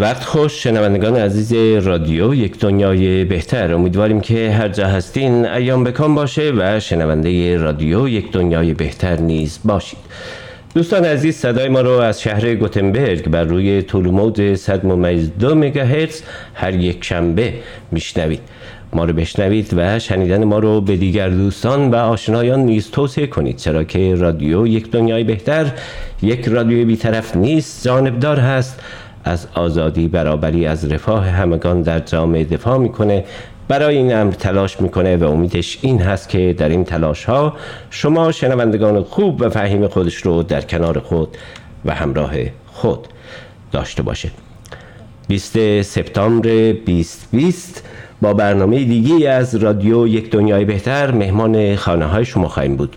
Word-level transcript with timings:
وقت 0.00 0.24
خوش 0.24 0.62
شنوندگان 0.62 1.16
عزیز 1.16 1.52
رادیو 1.86 2.34
یک 2.34 2.58
دنیای 2.58 3.24
بهتر. 3.24 3.74
امیدواریم 3.74 4.20
که 4.20 4.50
هر 4.50 4.68
جا 4.68 4.86
هستین 4.86 5.46
ایام 5.46 5.84
بکن 5.84 6.14
باشه 6.14 6.52
و 6.56 6.80
شنونده 6.80 7.56
رادیو 7.56 8.08
یک 8.08 8.32
دنیای 8.32 8.74
بهتر 8.74 9.16
نیز 9.20 9.58
باشید. 9.64 9.98
دوستان 10.74 11.04
عزیز 11.04 11.36
صدای 11.36 11.68
ما 11.68 11.80
رو 11.80 11.90
از 11.90 12.22
شهر 12.22 12.54
گوتنبرگ 12.54 13.28
بر 13.28 13.44
روی 13.44 13.82
طول 13.82 14.54
100 14.54 14.86
ممیز 14.86 15.30
دو 15.40 15.54
مگاهرتز 15.54 16.22
هر 16.54 16.74
یک 16.74 17.04
شنبه 17.04 17.54
میشنوید. 17.92 18.40
ما 18.92 19.04
رو 19.04 19.12
بشنوید 19.12 19.74
و 19.76 19.98
شنیدن 19.98 20.44
ما 20.44 20.58
رو 20.58 20.80
به 20.80 20.96
دیگر 20.96 21.28
دوستان 21.28 21.90
و 21.90 21.94
آشنایان 21.94 22.60
نیز 22.60 22.90
توصیه 22.90 23.26
کنید. 23.26 23.56
چرا 23.56 23.84
که 23.84 24.14
رادیو 24.14 24.66
یک 24.66 24.90
دنیای 24.90 25.24
بهتر 25.24 25.66
یک 26.22 26.48
رادیو 26.48 26.86
بیطرف 26.86 27.36
نیست 27.36 27.84
جانبدار 27.84 28.40
هست. 28.40 28.80
از 29.28 29.46
آزادی 29.54 30.08
برابری 30.08 30.66
از 30.66 30.92
رفاه 30.92 31.26
همگان 31.26 31.82
در 31.82 31.98
جامعه 31.98 32.44
دفاع 32.44 32.78
می‌کنه. 32.78 33.24
برای 33.68 33.96
این 33.96 34.14
امر 34.14 34.32
تلاش 34.32 34.80
می‌کنه 34.80 35.16
و 35.16 35.24
امیدش 35.24 35.78
این 35.82 36.00
هست 36.02 36.28
که 36.28 36.54
در 36.58 36.68
این 36.68 36.84
تلاش 36.84 37.24
ها 37.24 37.56
شما 37.90 38.32
شنوندگان 38.32 39.02
خوب 39.02 39.40
و 39.40 39.48
فهیم 39.48 39.88
خودش 39.88 40.16
رو 40.16 40.42
در 40.42 40.60
کنار 40.60 40.98
خود 40.98 41.36
و 41.84 41.94
همراه 41.94 42.32
خود 42.66 43.08
داشته 43.72 44.02
باشه 44.02 44.30
20 45.28 45.82
سپتامبر 45.82 46.72
2020 46.72 47.84
با 48.22 48.34
برنامه 48.34 48.84
دیگی 48.84 49.26
از 49.26 49.54
رادیو 49.54 50.06
یک 50.06 50.30
دنیای 50.30 50.64
بهتر 50.64 51.10
مهمان 51.10 51.76
خانه 51.76 52.04
های 52.04 52.24
شما 52.24 52.48
خواهیم 52.48 52.76
بود. 52.76 52.96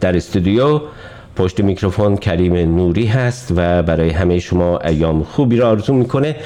در 0.00 0.16
استودیو 0.16 0.80
پشت 1.42 1.60
میکروفون 1.60 2.16
کریم 2.16 2.54
نوری 2.54 3.06
هست 3.06 3.52
و 3.56 3.82
برای 3.82 4.10
همه 4.10 4.38
شما 4.38 4.78
ایام 4.78 5.22
خوبی 5.22 5.56
را 5.56 5.70
آرزو 5.70 5.94
می‌کنه 5.94 6.36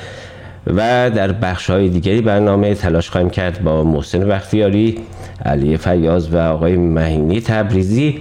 و 0.67 1.11
در 1.11 1.33
بخش 1.33 1.71
های 1.71 1.89
دیگری 1.89 2.21
برنامه 2.21 2.75
تلاش 2.75 3.11
خواهیم 3.11 3.31
کرد 3.31 3.65
با 3.65 3.85
محسن 3.85 4.29
بختیاری 4.29 4.99
علی 5.45 5.77
فیاض 5.77 6.29
و 6.33 6.37
آقای 6.37 6.77
مهینی 6.77 7.41
تبریزی 7.41 8.21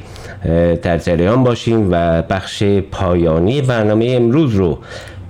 در 0.81 0.97
جریان 0.97 1.43
باشیم 1.43 1.87
و 1.91 2.21
بخش 2.21 2.63
پایانی 2.91 3.61
برنامه 3.61 4.05
امروز 4.09 4.55
رو 4.55 4.79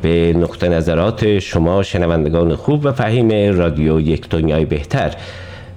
به 0.02 0.34
نقطه 0.38 0.70
نظرات 0.70 1.40
شما 1.40 1.84
شنوندگان 1.84 2.56
خوب 2.56 2.86
و 2.86 2.92
فهیم 2.92 3.58
رادیو 3.58 4.00
یک 4.00 4.30
دنیای 4.30 4.66
بهتر 4.66 5.12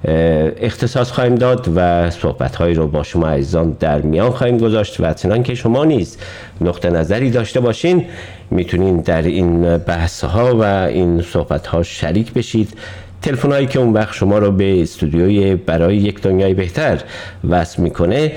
اختصاص 0.04 1.10
خواهیم 1.10 1.34
داد 1.34 1.69
و 1.76 2.10
صحبت 2.10 2.60
رو 2.60 2.86
با 2.86 3.03
شما 3.03 3.28
عزیزان 3.28 3.76
در 3.81 4.00
میان 4.00 4.31
خواهیم 4.31 4.59
گذاشت 4.59 5.00
و 5.00 5.12
چنان 5.14 5.42
که 5.42 5.54
شما 5.54 5.84
نیز 5.84 6.16
نقطه 6.60 6.91
نظری 6.91 7.31
داشته 7.31 7.60
باشین 7.60 8.04
می‌تونین 8.50 9.00
در 9.00 9.22
این 9.22 9.78
بحث 9.78 10.25
ها 10.25 10.56
و 10.56 10.62
این 10.62 11.22
صحبت 11.22 11.66
ها 11.66 11.82
شریک 11.82 12.32
بشید. 12.32 12.75
تلفن 13.22 13.53
هایی 13.53 13.66
که 13.66 13.78
اون 13.78 13.92
وقت 13.92 14.14
شما 14.14 14.38
رو 14.38 14.53
به 14.53 14.82
استودیوی 14.82 15.54
برای 15.54 15.97
یک 15.97 16.22
دنیای 16.22 16.54
بهتر 16.54 16.98
وصل 17.48 17.82
می‌کنه 17.82 18.32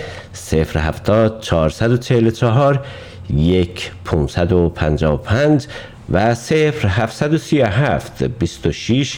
070 0.76 1.42
444 1.42 2.86
یک 3.36 3.92
555 4.06 5.68
و 6.12 6.36
0737 6.36 8.24
26 8.24 9.18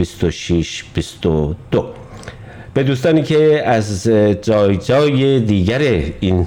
26 0.00 0.84
22 0.94 1.86
به 2.74 2.82
دوستانی 2.82 3.22
که 3.22 3.62
از 3.66 4.06
جای 4.42 4.76
جای 4.76 5.40
دیگر 5.40 6.02
این 6.20 6.46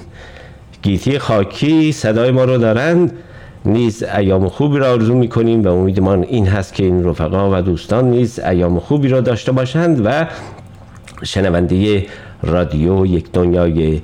گیتی 0.82 1.18
خاکی 1.18 1.92
صدای 1.92 2.30
ما 2.30 2.44
رو 2.44 2.58
دارند 2.58 3.12
نیز 3.64 4.02
ایام 4.02 4.48
خوبی 4.48 4.78
را 4.78 4.92
آرزو 4.92 5.14
می‌کنیم 5.14 5.62
و 5.62 5.68
امیدمان 5.68 6.22
این 6.22 6.46
هست 6.46 6.74
که 6.74 6.84
این 6.84 7.04
رفقا 7.04 7.58
و 7.58 7.62
دوستان 7.62 8.10
نیز 8.10 8.38
ایام 8.38 8.80
خوبی 8.80 9.08
را 9.08 9.20
داشته 9.20 9.52
باشند 9.52 10.00
و 10.04 10.26
شنونده 11.24 12.06
رادیو 12.42 13.06
یک 13.06 13.32
دنیای 13.32 14.00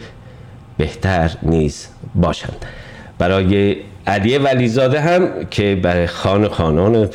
بهتر 0.77 1.31
نیز 1.43 1.89
باشند. 2.15 2.67
برای 3.19 3.77
علی 4.07 4.39
ولیزاده 4.39 5.01
هم 5.01 5.29
که 5.51 5.79
برای 5.83 6.07
خان 6.07 6.49
خانان 6.49 7.09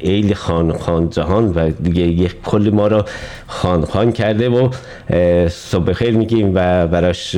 ایل 0.00 0.34
خان 0.34 0.78
خان 0.78 1.10
جهان 1.10 1.48
و 1.48 1.70
دیگه 1.70 2.02
یک 2.02 2.42
کل 2.42 2.70
ما 2.72 2.86
را 2.86 3.04
خان 3.46 3.84
خان 3.84 4.12
کرده 4.12 4.48
و 4.48 4.68
صبح 5.48 5.92
خیر 5.92 6.16
میگیم 6.16 6.52
و 6.54 6.86
براش 6.86 7.34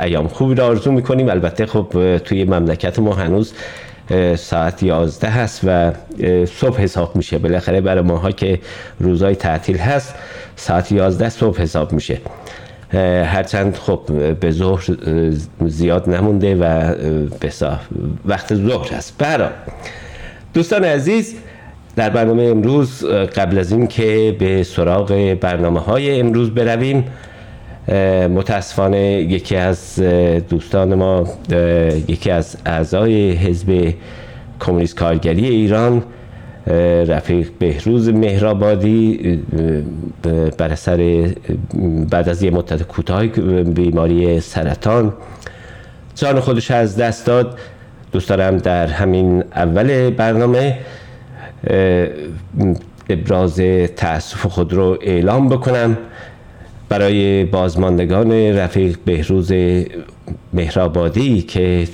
ایام 0.00 0.28
خوبی 0.28 0.54
را 0.54 0.66
آرزو 0.66 0.92
می‌کنیم. 0.92 1.28
البته 1.28 1.66
خب 1.66 2.18
توی 2.24 2.44
مملکت 2.44 2.98
ما 2.98 3.14
هنوز 3.14 3.52
ساعت 4.36 4.82
11 4.82 5.28
هست 5.28 5.60
و 5.64 5.92
صبح 6.46 6.80
حساب 6.80 7.16
میشه. 7.16 7.38
بالاخره 7.38 7.80
برای 7.80 8.02
ماها 8.02 8.30
که 8.30 8.58
روزای 9.00 9.34
تعطیل 9.34 9.78
هست 9.78 10.14
ساعت 10.56 10.92
11 10.92 11.28
صبح 11.28 11.60
حساب 11.60 11.92
میشه. 11.92 12.18
هرچند 13.24 13.76
خب 13.76 14.00
به 14.40 14.50
ظهر 14.50 14.84
زیاد 15.66 16.10
نمونده 16.10 16.54
و 16.54 16.94
به 17.40 17.52
وقت 18.24 18.54
ظهر 18.54 18.92
هست. 18.92 19.18
برا 19.18 19.48
دوستان 20.54 20.84
عزیز 20.84 21.34
در 21.96 22.10
برنامه 22.10 22.42
امروز 22.42 23.04
قبل 23.04 23.58
از 23.58 23.72
این 23.72 23.86
که 23.86 24.36
به 24.38 24.62
سراغ 24.62 25.36
برنامه 25.40 25.80
های 25.80 26.20
امروز 26.20 26.50
برویم 26.50 27.04
متاسفانه 28.28 29.00
یکی 29.00 29.56
از 29.56 29.98
دوستان 30.48 30.94
ما 30.94 31.28
یکی 32.08 32.30
از 32.30 32.56
اعضای 32.66 33.30
حزب 33.30 33.94
کمونیست 34.60 34.96
کارگری 34.96 35.48
ایران 35.48 36.02
رفیق 37.06 37.50
بهروز 37.58 38.08
مهرآبادی 38.08 39.18
بر 40.58 40.72
اثر 40.72 41.28
بعد 42.10 42.28
از 42.28 42.42
یه 42.42 42.50
مدت 42.50 42.82
کوتاه 42.82 43.26
بیماری 43.62 44.40
سرطان. 44.40 45.12
جان 46.14 46.40
خودش 46.40 46.70
از 46.70 46.96
دست 46.96 47.26
داد. 47.26 47.58
دوست 48.12 48.28
دارم 48.28 48.56
در 48.56 48.86
همین 48.86 49.44
اول 49.56 50.10
برنامه 50.10 50.78
ابراز 53.10 53.60
تاسف 53.96 54.46
خود 54.46 54.72
رو 54.72 54.98
اعلام 55.02 55.48
بکنم. 55.48 55.98
برای 56.88 57.44
بازماندگان 57.44 58.32
رفیق 58.32 58.98
بهروز 59.04 59.52
مهرآبادی 60.52 61.42
که 61.42 61.88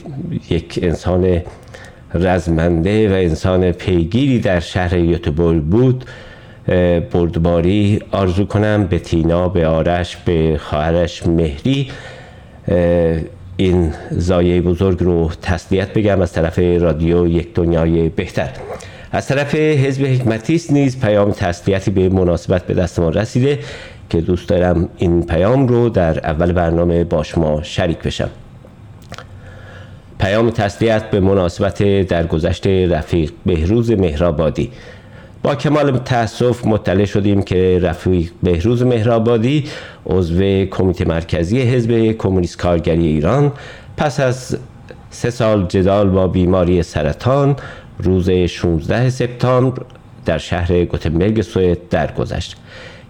یک 0.50 0.78
انسان 0.82 1.42
رزمنده 2.14 3.10
و 3.10 3.12
انسان 3.12 3.72
پیگیری 3.72 4.38
در 4.38 4.60
شهر 4.60 4.98
یوتبول 4.98 5.60
بود. 5.60 6.04
بردباری 7.12 8.00
آرزو 8.10 8.44
کنم 8.44 8.86
به 8.86 8.98
تینا 8.98 9.48
به 9.48 9.66
آرش 9.66 10.16
به 10.16 10.58
خواهرش 10.58 11.26
مهری. 11.26 11.90
این 13.56 13.92
زایه 14.10 14.60
بزرگ 14.60 15.02
رو 15.02 15.30
تسلیت 15.42 15.92
بگم 15.92 16.20
از 16.20 16.32
طرف 16.32 16.58
رادیو 16.58 17.26
یک 17.26 17.54
دنیای 17.54 18.08
بهتر. 18.08 18.48
از 19.12 19.26
طرف 19.26 19.54
حزب 19.54 20.04
حکمتیست 20.06 20.72
نیز 20.72 21.00
پیام 21.00 21.30
تسلیتی 21.30 21.90
به 21.90 22.08
مناسبت 22.08 22.66
به 22.66 22.74
دست 22.74 22.98
ما 22.98 23.08
رسیده 23.08 23.58
که 24.10 24.20
دوست 24.20 24.48
دارم 24.48 24.88
این 24.98 25.26
پیام 25.26 25.68
رو 25.68 25.88
در 25.88 26.26
اول 26.26 26.52
برنامه 26.52 27.04
با 27.04 27.22
شما 27.22 27.62
شریک 27.62 27.98
بشم. 27.98 28.30
پیام 30.18 30.50
تسلیت 30.50 31.10
به 31.10 31.20
مناسبت 31.20 31.82
در 32.02 32.26
گذشته 32.26 32.88
رفیق 32.88 33.30
بهروز 33.46 33.90
مهرآبادی. 33.90 34.70
با 35.42 35.54
کمال 35.54 35.98
تاسف 35.98 36.66
مطلع 36.66 37.04
شدیم 37.04 37.42
که 37.42 37.78
رفیق 37.82 38.30
بهروز 38.42 38.82
مهرآبادی 38.82 39.64
عضو 40.06 40.64
کمیته 40.64 41.04
مرکزی 41.04 41.60
حزب 41.60 42.12
کمونیست 42.12 42.58
کارگری 42.58 43.06
ایران 43.06 43.52
پس 43.96 44.20
از 44.20 44.58
سه 45.10 45.30
سال 45.30 45.66
جدال 45.66 46.08
با 46.08 46.26
بیماری 46.26 46.82
سرطان 46.82 47.56
روز 47.98 48.30
16 48.30 49.10
سپتامبر 49.10 49.82
در 50.24 50.38
شهر 50.38 50.84
گوتنبرگ 50.84 51.42
سوئد 51.42 51.88
درگذشت. 51.88 52.56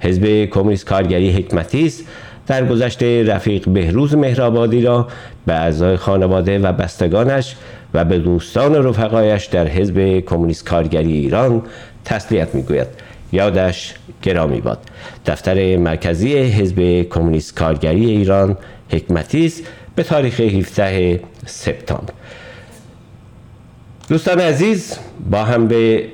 حزب 0.00 0.44
کمونیست 0.44 0.86
کارگری 0.86 1.30
حکمتی 1.30 1.86
است. 1.86 2.04
در 2.48 2.66
گذشته 2.66 3.24
رفیق 3.24 3.68
بهروز 3.68 4.14
مهرآبادی 4.14 4.82
را 4.82 5.08
به 5.46 5.54
اعضای 5.54 5.96
خانواده 5.96 6.58
و 6.58 6.72
بستگانش 6.72 7.56
و 7.94 8.04
به 8.04 8.18
دوستان 8.18 8.72
و 8.72 8.82
رفقایش 8.82 9.44
در 9.44 9.66
حزب 9.66 10.20
کمونیست 10.20 10.64
کارگری 10.64 11.12
ایران 11.12 11.62
تسلیت 12.04 12.54
می‌گوید. 12.54 12.86
یادش 13.32 13.94
گرامی 14.22 14.60
باد. 14.60 14.78
دفتر 15.26 15.76
مرکزی 15.76 16.38
حزب 16.38 17.02
کمونیست 17.02 17.54
کارگری 17.54 18.06
ایران 18.06 18.56
حکمتی 18.90 19.52
به 19.94 20.02
تاریخ 20.02 20.40
17 20.40 21.20
سپتامبر. 21.46 22.14
دوستان 24.08 24.40
عزیز 24.40 24.98
با 25.30 25.44
هم 25.44 25.68
به 25.68 26.04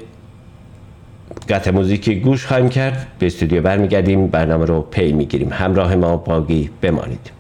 قطع 1.49 1.71
موزیک 1.71 2.11
گوش 2.11 2.47
خواهیم 2.47 2.69
کرد. 2.69 3.07
به 3.19 3.27
استودیو 3.27 3.63
برمیگردیم. 3.63 4.27
برنامه 4.27 4.65
رو 4.65 4.83
پی 4.83 5.13
می‌گیریم. 5.13 5.53
همراه 5.53 5.95
ما 5.95 6.17
باقی 6.17 6.71
بمانید. 6.83 7.34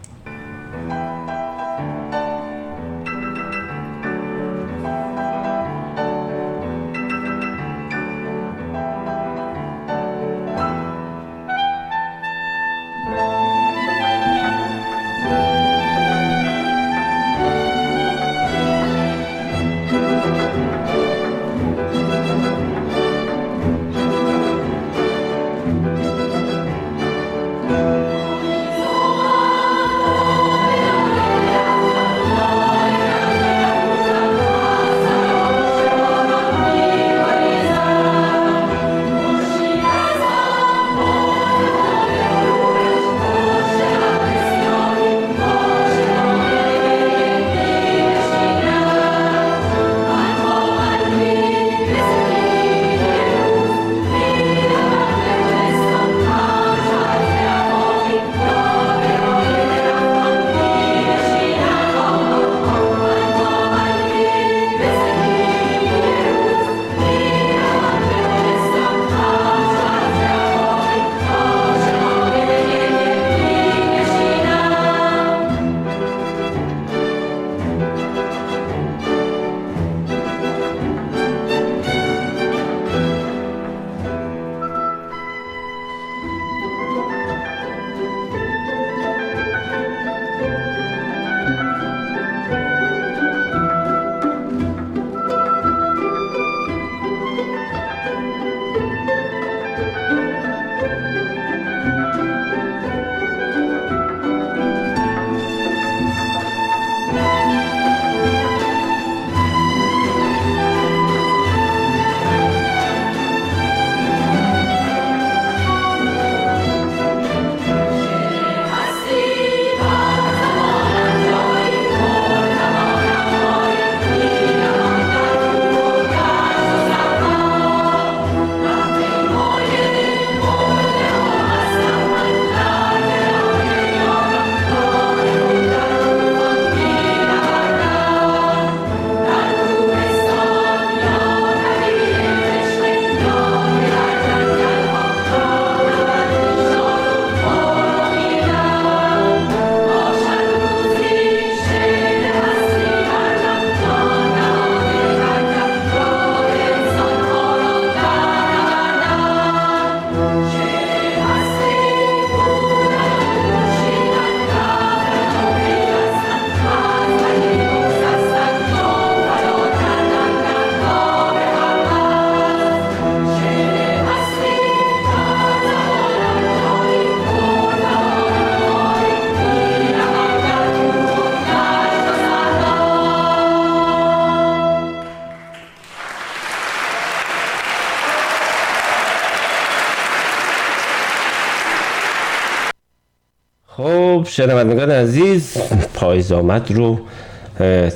شنوندگان 194.36 194.90
عزیز 194.90 195.56
پاییز 195.94 196.32
آمد 196.32 196.72
رو 196.72 197.00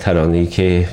ترانه‌ای 0.01 0.47
که 0.47 0.89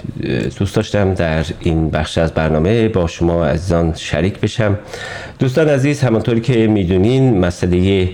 دوست 0.59 0.75
داشتم 0.75 1.13
در 1.13 1.45
این 1.59 1.89
بخش 1.89 2.17
از 2.17 2.33
برنامه 2.33 2.87
با 2.87 3.07
شما 3.07 3.45
عزیزان 3.45 3.93
شریک 3.95 4.39
بشم. 4.39 4.79
دوستان 5.39 5.69
عزیز 5.69 6.01
همانطوری 6.01 6.41
که 6.41 6.67
می‌دونین 6.67 7.39
مسئله 7.39 8.09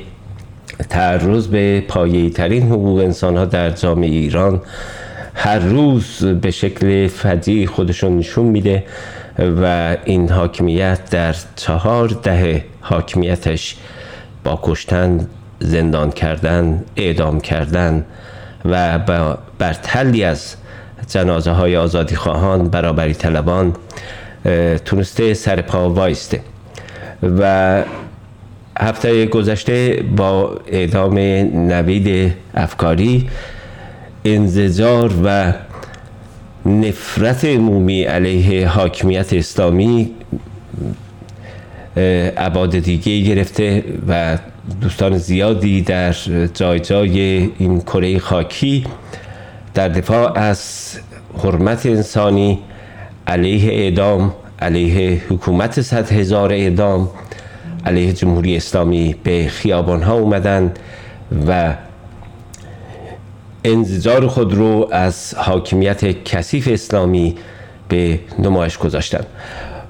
تعرض 0.89 1.47
به 1.47 1.83
پایه‌ای 1.88 2.29
ترین 2.29 2.63
حقوق 2.63 3.00
انسان 3.00 3.38
ها 3.38 3.45
در 3.45 3.69
جامعه 3.69 4.09
ایران 4.09 4.61
هر 5.33 5.59
روز 5.59 6.25
به 6.25 6.51
شکل 6.51 7.07
فدی 7.07 7.67
خودشون 7.67 8.17
نشون 8.17 8.45
میده 8.45 8.83
و 9.39 9.97
این 10.05 10.29
حاکمیت 10.29 11.09
در 11.09 11.35
چهار 11.55 12.07
دهه 12.23 12.63
حاکمیتش 12.81 13.75
با 14.43 14.59
کشتن 14.63 15.27
زندان 15.61 16.11
کردن 16.11 16.83
اعدام 16.95 17.41
کردن 17.41 18.05
و 18.65 18.99
بر 19.59 19.73
تلی 19.73 20.23
از 20.23 20.55
جنازه 21.07 21.51
های 21.51 21.77
آزادی 21.77 22.15
خواهان 22.15 22.69
برابری 22.69 23.13
طلبان 23.13 23.75
تونسته 24.85 25.33
سر 25.33 25.61
پا 25.61 25.89
وایسته. 25.89 26.41
و 27.39 27.83
هفته 28.79 29.25
گذشته 29.25 30.03
با 30.17 30.59
اعدام 30.67 31.17
نوید 31.53 32.33
افکاری 32.53 33.29
انزجار 34.25 35.13
و 35.23 35.53
نفرت 36.65 37.45
عمومی 37.45 38.03
علیه 38.03 38.67
حاکمیت 38.67 39.33
اسلامی 39.33 40.11
عباد 42.37 42.79
دیگه 42.79 43.19
گرفته 43.19 43.83
و 44.07 44.37
دوستان 45.01 45.17
زیادی 45.17 45.81
در 45.81 46.13
جای 46.53 46.79
جای 46.79 47.20
این 47.58 47.81
کره 47.81 48.20
خاکی 48.20 48.86
در 49.74 49.88
دفاع 49.88 50.39
از 50.39 50.91
حرمت 51.43 51.86
انسانی 51.86 52.60
علیه 53.27 53.72
اعدام 53.72 54.34
علیه 54.60 55.22
حکومت 55.29 55.81
صد 55.81 56.12
هزار 56.12 56.53
اعدام 56.53 57.10
علیه 57.86 58.13
جمهوری 58.13 58.58
اسلامی 58.58 59.15
به 59.24 59.48
خیابان 59.48 60.01
ها 60.01 60.13
اومدن 60.13 60.74
و 61.48 61.74
انزجار 63.63 64.27
خود 64.27 64.53
رو 64.53 64.89
از 64.91 65.36
حاکمیت 65.38 66.24
کثیف 66.24 66.67
اسلامی 66.72 67.36
به 67.89 68.20
نمایش 68.39 68.77
گذاشتن. 68.77 69.25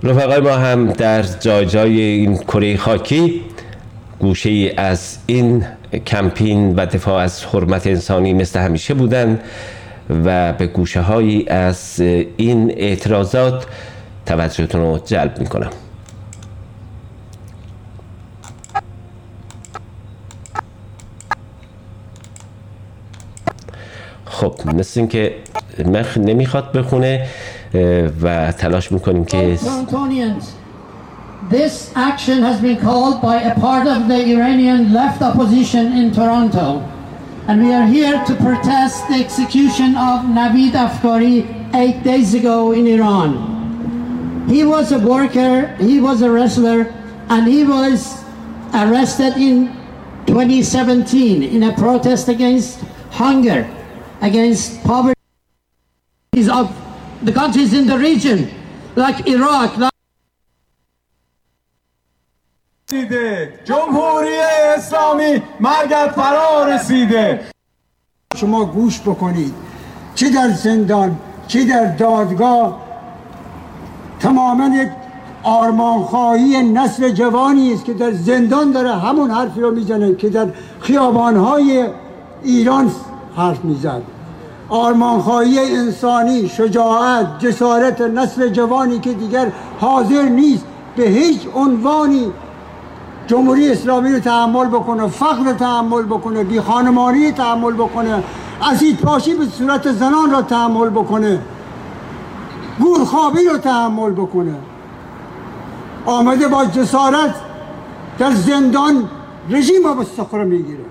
رفقای 0.04 0.40
ما 0.40 0.56
هم 0.58 0.92
در 0.92 1.24
جای 1.24 1.66
جای 1.66 2.02
این 2.02 2.38
کره 2.38 2.78
خاکی 2.78 3.42
گوشه 4.22 4.74
از 4.78 5.18
این 5.28 5.66
کمپین 6.06 6.76
و 6.76 6.86
دفاع 6.86 7.24
از 7.24 7.46
حرمت 7.46 7.88
انسانی 7.88 8.34
مثل 8.34 8.60
همیشه 8.60 8.94
بودن 8.94 9.40
و 10.26 10.54
به 10.54 10.68
گوشه 10.68 11.02
هایی 11.02 11.50
از 11.50 12.00
این 12.38 12.72
اعتراضات 12.78 13.66
توجهتون 14.26 14.82
رو 14.82 15.00
جلب 15.06 15.40
می‌کنم. 15.40 15.70
خب 24.26 24.54
مثل 24.66 25.00
اینکه 25.00 25.36
مخ 25.86 26.18
نمی‌خواد 26.18 26.72
بخونه 26.72 27.28
و 28.22 28.52
تلاش 28.52 28.92
می‌کنیم 28.92 29.26
که 29.26 29.60
This 31.52 31.92
action 31.96 32.44
has 32.44 32.62
been 32.62 32.80
called 32.80 33.22
by 33.22 33.42
a 33.42 33.54
part 33.60 33.86
of 33.86 34.08
the 34.08 34.24
Iranian 34.24 34.94
left 34.94 35.22
opposition 35.22 35.92
in 35.92 36.14
Toronto. 36.14 36.80
And 37.46 37.62
we 37.62 37.74
are 37.74 37.86
here 37.86 38.24
to 38.24 38.36
protest 38.36 39.06
the 39.10 39.16
execution 39.16 39.98
of 39.98 40.24
Navid 40.32 40.72
Afkari 40.72 41.44
eight 41.76 42.04
days 42.04 42.34
ago 42.34 42.72
in 42.72 42.88
Iran. 42.88 44.48
He 44.48 44.64
was 44.64 44.94
a 44.94 45.00
worker, 45.00 45.76
he 45.76 46.00
was 46.00 46.22
a 46.22 46.32
wrestler, 46.32 46.88
and 47.28 47.46
he 47.46 47.66
was 47.66 48.24
arrested 48.74 49.36
in 49.36 49.68
2017 50.28 51.44
in 51.44 51.64
a 51.64 51.74
protest 51.74 52.30
against 52.30 52.80
hunger. 53.12 53.68
against 54.22 54.84
poverty 54.84 55.18
of 56.50 56.70
the 57.24 57.32
countries 57.32 57.74
in 57.74 57.88
the 57.88 57.98
region, 57.98 58.50
like 58.96 59.28
Iraq. 59.28 59.78
Like 59.78 59.91
جمهوری 63.66 64.38
اسلامی 64.78 65.42
مرگت 65.60 66.12
فرا 66.16 66.66
رسیده. 66.68 67.40
شما 68.38 68.66
گوش 68.66 69.02
بکنید. 69.02 69.54
چی 70.16 70.30
در 70.30 70.50
زندان 70.50 71.16
چی 71.48 71.66
در 71.66 71.86
دادگاه؟ 71.86 72.82
تماما 74.20 74.76
یک 74.76 74.90
آرمانخواهی 75.44 76.64
نسل 76.64 77.10
جوانی 77.10 77.74
است 77.74 77.86
که 77.86 77.94
در 77.94 78.12
زندان 78.12 78.72
داره 78.72 78.92
همون 78.92 79.32
حرفی 79.32 79.62
رو 79.62 79.72
می‌زنه 79.72 80.16
که 80.16 80.30
در 80.30 80.48
خیابانهای 80.80 81.88
ایران 82.44 82.92
حرف 83.36 83.66
می‌زد. 83.66 84.02
آرمانخواهی 84.70 85.60
انسانی 85.60 86.50
شجاعت 86.50 87.40
جسارت 87.40 88.02
نسل 88.02 88.50
جوانی 88.50 89.00
که 89.00 89.14
دیگر 89.14 89.52
حاضر 89.80 90.24
نیست 90.24 90.66
به 90.96 91.04
هیچ 91.04 91.48
عنوانی 91.56 92.32
جمهوری 93.32 93.72
اسلامی 93.72 94.12
رو 94.12 94.20
تحمل 94.20 94.68
بکنه 94.68 95.08
فقر 95.08 95.44
رو 95.44 95.54
تحمل 95.54 96.04
بکنه 96.04 96.44
بی 96.44 96.62
خانمانی 96.62 97.32
تحمل 97.32 97.74
بکنه 97.74 98.24
اسید 98.62 98.98
پاشی 98.98 99.34
به 99.34 99.46
صورت 99.46 99.92
زنان 99.92 100.32
را 100.32 100.42
تحمل 100.42 100.90
بکنه 100.90 101.40
گورخوابی 102.80 103.46
رو 103.52 103.58
تحمل 103.58 104.12
بکنه. 104.12 104.56
آمده 106.06 106.48
با 106.48 106.66
جسارت 106.66 107.36
در 108.20 108.32
زندان 108.32 109.10
رژیم 109.50 109.84
رو 109.84 109.96
به 109.96 110.04
سخره 110.04 110.44
می‌گیره. 110.44 110.86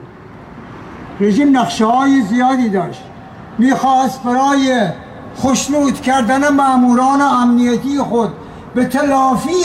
رژیم 1.20 1.58
نقشه 1.58 1.86
های 1.86 2.22
زیادی 2.22 2.68
داشت. 2.68 3.02
می‌خواست 3.58 4.22
برای 4.22 4.88
خوشنود 5.36 6.00
کردن 6.00 6.48
ماموران 6.48 7.22
امنیتی 7.22 7.98
خود 7.98 8.30
به 8.74 8.84
تلافی 8.84 9.64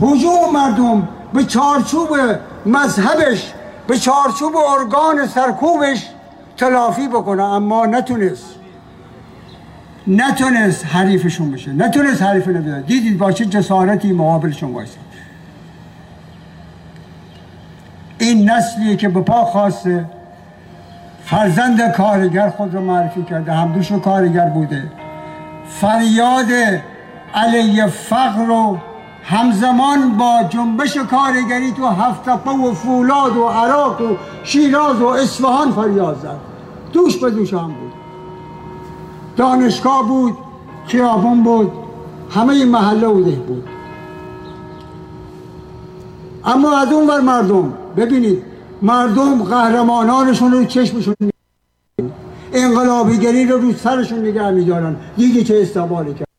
حجوم 0.00 0.52
مردم 0.52 1.08
به 1.34 1.44
چارچوب 1.44 2.08
مذهبش 2.66 3.52
به 3.86 3.98
چارچوب 3.98 4.56
ارگان 4.56 5.26
سرکوبش 5.26 6.08
تلافی 6.56 7.08
بکنه 7.08 7.42
اما 7.42 7.86
نتونست. 7.86 8.54
نتونست 10.06 10.86
حریفشون 10.86 11.50
بشه. 11.50 11.72
نتونست 11.72 12.22
حریف 12.22 12.48
نبیده 12.48 12.80
دیدید 12.80 13.18
با 13.18 13.32
چه 13.32 13.44
جسارتی 13.44 14.12
مقابلشون 14.12 14.72
وایسد 14.72 15.12
این 18.18 18.50
نسلی 18.50 18.96
که 18.96 19.08
به 19.08 19.20
پا 19.20 19.44
خواسته 19.44 20.04
فرزند 21.24 21.92
کارگر 21.92 22.50
خود 22.50 22.74
رو 22.74 22.80
معرفی 22.80 23.22
کرده 23.22 23.52
همدوش 23.52 23.92
کارگر 23.92 24.48
بوده. 24.48 24.82
فریاد 25.68 26.46
علیه 27.34 27.86
فقر 27.86 28.50
و 28.50 28.78
همزمان 29.24 30.16
با 30.16 30.42
جنبش 30.48 30.96
کارگری 30.96 31.72
تو 31.72 31.86
هفتپه 31.86 32.50
و 32.50 32.72
فولاد 32.72 33.36
و 33.36 33.44
عراق 33.44 34.00
و 34.00 34.16
شیراز 34.44 35.00
و 35.00 35.06
اصفهان 35.06 35.72
فریاد 35.72 36.18
زد. 36.22 36.38
دوش 36.92 37.16
به 37.16 37.30
دوش 37.30 37.54
هم 37.54 37.66
بود. 37.66 37.92
دانشگاه 39.36 40.08
بود 40.08 40.38
خیابون 40.86 41.42
بود 41.42 41.72
همه 42.30 42.64
محله 42.64 43.08
بوده 43.08 43.30
بود. 43.30 43.64
اما 46.44 46.78
از 46.78 46.92
اون 46.92 47.06
ور 47.08 47.20
مردم 47.20 47.72
ببینید 47.96 48.42
مردم 48.82 49.42
قهرمانانشون 49.42 50.52
رو 50.52 50.64
چشمشون 50.64 51.14
انقلابیگری 52.52 53.46
رو 53.46 53.58
رو 53.58 53.72
سرشون 53.72 54.18
نگه 54.18 54.50
میدارن. 54.50 54.96
دیگه 55.16 55.44
چه 55.44 55.58
استعمالی 55.60 56.14
کرد؟ 56.14 56.31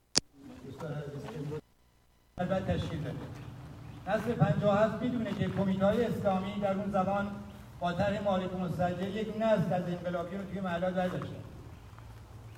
نسل 4.07 4.33
57 4.33 5.01
می‌دونه 5.01 5.33
که 5.33 5.49
کمیته 5.49 5.85
های 5.85 6.05
اسلامی 6.05 6.53
در 6.61 6.73
اون 6.73 6.91
زمان 6.91 7.31
با 7.79 7.93
طرح 7.93 8.23
مالک 8.23 8.53
مستجر 8.53 9.07
یک 9.07 9.33
دونه 9.33 9.45
از 9.45 9.59
انقلابی 9.71 10.37
رو 10.37 10.43
توی 10.43 10.61
محلات 10.61 10.93
برداشتن. 10.93 11.43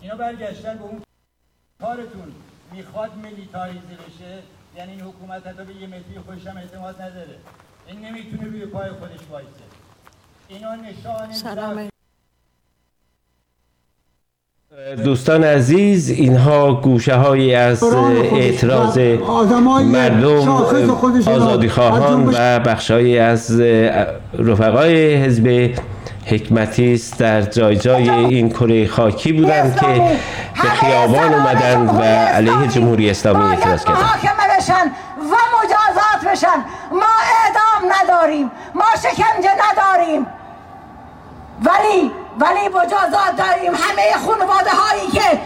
اینا 0.02 0.16
برگشتن 0.16 0.78
به 0.78 0.84
اون 0.84 1.02
کارتون. 1.82 2.34
می‌خواد 2.72 3.16
میلیتاریزه 3.16 3.96
بشه 4.08 4.40
یعنی 4.78 4.92
این 4.92 5.02
حکومت 5.02 5.48
حتی 5.48 5.64
به 5.64 5.74
یه 5.76 5.88
متری 5.88 6.20
خودش 6.26 6.48
اعتماد 6.48 7.02
نداره. 7.02 7.38
این 7.88 8.06
نمی‌تونه 8.06 8.44
روی 8.44 8.66
پای 8.66 8.90
خودش 8.90 9.20
وایسه. 9.30 9.50
اینا 10.48 10.76
نشان 10.76 11.34
دوستان 15.04 15.44
عزیز 15.44 16.10
اینها 16.10 16.74
گوشه 16.74 17.16
های 17.16 17.56
از 17.56 17.84
اعتراض 17.84 18.98
مردم 19.86 20.50
آزادی 21.28 21.70
خواهان 21.70 22.30
و 22.34 22.60
بخشهایی 22.60 23.20
از 23.20 23.60
رفقای 24.40 25.16
حزب 25.16 25.70
حکمتی 26.26 26.94
است 26.94 27.20
در 27.20 27.42
جای 27.42 27.76
جای 27.76 28.10
این 28.10 28.50
کره 28.50 28.88
خاکی 28.88 29.34
بودند 29.34 29.80
که 29.80 29.88
به 30.62 30.70
خیابان 30.70 31.34
اومدند 31.34 31.90
و 31.90 32.02
علیه 32.04 32.68
جمهوری 32.68 33.10
اسلامی 33.10 33.44
اعتراض 33.44 33.86
کردند. 33.86 34.04
و 35.18 35.36
مجازات 35.58 36.32
بشن. 36.32 36.60
ما 36.92 37.14
اعدام 37.36 37.94
نداریم 37.94 38.52
ما 38.76 38.86
شکنجه 38.96 39.50
نداریم. 39.72 40.26
ولی 41.66 42.12
ولی 42.40 42.68
مجازات 42.68 43.36
داریم. 43.38 43.74
همه 43.74 44.26
خانواده 44.26 44.72
هایی 44.72 45.08
که 45.12 45.42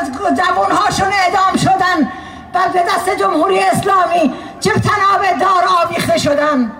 از 0.00 0.36
جوان 0.36 0.70
هاشون 0.70 1.08
اعدام 1.12 1.56
شدن 1.56 2.12
و 2.54 2.58
به 2.72 2.82
دست 2.82 3.10
جمهوری 3.18 3.60
اسلامی 3.60 4.34
چه 4.60 4.70
تناب 4.70 5.38
دار 5.40 5.64
آویخته 5.84 6.18
شدن. 6.18 6.72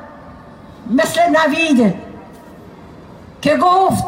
مثل 0.91 1.21
نوید 1.31 1.95
که 3.43 3.57
گفت 3.57 4.05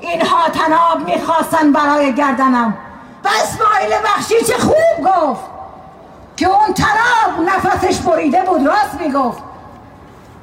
اینها 0.00 0.48
تناب 0.48 1.08
می‌خواستن 1.08 1.72
برای 1.72 2.14
گردنم. 2.14 2.74
و 3.24 3.28
اسماعیل 3.42 3.90
بخشی 4.04 4.34
چه 4.46 4.58
خوب 4.58 5.06
گفت 5.06 5.42
که 6.36 6.46
اون 6.46 6.74
تناب 6.74 7.48
نفسش 7.48 7.98
بریده 7.98 8.42
بود. 8.42 8.66
راست 8.66 9.00
می‌گفت. 9.00 9.42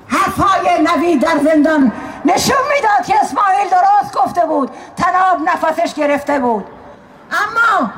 حرفای 0.07 0.81
نوید 0.81 1.21
در 1.21 1.37
زندان 1.43 1.91
نشون 2.27 2.57
می‌داد 2.75 3.05
که 3.07 3.15
اسماعیل 3.21 3.69
درست 3.69 4.13
گفته 4.13 4.45
بود. 4.45 4.71
تناب 4.97 5.49
نفسش 5.49 5.93
گرفته 5.93 6.39
بود. 6.39 6.65
اما 7.31 7.91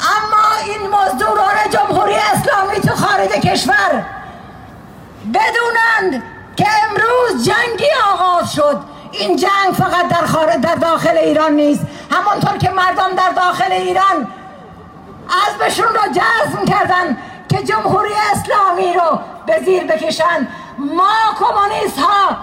اما 0.00 0.56
این 0.64 0.90
مزدوران 0.90 1.70
جمهوری 1.70 2.14
اسلامی 2.14 2.80
تو 2.80 2.94
خارج 2.94 3.28
کشور 3.30 4.04
بدونند 5.34 6.22
که 6.56 6.66
امروز 6.84 7.44
جنگی 7.44 7.90
آغاز 8.12 8.52
شد. 8.52 8.80
این 9.12 9.36
جنگ 9.36 9.74
فقط 9.78 10.08
در 10.08 10.26
خارج 10.26 10.60
در 10.60 10.74
داخل 10.74 11.18
ایران 11.18 11.52
نیست. 11.52 11.82
همانطور 12.10 12.58
که 12.58 12.70
مردم 12.70 13.10
در 13.16 13.30
داخل 13.30 13.72
ایران 13.72 14.26
بهشون 15.58 15.86
رو 15.86 16.12
جزم 16.12 16.64
کردن 16.64 17.16
که 17.48 17.62
جمهوری 17.62 18.12
اسلامی 18.32 18.94
رو 18.94 19.18
به 19.46 19.60
زیر 19.64 19.84
بکشن. 19.84 20.48
ما 20.78 21.12
کمونیست 21.38 21.98
ها 21.98 22.36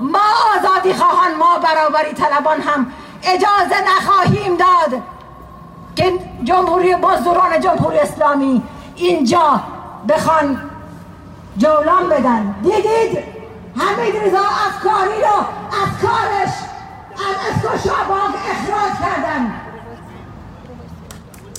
ما 0.00 0.18
آزادی 0.56 0.94
خواهان 0.94 1.34
ما 1.34 1.58
برابری 1.58 2.12
طلبان 2.12 2.60
هم 2.60 2.92
اجازه 3.22 3.76
نخواهیم 3.96 4.56
داد 4.56 5.02
که 5.96 6.12
جمهوری 6.44 6.94
مزدوران 6.94 7.60
جمهوری 7.60 7.98
اسلامی 7.98 8.62
اینجا 8.96 9.60
بخوان 10.08 10.70
جولان 11.56 12.08
بدن. 12.08 12.54
دیدید؟ 12.62 13.18
حمید 13.76 14.16
رضا 14.16 14.38
افکاری 14.38 15.20
رو 15.20 15.36
از 15.82 16.02
کارش 16.02 16.52
از 17.16 17.36
اسکو 17.50 17.92
اخراج 18.50 18.92
کردن. 19.00 19.60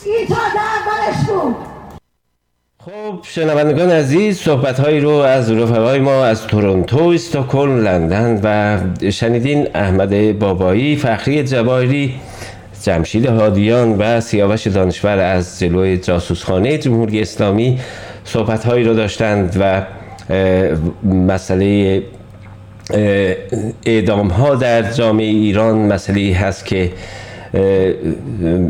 این 0.06 0.28
تا 0.28 0.36
اولش 0.36 1.26
بود. 1.28 1.77
خب 2.88 3.20
شنوندگان 3.24 3.92
عزیز 3.92 4.38
صحبت 4.38 4.80
هایی 4.80 5.00
رو 5.00 5.12
از 5.12 5.52
رفقای 5.52 6.00
ما 6.00 6.26
از 6.26 6.48
تورنتو، 6.48 7.08
استکهلم، 7.08 7.84
لندن 7.84 8.40
و 8.44 8.78
شنیدین 9.12 9.68
احمد 9.76 10.40
بابایی، 10.40 10.96
فخری 10.96 11.44
جواهری، 11.44 12.16
جمشید 12.84 13.26
هادیان 13.26 13.98
و 13.98 14.22
سیاوش 14.22 14.68
دانشور 14.68 15.20
از 15.20 15.60
جلوی 15.60 15.98
جاسوسخانه 15.98 16.78
جمهوری 16.78 17.22
اسلامی 17.22 17.80
صحبت 18.24 18.66
هایی 18.66 18.84
رو 18.84 18.94
داشتند 18.94 19.58
و 19.60 19.82
مسئله 21.04 22.04
اعدام 23.86 24.28
ها 24.28 24.56
در 24.56 24.92
جامعه 24.92 25.26
ایران 25.26 25.78
مسئله 25.78 26.36
هست 26.36 26.66
که 26.66 26.92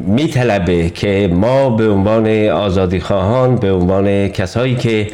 میطلبه 0.07 0.89
که 0.89 1.29
ما 1.33 1.69
به 1.69 1.89
عنوان 1.89 2.47
آزادی 2.49 2.99
خواهان 2.99 3.55
به 3.55 3.71
عنوان 3.71 4.27
کسایی 4.27 4.75
که 4.75 5.07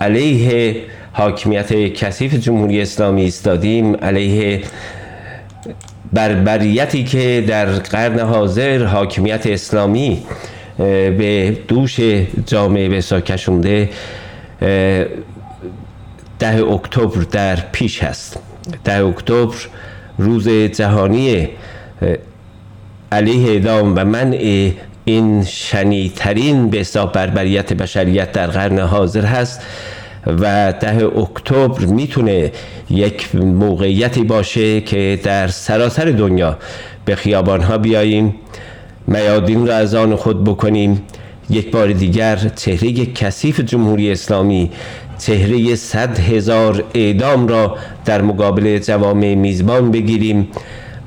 علیه 0.00 0.76
حاکمیت 1.12 1.72
کثیف 1.72 2.34
جمهوری 2.34 2.82
اسلامی 2.82 3.22
ایستادیم 3.22 3.96
علیه 3.96 4.60
بربریتی 6.12 7.04
که 7.04 7.44
در 7.48 7.66
قرن 7.66 8.20
حاضر 8.20 8.84
حاکمیت 8.84 9.46
اسلامی 9.46 10.22
به 10.78 11.56
دوش 11.68 12.00
جامعه 12.46 12.88
بسا 12.88 13.20
کشونده 13.20 13.88
ده 16.38 16.64
اکتبر 16.72 17.22
در 17.30 17.56
پیش 17.72 18.02
هست 18.02 18.38
ده 18.84 19.04
اکتبر 19.04 19.56
روز 20.18 20.48
جهانی 20.48 21.48
علیه 23.12 23.50
اعدام 23.50 23.94
و 23.96 24.04
منع 24.04 24.70
این 25.04 25.44
شنیترین 25.44 26.70
به 26.70 26.78
حساب 26.78 27.12
بربریت 27.12 27.72
بشریت 27.72 28.32
در 28.32 28.46
قرن 28.46 28.78
حاضر 28.78 29.24
هست 29.24 29.60
و 30.26 30.72
ده 30.80 31.04
اکتبر 31.04 31.84
می‌تونه 31.84 32.52
یک 32.90 33.34
موقعیتی 33.34 34.24
باشه 34.24 34.80
که 34.80 35.20
در 35.22 35.48
سراسر 35.48 36.04
دنیا 36.04 36.58
به 37.04 37.16
خیابان 37.16 37.60
ها 37.60 37.78
بیاییم 37.78 38.34
میادین 39.06 39.66
را 39.66 39.76
از 39.76 39.94
آن 39.94 40.16
خود 40.16 40.44
بکنیم 40.44 41.02
یک 41.50 41.70
بار 41.70 41.92
دیگر 41.92 42.36
چهره 42.36 43.06
کثیف 43.06 43.60
جمهوری 43.60 44.12
اسلامی 44.12 44.70
چهره 45.18 45.74
صد 45.74 46.18
هزار 46.18 46.84
اعدام 46.94 47.48
را 47.48 47.76
در 48.04 48.22
مقابل 48.22 48.78
جوامع 48.78 49.34
میزبان 49.34 49.90
بگیریم. 49.90 50.48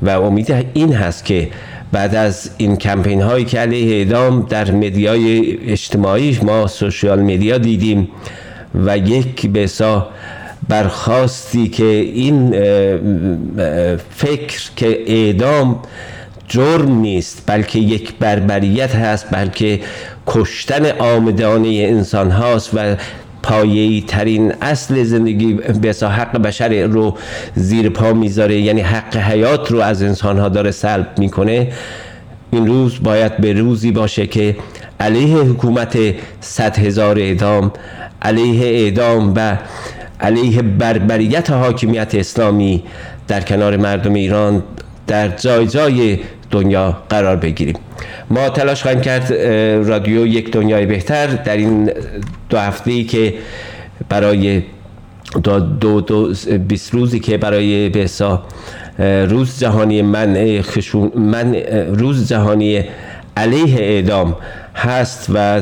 و 0.02 0.10
امید 0.10 0.66
این 0.74 0.94
هست 0.94 1.26
که 1.26 1.48
بعد 1.92 2.16
از 2.16 2.52
این 2.58 2.78
کمپین 2.78 3.22
هایی 3.22 3.46
که 3.46 3.60
علیه 3.60 3.98
اعدام 3.98 4.46
در 4.50 4.72
مدیای 4.72 5.58
اجتماعی 5.72 6.40
ما 6.44 6.68
سوشیال 6.68 7.22
میدیا 7.22 7.58
دیدیم 7.58 8.08
و 8.76 8.98
یک 8.98 9.48
بسا 9.48 10.08
برخواستی 10.68 11.68
که 11.68 11.86
این 11.86 12.52
فکر 14.10 14.62
که 14.76 15.00
اعدام 15.08 15.80
جرم 16.48 17.00
نیست 17.00 17.44
بلکه 17.46 17.80
یک 17.80 18.14
بربریت 18.20 18.96
هست 18.96 19.26
بلکه 19.32 19.80
کشتن 20.28 21.00
آمدانه 21.00 21.68
انسان 21.68 22.32
هاست 22.32 22.70
و 22.74 22.96
پایه‌ای 23.44 24.04
ترین 24.08 24.54
اصل 24.62 25.04
زندگی 25.04 25.54
به 25.54 25.94
حق 26.02 26.38
بشر 26.38 26.84
رو 26.84 27.18
زیر 27.56 27.90
پا 27.90 28.14
می‌ذاره 28.14 28.62
یعنی 28.62 28.82
حق 28.82 29.18
حیات 29.18 29.72
رو 29.72 29.80
از 29.80 30.04
انسان 30.04 30.40
ها 30.40 30.50
داره 30.50 30.72
سلب 30.72 31.08
می‌کنه. 31.18 31.72
این 32.52 32.68
روز 32.68 33.04
باید 33.04 33.38
به 33.38 33.54
روزی 33.54 33.92
باشه 33.92 34.28
که 34.28 34.56
علیه 35.00 35.38
حکومت 35.38 35.98
صد 36.42 36.80
هزار 36.80 37.20
اعدام 37.20 37.72
علیه 38.22 38.66
اعدام 38.66 39.34
و 39.36 39.58
علیه 40.20 40.62
بربریت 40.62 41.50
حاکمیت 41.50 42.16
اسلامی 42.16 42.84
در 43.28 43.42
کنار 43.42 43.78
مردم 43.78 44.14
ایران 44.14 44.64
در 45.08 45.28
جای 45.28 45.68
جای 45.68 46.20
دنیا 46.52 46.98
قرار 47.10 47.36
بگیریم. 47.36 47.76
ما 48.30 48.50
تلاش 48.50 48.82
خواهیم 48.82 49.02
کرد 49.02 49.34
رادیو 49.88 50.28
یک 50.28 50.52
دنیای 50.52 50.86
بهتر 50.86 51.28
در 51.28 51.58
این 51.58 51.92
دو 52.50 52.58
هفته 52.58 52.92
ای 52.92 53.04
که 53.04 53.34
برای 54.10 54.64
دو, 55.44 55.60
دو, 55.60 56.02
دو 56.02 56.34
بیست 56.68 56.94
روزی 56.94 57.20
که 57.20 57.38
برای 57.38 57.90
بحثا 57.90 58.44
روز 59.30 59.60
جهانی 59.60 60.02
من, 60.02 60.62
خشون 60.62 61.12
من 61.16 61.56
روز 61.94 62.30
جهانی 62.30 62.84
علیه 63.38 63.80
اعدام 63.80 64.36
هست 64.76 65.26
و 65.30 65.62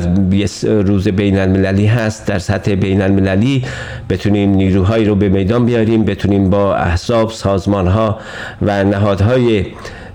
روز 0.64 1.08
بین 1.08 1.38
المللی 1.38 1.86
هست. 1.86 2.26
در 2.26 2.38
سطح 2.38 2.74
بین 2.74 3.02
المللی 3.02 3.64
بتونیم 4.08 4.50
نیروهایی 4.50 5.04
رو 5.04 5.14
به 5.14 5.28
میدان 5.28 5.66
بیاریم 5.66 6.04
بتونیم 6.04 6.50
با 6.50 6.76
احزاب 6.76 7.30
سازمان 7.30 7.86
ها 7.86 8.18
و 8.62 8.84
نهادهای 8.84 9.66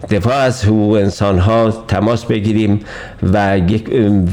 دفاع 0.10 0.36
از 0.36 0.66
حقوق 0.66 0.94
انسان 0.94 1.40
ها 1.40 1.72
تماس 1.88 2.26
بگیریم 2.26 2.80
و, 3.34 3.58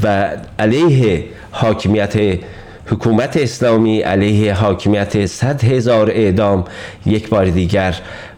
و 0.03 0.29
علیه 0.59 1.23
حاکمیت 1.51 2.39
حکومت 2.85 3.37
اسلامی 3.37 3.99
علیه 3.99 4.53
حاکمیت 4.53 5.25
صد 5.25 5.63
هزار 5.63 6.09
اعدام 6.09 6.65
یک 7.05 7.29
بار 7.29 7.45
دیگر 7.45 7.95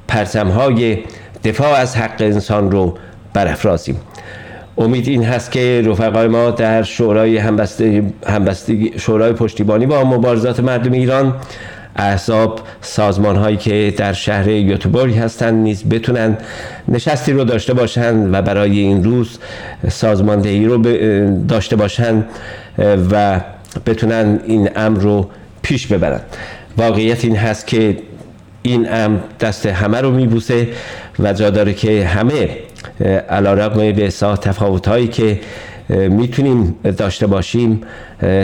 پرچم 0.07 0.47
های 0.47 0.97
دفاع 1.43 1.73
از 1.73 1.95
حق 1.95 2.15
انسان 2.19 2.71
رو 2.71 2.97
برافرازیم. 3.33 4.01
امید 4.77 5.07
این 5.07 5.23
هست 5.23 5.51
که 5.51 5.83
رفقای 5.85 6.27
ما 6.27 6.51
در 6.51 6.83
شورای 6.83 7.37
همبستگی 8.27 8.91
شورای 8.99 9.33
پشتیبانی 9.33 9.85
با 9.85 10.03
مبارزات 10.03 10.59
مردم 10.59 10.91
ایران 10.91 11.33
احزاب 11.95 12.59
سازمان 12.81 13.35
هایی 13.35 13.57
که 13.57 13.93
در 13.97 14.13
شهر 14.13 14.47
یوتوبوری 14.47 15.13
هستند 15.13 15.53
نیز 15.53 15.83
بتونن 15.89 16.37
نشستی 16.87 17.31
رو 17.33 17.43
داشته 17.43 17.73
باشند 17.73 18.33
و 18.33 18.41
برای 18.41 18.79
این 18.79 19.03
روز 19.03 19.39
سازماندهی 19.89 20.65
رو 20.65 20.77
داشته 21.47 21.75
باشند 21.75 22.25
و 23.11 23.41
بتونن 23.85 24.39
این 24.45 24.69
امر 24.75 24.99
رو 24.99 25.29
پیش 25.61 25.87
ببرن. 25.87 26.19
واقعیت 26.77 27.25
این 27.25 27.35
هست 27.35 27.67
که 27.67 27.97
این 28.61 28.93
امر 28.93 29.19
دست 29.39 29.65
همه 29.65 30.01
رو 30.01 30.11
میبوسه 30.11 30.67
و 31.19 31.33
جا 31.33 31.49
داره 31.49 31.73
که 31.73 32.05
همه 32.05 32.49
علا 33.29 33.53
رقم 33.53 33.91
به 33.91 34.09
تفاوت 34.41 34.87
هایی 34.87 35.07
که 35.07 35.39
می‌تونیم 35.89 36.75
داشته 36.97 37.27
باشیم 37.27 37.81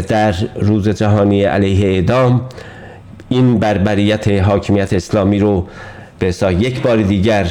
در 0.07 0.35
روز 0.55 0.89
جهانی 0.89 1.43
علیه 1.43 1.85
اعدام 1.85 2.41
این 3.32 3.58
بربریت 3.60 4.28
حاکمیت 4.28 4.94
اسلامی 4.94 5.39
رو 5.39 5.67
به 6.20 6.34
یک 6.60 6.82
بار 6.82 6.98
دیگر 7.02 7.48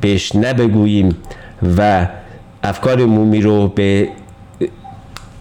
بهش 0.00 0.36
نبگوییم 0.36 1.16
و 1.78 2.06
افکار 2.62 3.04
مومی 3.04 3.40
رو 3.40 3.68
به 3.68 4.08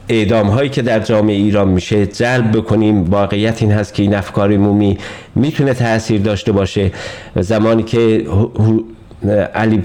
اعدام 0.10 0.48
هایی 0.48 0.70
که 0.70 0.82
در 0.82 1.00
جامعه 1.00 1.36
ایران 1.36 1.68
میشه 1.68 2.06
جلب 2.06 2.58
بکنیم. 2.58 3.04
واقعیت 3.04 3.62
این 3.62 3.72
هست 3.72 3.94
که 3.94 4.04
این 4.04 4.16
افکار 4.16 4.58
مومی 4.58 4.98
می‌تونه 5.36 5.74
تاثیر 5.74 6.22
داشته 6.22 6.52
باشه. 6.52 6.92
زمانی 7.36 7.84
که 7.84 8.26
علی 9.56 9.84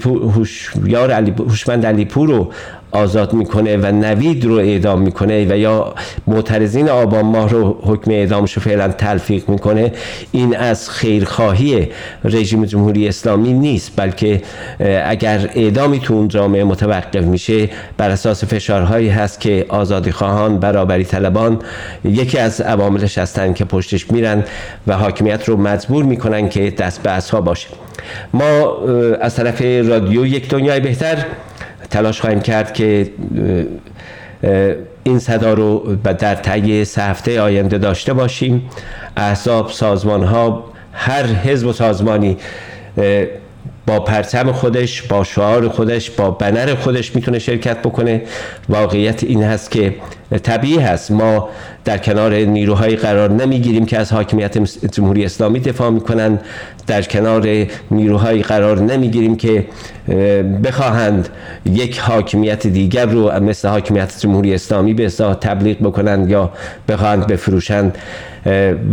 علی 1.11 1.33
هوشمند 1.37 1.85
علیپور 1.85 2.29
رو 2.29 2.51
آزاد 2.91 3.33
می‌کنه 3.33 3.77
و 3.77 3.85
نوید 3.85 4.45
رو 4.45 4.53
اعدام 4.53 5.01
می‌کنه 5.01 5.45
و 5.49 5.57
یا 5.57 5.93
معترضین 6.27 6.89
آبان 6.89 7.25
ماه 7.25 7.49
رو 7.49 7.79
حکم 7.83 8.11
اعدامش 8.11 8.53
رو 8.53 8.61
فعلا 8.61 8.87
تلفیق 8.87 9.49
می‌کنه 9.49 9.91
این 10.31 10.57
از 10.57 10.89
خیرخواهی 10.89 11.87
رژیم 12.23 12.65
جمهوری 12.65 13.07
اسلامی 13.07 13.53
نیست 13.53 13.91
بلکه 13.95 14.41
اگر 15.05 15.49
اعدامی 15.55 15.99
تو 15.99 16.13
اون 16.13 16.27
جامعه 16.27 16.63
متوقف 16.63 17.23
میشه 17.23 17.69
بر 17.97 18.09
اساس 18.09 18.43
فشارهایی 18.43 19.09
هست 19.09 19.39
که 19.39 19.65
آزادی 19.69 20.11
خواهان 20.11 20.59
برابری 20.59 21.03
طلبان 21.03 21.59
یکی 22.05 22.37
از 22.37 22.61
عواملش 22.61 23.17
هستن 23.17 23.53
که 23.53 23.65
پشتش 23.65 24.11
میرن 24.11 24.43
و 24.87 24.93
حاکمیت 24.93 25.49
رو 25.49 25.57
مجبور 25.57 26.03
می‌کنن 26.03 26.49
که 26.49 26.71
دست 26.71 27.03
به 27.31 27.41
باشه. 27.41 27.67
ما 28.33 28.77
از 29.21 29.35
طرف 29.35 29.61
رادیو 29.61 30.25
یک 30.25 30.49
دنیای 30.49 30.79
بهتر 30.79 31.25
تلاش 31.89 32.21
خواهیم 32.21 32.39
کرد 32.39 32.73
که 32.73 33.11
این 35.03 35.19
صدا 35.19 35.53
رو 35.53 35.95
در 35.95 36.35
طی 36.35 36.85
سه 36.85 37.01
هفته 37.01 37.41
آینده 37.41 37.77
داشته 37.77 38.13
باشیم. 38.13 38.69
احزاب 39.17 39.71
سازمان 39.71 40.23
ها 40.23 40.63
هر 40.93 41.23
حزب 41.23 41.67
و 41.67 41.73
سازمانی 41.73 42.37
با 43.87 43.99
پرچم 43.99 44.51
خودش 44.51 45.01
با 45.01 45.23
شعار 45.23 45.67
خودش 45.67 46.09
با 46.11 46.31
بنر 46.31 46.75
خودش 46.75 47.15
می‌تونه 47.15 47.39
شرکت 47.39 47.77
بکنه. 47.79 48.21
واقعیت 48.69 49.23
این 49.23 49.43
هست 49.43 49.71
که 49.71 49.95
طبیعی 50.37 50.79
هست. 50.79 51.11
ما 51.11 51.49
در 51.85 51.97
کنار 51.97 52.35
نیروهایی 52.35 52.95
قرار 52.95 53.31
نمی‌گیریم 53.31 53.85
که 53.85 53.97
از 53.99 54.13
حاکمیت 54.13 54.57
جمهوری 54.91 55.25
اسلامی 55.25 55.59
دفاع 55.59 55.89
می‌کنن 55.89 56.39
در 56.87 57.01
کنار 57.01 57.65
نیروهایی 57.91 58.41
قرار 58.41 58.79
نمی‌گیریم 58.79 59.35
که 59.35 59.65
بخواهند 60.63 61.29
یک 61.65 61.99
حاکمیت 61.99 62.67
دیگر 62.67 63.05
رو 63.05 63.39
مثل 63.39 63.67
حاکمیت 63.67 64.19
جمهوری 64.19 64.53
اسلامی 64.53 64.93
به 64.93 65.09
تبلیغ 65.41 65.77
بکنند 65.77 66.29
یا 66.29 66.51
بخواهند 66.87 67.27
بفروشند. 67.27 67.97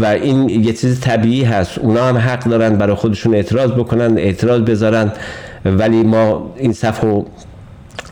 و 0.00 0.06
این 0.06 0.48
یه 0.48 0.72
چیز 0.72 1.00
طبیعی 1.00 1.44
هست. 1.44 1.78
اونا 1.78 2.04
هم 2.04 2.16
حق 2.16 2.44
دارن 2.44 2.76
برای 2.76 2.96
خودشون 2.96 3.34
اعتراض 3.34 3.70
بکنن 3.70 4.18
اعتراض 4.18 4.60
بذارن 4.60 5.12
ولی 5.64 6.02
ما 6.02 6.54
این 6.56 6.72
صف 6.72 7.04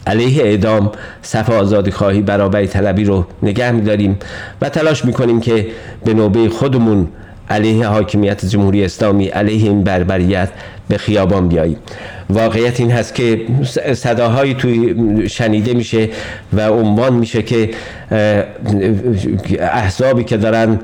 علیه 0.07 0.43
اعدام 0.43 0.93
صف 1.23 1.51
آزادی 1.51 1.91
خواهی 1.91 2.21
برابری 2.21 2.67
طلبی 2.67 3.05
رو 3.05 3.27
نگه 3.43 3.71
میداریم 3.71 4.19
و 4.63 4.69
تلاش 4.69 5.05
می‌کنیم 5.05 5.41
که 5.41 5.67
به 6.05 6.15
نوبه 6.15 6.49
خودمون 6.49 7.09
علیه 7.51 7.87
حاکمیت 7.87 8.45
جمهوری 8.47 8.85
اسلامی 8.85 9.27
علیه 9.27 9.69
این 9.69 9.85
بربریت 9.85 10.49
به 10.89 10.99
خیابان 10.99 11.49
بیاییم. 11.49 11.77
واقعیت 12.31 12.81
این 12.81 12.91
هست 12.91 13.15
که 13.15 13.41
صداهایی 13.95 14.55
توی 14.55 15.29
شنیده 15.29 15.75
میشه 15.75 16.09
و 16.53 16.69
عنوان 16.69 17.13
میشه 17.13 17.43
که 17.43 17.71
احزابی 19.61 20.25
که 20.25 20.37
دارن 20.37 20.81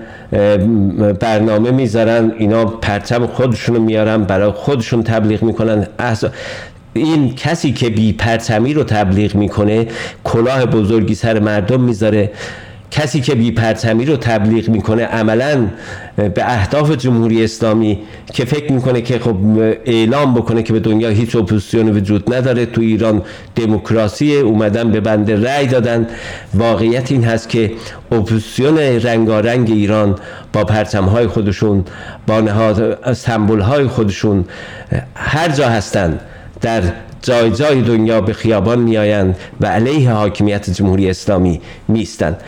برنامه 1.20 1.70
می‌ذارن 1.70 2.32
اینا 2.38 2.64
پرچم 2.64 3.26
خودشونو 3.26 3.80
میارن 3.80 4.24
برای 4.24 4.50
خودشون 4.50 5.02
تبلیغ 5.02 5.42
می‌کنن. 5.42 5.86
احزاب 5.98 6.30
این 6.94 7.34
کسی 7.34 7.72
که 7.72 7.90
بی 7.90 8.12
پرچمی 8.12 8.74
رو 8.74 8.84
تبلیغ 8.84 9.34
می‌کنه 9.34 9.86
کلاه 10.24 10.66
بزرگی 10.66 11.14
سر 11.14 11.38
مردم 11.38 11.80
می‌ذاره. 11.80 12.30
کسی 12.90 13.20
که 13.20 13.34
بی 13.34 13.50
پرچمی 13.50 14.04
رو 14.04 14.16
تبلیغ 14.16 14.68
می‌کنه 14.68 15.04
عملا 15.04 15.66
به 16.16 16.44
اهداف 16.44 16.90
جمهوری 16.90 17.44
اسلامی 17.44 17.98
که 18.34 18.44
فکر 18.44 18.72
می‌کنه 18.72 19.00
که 19.00 19.18
خب 19.18 19.36
اعلام 19.84 20.34
بکنه 20.34 20.62
که 20.62 20.72
به 20.72 20.80
دنیا 20.80 21.08
هیچ 21.08 21.36
اپوزیسیون 21.36 21.88
وجود 21.88 22.34
نداره. 22.34 22.66
تو 22.66 22.80
ایران 22.80 23.22
دموکراسی 23.56 24.36
اومدن 24.36 24.90
به 24.90 25.00
بنده 25.00 25.42
رأی 25.42 25.66
دادن. 25.66 26.06
واقعیت 26.54 27.12
این 27.12 27.24
هست 27.24 27.48
که 27.48 27.72
اپوزیسیون 28.12 28.78
رنگارنگ 28.78 29.70
ایران 29.70 30.16
با 30.52 30.64
پرچم 30.64 31.04
های 31.04 31.26
خودشون 31.26 31.84
با 32.26 32.40
نهاد 32.40 33.12
سمبول 33.12 33.60
های 33.60 33.86
خودشون 33.86 34.44
هر 35.14 35.48
جا 35.48 35.68
هستند 35.68 36.20
در 36.60 36.82
جای 37.22 37.50
جای 37.50 37.82
دنیا 37.82 38.20
به 38.20 38.32
خیابان 38.32 38.78
میآیند 38.78 39.36
و 39.60 39.66
علیه 39.66 40.10
حاکمیت 40.10 40.70
جمهوری 40.70 41.10
اسلامی 41.10 41.60
میستند 41.88 42.40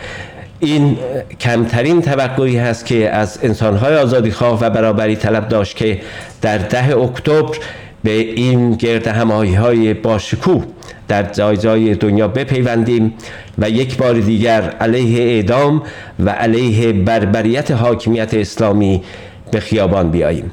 این 0.59 0.97
کمترین 1.39 2.01
توقعی 2.01 2.57
هست 2.57 2.85
که 2.85 3.09
از 3.09 3.39
انسانهای 3.43 3.95
آزادی 3.97 4.31
خواه 4.31 4.59
و 4.61 4.69
برابری 4.69 5.15
طلب 5.15 5.47
داشت 5.47 5.77
که 5.77 6.01
در 6.41 6.57
ده 6.57 6.97
اکتبر 6.97 7.57
به 8.03 8.11
این 8.11 8.71
گرد 8.71 9.07
همایی 9.07 9.53
های 9.53 9.93
باشکوه 9.93 10.63
در 11.07 11.23
جای 11.23 11.57
جای 11.57 11.95
دنیا 11.95 12.27
بپیوندیم 12.27 13.13
و 13.57 13.69
یک 13.69 13.97
بار 13.97 14.13
دیگر 14.13 14.61
علیه 14.61 15.23
اعدام 15.23 15.83
و 16.19 16.29
علیه 16.29 16.93
بربریت 16.93 17.71
حاکمیت 17.71 18.33
اسلامی 18.33 19.03
به 19.51 19.59
خیابان 19.59 20.11
بیاییم. 20.11 20.51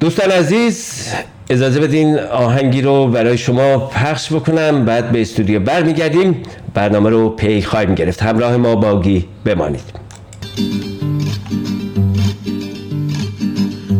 دوستان 0.00 0.30
عزیز 0.30 1.08
اجازه 1.50 1.80
بدین 1.80 2.18
آهنگی 2.18 2.82
رو 2.82 3.06
برای 3.06 3.38
شما 3.38 3.78
پخش 3.78 4.32
بکنم 4.32 4.84
بعد 4.84 5.12
به 5.12 5.20
استودیو 5.20 5.60
برمیگردیم 5.60 6.42
برنامه 6.74 7.10
رو 7.10 7.30
پی 7.30 7.62
خواهیم 7.62 7.94
گرفت. 7.94 8.22
همراه 8.22 8.56
ما 8.56 8.74
باگی 8.74 9.24
بمانید. 9.44 9.98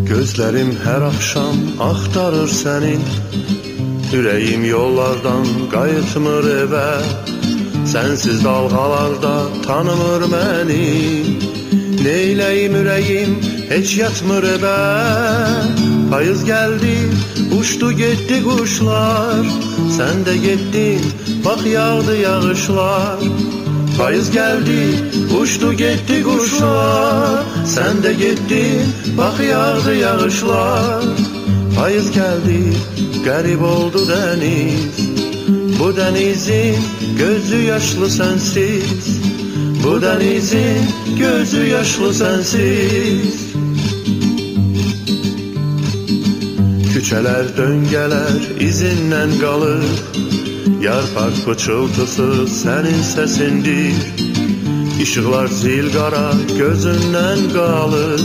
Gözlərim 0.08 0.70
hər 0.84 1.02
axşam 1.12 1.56
axtarır 1.90 2.50
səni 2.62 2.96
Ürəyim 4.16 4.64
yollardan 4.64 5.44
qayıtmır 5.72 6.46
evə. 6.62 6.90
Sənsiz 7.92 8.40
dalğalarda 8.44 9.34
tanımır 9.66 10.22
məni. 10.32 10.86
Neyləyim 12.04 12.74
ürəyim 12.78 13.32
heç 13.70 13.96
yatmır 13.98 14.44
əbə 14.54 14.74
Payız 16.10 16.44
gəldi, 16.46 16.94
uçdu 17.58 17.90
getdi 18.00 18.38
quşlar 18.44 19.48
Sən 19.96 20.22
də 20.26 20.36
getdin, 20.44 21.02
bax 21.44 21.64
yağdı 21.66 22.14
yağışlar. 22.20 23.24
Payız 23.98 24.30
gəldi, 24.36 24.82
uçdu 25.40 25.72
getdi 25.82 26.20
quşlar 26.28 27.42
Sən 27.74 27.98
də 28.04 28.12
getdin, 28.22 28.94
bax 29.18 29.40
yağdı 29.50 29.94
yağışlar. 30.04 31.08
Payız 31.76 32.12
gəldi, 32.18 32.62
qərib 33.26 33.62
oldu 33.74 34.06
dəniz 34.12 35.02
Bu 35.78 35.90
dənizin 35.98 36.78
gözü 37.18 37.60
yaşlı 37.72 38.08
sənsiz 38.18 39.10
Bu 39.84 40.02
denizin 40.02 40.82
gözü 41.18 41.66
yaşlı 41.66 42.14
sensiz. 42.14 43.48
Küçələr, 46.98 47.46
döngələr 47.54 48.38
izindən 48.58 49.36
qalır 49.38 49.84
Yarpaq 50.82 51.36
pıçıltısı 51.44 52.26
sənin 52.60 53.02
səsindir 53.12 53.98
İşıqlar 55.04 55.46
zil 55.60 55.92
qara 55.94 56.26
gözündən 56.58 57.44
qalır 57.54 58.24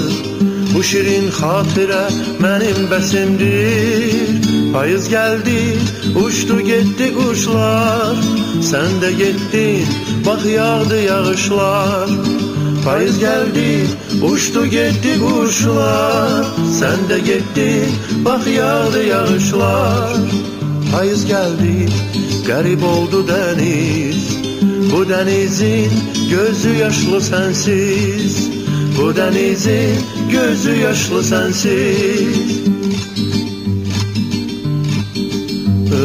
Bu 0.73 0.81
şirin 0.89 1.29
xatirə 1.37 2.05
mənim 2.43 2.79
bəsimdir 2.91 4.49
Payız 4.73 5.05
gəldi, 5.13 5.59
uçdu 6.23 6.57
getdi 6.71 7.11
quşlar 7.19 8.17
Sən 8.71 8.97
də 9.05 9.13
getdin, 9.21 9.85
bax 10.25 10.45
yağdı 10.45 11.01
yağışlar 11.01 12.09
Payız 12.86 13.19
geldi 13.19 13.88
uçtu 14.21 14.65
gitti 14.65 15.19
kuşlar 15.19 16.45
Sen 16.79 17.09
de 17.09 17.19
gittin 17.19 17.95
bak 18.25 18.47
yağdı 18.47 19.03
yağışlar 19.03 20.17
Payız 20.91 21.25
geldi 21.25 21.89
garip 22.47 22.83
oldu 22.83 23.27
deniz. 23.27 24.38
Bu 24.91 25.09
denizin 25.09 25.91
gözü 26.29 26.73
yaşlı 26.73 27.21
sensiz. 27.21 28.49
Bu 28.97 29.15
denizin 29.15 29.99
gözü 30.31 30.75
yaşlı 30.75 31.23
sensiz. 31.23 32.63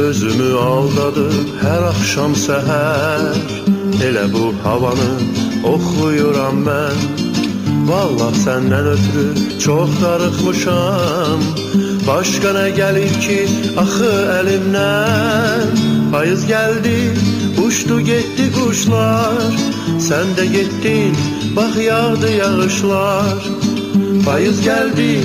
Özümü 0.00 0.58
aldadım 0.58 1.48
her 1.62 1.82
akşam 1.82 2.36
seher 2.36 3.36
Elə 4.06 4.24
bu 4.32 4.44
havanı 4.64 5.10
oxuyuram 5.72 6.58
mən 6.66 6.98
Vallah 7.88 8.34
səndən 8.44 8.86
ötürü 8.94 9.58
çox 9.64 9.90
darıxmışam 10.02 11.40
Başqa 12.06 12.52
nə 12.58 12.66
gəlir 12.78 13.14
ki, 13.24 13.40
axı 13.82 14.12
əlimdən 14.38 15.74
Payız 16.12 16.46
gəldi, 16.52 16.98
uçdu 17.66 18.00
getdi 18.10 18.46
quşlar 18.56 19.58
Sən 20.08 20.30
də 20.38 20.44
getdin, 20.54 21.16
bax 21.56 21.76
yağdı 21.76 22.30
yağışlar. 22.38 23.38
Payız 24.24 24.62
geldi 24.62 25.20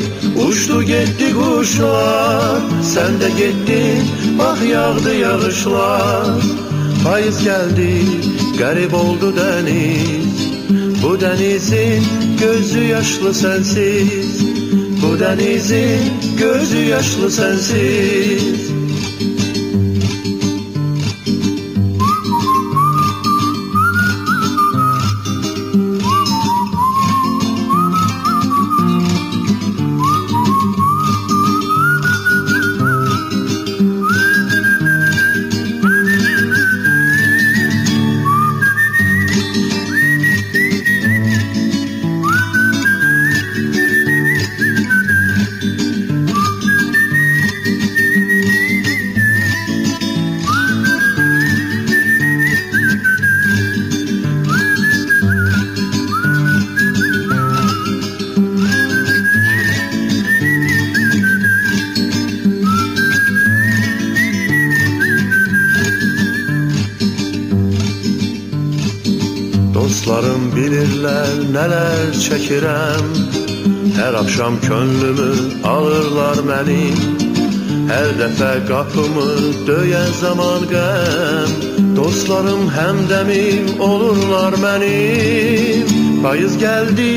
uçtu 0.47 0.83
gitti 0.83 1.33
kuşlar. 1.33 2.61
Sen 2.83 3.19
de 3.21 3.29
gittin 3.29 4.07
bak 4.39 4.57
yağdı 4.69 5.15
yağışlar. 5.15 6.41
Payız 7.03 7.43
geldi 7.43 8.05
garip 8.59 8.93
oldu 8.93 9.33
deniz. 9.37 10.53
Bu 11.03 11.21
denizin 11.21 12.03
gözü 12.39 12.83
yaşlı 12.83 13.33
sensiz. 13.33 14.45
Bu 15.01 15.19
denizin 15.19 16.13
gözü 16.39 16.77
yaşlı 16.77 17.31
sensiz 17.31 18.72
çəkirəm. 72.25 73.05
Hər 73.97 74.13
axşam 74.21 74.55
könlümü 74.67 75.31
alırlar 75.73 76.39
mənim 76.49 77.23
Hər 77.89 78.09
dəfə 78.19 78.51
qapımı 78.69 79.29
döyən 79.67 80.11
zaman 80.19 80.63
qəm. 80.71 81.49
Dostlarım 81.97 82.63
həmdəmim 82.75 83.81
olurlar 83.87 84.55
mənim. 84.63 85.91
Payız 86.23 86.55
gəldi, 86.63 87.11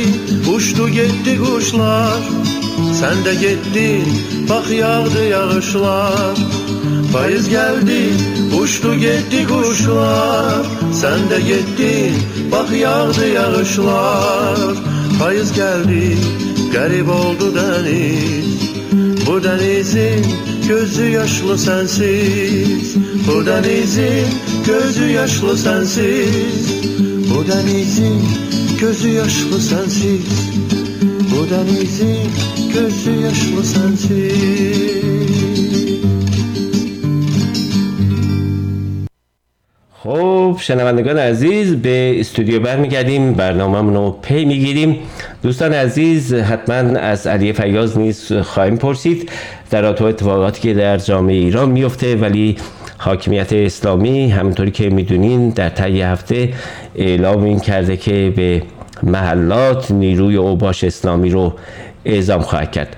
uçdu 0.55 0.88
getdi 0.99 1.37
quşlar. 1.42 2.27
Sən 3.01 3.23
də 3.27 3.37
getdin, 3.45 4.11
bax 4.51 4.73
yağdı 4.81 5.25
yağışlar. 5.35 6.42
Payız 7.12 7.49
geldi, 7.49 8.01
uçtu 8.61 8.95
gitti 8.95 9.47
kuşlar 9.49 10.66
Sen 10.92 11.31
de 11.31 11.40
gittin, 11.40 12.14
bak 12.53 12.71
yağdı 12.73 13.29
yağışlar 13.29 14.86
Payız 15.19 15.53
geldi, 15.53 16.17
garip 16.73 17.09
oldu 17.09 17.55
deniz. 17.55 18.71
Bu 19.27 19.45
denizin 19.45 20.27
gözü 20.69 21.05
yaşlı 21.09 21.59
sensiz. 21.59 22.97
Bu 23.29 23.47
denizin 23.47 24.27
gözü 24.67 25.05
yaşlı 25.05 25.59
sensiz. 25.59 26.73
Bu 27.31 27.49
denizin 27.49 28.23
gözü 28.81 29.09
yaşlı 29.09 29.61
sensiz. 29.61 30.27
Bu 31.31 31.51
denizin 31.51 32.31
gözü 32.75 33.11
yaşlı 33.11 33.65
sensiz 33.65 34.96
شنوندگان 40.67 41.19
عزیز 41.19 41.75
به 41.75 42.21
استودیو 42.21 42.61
برمیگردیم 42.61 43.33
برنامه 43.33 43.95
رو 43.95 44.19
پی 44.23 44.45
می‌گیریم. 44.45 44.99
دوستان 45.43 45.73
عزیز 45.73 46.35
حتما 46.35 46.99
از 46.99 47.27
علی 47.27 47.53
فیاض 47.53 47.99
نیز 47.99 48.33
خواهیم 48.33 48.77
پرسید. 48.77 49.31
در 49.71 49.83
رابطه 49.83 50.05
اتفاقاتی 50.05 50.61
که 50.61 50.75
در 50.75 50.97
جامعه 50.97 51.35
ایران 51.35 51.71
میفته 51.71 52.17
ولی 52.17 52.57
حاکمیت 52.99 53.53
اسلامی 53.53 54.31
همونطوری 54.31 54.71
که 54.71 54.91
می‌دونین 54.91 55.51
در 55.51 55.69
طی 55.69 56.03
هفته 56.03 56.49
اعلام 56.95 57.45
این 57.45 57.61
کرده 57.61 57.97
که 57.97 58.33
به 58.37 58.63
محلات 59.03 59.91
نیروی 59.91 60.37
اوباش 60.37 60.85
اسلامی 60.85 61.31
رو 61.31 61.53
اعزام 62.05 62.41
خواهد 62.41 62.73
کرد. 62.73 62.97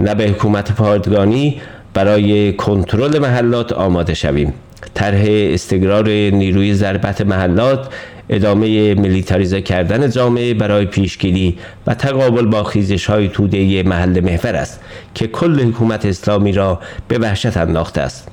نه 0.00 0.14
به 0.14 0.24
حکومت 0.24 0.72
پادگانی 0.72 1.60
برای 1.94 2.52
کنترل 2.52 3.18
محلات 3.18 3.72
آماده 3.72 4.14
شویم. 4.14 4.52
طرح 4.94 5.24
استقرار 5.28 6.08
نیروی 6.08 6.74
ضربت 6.74 7.20
محلات 7.20 7.88
ادامه 8.28 8.94
ملیتاریزه 8.94 9.62
کردن 9.62 10.10
جامعه 10.10 10.54
برای 10.54 10.86
پیشگیری 10.86 11.58
و 11.86 11.94
تقابل 11.94 12.46
با 12.46 12.64
خیزش 12.64 13.06
های 13.06 13.28
توده 13.28 13.82
محل 13.82 14.20
محور 14.20 14.56
است 14.56 14.80
که 15.14 15.26
کل 15.26 15.60
حکومت 15.60 16.06
اسلامی 16.06 16.52
را 16.52 16.80
به 17.08 17.18
وحشت 17.18 17.56
انداخته 17.56 18.00
است. 18.00 18.28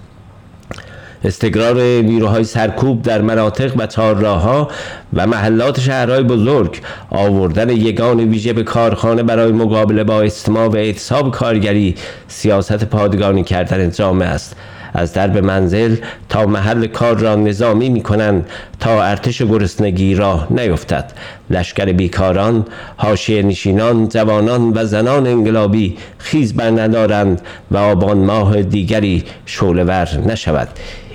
استقرار 1.24 1.82
نیروهای 2.02 2.44
سرکوب 2.44 3.02
در 3.02 3.22
مناطق 3.22 3.74
و 3.78 3.88
چهارراهها 3.88 4.70
و 5.14 5.28
محلات 5.28 5.80
شهرهای 5.80 6.24
بزرگ 6.24 6.80
آوردن 7.10 7.70
یگان 7.70 8.20
ویژه 8.20 8.54
به 8.54 8.64
کارخانه 8.64 9.24
برای 9.24 9.52
مقابله 9.52 10.04
با 10.04 10.22
استماع 10.22 10.68
و 10.68 10.76
اعتصاب 10.76 11.32
کارگری 11.32 11.96
سیاست 12.28 12.86
پادگانی 12.86 13.44
کردن 13.44 13.92
جامعه 13.92 14.28
است. 14.28 14.56
از 14.96 15.14
درب 15.14 15.38
منزل 15.38 15.96
تا 16.30 16.46
محل 16.46 16.88
کار 16.88 17.18
را 17.18 17.36
نظامی 17.36 17.90
می 17.90 18.02
کنند 18.02 18.50
تا 18.80 19.04
ارتش 19.04 19.42
گرسنگی 19.42 20.16
را 20.16 20.48
نیفتد. 20.50 21.12
لشکر 21.50 21.86
بیکاران 21.86 22.66
حاشیه 22.98 23.44
نشینان 23.44 24.08
جوانان 24.08 24.72
و 24.76 24.86
زنان 24.86 25.28
انقلابی 25.28 25.98
خیز 26.18 26.54
بر 26.54 26.70
ندارند 26.70 27.42
و 27.72 27.78
آبان 27.78 28.18
ماه 28.18 28.62
دیگری 28.62 29.24
شولور 29.46 30.10
نشود. 30.28 30.68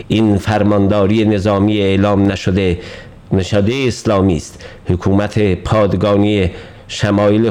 این 0.09 0.37
فرمانداری 0.37 1.25
نظامی 1.25 1.81
اعلام 1.81 2.33
نشده 2.33 2.79
نشده 3.33 3.75
اسلامی 3.87 4.37
است. 4.37 4.65
حکومت 4.89 5.55
پادگانی 5.55 6.51
شمایل 6.89 7.51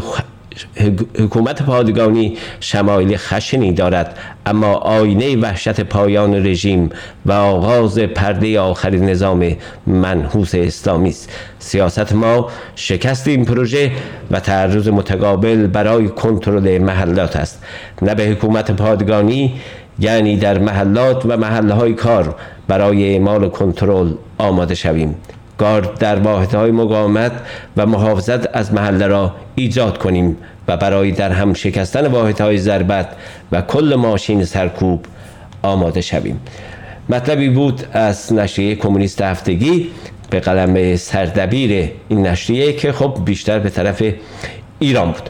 حکومت 1.20 1.64
پادگانی 1.64 2.38
شمایل 2.60 3.18
خشنی 3.18 3.72
دارد 3.74 4.18
اما 4.46 4.74
آینه 4.74 5.38
وحشت 5.38 5.82
پایان 5.82 6.34
رژیم 6.48 6.90
و 7.26 7.32
آغاز 7.32 8.00
پرده 8.00 8.60
آخر 8.60 8.90
نظام 8.90 9.56
منحوس 9.88 10.56
اسلامی 10.56 11.10
است. 11.10 11.30
سیاست 11.60 12.14
ما 12.14 12.50
شکست 12.76 13.28
این 13.28 13.46
پروژه 13.46 13.92
و 14.32 14.40
تعرض 14.40 14.88
متقابل 14.88 15.68
برای 15.68 16.08
کنترل 16.10 16.78
محلات 16.78 17.36
است. 17.36 17.64
نه 18.02 18.16
به 18.16 18.24
حکومت 18.24 18.72
پادگانی 18.72 19.54
یعنی 20.00 20.38
در 20.38 20.58
محلات 20.58 21.26
و 21.26 21.38
محله 21.38 21.94
کار 21.94 22.36
برای 22.68 23.14
اعمال 23.14 23.50
کنترل 23.50 24.14
آماده 24.38 24.76
شویم. 24.76 25.16
گارد 25.60 25.98
در 25.98 26.20
واحدهای 26.20 26.72
مقاومت 26.72 27.32
و 27.78 27.86
محافظت 27.86 28.56
از 28.56 28.74
محله 28.74 29.08
را 29.08 29.36
ایجاد 29.56 29.98
کنیم 29.98 30.38
و 30.68 30.78
برای 30.78 31.12
در 31.12 31.32
هم 31.32 31.54
شکستن 31.54 32.08
واحدهای 32.08 32.58
ضربت 32.58 33.08
و 33.52 33.62
کل 33.62 33.96
ماشین 33.96 34.46
سرکوب 34.46 35.06
آماده 35.62 36.02
شویم. 36.02 36.40
مطلبی 37.10 37.50
بود 37.50 37.84
از 37.94 38.34
نشریه 38.34 38.76
کمونیست 38.76 39.22
هفتگی 39.22 39.90
به 40.30 40.40
قلم 40.40 40.96
سردبیر 40.96 41.90
این 42.10 42.28
نشریه 42.28 42.74
که 42.74 42.92
خب 42.92 43.18
بیشتر 43.26 43.60
به 43.60 43.70
طرف 43.70 44.04
ایران 44.80 45.12
بود. 45.12 45.30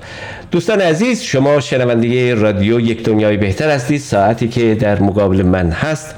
دوستان 0.52 0.82
عزیز 0.82 1.22
شما 1.22 1.60
شنونده 1.60 2.34
رادیو 2.36 2.80
یک 2.80 3.04
دنیای 3.04 3.38
بهتر 3.38 3.70
هستید. 3.70 4.00
ساعتی 4.00 4.48
که 4.48 4.76
در 4.76 5.00
مقابل 5.02 5.42
من 5.44 5.72
هست. 5.72 6.16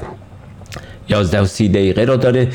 11 1.09 1.41
و 1.41 1.45
30 1.45 1.69
دقیقه 1.69 2.05
را 2.05 2.15
داره 2.15 2.47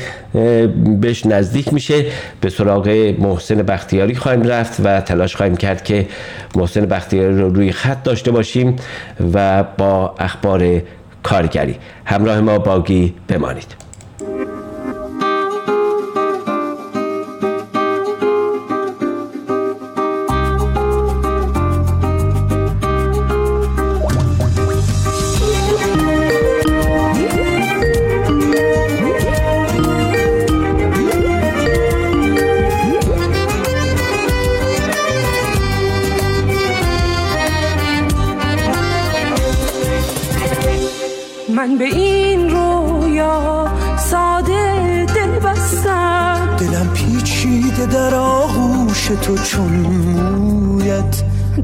بهش 1.01 1.25
نزدیک 1.25 1.73
میشه. 1.73 2.05
به 2.41 2.49
سراغ 2.49 3.15
محسن 3.19 3.55
بختیاری 3.55 4.15
خواهیم 4.15 4.43
رفت 4.43 4.79
و 4.83 5.01
تلاش 5.01 5.35
خواهیم 5.35 5.57
کرد 5.57 5.83
که 5.83 6.07
محسن 6.55 6.85
بختیاری 6.85 7.37
رو 7.37 7.49
روی 7.53 7.71
خط 7.71 8.03
داشته 8.03 8.31
باشیم 8.31 8.75
و 9.33 9.63
با 9.63 10.15
اخبار 10.19 10.81
کارگری. 11.23 11.75
همراه 12.05 12.41
ما 12.41 12.59
باقی 12.59 13.13
بمانید. 13.27 13.86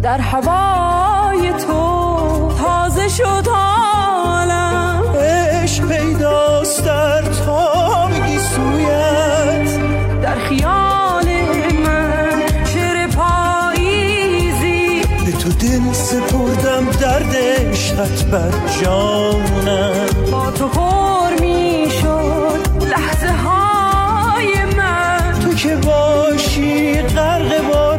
در 0.03 0.17
هوای 0.17 1.53
تو 1.67 2.51
تازه 2.61 3.09
شد 3.09 3.47
حالم 3.47 5.03
عشق 5.19 5.87
پیداست 5.87 6.85
در 6.85 7.21
تابگی 7.21 8.39
سویت 8.39 9.79
در 10.21 10.35
خیال 10.35 11.25
من 11.83 12.41
شعر 12.73 13.07
پاییزی. 13.07 15.01
به 15.25 15.31
تو 15.31 15.49
دل 15.49 15.93
سپردم 15.93 16.85
درد 17.01 17.35
عشقت 17.35 18.25
بر 18.25 18.51
جانم. 18.81 20.31
با 20.31 20.51
تو 20.51 20.67
پر 20.67 21.41
می 21.41 21.87
شد 22.01 22.83
لحظه 22.89 23.31
های 23.31 24.65
من. 24.77 25.39
تو 25.43 25.53
که 25.53 25.75
باشی 25.75 27.01
غرق 27.01 27.67
بارانم 27.67 27.92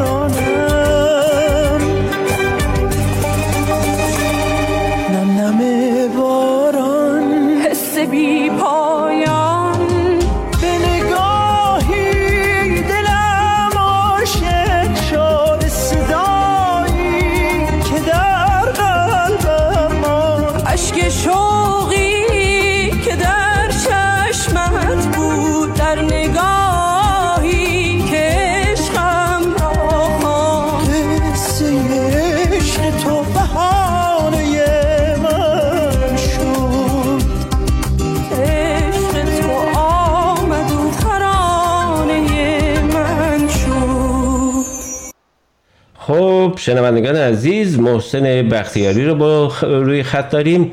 شنوندگان 46.65 47.17
عزیز 47.17 47.79
محسن 47.79 48.49
بختیاری 48.49 49.05
رو 49.05 49.15
با 49.15 49.53
روی 49.63 50.03
خط 50.03 50.31
داریم. 50.31 50.71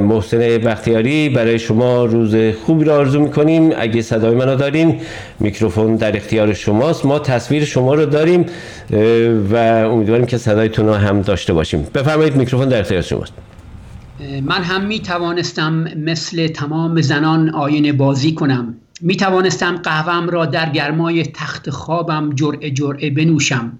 محسن 0.00 0.38
بختیاری 0.38 1.28
برای 1.28 1.58
شما 1.58 2.04
روز 2.04 2.36
خوبی 2.64 2.84
رو 2.84 2.92
آرزو 2.92 3.20
می‌کنیم. 3.20 3.70
اگه 3.76 4.02
صدای 4.02 4.34
منو 4.34 4.56
دارین 4.56 5.00
میکروفون 5.40 5.96
در 5.96 6.16
اختیار 6.16 6.52
شماست. 6.52 7.06
ما 7.06 7.18
تصویر 7.18 7.64
شما 7.64 7.94
رو 7.94 8.06
داریم 8.06 8.46
و 9.52 9.56
امیدواریم 9.92 10.26
که 10.26 10.38
صدایتون 10.38 10.86
رو 10.86 10.94
هم 10.94 11.22
داشته 11.22 11.52
باشیم. 11.52 11.86
بفرمایید 11.94 12.36
میکروفون 12.36 12.68
در 12.68 12.80
اختیار 12.80 13.02
شماست. 13.02 13.32
من 14.42 14.62
هم 14.62 14.84
می 14.86 15.00
توانستم 15.00 15.84
مثل 15.96 16.48
تمام 16.48 17.00
زنان 17.00 17.50
آینه 17.50 17.92
بازی 17.92 18.34
کنم. 18.34 18.74
می 19.00 19.16
توانستم 19.16 19.76
قهوم 19.76 20.28
را 20.28 20.46
در 20.46 20.70
گرمای 20.70 21.22
تخت 21.22 21.70
خوابم 21.70 22.32
جرعه 22.34 22.70
جرعه 22.70 23.10
بنوشم. 23.10 23.72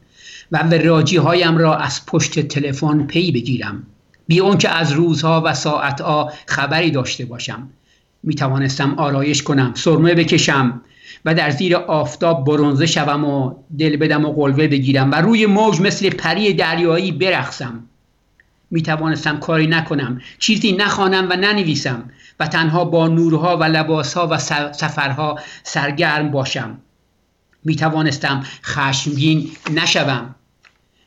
و 0.53 0.63
به 0.63 0.83
راجی 0.83 1.17
هایم 1.17 1.59
را 1.59 1.77
از 1.77 2.07
پشت 2.07 2.41
تلفن 2.41 3.07
پی 3.07 3.33
بگیرم. 3.33 3.87
بی 4.27 4.43
که 4.59 4.69
از 4.69 4.93
روزها 4.93 5.43
و 5.45 5.55
ساعتها 5.55 6.33
خبری 6.47 6.91
داشته 6.91 7.25
باشم. 7.25 7.69
می 8.23 8.35
توانستم 8.35 8.95
آرایش 8.95 9.43
کنم 9.43 9.73
سرمه 9.75 10.15
بکشم 10.15 10.81
و 11.25 11.35
در 11.35 11.51
زیر 11.51 11.77
آفتاب 11.77 12.47
برونزه 12.47 12.87
شوم 12.87 13.25
و 13.25 13.55
دل 13.79 13.97
بدم 13.97 14.25
و 14.25 14.33
قلوه 14.33 14.69
بگیرم 14.69 15.11
و 15.11 15.15
روی 15.15 15.47
موج 15.47 15.81
مثل 15.81 16.11
پری 16.11 16.53
دریایی 16.53 17.13
برقصم. 17.13 17.85
می 18.71 18.83
توانستم 18.83 19.39
کاری 19.39 19.67
نکنم 19.67 20.21
چیزی 20.39 20.73
نخوانم 20.73 21.27
و 21.31 21.37
ننویسم 21.37 22.11
و 22.41 22.47
تنها 22.47 22.85
با 22.85 23.09
نورها 23.09 23.57
و 23.57 23.65
لباسها 23.65 24.29
و 24.31 24.39
سفرها 24.73 25.39
سرگرم 25.63 26.31
باشم. 26.31 26.79
می 27.65 27.77
توانستم 27.77 28.45
خشمگین 28.65 29.51
نشوم. 29.71 30.35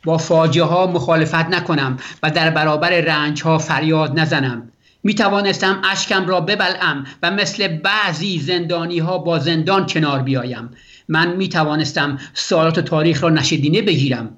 با 0.04 0.18
فاجعه 0.18 0.66
ها 0.66 0.88
مخالفت 0.88 1.36
نکنم 1.36 1.98
و 2.24 2.32
در 2.32 2.50
برابر 2.50 2.90
رنج 2.90 3.44
ها 3.44 3.58
فریاد 3.58 4.20
نزنم. 4.20 4.72
می 5.04 5.16
توانستم 5.16 5.82
اشکم 5.92 6.28
را 6.28 6.42
ببلعم 6.42 7.06
و 7.24 7.32
مثل 7.32 7.68
بعضی 7.68 8.40
زندانی 8.40 9.00
ها 9.00 9.18
با 9.18 9.40
زندان 9.40 9.86
کنار 9.86 10.22
بیایم. 10.22 10.70
من 11.10 11.36
می 11.36 11.50
توانستم 11.50 12.20
سالات 12.34 12.80
تاریخ 12.80 13.24
را 13.24 13.30
نشدینه 13.30 13.82
بگیرم 13.82 14.38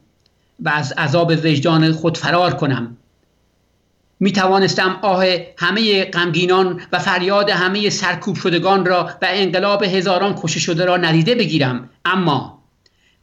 و 0.60 0.70
از 0.70 0.92
عذاب 0.92 1.32
وجدان 1.32 1.92
خود 1.92 2.18
فرار 2.18 2.54
کنم. 2.54 2.98
می 4.20 4.32
توانستم 4.32 5.00
آه 5.02 5.26
همه 5.58 6.06
غمگینان 6.06 6.82
و 6.92 7.00
فریاد 7.00 7.50
همه 7.50 7.90
سرکوب 7.90 8.36
شدگان 8.36 8.86
را 8.86 9.10
و 9.22 9.28
انقلاب 9.30 9.84
هزاران 9.84 10.36
کشته 10.36 10.60
شده 10.60 10.86
را 10.86 10.98
ندیده 10.98 11.36
بگیرم. 11.36 11.90
اما 12.06 12.60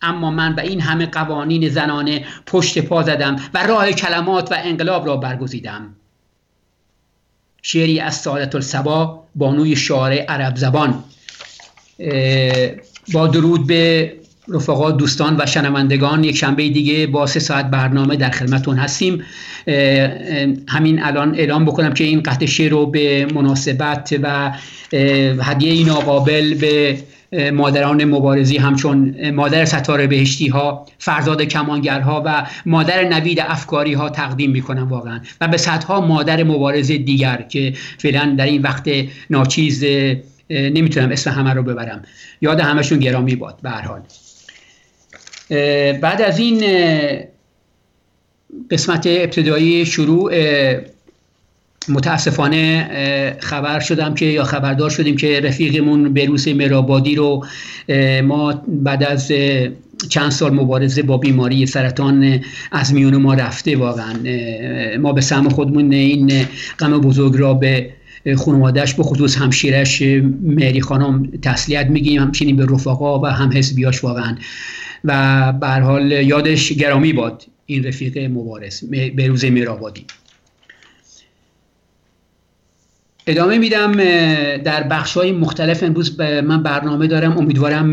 اما 0.03 0.31
من 0.31 0.55
به 0.55 0.63
این 0.63 0.81
همه 0.81 1.07
قوانین 1.07 1.69
زنانه 1.69 2.25
پشت 2.47 2.79
پا 2.79 3.03
زدم 3.03 3.37
و 3.55 3.67
راه 3.67 3.93
کلمات 3.93 4.53
و 4.53 4.55
انقلاب 4.59 5.07
را 5.07 5.17
برگزیدم. 5.17 5.95
شعری 7.63 8.01
از 8.01 8.15
سعادت 8.15 8.55
الصبا 8.55 9.25
بانوی 9.35 9.77
شاعر 9.77 10.25
عرب 10.25 10.57
زبان 10.57 11.05
با 13.13 13.27
درود 13.27 13.67
به 13.67 14.13
رفقا 14.49 14.91
دوستان 14.91 15.37
و 15.39 15.47
شنوندگان 15.47 16.25
یک 16.25 16.37
شنبه 16.37 16.69
دیگه 16.69 17.07
با 17.07 17.27
سه 17.27 17.41
ساعت 17.41 17.71
برنامه 17.71 18.17
در 18.17 18.31
خدمتون 18.31 18.77
هستیم. 18.77 19.23
همین 20.69 21.03
الان 21.03 21.35
اعلام 21.35 21.65
بکنم 21.65 21.95
که 21.95 22.05
این 22.05 22.21
قطع 22.23 22.47
شعر 22.47 22.71
رو 22.71 22.87
به 22.87 23.27
مناسبت 23.35 24.19
و 24.23 24.53
هدیه 25.43 25.87
ناقابل 25.87 26.55
به 26.55 26.99
مادران 27.53 28.05
مبارزی 28.05 28.57
همچون 28.57 29.31
مادر 29.31 29.65
ستاره 29.65 30.07
بهشتی 30.07 30.49
ها 30.49 30.87
فرزاد 30.99 31.43
کمانگرها 31.43 32.23
و 32.27 32.47
مادر 32.67 33.09
نوید 33.09 33.41
افکاری 33.41 33.95
ها 33.95 34.09
تقدیم 34.09 34.51
می‌کنم 34.51 34.89
واقعا. 34.89 35.21
و 35.41 35.49
به 35.49 35.57
صدها 35.57 36.01
مادر 36.01 36.43
مبارز 36.43 36.87
دیگر 36.87 37.45
که 37.49 37.75
فعلا 37.99 38.35
در 38.39 38.47
این 38.47 38.63
وقت 38.63 38.91
ناچیز 39.31 39.85
نمی‌تونم 40.51 41.11
اسم 41.11 41.31
همه 41.31 41.53
رو 41.53 41.63
ببرم. 41.63 42.03
یاد 42.41 42.61
همشون 42.61 42.99
گرامی 42.99 43.35
باد 43.35 43.59
به 43.63 43.71
هر 43.71 43.83
حال. 43.83 44.01
بعد 46.01 46.23
از 46.23 46.39
این 46.39 46.65
قسمت 48.71 49.07
ابتدایی 49.07 49.87
شروع 49.87 50.33
متاسفانه 51.89 53.37
خبر 53.41 53.81
شدم 53.81 54.15
که 54.15 54.27
یا 54.27 54.45
خبردار 54.45 54.91
شدیم 54.91 55.17
که 55.17 55.41
رفیقمون 55.41 56.15
بروس 56.15 56.49
مرابادی 56.49 57.15
رو 57.15 57.47
ما 58.25 58.63
بعد 58.69 59.05
از 59.05 59.33
چند 60.09 60.31
سال 60.31 60.55
مبارزه 60.55 61.03
با 61.03 61.17
بیماری 61.17 61.67
سرطان 61.67 62.41
از 62.73 62.95
میون 62.95 63.17
ما 63.17 63.35
رفته 63.35 63.77
واقعا. 63.77 64.15
ما 65.01 65.13
به 65.13 65.21
سهم 65.21 65.49
خودمون 65.49 65.93
این 65.93 66.47
غم 66.79 67.01
بزرگ 67.01 67.37
را 67.37 67.55
به 67.55 67.91
خانوادهش 68.37 68.95
به 68.95 69.03
خصوص 69.03 69.37
همشیرش 69.37 70.03
مهری 70.43 70.81
خانم 70.81 71.29
تسلیت 71.43 71.87
میگیم 71.87 72.23
همچنین 72.23 72.57
به 72.57 72.67
رفقا 72.71 73.21
و 73.21 73.27
هم 73.27 73.53
حزبیاش 73.53 74.05
واقعا. 74.05 74.37
و 75.07 75.53
به 75.53 75.67
هر 75.67 75.81
حال 75.81 76.13
یادش 76.13 76.73
گرامی 76.73 77.13
باد 77.13 77.43
این 77.67 77.85
رفیق 77.85 78.19
مبارز 78.19 78.85
به 78.91 79.27
روز 79.27 79.45
میرآبادی 79.45 80.05
ادامه 83.27 83.59
میدم 83.59 83.93
در 84.57 84.83
بخش 84.83 85.17
های 85.17 85.33
مختلف 85.33 85.83
امروز 85.83 86.21
من 86.21 86.63
برنامه 86.63 87.07
دارم. 87.07 87.39
امیدوارم 87.39 87.93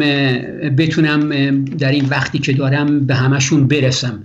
بتونم 0.78 1.30
در 1.66 1.92
این 1.92 2.06
وقتی 2.06 2.40
که 2.40 2.54
دارم 2.54 3.06
به 3.06 3.16
همشون 3.16 3.68
برسم. 3.68 4.24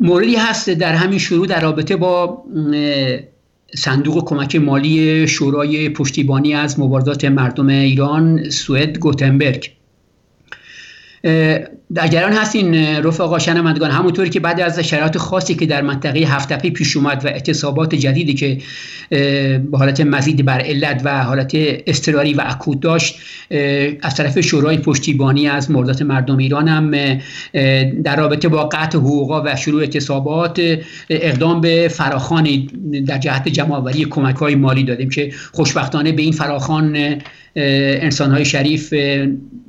موردی 0.00 0.36
هست 0.36 0.70
در 0.70 0.94
همین 0.94 1.18
شروع 1.18 1.46
در 1.46 1.60
رابطه 1.60 1.96
با 1.96 2.44
صندوق 3.74 4.24
کمک 4.24 4.56
مالی 4.56 5.28
شورای 5.28 5.88
پشتیبانی 5.88 6.54
از 6.54 6.80
مبارزات 6.80 7.24
مردم 7.24 7.68
ایران 7.68 8.50
سوئد 8.50 8.98
گوتنبرگ. 8.98 9.77
در 11.94 12.08
جریان 12.08 12.32
هستین 12.32 12.74
رفقا 12.74 13.38
شنوندگان 13.38 13.90
همونطوری 13.90 14.30
که 14.30 14.40
بعد 14.40 14.60
از 14.60 14.78
شرایط 14.78 15.16
خاصی 15.16 15.54
که 15.54 15.66
در 15.66 15.82
منطقه 15.82 16.18
هفتپی 16.20 16.70
پیش 16.70 16.96
اومد 16.96 17.24
و 17.24 17.28
اعتصابات 17.28 17.94
جدیدی 17.94 18.34
که 18.34 18.58
به 19.70 19.78
حالت 19.78 20.00
مزید 20.00 20.44
بر 20.44 20.60
علت 20.60 21.02
و 21.04 21.24
حالت 21.24 21.52
استراری 21.86 22.34
و 22.34 22.42
اکوت 22.46 22.80
داشت 22.80 23.18
از 24.02 24.14
طرف 24.14 24.40
شورای 24.40 24.78
پشتیبانی 24.78 25.48
از 25.48 25.70
مردات 25.70 26.02
مردم 26.02 26.36
ایران 26.36 26.68
هم 26.68 26.90
در 28.02 28.16
رابطه 28.16 28.48
با 28.48 28.64
قطع 28.64 28.98
حقوقا 28.98 29.42
و 29.42 29.56
شروع 29.56 29.80
اعتصابات 29.80 30.60
اقدام 31.10 31.60
به 31.60 31.88
فراخانی 31.88 32.66
در 33.06 33.18
جهت 33.18 33.48
جمعآوری 33.48 34.04
کمک 34.04 34.36
های 34.36 34.54
مالی 34.54 34.84
دادیم 34.84 35.10
که 35.10 35.32
خوشبختانه 35.52 36.12
به 36.12 36.22
این 36.22 36.32
فراخان 36.32 37.16
انسان 37.58 38.30
های 38.30 38.44
شریف 38.44 38.94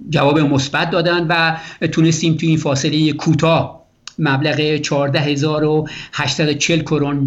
جواب 0.10 0.40
مثبت 0.40 0.90
دادن 0.90 1.28
و 1.28 1.58
تونستیم 1.88 2.34
توی 2.34 2.50
این 2.50 2.58
فاصله 2.58 3.14
کوتاه 3.14 3.80
مبلغ 4.20 4.78
14840 4.78 6.82
کرون 6.82 7.26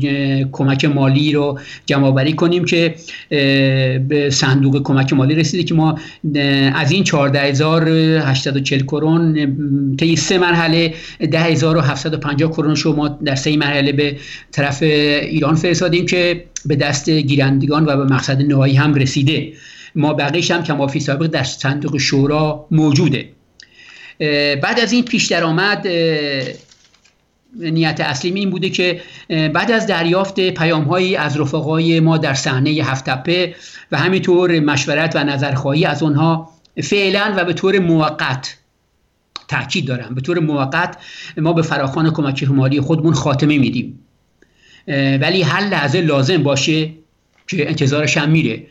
کمک 0.53 0.85
مالی 0.85 1.33
رو 1.33 1.59
جمع 1.87 2.07
آوری 2.07 2.33
کنیم 2.33 2.65
که 2.65 2.95
به 4.09 4.31
صندوق 4.33 4.83
کمک 4.83 5.13
مالی 5.13 5.35
رسیده 5.35 5.63
که 5.63 5.75
ما 5.75 5.99
از 6.75 6.91
این 6.91 7.05
14840 7.05 8.83
کرون 8.83 9.97
طی 9.97 10.17
سه 10.17 10.39
مرحله 10.39 10.95
10750 11.21 12.51
کرون 12.51 12.77
رو 12.77 12.97
ما 12.97 13.09
در 13.09 13.35
سه 13.35 13.57
مرحله 13.57 13.93
به 13.93 14.17
طرف 14.53 14.83
ایران 14.83 15.55
فرستادیم 15.55 16.07
که 16.07 16.45
به 16.67 16.77
دست 16.77 17.11
گیرندگان 17.11 17.85
و 17.85 17.97
به 17.97 18.05
مقصد 18.05 18.43
نهایی 18.43 18.77
هم 18.77 18.95
رسیده. 18.95 19.53
ما 19.95 20.15
بقیش 20.15 20.51
هم 20.51 20.65
کمافی 20.65 21.01
سابق 21.01 21.27
در 21.27 21.45
صندوق 21.45 21.99
شورا 21.99 22.67
موجوده. 22.71 23.29
بعد 24.63 24.81
از 24.81 24.93
این 24.93 25.05
پیش 25.05 25.27
درآمد 25.27 25.87
نیت 27.57 28.01
اصلی 28.01 28.31
این 28.31 28.51
بوده 28.51 28.71
که 28.71 29.01
بعد 29.29 29.71
از 29.71 29.87
دریافت 29.87 30.41
پیام 30.41 30.85
هایی 30.85 31.17
از 31.17 31.41
رفقای 31.41 32.01
ما 32.01 32.19
در 32.19 32.35
صحنه 32.35 32.71
هفتپه 32.71 33.55
و 33.93 33.99
همینطور 33.99 34.61
مشورت 34.61 35.17
و 35.17 35.25
نظرخواهی 35.25 35.85
از 35.85 36.03
آنها 36.03 36.51
فعلا 36.83 37.35
و 37.37 37.45
به 37.45 37.53
طور 37.53 37.79
موقت 37.79 38.57
تاکید 39.49 39.87
دارم. 39.87 40.15
به 40.15 40.21
طور 40.21 40.39
موقت 40.39 40.97
ما 41.37 41.53
به 41.53 41.63
فراخان 41.63 42.13
کمک 42.13 42.45
مالی 42.45 42.81
خودمون 42.81 43.15
خاتمه 43.15 43.59
میدیم. 43.59 43.99
ولی 45.21 45.43
هر 45.43 45.61
لحظه 45.61 46.01
لازم 46.01 46.43
باشه 46.43 46.91
که 47.49 47.69
انتظارش 47.69 48.17
هم 48.17 48.31
میره. 48.31 48.67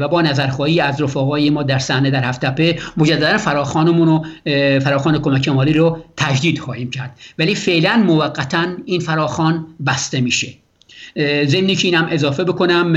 و 0.00 0.08
با 0.08 0.22
نظرخواهی 0.22 0.80
از 0.80 1.00
رفقای 1.00 1.50
ما 1.50 1.62
در 1.62 1.78
صحنه 1.78 2.10
در 2.10 2.24
هفتپه 2.24 2.78
مجددا 2.96 3.38
فراخانمون 3.38 4.08
رو 4.08 4.24
فراخان 4.80 5.18
کمک 5.18 5.48
مالی 5.48 5.72
رو 5.72 5.98
تجدید 6.16 6.58
خواهیم 6.58 6.90
کرد. 6.90 7.18
ولی 7.38 7.54
فعلا 7.54 7.96
موقتا 8.06 8.66
این 8.84 9.00
فراخان 9.00 9.66
بسته 9.86 10.20
میشه. 10.20 10.48
ضمنی 11.46 11.76
که 11.76 11.88
اینم 11.88 12.08
اضافه 12.10 12.44
بکنم 12.44 12.96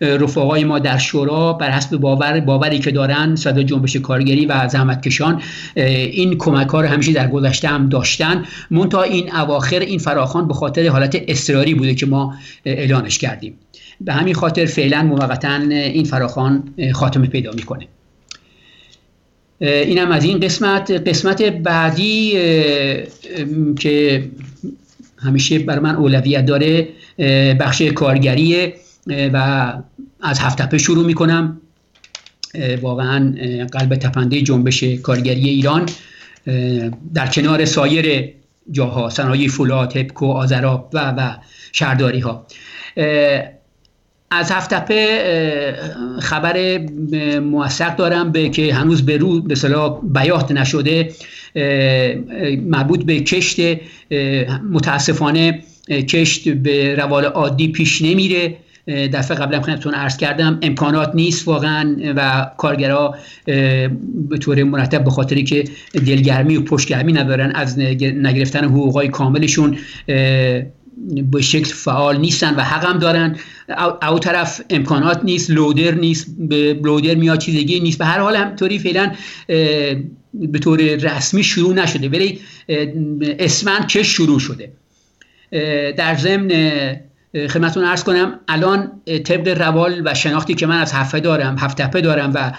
رفقای 0.00 0.64
ما 0.64 0.78
در 0.78 0.98
شورا 0.98 1.52
بر 1.52 1.70
حسب 1.70 1.96
باور 1.96 2.40
باوری 2.40 2.78
که 2.78 2.90
دارن 2.90 3.36
صدا 3.36 3.62
جنبش 3.62 3.96
کارگری 3.96 4.46
و 4.46 4.68
زحمتکشان 4.68 5.42
این 5.74 6.38
کمک 6.38 6.68
ها 6.68 6.80
رو 6.80 6.88
همیشه 6.88 7.12
در 7.12 7.28
گذشته 7.28 7.68
هم 7.68 7.88
داشتن. 7.88 8.44
مونتا 8.70 9.02
این 9.02 9.36
اواخر 9.36 9.78
این 9.78 9.98
فراخان 9.98 10.48
به 10.48 10.54
خاطر 10.54 10.88
حالت 10.88 11.16
اضطراری 11.28 11.74
بوده 11.74 11.94
که 11.94 12.06
ما 12.06 12.34
اعلانش 12.64 13.18
کردیم. 13.18 13.54
به 14.04 14.12
همین 14.12 14.34
خاطر 14.34 14.66
فعلا 14.66 15.02
موقتا 15.02 15.54
این 15.70 16.04
فراخان 16.04 16.74
خاتمه 16.92 17.26
پیدا 17.26 17.52
می‌کنه. 17.52 17.86
اینم 19.60 20.10
از 20.10 20.24
این 20.24 20.40
قسمت. 20.40 20.90
قسمت 20.90 21.42
بعدی 21.42 22.30
که 23.78 24.24
همیشه 25.18 25.58
بر 25.58 25.78
من 25.78 25.94
اولویت 25.94 26.46
داره 26.46 26.88
بخش 27.54 27.82
کارگریه 27.82 28.74
و 29.06 29.72
از 30.22 30.38
هفتپه 30.38 30.78
شروع 30.78 31.06
می‌کنم. 31.06 31.60
واقعا 32.80 33.34
قلب 33.72 33.94
تپنده 33.94 34.42
جنبش 34.42 34.84
کارگری 34.84 35.48
ایران. 35.48 35.88
در 37.14 37.26
کنار 37.26 37.64
سایر 37.64 38.32
جاها 38.72 39.10
صنایع 39.10 39.48
فولاد 39.48 39.96
هپکو 39.96 40.26
آذراب 40.26 40.90
و 40.92 41.10
و 41.10 41.36
شهرداری 41.72 42.20
ها 42.20 42.46
از 44.34 44.50
هفتپه 44.50 45.74
خبر 46.20 46.78
موثق 47.38 47.96
دارم 47.96 48.32
به 48.32 48.48
که 48.48 48.74
هنوز 48.74 49.06
به 49.06 49.16
رو 49.16 49.40
به 49.40 49.54
بیات 50.02 50.52
نشده 50.52 51.08
مربوط 52.66 53.04
به 53.04 53.20
کشت 53.20 53.60
متاسفانه 54.72 55.60
کشت 55.88 56.48
به 56.48 56.94
روال 56.94 57.24
عادی 57.24 57.68
پیش 57.68 58.02
نمیره. 58.02 58.56
دفعه 58.88 59.36
قبلا 59.36 59.62
خدمتتون 59.62 59.94
عرض 59.94 60.16
کردم 60.16 60.58
امکانات 60.62 61.14
نیست 61.14 61.48
واقعا 61.48 61.96
و 62.16 62.50
کارگرها 62.58 63.14
به 64.28 64.38
طور 64.40 64.62
مرتب 64.62 65.04
به 65.04 65.10
خاطری 65.10 65.44
که 65.44 65.64
دلگرمی 65.94 66.56
و 66.56 66.62
پشتگرمی 66.62 67.12
ندارن 67.12 67.50
از 67.50 67.78
نگرفتن 67.78 68.64
حقوقای 68.64 69.08
کاملشون 69.08 69.76
به 71.30 71.42
شکل 71.42 71.64
فعال 71.64 72.20
نیستن 72.20 72.54
و 72.54 72.60
حق 72.60 72.84
هم 72.84 72.98
دارن. 72.98 73.36
او 74.10 74.18
طرف 74.18 74.60
امکانات 74.70 75.24
نیست 75.24 75.50
لودر 75.50 75.94
نیست 75.94 76.26
به 76.38 76.80
لودر 76.84 77.14
میاد 77.14 77.38
چیزگی 77.38 77.80
نیست. 77.80 77.98
به 77.98 78.04
هر 78.04 78.18
حال 78.18 78.36
همطوری 78.36 78.78
فعلا 78.78 79.12
به 80.34 80.58
طور 80.60 80.80
رسمی 80.80 81.44
شروع 81.44 81.74
نشده. 81.74 82.08
ولی 82.08 82.40
اسمن 83.38 83.86
چه 83.86 84.02
شروع 84.02 84.38
شده؟ 84.38 84.72
در 85.96 86.14
ضمن 86.14 86.50
خدمتتون 87.34 87.84
ارز 87.84 88.04
کنم 88.04 88.40
الان 88.48 88.92
طبق 89.24 89.60
روال 89.62 90.02
و 90.04 90.14
شناختی 90.14 90.54
که 90.54 90.66
من 90.66 90.78
از 90.78 90.92
هفته 90.92 91.20
دارم 91.20 91.58
هفتپه 91.58 92.00
دارم 92.00 92.32
و 92.34 92.52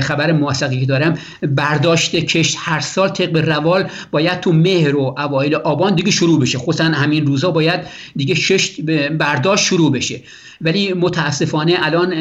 خبر 0.00 0.32
موثقی 0.32 0.80
که 0.80 0.86
دارم 0.86 1.18
برداشت 1.42 2.16
کشت 2.16 2.56
هر 2.60 2.80
سال 2.80 3.08
طبق 3.08 3.48
روال 3.48 3.88
باید 4.10 4.40
تو 4.40 4.52
مهر 4.52 4.96
و 4.96 5.14
اوایل 5.18 5.54
آبان 5.54 5.94
دیگه 5.94 6.10
شروع 6.10 6.40
بشه. 6.40 6.58
خصوصا 6.58 6.84
همین 6.84 7.26
روزا 7.26 7.50
باید 7.50 7.80
دیگه 8.16 8.34
شش 8.34 8.80
برداشت 9.18 9.64
شروع 9.64 9.92
بشه. 9.92 10.20
ولی 10.60 10.92
متاسفانه 10.92 11.76
الان 11.78 12.14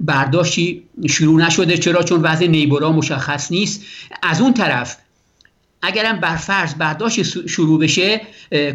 برداشتی 0.00 0.82
شروع 1.08 1.46
نشده. 1.46 1.78
چرا؟ 1.78 2.02
چون 2.02 2.22
وضع 2.22 2.46
نیبورا 2.46 2.92
مشخص 2.92 3.52
نیست. 3.52 3.82
از 4.22 4.40
اون 4.40 4.54
طرف 4.54 4.96
اگرم 5.82 6.20
برفرض 6.20 6.74
برداشت 6.74 7.46
شروع 7.46 7.80
بشه 7.80 8.20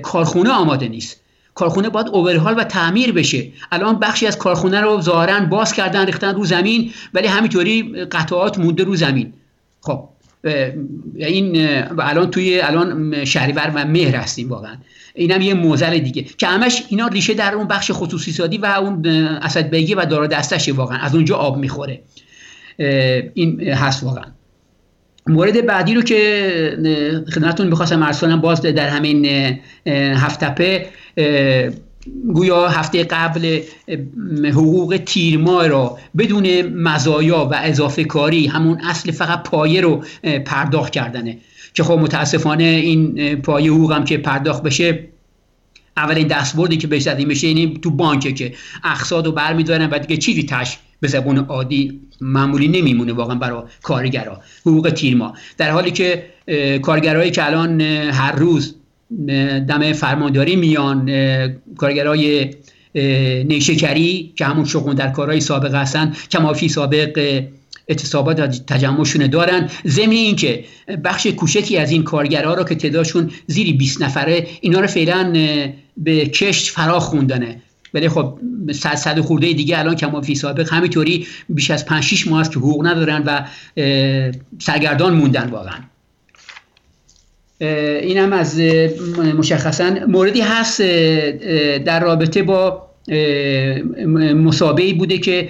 کارخونه 0.01 0.49
آماده 0.49 0.88
نیست. 0.88 1.18
کارخونه 1.60 1.89
باید 1.89 2.07
اوورهال 2.07 2.60
و 2.60 2.64
تعمیر 2.64 3.12
بشه. 3.12 3.47
الان 3.72 3.99
بخشی 3.99 4.28
از 4.28 4.38
کارخونه 4.38 4.82
رو 4.82 5.01
ظاهرا 5.01 5.39
باز 5.39 5.74
کردن 5.74 6.05
ریختن 6.05 6.36
رو 6.36 6.45
زمین 6.45 6.91
ولی 7.14 7.28
همینطوری 7.28 8.05
قطعات 8.05 8.60
مونده 8.60 8.84
رو 8.84 8.95
زمین. 8.95 9.34
خب 9.82 10.10
این 11.16 11.68
الان 11.99 12.32
توی 12.32 12.62
الان 12.62 13.26
شهریور 13.26 13.72
و 13.76 13.86
مهر 13.86 14.16
هستیم 14.16 14.49
واقعا. 14.49 14.76
اینم 15.16 15.41
یه 15.41 15.53
موزل 15.53 15.97
دیگه. 15.97 16.24
که 16.24 16.47
همش 16.47 16.84
اینا 16.89 17.07
ریشه 17.07 17.34
در 17.34 17.53
اون 17.53 17.68
بخش 17.68 17.91
خصوصی 17.93 18.32
سادی 18.32 18.57
و 18.57 18.66
اون 18.66 19.05
اسد 19.41 19.70
بیگی 19.70 19.93
و 19.93 20.05
دارا 20.05 20.28
دستش 20.28 20.70
واقعا. 20.70 20.97
از 20.97 21.16
اونجا 21.16 21.36
آب 21.36 21.57
می‌خوره. 21.57 22.01
این 23.34 23.62
هست 23.62 24.03
واقعا. 24.03 24.26
مورد 25.28 25.65
بعدی 25.65 25.93
رو 25.93 26.01
که 26.01 27.24
خدمتتون 27.34 27.67
می‌خواستم 27.67 28.03
ارز 28.03 28.20
کنم 28.20 28.41
باز 28.41 28.61
در 28.61 28.89
همین 28.89 29.26
هفتپه 29.95 30.86
گویا 32.34 32.67
هفته 32.67 33.03
قبل 33.03 33.59
حقوق 34.45 34.99
تیرماه 35.05 35.67
را 35.67 35.97
بدون 36.17 36.61
مزایا 36.61 37.49
و 37.51 37.55
اضافه 37.63 38.03
کاری 38.03 38.47
همون 38.47 38.82
اصل 38.82 39.11
فقط 39.11 39.43
پایه 39.43 39.82
رو 39.82 40.03
پرداخت 40.45 40.91
کردنه. 40.91 41.38
که 41.74 41.84
خب 41.84 41.99
متاسفانه 41.99 42.63
این 42.63 43.36
پایه 43.36 43.72
حقوق 43.72 43.91
هم 43.91 44.03
که 44.03 44.17
پرداخت 44.17 44.63
بشه 44.63 44.99
اولین 45.97 46.28
دستبردی 46.28 46.78
که 46.78 46.88
بهش 46.88 47.01
زدیم 47.01 47.28
بشه 47.28 47.47
اینی 47.47 47.80
تو 47.82 47.91
بانکه 47.91 48.34
که 48.34 48.53
اقساط 48.84 49.26
رو 49.26 49.32
برمیدارن 49.32 49.89
و 49.89 49.99
دیگه 49.99 50.17
چیزی 50.17 50.43
تش 50.43 50.78
به 51.00 51.08
زبون 51.08 51.38
عادی 51.38 52.00
معمولی 52.22 52.68
نمیمونه 52.68 53.14
واقعا 53.14 53.36
برای 53.36 53.64
کارگرا. 53.82 54.41
حقوق 54.62 54.89
تیرما 54.89 55.34
در 55.58 55.72
حالی 55.72 55.91
که 55.91 56.24
کارگرایی 56.82 57.32
که 57.32 57.45
الان 57.45 57.82
هر 57.82 58.36
روز 58.36 58.76
دم 59.68 59.93
فرمانداری 59.93 60.56
میان 60.56 61.12
کارگرای 61.78 62.50
نیشکری 63.45 64.34
که 64.36 64.45
همون 64.45 64.66
شغل 64.66 64.93
در 64.93 65.10
کارهای 65.10 65.41
سابق 65.41 65.76
هستن 65.76 66.16
کمافی 66.32 66.70
سابق 66.70 67.43
اعتصابات 67.88 68.41
تجمعشون 68.68 69.28
دارن. 69.28 69.70
ضمن 69.88 70.12
اینکه 70.12 70.64
بخش 71.04 71.28
کوچکی 71.28 71.78
از 71.78 71.91
این 71.91 72.04
کارگرها 72.04 72.54
رو 72.54 72.64
که 72.64 72.76
تعدادشون 72.76 73.32
زیری 73.47 73.74
20 73.74 74.02
نفره 74.02 74.47
اینا 74.62 74.80
رو 74.80 74.88
فعلا 74.88 75.34
به 75.97 76.26
کشت 76.26 76.70
فرا 76.70 77.00
خوندنه 77.00 77.62
ولی 77.93 78.09
خب 78.09 78.39
صد 78.71 78.95
صد 78.95 79.19
خورده 79.19 79.53
دیگه 79.53 79.79
الان 79.79 79.95
کمافی 79.95 80.35
سابق 80.35 80.73
همینطوری 80.73 81.27
بیش 81.49 81.71
از 81.71 81.85
5 81.85 82.03
6 82.03 82.27
ماه 82.27 82.41
است 82.41 82.51
که 82.51 82.59
حقوق 82.59 82.87
ندارن 82.87 83.23
و 83.25 83.45
سرگردان 84.59 85.13
موندن 85.13 85.49
واقعا. 85.49 85.79
این 88.01 88.17
هم 88.17 88.33
از 88.33 88.59
مشخصا 89.37 89.95
موردی 90.07 90.41
هست 90.41 90.81
در 91.85 91.99
رابطه 91.99 92.43
با 92.43 92.89
مسابقه 94.35 94.93
بوده 94.93 95.17
که 95.17 95.49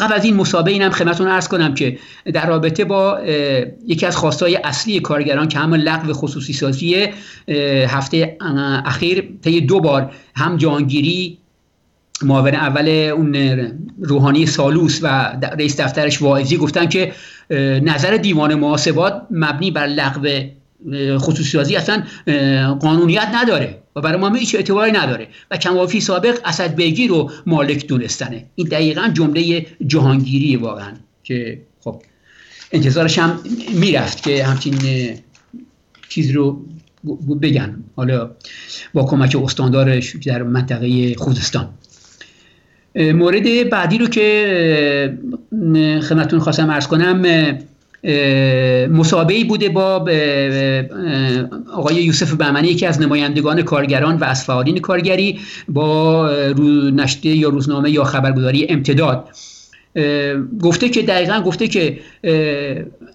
قبل 0.00 0.14
از 0.14 0.24
این 0.24 0.36
مسابقه 0.36 0.70
اینم 0.70 0.90
خدمتتون 0.90 1.28
عرض 1.28 1.48
کنم 1.48 1.74
که 1.74 1.98
در 2.32 2.46
رابطه 2.46 2.84
با 2.84 3.20
یکی 3.86 4.06
از 4.06 4.16
خواستای 4.16 4.56
اصلی 4.56 5.00
کارگران 5.00 5.48
که 5.48 5.58
همون 5.58 5.80
لغو 5.80 6.12
خصوصی 6.12 6.52
سازی 6.52 7.08
هفته 7.88 8.36
اخیر 8.84 9.28
طی 9.42 9.60
دو 9.60 9.80
بار 9.80 10.12
هم 10.36 10.56
جانگیری 10.56 11.39
معاون 12.22 12.54
اول 12.54 12.88
اون 12.88 13.36
روحانی 14.00 14.46
سالوس 14.46 15.00
و 15.02 15.06
رئیس 15.58 15.80
دفترش 15.80 16.22
واعظی 16.22 16.56
گفتن 16.56 16.86
که 16.86 17.12
نظر 17.82 18.16
دیوان 18.16 18.54
محاسبات 18.54 19.22
مبنی 19.30 19.70
بر 19.70 19.86
لغو 19.86 20.28
خصوصی 21.18 21.50
سازی 21.50 21.76
اصلا 21.76 22.02
قانونیت 22.80 23.28
نداره 23.34 23.78
و 23.96 24.00
برای 24.00 24.20
ما 24.20 24.34
هیچ 24.34 24.54
اعتباری 24.54 24.92
نداره 24.92 25.28
و 25.50 25.56
کمافی 25.56 26.00
سابق 26.00 26.38
اسد 26.44 26.74
بیگی 26.74 27.08
رو 27.08 27.30
مالک 27.46 27.86
دونستنه. 27.86 28.44
این 28.54 28.68
دقیقا 28.68 29.08
جمله 29.14 29.66
جهانگیری 29.86 30.56
واقعا 30.56 30.92
که 31.24 31.60
خب 31.80 32.02
انتظارش 32.72 33.18
هم 33.18 33.40
می‌رفت 33.74 34.22
که 34.22 34.44
همچین 34.44 34.74
چیز 36.08 36.30
رو 36.30 36.64
بگن. 37.42 37.84
حالا 37.96 38.30
با 38.94 39.04
کمک 39.04 39.36
استاندارش 39.44 40.16
در 40.16 40.42
منطقه 40.42 41.14
خوزستان. 41.14 41.68
مورد 42.94 43.70
بعدی 43.70 43.98
رو 43.98 44.06
که 44.06 45.18
خدمتتون 46.02 46.40
خواستم 46.40 46.70
ارز 46.70 46.86
کنم 46.86 47.22
مسابقه 48.90 49.44
بوده 49.44 49.68
با 49.68 50.08
آقای 51.72 51.94
یوسف 51.94 52.32
بهمنی 52.32 52.68
یکی 52.68 52.86
از 52.86 53.00
نمایندگان 53.00 53.62
کارگران 53.62 54.16
و 54.16 54.24
از 54.24 54.44
فعالین 54.44 54.78
کارگری 54.78 55.40
با 55.68 56.30
نشته 56.94 57.28
یا 57.28 57.48
روزنامه 57.48 57.90
یا 57.90 58.04
خبرگزاری 58.04 58.66
امتداد. 58.68 59.28
گفته 60.62 60.88
که 60.88 61.02
دقیقا 61.02 61.40
گفته 61.40 61.68
که 61.68 61.98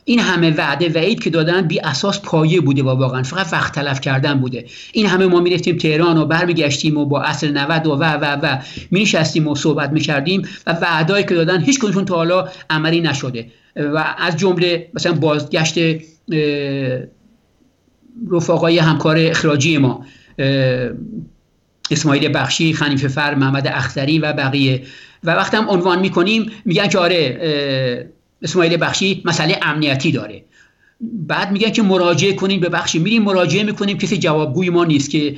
این 0.05 0.19
همه 0.19 0.51
وعده 0.57 0.89
و 0.89 0.97
عید 0.97 1.23
که 1.23 1.29
دادن 1.29 1.61
بی 1.61 1.79
اساس 1.79 2.21
پایه 2.21 2.61
بوده 2.61 2.83
و 2.83 2.89
واقعا 2.89 3.23
فقط 3.23 3.53
وقت 3.53 3.75
تلف 3.75 4.01
کردن 4.01 4.39
بوده. 4.39 4.65
این 4.93 5.05
همه 5.05 5.25
ما 5.25 5.39
می‌رفتیم 5.39 5.77
تهران 5.77 6.17
و 6.17 6.25
برمیگشتیم 6.25 6.97
و 6.97 7.05
با 7.05 7.21
اصل 7.21 7.51
90 7.51 7.87
و 7.87 7.91
و 7.91 8.03
و 8.03 8.39
و 8.41 8.57
میشستیم 8.91 9.47
و 9.47 9.55
صحبت 9.55 9.91
می‌کردیم 9.91 10.41
و 10.67 10.71
وعدهایی 10.81 11.23
که 11.23 11.35
دادن 11.35 11.61
هیچ 11.61 11.79
کنشون 11.79 12.05
تا 12.05 12.15
حالا 12.15 12.47
عملی 12.69 13.01
نشده. 13.01 13.47
و 13.75 14.15
از 14.17 14.37
جمله 14.37 14.89
مثلا 14.93 15.13
بازگشت 15.13 15.79
رفقای 18.31 18.79
همکار 18.79 19.17
اخراجی 19.19 19.77
ما 19.77 20.05
اسماعیل 21.91 22.31
بخشی، 22.33 22.73
خنیفه 22.73 23.07
فر، 23.07 23.35
محمد 23.35 23.67
اختری 23.67 24.19
و 24.19 24.33
بقیه. 24.33 24.83
و 25.23 25.31
وقتی 25.31 25.57
هم 25.57 25.69
عنوان 25.69 25.99
می‌کنیم 25.99 26.51
میگن 26.65 26.87
که 26.87 26.97
آره 26.99 28.09
اسماعیل 28.41 28.77
بخشی 28.81 29.21
مسئله 29.25 29.59
امنیتی 29.61 30.11
داره. 30.11 30.43
بعد 31.01 31.51
میگن 31.51 31.69
که 31.69 31.81
مراجعه 31.81 32.33
کنیم 32.33 32.59
به 32.59 32.69
بخشی 32.69 32.99
میریم 32.99 33.23
مراجعه 33.23 33.63
می‌کنیم. 33.63 33.97
کسی 33.97 34.17
جوابگوی 34.17 34.69
ما 34.69 34.85
نیست 34.85 35.09
که 35.09 35.35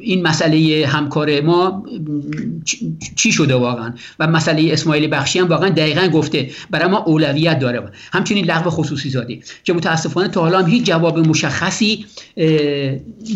این 0.00 0.22
مسئله 0.22 0.86
همکار 0.86 1.40
ما 1.40 1.84
چی 3.16 3.32
شده 3.32 3.54
واقعا؟ 3.54 3.94
و 4.18 4.26
مسئله 4.26 4.72
اسماعیل 4.72 5.08
بخشی 5.12 5.38
هم 5.38 5.48
واقعا 5.48 5.68
دقیقا 5.68 6.08
گفته. 6.08 6.50
برای 6.70 6.88
ما 6.88 6.98
اولویت 6.98 7.58
داره. 7.58 7.82
همچنین 8.12 8.44
لغو 8.44 8.70
خصوصی 8.70 9.10
زاده 9.10 9.38
که 9.64 9.72
متاسفانه 9.72 10.28
تا 10.28 10.40
حالا 10.40 10.58
هم 10.58 10.70
هیچ 10.70 10.84
جواب 10.84 11.18
مشخصی 11.18 12.06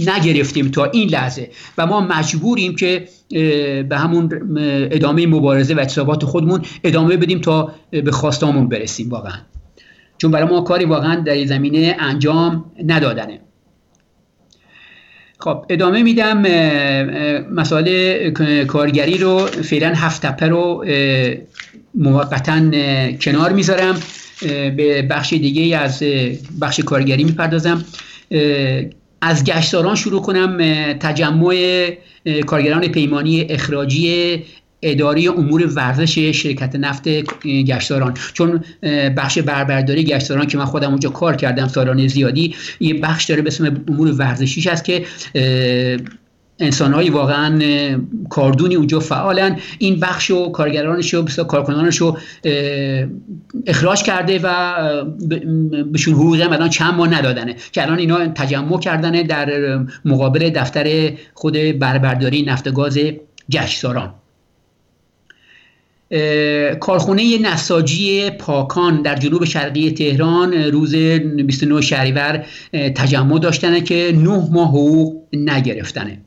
نگرفتیم 0.07 0.69
تا 0.69 0.85
این 0.85 1.09
لحظه. 1.09 1.51
و 1.79 1.87
ما 1.87 2.01
مجبوریم 2.01 2.77
که 2.77 3.09
به 3.89 3.97
همون 3.99 4.31
ادامه 4.91 5.27
مبارزه 5.27 5.75
و 5.75 5.79
اعتصابات 5.79 6.25
خودمون 6.25 6.63
ادامه 6.85 7.17
بدیم 7.17 7.41
تا 7.41 7.75
به 7.91 8.11
خواستامون 8.11 8.69
برسیم 8.69 9.09
واقعا. 9.09 9.39
چون 10.19 10.31
برای 10.31 10.49
ما 10.49 10.61
کاری 10.61 10.85
واقعا 10.85 11.15
در 11.15 11.33
این 11.33 11.47
زمینه 11.47 11.97
انجام 11.99 12.73
ندادنه. 12.87 13.41
خب 15.39 15.67
ادامه 15.69 16.03
میدم 16.03 16.43
مسائل 17.51 18.31
کارگری 18.65 19.19
رو 19.19 19.47
فعلا 19.47 19.95
هفت 19.95 20.27
تپه 20.27 20.49
رو 20.49 20.85
موقتا 21.95 22.71
کنار 23.21 23.53
می‌ذارم. 23.53 24.01
به 24.77 25.03
بخش 25.11 25.33
دیگه 25.33 25.79
از 25.79 26.03
بخش 26.61 26.81
کارگری 26.81 27.25
می‌پردازم. 27.25 27.85
از 29.21 29.45
گشتاران 29.45 29.97
شروع 29.97 30.23
کنم 30.23 30.59
تجمع 30.93 31.89
کارگران 32.47 32.89
پیمانی 32.89 33.41
اخراجی 33.41 34.43
اداره 34.85 35.31
امور 35.31 35.67
ورزش 35.75 36.19
شرکت 36.19 36.77
نفت 36.77 37.09
گشتاران. 37.47 38.15
چون 38.33 38.65
بخش 39.17 39.39
بربرداری 39.39 40.05
گشتاران 40.05 40.47
که 40.47 40.59
من 40.59 40.65
خودم 40.65 40.91
اونجا 40.91 41.11
کار 41.11 41.37
کردم 41.37 41.69
سالانه 41.69 42.09
زیادی 42.09 42.55
یه 42.81 42.95
بخش 42.95 43.25
داره 43.25 43.43
به 43.43 43.49
اسم 43.49 43.85
امور 43.89 44.13
ورزشیش 44.13 44.67
هست 44.67 44.85
که 44.85 45.05
انسانهایی 46.59 47.11
واقعا 47.11 47.59
کاردونی 48.31 48.75
اونجا 48.75 49.01
فعالن. 49.01 49.59
این 49.79 50.01
بخش 50.01 50.31
و 50.31 50.51
کارگرانش 50.51 51.15
و 51.15 51.25
کارکنانش 51.25 51.97
رو 51.97 52.19
اخراج 53.67 54.03
کرده 54.03 54.41
و 54.43 54.75
بهشون 55.93 56.15
حقوق 56.15 56.41
الان 56.41 56.69
چند 56.69 56.95
ماه 56.95 57.19
ندادنه. 57.19 57.57
که 57.73 57.83
الان 57.83 57.99
اینا 57.99 58.29
تجمع 58.29 58.81
کردنه 58.81 59.23
در 59.23 59.79
مقابل 60.05 60.51
دفتر 60.51 61.13
خود 61.35 61.53
بربرداری 61.79 62.43
نفت 62.43 62.73
گاز 62.73 62.99
کارخونه 66.81 67.39
نساجی 67.39 68.31
پاکان 68.31 69.03
در 69.03 69.17
جنوب 69.17 69.45
شرقی 69.45 69.91
تهران 69.91 70.55
روز 70.55 70.95
29 70.95 71.81
شهریور 71.81 72.47
تجمع 72.73 73.39
داشتنه 73.39 73.81
که 73.81 74.13
9 74.17 74.29
ماه 74.29 74.69
حقوق 74.69 75.23
نگرفتنه. 75.33 76.19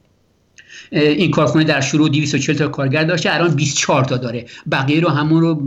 این 0.91 1.31
کارخونه 1.31 1.63
در 1.63 1.81
شروع 1.81 2.09
240 2.09 2.57
تا 2.57 2.67
کارگر 2.67 3.03
داشته 3.03 3.33
الان 3.33 3.55
24 3.55 4.03
تا 4.03 4.17
داره. 4.17 4.45
بقیه 4.71 4.99
رو 4.99 5.09
همون 5.09 5.41
رو 5.41 5.61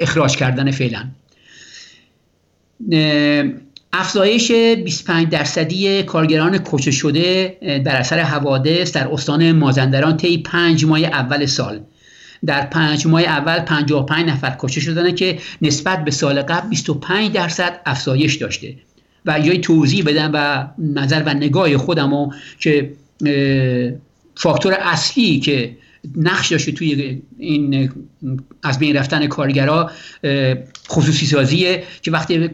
اخراج 0.00 0.36
کردن 0.36 0.70
فعلا. 0.70 1.08
افزایش 3.92 4.52
25 4.52 5.28
درصدی 5.28 6.02
کارگران 6.02 6.58
کشته 6.58 6.90
شده 6.90 7.56
در 7.84 7.96
اثر 7.96 8.18
حوادث 8.18 8.92
در 8.92 9.08
استان 9.12 9.52
مازندران 9.52 10.16
طی 10.16 10.38
5 10.38 10.84
ماه 10.84 11.00
اول 11.00 11.46
سال. 11.46 11.80
در 12.46 12.66
پنج 12.66 13.06
ماه 13.06 13.22
اول 13.22 13.60
55 13.60 14.28
نفر 14.28 14.56
کشته 14.58 14.80
شدن 14.80 15.14
که 15.14 15.38
نسبت 15.62 16.04
به 16.04 16.10
سال 16.10 16.42
قبل 16.42 16.68
25 16.68 17.32
درصد 17.32 17.80
افزایش 17.86 18.36
داشته. 18.36 18.74
و 19.26 19.40
جای 19.40 19.58
توضیح 19.58 20.04
بدم 20.04 20.30
و 20.34 20.68
نظر 20.78 21.22
و 21.26 21.34
نگاه 21.34 21.76
خودمو 21.76 22.32
که 22.58 22.92
فاکتور 24.36 24.72
اصلی 24.80 25.40
که 25.40 25.76
نقش 26.16 26.52
داشته 26.52 26.72
توی 26.72 27.22
این 27.38 27.90
از 28.62 28.78
بین 28.78 28.96
رفتن 28.96 29.26
کارگرا 29.26 29.90
خصوصی 30.88 31.26
سازیه 31.26 31.82
که 32.02 32.10
وقتی 32.10 32.50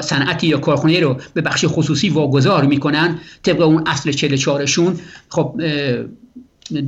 صنعتی 0.00 0.46
یا 0.46 0.58
کارخونه 0.58 1.00
رو 1.00 1.20
به 1.34 1.40
بخش 1.40 1.64
خصوصی 1.68 2.08
واگذار 2.08 2.66
می‌کنن 2.66 3.18
طبق 3.42 3.60
اون 3.60 3.82
اصل 3.86 4.12
44 4.12 4.66
شون 4.66 4.98
خب 5.28 5.60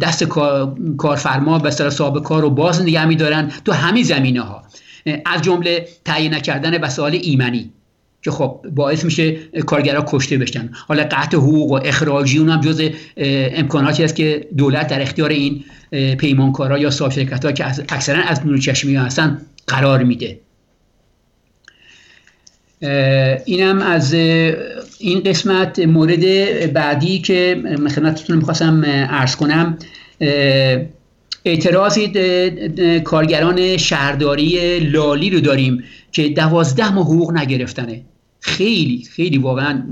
دست 0.01 0.24
کارفرما 0.97 1.59
به 1.59 1.70
سر 1.70 1.91
صاحب 1.91 2.22
کار 2.22 2.43
رو 2.43 2.51
باز 2.51 2.83
نگه 2.83 3.05
میدارن 3.05 3.53
تو 3.64 3.72
همین 3.72 4.05
زمینه 4.05 4.41
ها 4.41 4.62
از 5.26 5.43
جمله 5.43 5.89
تعیین 6.05 6.35
نکردن 6.35 6.81
وسایل 6.81 7.20
ایمنی 7.22 7.70
که 8.22 8.31
خب 8.31 8.64
باعث 8.74 9.05
میشه 9.05 9.33
کارگرها 9.66 10.05
کشته 10.09 10.39
بشن. 10.39 10.70
حالا 10.89 11.03
قطع 11.03 11.37
حقوق 11.37 11.70
و 11.72 11.81
اخراجی 11.85 12.39
اون 12.39 12.49
هم 12.49 12.61
جز 12.61 12.83
امکاناتی 13.16 14.05
است 14.05 14.16
که 14.16 14.49
دولت 14.57 14.87
در 14.87 15.03
اختیار 15.03 15.31
این 15.31 15.64
پیمانکارا 16.16 16.79
یا 16.79 16.91
صاحب 16.91 17.12
شرکت 17.12 17.45
ها 17.45 17.53
که 17.53 17.66
اکثرا 17.66 18.22
از 18.22 18.47
نور 18.47 18.59
چشمی 18.59 18.97
هستن 18.97 19.41
قرار 19.66 20.03
میده. 20.05 20.41
اینم 23.45 23.83
از 23.83 24.14
این 24.99 25.20
قسمت 25.20 25.78
مورد 25.78 26.22
بعدی 26.72 27.18
که 27.18 27.62
خدمتتون 27.94 28.36
می‌خواستم 28.36 28.82
ارز 28.86 29.36
کنم 29.36 29.78
اعتراضی 31.44 32.12
کارگران 33.05 33.76
شهرداری 33.76 34.78
لالی 34.80 35.30
رو 35.30 35.40
داریم 35.40 35.84
که 36.12 36.28
دوازده 36.28 36.92
ماه 36.94 37.05
حقوق 37.07 37.32
نگرفتنه. 37.32 38.03
خیلی 38.40 39.05
خیلی 39.11 39.38
واقعا 39.38 39.82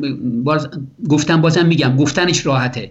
باز 0.45 0.69
گفتم 1.09 1.41
بازم 1.41 1.67
میگم 1.67 1.97
گفتنش 1.97 2.47
راحته. 2.47 2.91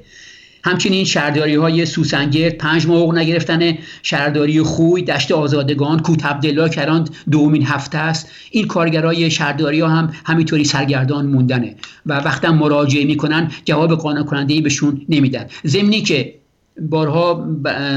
همچنین 0.66 1.06
شهرداری 1.06 1.56
های 1.56 1.86
سوسنگرد 1.86 2.58
پنج 2.58 2.88
ماه 2.88 3.16
نگرفتن 3.16 3.78
شهرداری 4.04 4.62
خوی 4.62 5.02
دشت 5.02 5.32
آزادگان 5.32 6.00
کوت 6.00 6.26
عبدالله 6.26 6.70
کران 6.70 7.08
دومین 7.32 7.64
هفته 7.64 7.98
است. 7.98 8.30
این 8.52 8.68
کارگرای 8.68 9.32
شهرداری 9.32 9.80
ها 9.80 9.88
هم 9.88 10.14
همینطوری 10.26 10.64
سرگردان 10.64 11.26
موندنه 11.26 11.76
و 12.06 12.14
وقتا 12.14 12.52
مراجعه 12.52 13.06
می‌کنن 13.06 13.52
جواب 13.66 13.96
قانع 13.96 14.24
کننده 14.24 14.54
ای 14.54 14.62
بهشون 14.62 15.02
نمیدن. 15.10 15.46
ضمنی 15.68 16.02
که 16.02 16.34
بارها 16.82 17.46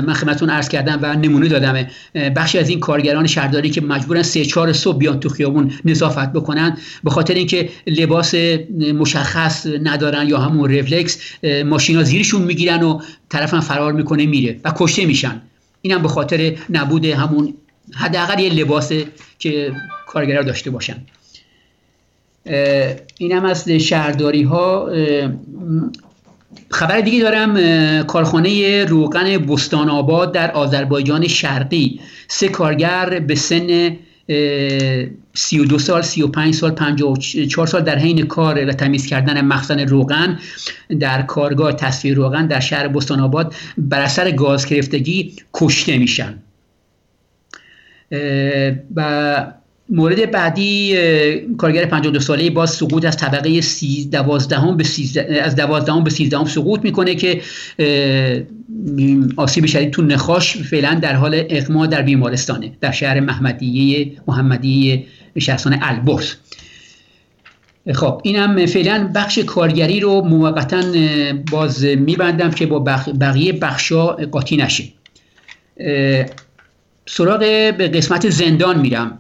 من 0.07 0.13
خدمتتون 0.13 0.51
عرض 0.51 0.69
کردم 0.69 0.99
و 1.03 1.15
نمونه 1.15 1.49
دادم. 1.49 1.87
بخشی 2.15 2.59
از 2.59 2.69
این 2.69 2.81
کارگران 2.81 3.27
شهرداری 3.27 3.71
که 3.71 3.81
مجبورن 3.81 4.23
سه 4.23 4.45
چهار 4.45 4.73
صبح 4.73 4.99
بیان 4.99 5.21
تو 5.21 5.29
خیابون 5.29 5.73
نظافت 5.85 6.33
بکنن 6.33 6.77
به 7.05 7.11
خاطر 7.11 7.35
اینکه 7.35 7.69
لباس 7.87 8.35
مشخص 8.95 9.67
ندارن 9.67 10.29
یا 10.29 10.39
همون 10.39 10.75
رفلکس 10.75 11.19
ماشینا 11.67 12.03
زیرشون 12.03 12.43
می‌گیرن 12.43 12.83
و 12.83 13.01
طرفم 13.29 13.61
فرار 13.61 13.93
می‌کنه 13.93 14.27
میره 14.27 14.61
و 14.65 14.73
کشته 14.77 15.07
میشن. 15.07 15.43
اینم 15.83 16.03
به 16.03 16.09
خاطر 16.09 16.57
نبود 16.71 17.05
همون 17.05 17.55
حداقل 17.95 18.41
یه 18.41 18.53
لباسه 18.53 19.07
که 19.39 19.73
کارگرا 20.07 20.43
داشته 20.43 20.71
باشن. 20.71 20.97
اینم 23.19 23.45
از 23.45 23.69
شهرداری 23.69 24.43
ها 24.43 24.91
خبر 26.71 27.01
دیگه 27.01 27.23
دارم 27.23 28.03
کارخانه 28.03 28.85
روغن 28.85 29.39
بستان 29.39 29.89
آباد 29.89 30.33
در 30.33 30.51
آذربایجان 30.51 31.27
شرقی. 31.27 32.01
سه 32.29 32.49
کارگر 32.49 33.19
به 33.19 33.35
سن 33.35 33.97
32 35.35 35.79
سال 35.79 36.03
35 36.03 36.55
سال 36.55 36.71
54 36.71 37.67
سال 37.67 37.83
در 37.83 37.99
حین 37.99 38.27
کار 38.27 38.65
و 38.65 38.73
تمیز 38.73 39.07
کردن 39.07 39.41
مخزن 39.41 39.81
روغن 39.81 40.39
در 41.01 41.23
کارگاه 41.23 41.73
تصفیه 41.73 42.15
روغن 42.15 42.47
در 42.47 42.61
شهر 42.61 42.89
بستان 42.89 43.21
آباد 43.21 43.55
بر 43.79 44.01
اثر 44.01 44.31
گاز 44.31 44.67
گرفتگی 44.67 45.37
کشته 45.55 45.99
میشن. 45.99 46.39
و 48.97 49.53
مورد 49.91 50.31
بعدی 50.31 50.97
کارگر 51.59 51.85
52 51.85 52.21
ساله 52.21 52.51
باز 52.51 52.71
سقوط 52.71 53.05
از 53.05 53.17
طبقه 53.17 53.61
12 54.13 54.73
به 54.77 54.85
13 54.85 55.43
از 55.43 55.57
12 55.57 56.01
به 56.05 56.11
13 56.11 56.45
سقوط 56.45 56.81
می‌کنه 56.85 57.15
که 57.15 57.41
آسیب 59.37 59.67
شدید 59.67 59.91
تو 59.91 60.03
نخاش 60.03 60.57
فعلا 60.57 60.95
در 60.95 61.15
حال 61.15 61.45
اقما 61.49 61.87
در 61.87 62.03
بیمارستانه 62.03 62.73
در 62.81 62.93
شهر 62.93 63.21
محمدیه 63.21 64.13
محمدیه 64.27 65.05
شهرستان 65.39 65.79
البرز. 65.83 66.35
خب 67.95 68.21
اینم 68.25 68.67
فعلا 68.67 69.11
بخش 69.15 69.39
کارگری 69.39 70.01
رو 70.01 70.21
موقتا 70.21 70.83
باز 71.51 71.85
میبندم 71.85 72.51
که 72.51 72.67
با 72.67 72.79
بقیه 73.21 73.53
بخشا 73.53 74.07
قاطی 74.07 74.57
نشه. 74.57 74.85
سراغ 77.07 77.41
به 77.79 77.91
قسمت 77.95 78.31
زندان 78.31 78.81
میرم. 78.81 79.19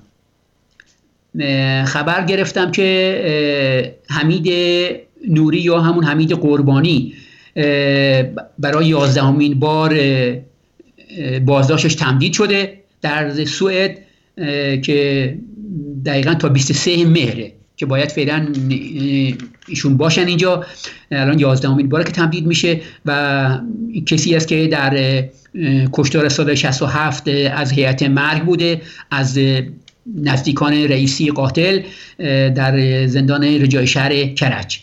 خبر 1.84 2.24
گرفتم 2.24 2.70
که 2.70 3.94
حمید 4.10 4.48
نوری 5.28 5.58
یا 5.58 5.80
همون 5.80 6.04
حمید 6.04 6.32
قربانی 6.32 7.14
برای 8.58 8.86
یازدهمین 8.86 9.58
بار 9.58 10.00
بازداشتش 11.46 11.94
تمدید 11.94 12.32
شده 12.32 12.78
در 13.02 13.44
سوئد 13.44 13.98
که 14.82 15.38
دقیقا 16.04 16.34
تا 16.34 16.48
23 16.48 17.04
مهره 17.06 17.52
که 17.76 17.86
باید 17.86 18.08
فعلا 18.08 18.46
ایشون 19.68 19.96
باشن 19.96 20.26
اینجا. 20.26 20.64
الان 21.10 21.38
یازدهمین 21.38 21.88
باره 21.88 22.04
که 22.04 22.12
تمدید 22.12 22.46
میشه 22.46 22.80
و 23.06 23.58
کسی 24.06 24.36
است 24.36 24.48
که 24.48 24.66
در 24.66 25.24
کشتار 25.92 26.28
سال 26.28 26.54
67 26.54 27.28
از 27.28 27.72
هیئت 27.72 28.02
مرگ 28.02 28.42
بوده 28.42 28.80
از 29.10 29.38
نزدیکان 30.16 30.72
رئیسی 30.72 31.30
قاتل 31.30 31.80
در 32.50 33.06
زندان 33.06 33.44
رجای 33.44 33.86
شهر 33.86 34.26
کرج 34.26 34.80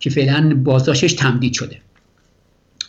که 0.00 0.10
فعلا 0.10 0.54
بازداشتش 0.64 1.12
تمدید 1.12 1.52
شده. 1.52 1.76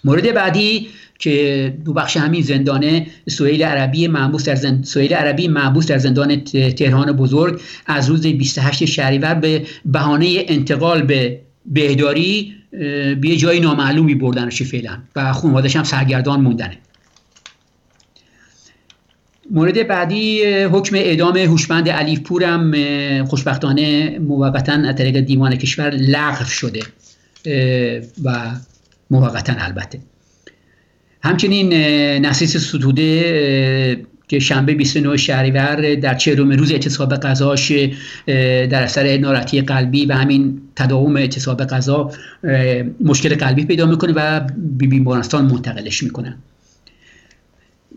مورد 0.04 0.34
بعدی 0.34 0.88
که 1.20 1.74
دو 1.86 1.94
بخش 1.94 2.18
همین 2.18 2.42
زندانه 2.42 3.08
سویل 3.30 3.64
عربی 3.64 4.08
محبوس 4.08 4.44
در 4.44 4.56
زند... 4.56 4.84
سویل 4.84 5.14
عربی 5.14 5.48
محبوس 5.48 5.86
در 5.88 5.98
زندان 5.98 6.44
تهران 6.74 7.12
بزرگ 7.12 7.62
از 7.86 8.10
روز 8.10 8.28
28 8.28 8.86
شهریور 8.86 9.34
به 9.34 9.66
بهانه 9.86 10.46
انتقال 10.48 11.02
به 11.02 11.40
بهداری 11.66 12.54
به 13.22 13.38
جای 13.38 13.60
نامعلومی 13.60 14.16
بردنش 14.16 14.64
فعلا 14.64 14.98
و 15.16 15.34
خانوادش 15.34 15.76
هم 15.76 15.84
سرگردان 15.84 16.42
موندنه. 16.42 16.78
مورد 19.52 19.88
بعدی 19.88 20.44
حکم 20.64 20.96
اعدام 20.96 21.38
هوشمند 21.38 21.90
علیف 21.90 22.20
پورم 22.20 22.74
خوشبختانه 23.26 24.20
موقتا 24.20 24.74
از 24.74 24.96
طریق 24.96 25.20
دیوان 25.20 25.56
کشور 25.56 25.90
لغو 25.90 26.46
شده 26.46 26.80
و 28.24 28.52
موقتا 29.12 29.54
البته. 29.58 30.00
همچنین 31.24 31.74
نسیس 32.26 32.58
ستوده 32.58 34.06
که 34.28 34.40
شنبه 34.40 34.74
29 34.74 35.18
شهریور 35.18 35.96
در 35.96 36.16
چهارم 36.16 36.52
روز 36.52 36.72
اعتصاب 36.72 37.16
غذاش 37.16 37.72
در 38.28 38.84
اثر 38.84 39.18
ناراحتی 39.18 39.62
قلبی 39.62 40.06
و 40.06 40.14
همین 40.14 40.62
تداوم 40.76 41.18
اعتصاب 41.18 41.64
غذا 41.64 42.12
مشکل 43.02 43.36
قلبی 43.36 43.66
پیدا 43.66 43.86
می‌کنه 43.86 44.14
و 44.16 44.42
بیمارستان 44.58 45.46
منتقلش 45.46 46.04
می‌کنن. 46.04 46.38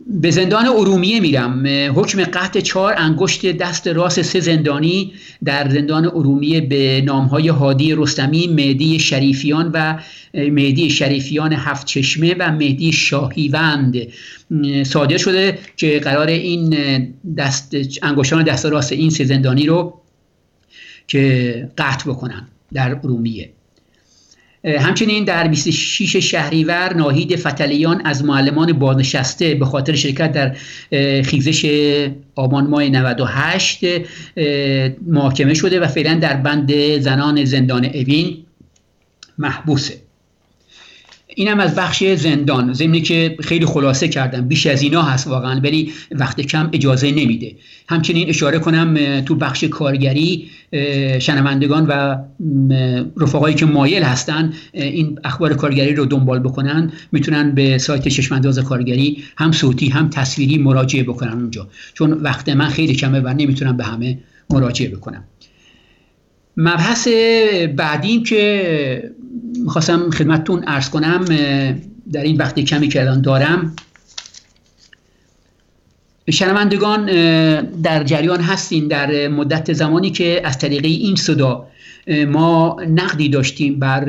به 0.06 0.30
زندان 0.30 0.66
ارومیه 0.66 1.20
میرم. 1.20 1.66
حکم 1.94 2.24
قطع 2.24 2.60
چهار 2.60 2.94
انگشت 2.96 3.46
دست 3.46 3.88
راست 3.88 4.22
سه 4.22 4.40
زندانی 4.40 5.12
در 5.44 5.68
زندان 5.68 6.06
ارومیه 6.06 6.60
به 6.60 7.02
نامهای 7.04 7.48
هادی 7.48 7.94
رستمی 7.94 8.46
مهدی 8.46 8.98
شریفیان 8.98 9.70
و 9.74 9.98
مهدی 10.34 10.90
شریفیان 10.90 11.52
هفت 11.52 11.86
چشمه 11.86 12.34
و 12.38 12.52
مهدی 12.52 12.92
شاهیوند. 12.92 13.96
صادر 14.82 15.16
شده 15.16 15.58
که 15.76 15.98
قرار 15.98 16.26
این 16.26 16.76
دست 17.36 17.76
انگشتان 18.02 18.44
دست 18.44 18.66
راست 18.66 18.92
این 18.92 19.10
سه 19.10 19.24
زندانی 19.24 19.66
رو 19.66 20.00
که 21.08 21.68
قطع 21.78 22.10
بکنن 22.10 22.48
در 22.72 22.94
ارومیه. 22.94 23.50
همچنین 24.64 25.24
در 25.24 25.48
26 25.48 26.16
شهریور 26.16 26.94
ناهید 26.94 27.36
فتلیان 27.36 28.00
از 28.04 28.24
معلمان 28.24 28.72
بازنشسته 28.72 29.54
به 29.54 29.64
خاطر 29.64 29.94
شرکت 29.94 30.32
در 30.32 30.54
خیزش 31.22 31.66
آبان 32.34 32.66
ماه 32.66 32.88
98 32.88 33.84
محاکمه 35.06 35.54
شده 35.54 35.80
و 35.80 35.86
فعلا 35.86 36.14
در 36.14 36.36
بند 36.36 36.98
زنان 36.98 37.44
زندان 37.44 37.84
اوین 37.84 38.36
محبوسه. 39.38 39.94
اینم 41.40 41.60
از 41.60 41.74
بخش 41.74 42.04
زندان 42.04 42.72
ضمنی 42.72 43.00
که 43.00 43.36
خیلی 43.40 43.66
خلاصه 43.66 44.08
کردم 44.08 44.48
بیش 44.48 44.66
از 44.66 44.82
اینا 44.82 45.02
هست 45.02 45.26
واقعا 45.26 45.60
ولی 45.60 45.92
وقت 46.10 46.40
کم 46.40 46.70
اجازه 46.72 47.10
نمیده. 47.10 47.56
همچنین 47.88 48.28
اشاره 48.28 48.58
کنم 48.58 49.20
تو 49.20 49.34
بخش 49.34 49.64
کارگری 49.64 50.50
شنوندگان 51.18 51.86
و 51.86 52.16
رفقایی 53.16 53.54
که 53.54 53.66
مایل 53.66 54.02
هستن 54.02 54.52
این 54.72 55.18
اخبار 55.24 55.54
کارگری 55.54 55.94
رو 55.94 56.06
دنبال 56.06 56.38
بکنن 56.38 56.92
می‌تونن 57.12 57.54
به 57.54 57.78
سایت 57.78 58.08
چشمانداز 58.08 58.58
کارگری 58.58 59.22
هم 59.36 59.52
صوتی 59.52 59.88
هم 59.88 60.10
تصویری 60.10 60.58
مراجعه 60.58 61.02
بکنن 61.02 61.32
اونجا. 61.32 61.68
چون 61.94 62.12
وقت 62.12 62.48
من 62.48 62.68
خیلی 62.68 62.94
کمه 62.94 63.20
و 63.20 63.28
نمی‌تونم 63.28 63.76
به 63.76 63.84
همه 63.84 64.18
مراجعه 64.50 64.88
بکنم. 64.88 65.24
مبحث 66.56 67.08
بعدیم 67.76 68.22
که 68.22 69.12
می‌خواستم 69.56 70.10
خدمتتون 70.10 70.64
ارز 70.66 70.90
کنم 70.90 71.24
در 72.12 72.22
این 72.22 72.36
وقت 72.36 72.60
کمی 72.60 72.88
که 72.88 73.00
الان 73.00 73.20
دارم. 73.20 73.76
شنوندگان 76.30 77.06
در 77.82 78.04
جریان 78.04 78.40
هستین 78.40 78.88
در 78.88 79.28
مدت 79.28 79.72
زمانی 79.72 80.10
که 80.10 80.40
از 80.44 80.58
طریق 80.58 80.84
این 80.84 81.16
صدا 81.16 81.66
ما 82.28 82.76
نقدی 82.88 83.28
داشتیم 83.28 83.78
بر 83.78 84.04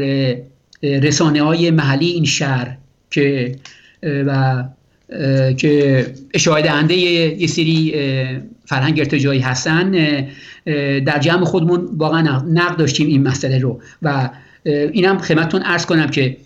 رسانه 0.83 1.41
های 1.43 1.71
محلی 1.71 2.05
این 2.05 2.25
شهر 2.25 2.77
که 3.11 3.55
و 4.03 4.63
که 5.57 6.05
اشاره 6.33 6.61
دهنده 6.61 6.95
یه 6.95 7.47
سری 7.47 7.93
فرهنگ 8.65 8.99
ارتجایی 8.99 9.39
هستن 9.39 9.91
در 11.05 11.19
جمع 11.19 11.45
خودمون 11.45 11.89
واقعا 11.97 12.41
نقد 12.41 12.77
داشتیم 12.77 13.07
این 13.07 13.27
مسئله 13.27 13.59
رو 13.59 13.81
و 14.01 14.29
اینم 14.65 15.17
خدمتتون 15.17 15.63
ارز 15.65 15.85
کنم 15.85 16.07
که 16.07 16.37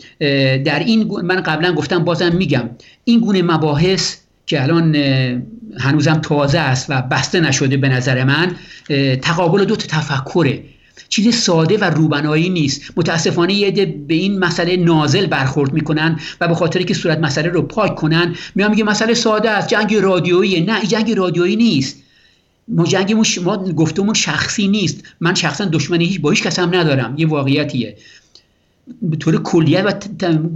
در 0.66 0.80
این 0.80 1.03
من 1.24 1.41
قبلا 1.41 1.74
گفتم 1.74 2.03
بازم 2.03 2.36
میگم 2.36 2.70
این 3.03 3.20
گونه 3.20 3.41
مباحث 3.41 4.16
که 4.45 4.63
الان 4.63 4.95
هنوزم 5.80 6.13
تازه 6.13 6.59
است 6.59 6.86
و 6.89 7.01
بسته 7.01 7.39
نشده 7.39 7.78
به 7.78 7.89
نظر 7.89 8.24
من 8.24 8.55
تقابل 9.22 9.66
دو 9.66 9.76
تفکره. 9.76 10.63
چیز 11.09 11.36
ساده 11.36 11.78
و 11.78 11.84
روبنایی 11.84 12.49
نیست. 12.49 12.82
متاسفانه 12.97 13.53
یه 13.53 13.68
عده 13.68 13.86
به 14.07 14.13
این 14.13 14.39
مسئله 14.39 14.78
نازل 14.78 15.26
برخورد 15.26 15.74
می‌کنن 15.74 16.20
و 16.41 16.47
به 16.47 16.55
خاطر 16.55 16.82
که 16.82 16.93
صورت 16.93 17.20
مسئله 17.20 17.49
رو 17.49 17.61
پاک 17.61 17.95
کنن 17.95 18.36
میان 18.55 18.72
میگه 18.72 18.84
مسئله 18.84 19.13
ساده 19.13 19.49
است 19.49 19.68
جنگ 19.68 19.95
رادیویی. 19.95 20.61
نه 20.61 20.82
جنگ 20.82 21.11
رادیویی 21.11 21.55
نیست. 21.55 22.05
ما 22.68 22.86
جنگ 22.86 23.13
ما 23.43 23.57
گفتمون 23.57 24.13
شخصی 24.13 24.68
نیست. 24.68 25.03
من 25.20 25.34
شخصا 25.34 25.66
دشمنی 25.66 26.05
هیچ 26.05 26.22
با 26.22 26.30
هیچ 26.30 26.43
کس 26.43 26.59
هم 26.59 26.76
ندارم. 26.76 27.13
یه 27.18 27.28
واقعیتیه. 27.28 27.97
به 29.01 29.18
طور 29.18 29.41
کلیه 29.41 29.82
و 29.82 29.93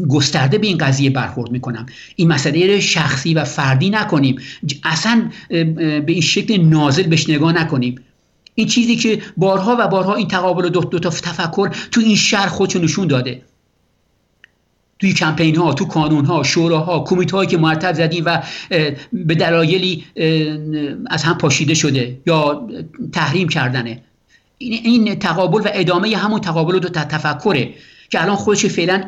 گسترده 0.10 0.58
به 0.58 0.68
این 0.68 0.78
قضیه 0.78 1.10
برخورد 1.10 1.52
می‌کنم. 1.52 1.86
این 2.16 2.28
مسئله 2.28 2.80
شخصی 2.80 3.34
و 3.34 3.44
فردی 3.44 3.90
نکنیم. 3.90 4.36
اصلا 4.84 5.30
به 5.50 6.04
این 6.08 6.22
شکل 6.22 6.62
نازل 6.62 7.04
بهش 7.04 7.30
نگاه 7.30 7.54
نکنیم. 7.54 7.96
این 8.56 8.68
چیزی 8.68 8.96
که 8.96 9.22
بارها 9.38 9.78
و 9.80 9.88
بارها 9.88 10.16
این 10.16 10.28
تقابل 10.28 10.70
دو, 10.70 10.82
دو 10.82 11.00
تا 11.00 11.10
تفکر 11.10 11.70
تو 11.92 12.02
این 12.02 12.16
شهر 12.16 12.48
خودشو 12.48 12.80
نشون 12.80 13.08
داده. 13.08 13.42
توی 15.00 15.14
کمپین 15.14 15.56
ها 15.56 15.74
تو 15.74 15.86
کانون 15.86 16.26
ها 16.26 16.44
شوراها 16.44 17.04
کمیته 17.04 17.38
هایی 17.38 17.50
که 17.50 17.58
مرتب 17.58 17.94
زدیم 17.94 18.24
و 18.26 18.44
به 19.14 19.36
دلایلی 19.36 20.06
از 21.10 21.24
هم 21.24 21.38
پاشیده 21.38 21.74
شده 21.74 22.18
یا 22.28 22.68
تحریم 23.14 23.50
کردنه. 23.50 24.02
این 24.58 25.20
تقابل 25.20 25.60
و 25.60 25.68
ادامه 25.74 26.18
همون 26.18 26.42
تقابل 26.42 26.80
دو 26.80 26.90
تفکره 26.90 27.74
که 28.10 28.22
الان 28.22 28.36
خودش 28.36 28.66
فعلا 28.66 29.04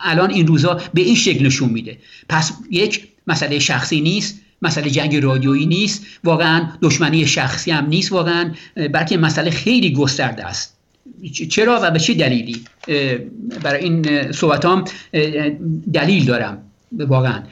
الان 0.00 0.30
این 0.30 0.46
روزا 0.46 0.80
به 0.94 1.00
این 1.00 1.14
شکل 1.14 1.46
نشون 1.46 1.68
میده. 1.68 1.98
پس 2.28 2.52
یک 2.70 3.08
مسئله 3.26 3.58
شخصی 3.58 4.00
نیست 4.00 4.40
مسئله 4.62 4.90
جنگ 4.90 5.16
رادیویی 5.16 5.66
نیست 5.66 6.06
واقعا 6.24 6.68
دشمنی 6.82 7.26
شخصی 7.26 7.70
هم 7.70 7.86
نیست 7.86 8.12
واقعا 8.12 8.52
بلکه 8.74 9.16
مسئله 9.16 9.50
خیلی 9.50 9.92
گسترده 9.92 10.44
است. 10.44 10.75
چرا 11.50 11.80
و 11.82 11.90
به 11.90 11.98
چه 11.98 12.14
دلیلی؟ 12.14 12.64
برای 13.62 13.84
این 13.84 14.32
صحبتام 14.32 14.84
دلیل 15.92 16.24
دارم 16.24 16.62
واقعا. 16.92 17.42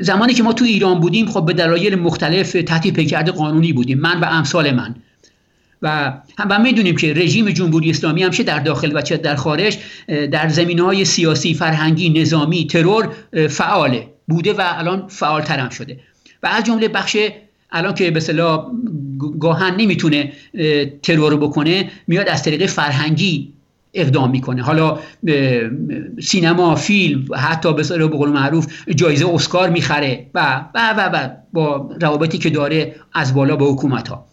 زمانی 0.00 0.34
که 0.34 0.42
ما 0.42 0.52
تو 0.52 0.64
ایران 0.64 1.00
بودیم 1.00 1.26
خب 1.26 1.46
به 1.46 1.52
دلایل 1.52 1.94
مختلف 1.94 2.52
تحت 2.52 2.86
پیکرد 2.88 3.28
قانونی 3.28 3.72
بودیم 3.72 3.98
من 3.98 4.20
و 4.20 4.24
امثال 4.24 4.70
من. 4.70 4.94
و 5.82 6.12
هم 6.38 6.62
می‌دونیم 6.62 6.96
که 6.96 7.14
رژیم 7.14 7.50
جمهوری 7.50 7.90
اسلامی 7.90 8.22
هم 8.22 8.30
چه 8.30 8.42
در 8.42 8.58
داخل 8.58 8.96
و 8.96 9.02
چه 9.02 9.16
در 9.16 9.36
خارج 9.36 9.78
در 10.08 10.48
زمین 10.48 10.78
های 10.78 11.04
سیاسی 11.04 11.54
فرهنگی 11.54 12.10
نظامی 12.10 12.66
ترور 12.66 13.08
فعاله 13.48 14.08
بوده 14.28 14.52
و 14.52 14.62
الان 14.64 15.08
فعال 15.08 15.42
هم 15.42 15.68
شده. 15.68 16.00
و 16.42 16.46
از 16.46 16.64
جمله 16.64 16.88
بخش 16.88 17.16
الان 17.70 17.94
که 17.94 18.10
به 18.10 18.20
گاهن 19.40 19.76
نمی‌تونه 19.76 20.32
ترور 21.02 21.36
بکنه 21.36 21.90
میاد 22.06 22.28
از 22.28 22.42
طریق 22.42 22.66
فرهنگی 22.66 23.52
اقدام 23.94 24.30
می‌کنه. 24.30 24.62
حالا 24.62 24.98
سینما 26.22 26.74
فیلم 26.74 27.24
حتی 27.36 27.74
به 27.74 27.82
به 27.82 28.06
قول 28.06 28.28
معروف 28.28 28.66
جایزه 28.94 29.28
اسکار 29.34 29.70
می‌خره 29.70 30.26
و 30.34 30.64
و 30.74 30.94
و, 30.98 31.10
و 31.14 31.28
با 31.52 31.90
روابطی 32.00 32.38
که 32.38 32.50
داره 32.50 32.94
از 33.12 33.34
بالا 33.34 33.56
به 33.56 33.64
حکومت 33.64 34.08
ها 34.08 34.24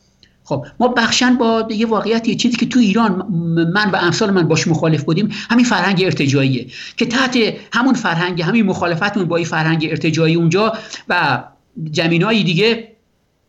خب 0.45 0.65
ما 0.79 0.87
بخشن 0.87 1.35
با 1.35 1.67
یه 1.71 1.87
واقعیت 1.87 2.29
چیزی 2.29 2.57
که 2.57 2.65
تو 2.65 2.79
ایران 2.79 3.27
من 3.73 3.91
و 3.91 3.95
امثال 3.95 4.31
من 4.31 4.47
باش 4.47 4.67
مخالف 4.67 5.03
بودیم 5.03 5.29
همین 5.49 5.65
فرهنگ 5.65 6.03
ارتجاییه 6.03 6.67
که 6.97 7.05
تحت 7.05 7.37
همون 7.73 7.93
فرهنگ 7.93 8.41
همین 8.41 8.65
مخالفتمون 8.65 9.25
با 9.25 9.35
این 9.35 9.45
فرهنگ 9.45 9.87
ارتجایی 9.89 10.35
اونجا 10.35 10.73
و 11.09 11.43
جمینای 11.91 12.43
دیگه 12.43 12.94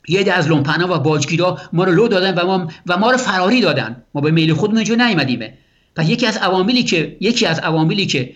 یه 0.09 0.33
از 0.33 0.49
لومپنا 0.49 0.97
و 0.97 0.99
باجگیرا 0.99 1.59
ما 1.73 1.85
رو 1.85 1.93
لو 1.93 2.09
دادن 2.09 2.35
و 2.35 2.47
ما 2.47 2.69
و 2.87 2.99
ما 2.99 3.11
رو 3.11 3.19
فراری 3.19 3.61
دادن. 3.61 3.97
ما 4.15 4.21
به 4.21 4.31
میل 4.31 4.55
خودمون 4.55 4.79
اینجا 4.79 4.95
نیومدیمه. 4.95 5.55
پس 5.97 6.09
یکی 6.09 6.27
از 6.27 6.37
عواملی 6.37 6.83
که 6.83 7.17
یکی 7.21 7.47
از 7.47 7.59
عواملی 7.59 8.07
که 8.07 8.33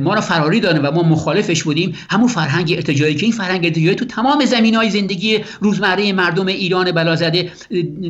ما 0.00 0.14
رو 0.14 0.20
فراری 0.20 0.60
دادن 0.60 0.86
و 0.86 0.90
ما 0.90 1.02
مخالفش 1.02 1.62
بودیم 1.62 1.94
همون 2.10 2.28
فرهنگ 2.28 2.72
ارتجایی 2.72 3.14
که 3.14 3.22
این 3.22 3.32
فرهنگ 3.32 3.64
ارتجایی 3.64 3.94
تو 3.94 4.04
تمام 4.04 4.44
زمین 4.44 4.74
های 4.74 4.90
زندگی 4.90 5.38
روزمره 5.60 6.12
مردم 6.12 6.46
ایران 6.46 6.92
بلازده 6.92 7.50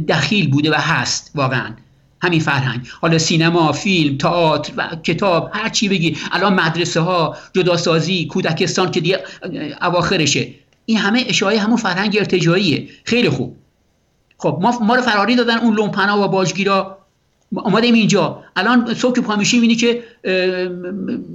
دخیل 0.09 0.51
بوده 0.51 0.71
و 0.71 0.75
هست 0.75 1.33
واقعا. 1.35 1.71
همین 2.23 2.41
فرهنگ. 2.41 2.81
حالا 3.01 3.19
سینما 3.19 3.73
فیلم 3.73 4.17
تئاتر 4.17 4.73
و 4.77 4.97
کتاب 5.03 5.51
هر 5.53 5.69
چی 5.69 5.89
بگی. 5.89 6.17
الان 6.33 6.55
مدرسه 6.55 7.01
ها 7.01 7.37
جداسازی 7.53 8.27
کودکستان 8.27 8.91
که 8.91 9.01
دیگه 9.01 9.21
اواخرشه. 9.83 10.49
این 10.87 10.99
همه 10.99 11.25
اشاره 11.29 11.59
همون 11.59 11.77
فرهنگ 11.77 12.17
ارتجاییه 12.17 12.89
خیلی 13.05 13.29
خوب. 13.29 13.57
خب 14.39 14.59
ما 14.63 14.79
ما 14.79 14.95
رو 14.95 15.03
فراری 15.03 15.37
دادن 15.37 15.59
اون 15.59 15.75
لومپنا 15.75 16.25
و 16.25 16.29
باجگیرا 16.29 16.99
آمدیم 17.57 17.95
اینجا. 17.95 18.45
الان 18.57 18.95
صبح 18.95 19.15
که 19.15 19.21
پا 19.21 19.37
میشیم 19.37 19.63
اینی 19.63 19.77
که 19.77 20.03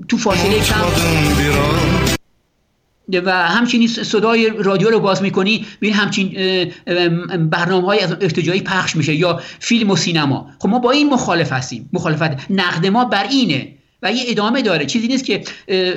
تو 0.07 0.17
فاصله 0.17 0.59
کم. 0.59 0.75
و 3.25 3.31
همچنین 3.47 3.87
صدای 3.87 4.49
رادیو 4.49 4.89
رو 4.89 4.99
باز 4.99 5.21
می‌کنی 5.21 5.65
ببین 5.81 5.93
همچین 5.93 6.33
برنامه 7.49 7.85
های 7.87 7.99
از 7.99 8.11
ارتجایی 8.11 8.61
پخش 8.61 8.95
میشه 8.95 9.15
یا 9.15 9.41
فیلم 9.59 9.91
و 9.91 9.95
سینما. 9.95 10.49
خب 10.59 10.69
ما 10.69 10.79
با 10.79 10.91
این 10.91 11.09
مخالف 11.09 11.51
هستیم. 11.51 11.89
مخالفت 11.93 12.51
نقد 12.51 12.87
ما 12.87 13.05
بر 13.05 13.23
اینه. 13.23 13.73
و 14.01 14.11
یه 14.11 14.23
ادامه 14.27 14.61
داره. 14.61 14.85
چیزی 14.85 15.07
نیست 15.07 15.25
که 15.25 15.43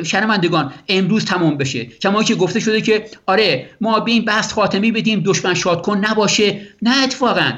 شنوندگان 0.03 0.73
امروز 0.89 1.25
تمام 1.25 1.57
بشه. 1.57 1.85
کما 1.85 2.23
که 2.23 2.35
گفته 2.35 2.61
شده 2.61 2.81
که 2.81 3.05
آره 3.27 3.67
ما 3.81 4.01
به 4.01 4.11
این 4.11 4.25
بحث 4.25 4.53
خاتمی 4.53 4.93
بدیم 4.93 5.23
دشمن 5.27 5.55
شاد 5.55 5.83
کن 5.83 5.99
نباشه. 5.99 6.61
نه 6.83 7.05
اتفاقا. 7.05 7.53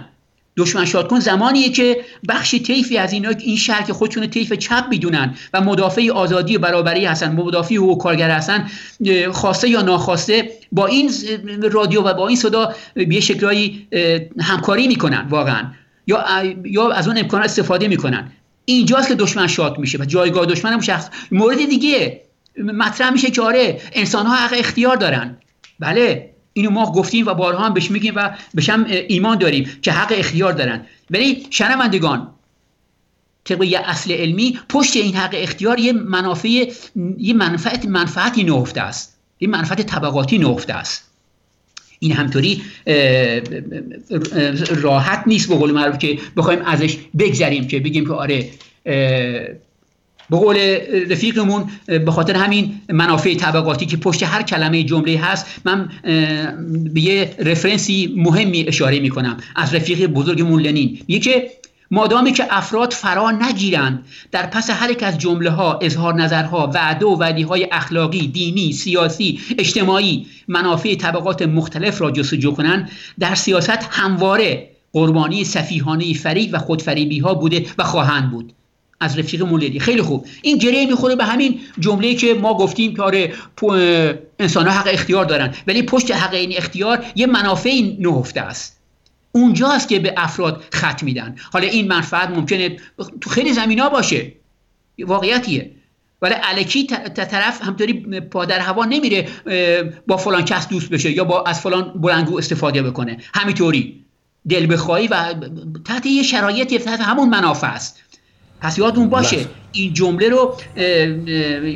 دشمن 0.59 0.85
شاد 0.85 1.09
کن 1.09 1.21
زمانیه 1.21 1.71
که 1.71 2.05
بخش 2.29 2.55
طیفی 2.55 2.99
از 2.99 3.13
اینا 3.13 3.29
این 3.29 3.57
شهر 3.57 3.83
که 3.83 3.93
خودشون 3.93 4.27
طیف 4.27 4.53
چپ 4.53 4.85
می‌دونن 4.91 5.35
و 5.55 5.61
مدافع 5.61 6.11
آزادی 6.11 6.57
و 6.57 6.59
برابری 6.59 7.05
هستن 7.05 7.33
مدافع 7.33 7.75
حقوق 7.75 8.03
کارگر 8.03 8.31
هستن 8.31 8.71
خواسته 9.33 9.69
یا 9.69 9.83
ناخواسته 9.83 10.51
با 10.73 10.87
این 10.87 11.11
رادیو 11.73 12.03
و 12.03 12.15
با 12.15 12.29
این 12.29 12.37
صدا 12.37 12.75
به 12.95 13.15
یه 13.15 13.21
شکلایی 13.21 13.89
همکاری 14.41 14.89
می‌کنن 14.89 15.27
واقعا. 15.31 15.63
یا 16.07 16.25
یا 16.65 16.91
از 16.91 17.09
اون 17.09 17.19
امکان 17.19 17.43
استفاده 17.43 17.89
می‌کنن. 17.89 18.33
اینجاست 18.69 19.09
که 19.09 19.15
دشمن 19.15 19.47
شاد 19.47 19.79
میشه 19.79 19.99
و 19.99 20.05
جایگاه 20.05 20.47
دشمن 20.47 20.73
هم 20.73 20.81
شخص 20.81 21.09
مورد 21.33 21.69
دیگه 21.69 22.23
مطرح 22.59 23.11
میشه 23.11 23.31
که 23.31 23.43
آره 23.43 23.81
انسان 23.93 24.27
ها 24.27 24.37
حق 24.37 24.55
اختیار 24.57 24.97
دارن. 24.97 25.37
بله 25.79 26.35
اینو 26.53 26.71
ما 26.71 26.93
گفتیم 26.93 27.27
و 27.27 27.35
بارها 27.35 27.65
هم 27.65 27.75
بهش 27.75 27.91
میگیم 27.91 28.13
و 28.17 28.37
بهش 28.55 28.71
هم 28.71 28.87
ایمان 29.09 29.39
داریم 29.39 29.71
که 29.83 29.93
حق 29.93 30.13
اختیار 30.17 30.53
دارن. 30.53 30.87
ولی 31.11 31.47
شنوندگان 31.51 32.33
طبق 33.45 33.63
یه 33.63 33.79
اصل 33.79 34.13
علمی 34.13 34.59
پشت 34.69 34.97
این 34.97 35.15
حق 35.15 35.35
اختیار 35.35 35.79
یه 35.79 35.93
منافع 35.93 36.49
یه 37.19 37.35
منفعت 37.35 37.85
منفعتی 37.85 38.45
نهفته 38.45 38.81
است. 38.81 39.17
یه 39.41 39.49
منفعت 39.49 39.83
طبقاتی 39.83 40.39
نهفته 40.39 40.75
است. 40.75 41.11
این 41.99 42.13
همطوری 42.13 42.63
راحت 44.83 45.23
نیست 45.27 45.49
به 45.49 45.55
قول 45.55 45.73
معروف 45.73 45.99
که 45.99 46.19
بخوایم 46.37 46.63
ازش 46.63 46.97
بگذریم 47.19 47.67
که 47.67 47.81
بگیم 47.81 48.07
که 48.07 48.13
آره 48.13 48.51
به 50.31 50.37
قول 50.37 50.57
رفیقمون 51.11 51.65
به 51.87 52.11
خاطر 52.11 52.37
همین 52.37 52.81
منافع 52.89 53.35
طبقاتی 53.35 53.87
که 53.87 53.97
پشت 53.97 54.23
هر 54.23 54.43
کلمه 54.43 54.83
جمله 54.83 55.19
هست 55.19 55.47
من 55.65 55.89
به 56.95 57.01
یه 57.01 57.31
رفرنسی 57.39 58.15
مهمی 58.17 58.65
اشاره 58.69 59.01
می 59.01 59.09
کنم 59.09 59.37
از 59.57 59.75
رفیق 59.75 60.07
بزرگمون 60.07 60.63
لنین. 60.63 60.99
میگه 61.09 61.21
که 61.21 61.51
مادامی 61.91 62.33
که 62.33 62.47
افراد 62.51 62.93
فرا 62.93 63.31
نگیرند 63.31 64.05
در 64.33 64.47
پس 64.47 64.71
هر 64.71 64.91
یک 64.91 65.03
از 65.03 65.19
جمله 65.19 65.51
ها 65.51 65.79
اظهار 65.83 66.15
نظرها 66.15 66.71
وعده 66.75 67.07
و 67.07 67.17
وعدی 67.17 67.43
های 67.43 67.69
اخلاقی 67.73 68.27
دینی 68.27 68.73
سیاسی 68.73 69.41
اجتماعی 69.59 70.27
منافع 70.49 70.95
طبقات 70.95 71.43
مختلف 71.43 72.01
را 72.01 72.11
جستجو 72.11 72.51
کنند 72.51 72.91
در 73.19 73.35
سیاست 73.35 73.89
همواره 73.91 74.71
قربانی 74.93 75.45
سفیهانه 75.45 76.15
فریب 76.15 76.51
و 76.53 76.59
خودفریبی 76.59 77.19
ها 77.19 77.35
بوده 77.35 77.67
و 77.79 77.85
خواهند 77.85 78.31
بود. 78.31 78.53
از 79.01 79.19
رفیق 79.19 79.43
مولدی 79.43 79.81
خیلی 79.81 80.03
خوب. 80.03 80.27
این 80.43 80.59
گره 80.59 80.87
می‌خوره 80.87 81.17
به 81.17 81.25
همین 81.25 81.61
جمله 81.79 82.15
که 82.15 82.35
ما 82.35 82.55
گفتیم 82.55 82.95
که 82.95 83.03
آره 83.03 83.33
انسان 84.39 84.67
ها 84.67 84.73
حق 84.73 84.89
اختیار 84.91 85.25
دارن. 85.25 85.55
ولی 85.67 85.83
پشت 85.83 86.11
حق 86.11 86.35
این 86.35 86.53
اختیار 86.57 87.05
یه 87.17 87.27
منافع 87.27 87.81
نهفته 87.99 88.41
است. 88.41 88.77
اونجاست 89.37 89.89
که 89.89 89.99
به 89.99 90.15
افراد 90.17 90.65
خط 90.73 91.03
میدن. 91.03 91.37
حالا 91.53 91.69
این 91.69 91.89
منفعت 91.89 92.31
ممکنه 92.31 92.77
تو 93.21 93.31
خیلی 93.31 93.53
زمین 93.53 93.79
ها 93.79 93.89
باشه. 93.89 94.33
واقعیتیه. 94.99 95.71
ولی 96.23 96.35
علکی 96.35 96.87
طرف 97.15 97.63
همطوری 97.63 98.21
پادر 98.21 98.59
هوا 98.59 98.85
نمیره 98.85 99.29
با 100.07 100.17
فلان 100.17 100.45
کس 100.45 100.69
دوست 100.69 100.91
بشه 100.91 101.11
یا 101.11 101.25
با 101.25 101.45
از 101.45 101.61
فلان 101.61 101.93
بلنگو 102.01 102.39
استفاده 102.39 102.83
بکنه. 102.83 103.19
همینطوری. 103.35 104.05
دل 104.49 104.73
بخواهی 104.73 105.07
و 105.07 105.35
تحت 105.85 106.07
یه 106.07 106.23
شرایطی 106.23 106.79
تحت 106.79 107.01
همون 107.01 107.29
منافع 107.29 107.67
است. 107.67 108.03
پس 108.61 108.79
یادتون 108.79 109.09
باشه 109.09 109.37
بله. 109.37 109.47
این 109.73 109.93
جمله 109.93 110.29
رو 110.29 110.57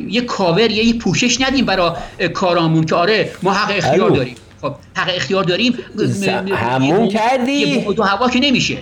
یه 0.09 0.21
کاور 0.21 0.71
یه 0.71 0.99
پوشش 0.99 1.41
ندیم 1.41 1.65
برای 1.65 1.93
کارامون 2.35 2.85
که 2.85 2.95
آره 2.95 3.33
ما 3.43 3.53
حق 3.53 3.75
اختیار 3.77 4.11
داریم. 4.11 4.35
خب 4.61 4.75
حق 4.97 5.11
اختیار 5.15 5.45
داریم 5.45 5.75
همون 6.53 7.09
کردی؟ 7.09 7.85
دو 7.85 8.03
هوا 8.03 8.31
که 8.31 8.41
نمیشه. 8.41 8.79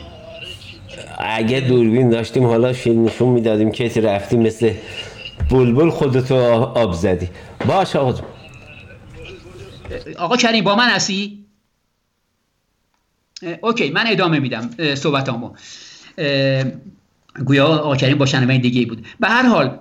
اگه 1.18 1.60
دوربین 1.60 2.10
داشتیم 2.10 2.44
حالا 2.46 2.70
نشون 2.86 3.28
می‌دادیم 3.28 3.70
که 3.70 4.00
رفتیم 4.00 4.42
مثل 4.42 4.72
بلبل 5.50 5.90
خودتو 5.90 6.34
آب 6.34 6.92
زدی. 6.92 7.28
باش 7.66 7.96
آقا 7.96 8.22
آقا 10.18 10.36
کریم 10.36 10.64
با 10.64 10.76
من 10.76 10.88
هستی؟ 10.88 11.44
اوکی 13.60 13.90
من 13.90 14.04
ادامه 14.06 14.38
میدم 14.38 14.70
صحبتامو. 14.94 15.50
گویا 17.44 17.66
آقا 17.66 17.96
کریم 17.96 18.18
با 18.18 18.26
شنوین 18.26 18.60
دیگه 18.60 18.86
بود. 18.86 19.06
به 19.20 19.28
هر 19.28 19.42
حال 19.46 19.78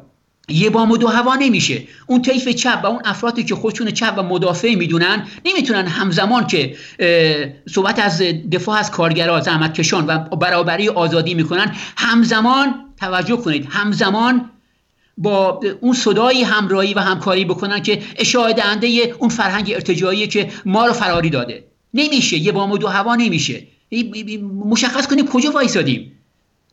یه 0.49 0.69
بام 0.69 0.91
و 0.91 0.97
دو 0.97 1.07
هوا 1.07 1.35
نمیشه. 1.35 1.83
اون 2.07 2.21
طیف 2.21 2.47
چپ 2.47 2.79
و 2.83 2.87
اون 2.87 3.01
افرادی 3.05 3.43
که 3.43 3.55
خودشون 3.55 3.91
چپ 3.91 4.13
و 4.17 4.23
مدافع 4.23 4.75
می‌دونن 4.75 5.27
نمی‌تونن 5.45 5.87
همزمان 5.87 6.47
که 6.47 6.75
صحبت 7.69 7.99
از 7.99 8.21
دفاع 8.51 8.79
از 8.79 8.91
کارگرها 8.91 9.41
زحمت 9.41 9.73
کشان 9.73 10.05
و 10.05 10.17
برابری 10.17 10.89
آزادی 10.89 11.33
می‌کنن 11.33 11.75
همزمان 11.97 12.75
توجه 12.99 13.37
کنید. 13.37 13.67
همزمان 13.69 14.49
با 15.17 15.59
اون 15.81 15.93
صدای 15.93 16.43
همراهی 16.43 16.93
و 16.93 16.99
همکاری 16.99 17.45
بکنن 17.45 17.81
که 17.81 18.01
اشاعه 18.17 18.53
دهنده 18.53 19.15
اون 19.19 19.29
فرهنگ 19.29 19.71
ارتجاعی 19.73 20.27
که 20.27 20.51
ما 20.65 20.85
رو 20.85 20.93
فراری 20.93 21.29
داده. 21.29 21.63
نمیشه. 21.93 22.37
یه 22.37 22.51
بام 22.51 22.71
و 22.71 22.77
دو 22.77 22.87
هوا 22.87 23.15
نمیشه. 23.15 23.67
مشخص 24.65 25.07
کنیم 25.07 25.27
کجا 25.27 25.51
وایسادیم؟ 25.51 26.11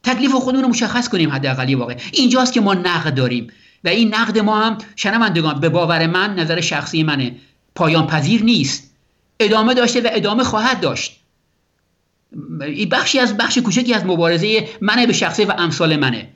تکلیف 0.03 0.33
خودمون 0.33 0.65
رو 0.65 0.71
مشخص 0.71 1.09
کنیم 1.09 1.31
حداقل 1.31 1.75
واقع. 1.75 1.97
اینجاست 2.13 2.53
که 2.53 2.61
ما 2.61 2.75
نقد 2.75 3.15
داریم. 3.15 3.47
و 3.85 3.89
این 3.89 4.15
نقد 4.15 4.39
ما 4.39 4.61
هم 4.61 4.79
شنوندگان 4.97 5.61
به 5.61 5.69
باور 5.69 6.07
من 6.07 6.35
نظر 6.35 6.61
شخصی 6.61 7.03
منه. 7.03 7.35
پایان 7.75 8.07
پذیر 8.07 8.43
نیست. 8.43 8.91
ادامه 9.41 9.75
داشته 9.75 10.01
و 10.01 10.09
ادامه 10.13 10.45
خواهد 10.45 10.81
داشت. 10.81 11.21
این 12.61 12.89
بخشی 12.89 13.19
از 13.19 13.37
بخش 13.37 13.59
کوچکی 13.59 13.95
از 13.95 14.07
مبارزه 14.07 14.69
منه 14.81 15.07
به 15.07 15.13
شخصی 15.13 15.45
و 15.45 15.55
امثال 15.59 15.97
منه. 15.97 16.29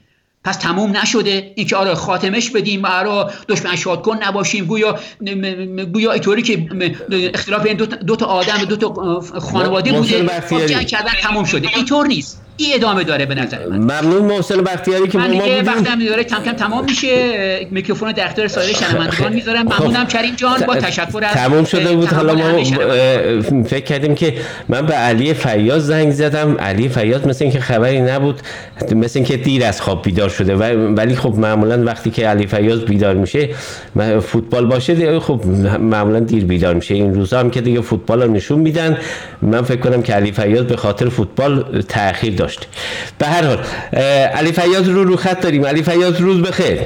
پس 0.44 0.56
تموم 0.56 0.96
نشده. 0.96 1.52
اینکه 1.56 1.76
آره 1.76 1.94
خاتمش 1.94 2.50
بدیم 2.50 2.84
آره 2.84 3.32
دشمن 3.48 3.76
شاد 3.76 4.02
کن 4.02 4.22
نباشیم. 4.22 4.64
گویا 4.64 4.98
گویا 5.92 6.12
اینطوری 6.12 6.42
که 6.42 6.68
اختلاف 7.34 7.66
این 7.66 7.76
دو 7.76 8.16
تا 8.16 8.26
آدم 8.26 8.64
دو 8.64 8.76
تا 8.76 9.20
خانواده 9.40 9.92
بوده. 9.92 10.40
خب 10.40 10.66
جنگ 10.66 10.86
کردن 10.86 11.12
تموم 11.22 11.44
شده. 11.44 11.68
اینطور 11.76 12.06
نیست. 12.06 12.42
این 12.60 12.74
ادامه 12.74 13.04
داره 13.04 13.26
به 13.26 13.34
نظر 13.34 13.66
من. 13.66 13.76
ممنون 13.76 14.22
محسن 14.22 14.56
بختیاری 14.56 15.08
که 15.08 15.18
من 15.18 15.30
دیگه 15.30 15.62
وقتم 15.62 16.04
داره 16.04 16.24
کم 16.24 16.42
کم 16.42 16.52
تمام 16.52 16.84
میشه. 16.84 17.66
میکروفون 17.70 18.12
در 18.12 18.24
اختیار 18.24 18.48
سایر 18.48 18.76
شنوندگان 18.76 19.32
می‌ذارم 19.32 19.68
خب. 19.68 19.82
ممنونم 19.82 20.06
کریم 20.06 20.34
جان 20.36 20.60
با 20.66 20.74
تشکر 20.74 21.24
از 21.24 21.34
تمام 21.34 21.64
شده 21.64 21.92
بود. 21.92 22.08
حالا 22.08 22.34
ما 22.34 22.64
فکر 23.62 23.84
کردیم 23.84 24.14
که 24.14 24.34
من 24.68 24.86
به 24.86 24.94
علی 24.94 25.34
فیاض 25.34 25.86
زنگ 25.86 26.10
زدم. 26.10 26.56
علی 26.56 26.88
فیاض 26.88 27.26
مثل 27.26 27.44
اینکه 27.44 27.60
خبری 27.60 28.00
نبود 28.00 28.40
مثل 28.96 29.18
اینکه 29.18 29.36
دیر 29.36 29.64
از 29.64 29.80
خواب 29.80 30.02
بیدار 30.02 30.28
شده. 30.28 30.54
ولی 30.74 31.16
خب 31.16 31.34
معمولا 31.34 31.84
وقتی 31.84 32.10
که 32.10 32.28
علی 32.28 32.46
فیاض 32.46 32.80
بیدار 32.80 33.14
میشه 33.14 33.48
فوتبال 34.22 34.66
باشه 34.66 35.20
خب 35.20 35.46
معمولا 35.80 36.20
دیر 36.20 36.44
بیدار 36.44 36.74
میشه. 36.74 36.94
این 36.94 37.14
روزا 37.14 37.40
هم 37.40 37.50
که 37.50 37.60
دیگه 37.60 37.80
فوتبال 37.80 38.22
رو 38.22 38.32
نشون 38.32 38.58
میدن. 38.58 38.98
من 39.42 39.62
فکر 39.62 39.80
کنم 39.80 40.02
که 40.02 40.12
علی 40.12 40.32
فیاض 40.32 40.64
به 40.64 40.76
خاطر 40.76 41.08
فوتبال 41.08 41.82
تاخیر 41.88 42.34
داشت. 42.34 42.47
به 43.18 43.26
هر 43.26 43.42
حال 43.46 43.58
علی 44.34 44.52
فیاض 44.52 44.88
رو 44.88 45.04
رو 45.04 45.16
خط 45.16 45.40
داریم. 45.40 45.66
علی 45.66 45.82
فیاض 45.82 46.20
روز 46.20 46.42
بخیر. 46.42 46.78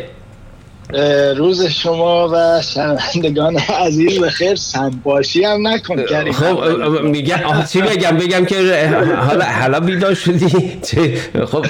روز 1.37 1.67
شما 1.67 2.29
و 2.33 2.63
شنوندگان 2.63 3.57
عزیز 3.57 4.21
بخیر. 4.21 4.55
سنباشی 4.55 5.45
هم 5.45 5.69
نکن 5.69 6.03
کریم 6.03 6.33
خب 6.33 7.03
میگم 7.03 7.39
چی 7.73 7.83
بگم؟ 7.83 8.17
بگم 8.17 8.45
که 8.45 8.89
حالا 9.17 9.45
حالا 9.45 9.81
بیدار 9.81 10.15
شدی. 10.15 10.49
خب 11.47 11.67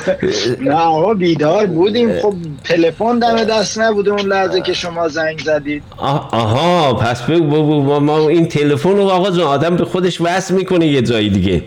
نه 0.60 0.74
آقا 0.74 1.14
بیدار 1.14 1.66
بودیم. 1.66 2.20
خب 2.20 2.34
تلفن 2.64 3.18
دم 3.18 3.44
دست 3.44 3.78
نبوده 3.78 4.10
اون 4.10 4.20
لحظه 4.20 4.60
که 4.60 4.72
شما 4.72 5.08
زنگ 5.08 5.40
زدید. 5.44 5.82
آها 5.98 6.94
پس 6.94 7.22
بگو 7.22 8.00
ما 8.00 8.28
این 8.28 8.48
تلفن 8.48 8.96
رو 8.96 9.08
آقا 9.08 9.42
آدم 9.44 9.76
به 9.76 9.84
خودش 9.84 10.20
وصل 10.20 10.54
می‌کنه 10.54 10.86
یه 10.86 11.02
جایی 11.02 11.30
دیگه. 11.30 11.62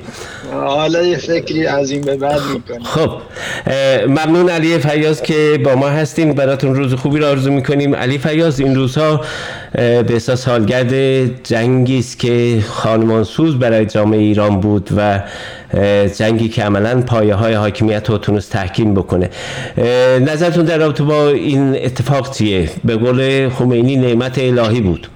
حالا 0.53 1.01
یه 1.01 1.17
فکری 1.17 1.67
از 1.67 1.91
این 1.91 2.01
به 2.01 2.15
بعد 2.15 2.41
می‌کنه 2.53 2.83
خب 2.83 3.11
ممنون 4.07 4.49
علی 4.49 4.79
فیاض 4.79 5.21
که 5.21 5.59
با 5.65 5.75
ما 5.75 5.87
هستیم 5.87 6.33
براتون 6.33 6.75
روز 6.75 6.93
خوبی 6.93 7.19
رو 7.19 7.25
آرزو 7.45 7.55
می‌کنیم 7.55 7.95
علی 7.95 8.17
فیاض. 8.17 8.59
این 8.59 8.75
روزها 8.75 9.21
به 9.73 10.05
احساس 10.09 10.45
سالگرد 10.45 10.93
جنگی 11.43 11.99
است 11.99 12.19
که 12.19 12.63
خانمانسوز 12.67 13.59
برای 13.59 13.85
جامعه 13.85 14.19
ایران 14.19 14.59
بود 14.59 14.89
و 14.97 15.19
جنگی 16.17 16.49
که 16.49 16.63
عملا 16.63 17.01
پایه 17.01 17.35
های 17.35 17.53
حاکمیت 17.53 18.09
رو 18.09 18.17
تونست 18.17 18.51
تحکیم 18.51 18.93
بکنه. 18.93 19.29
نظرتون 20.21 20.65
در 20.65 20.77
رابطه 20.77 21.03
با 21.03 21.27
این 21.27 21.75
اتفاق 21.75 22.35
چیه؟ 22.35 22.69
به 22.85 22.95
قول 22.95 23.49
خمینی 23.49 23.95
نعمت 23.95 24.39
الهی 24.39 24.81
بود. 24.81 25.07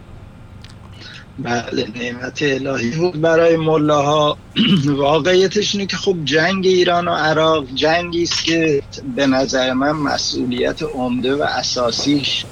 بله 1.43 1.87
نعمت 1.95 2.41
الهی 2.41 2.91
بود 2.91 3.21
برای 3.21 3.57
ملاها. 3.57 4.37
واقعیتش 4.85 5.75
اینه 5.75 5.87
که 5.87 5.97
خب 5.97 6.17
جنگ 6.25 6.67
ایران 6.67 7.07
و 7.07 7.11
عراق 7.11 7.65
جنگی 7.75 8.23
است 8.23 8.43
که 8.43 8.83
به 9.15 9.27
نظر 9.27 9.73
من 9.73 9.91
مسئولیت 9.91 10.83
عمده 10.83 11.35
و 11.35 11.41
اساسیش 11.41 12.45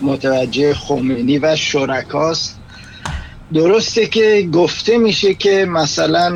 متوجه 0.00 0.74
خمینی 0.74 1.38
و 1.38 1.56
شرکاست. 1.56 2.57
درسته 3.54 4.06
که 4.06 4.48
گفته 4.52 4.98
میشه 4.98 5.34
که 5.34 5.64
مثلا 5.64 6.28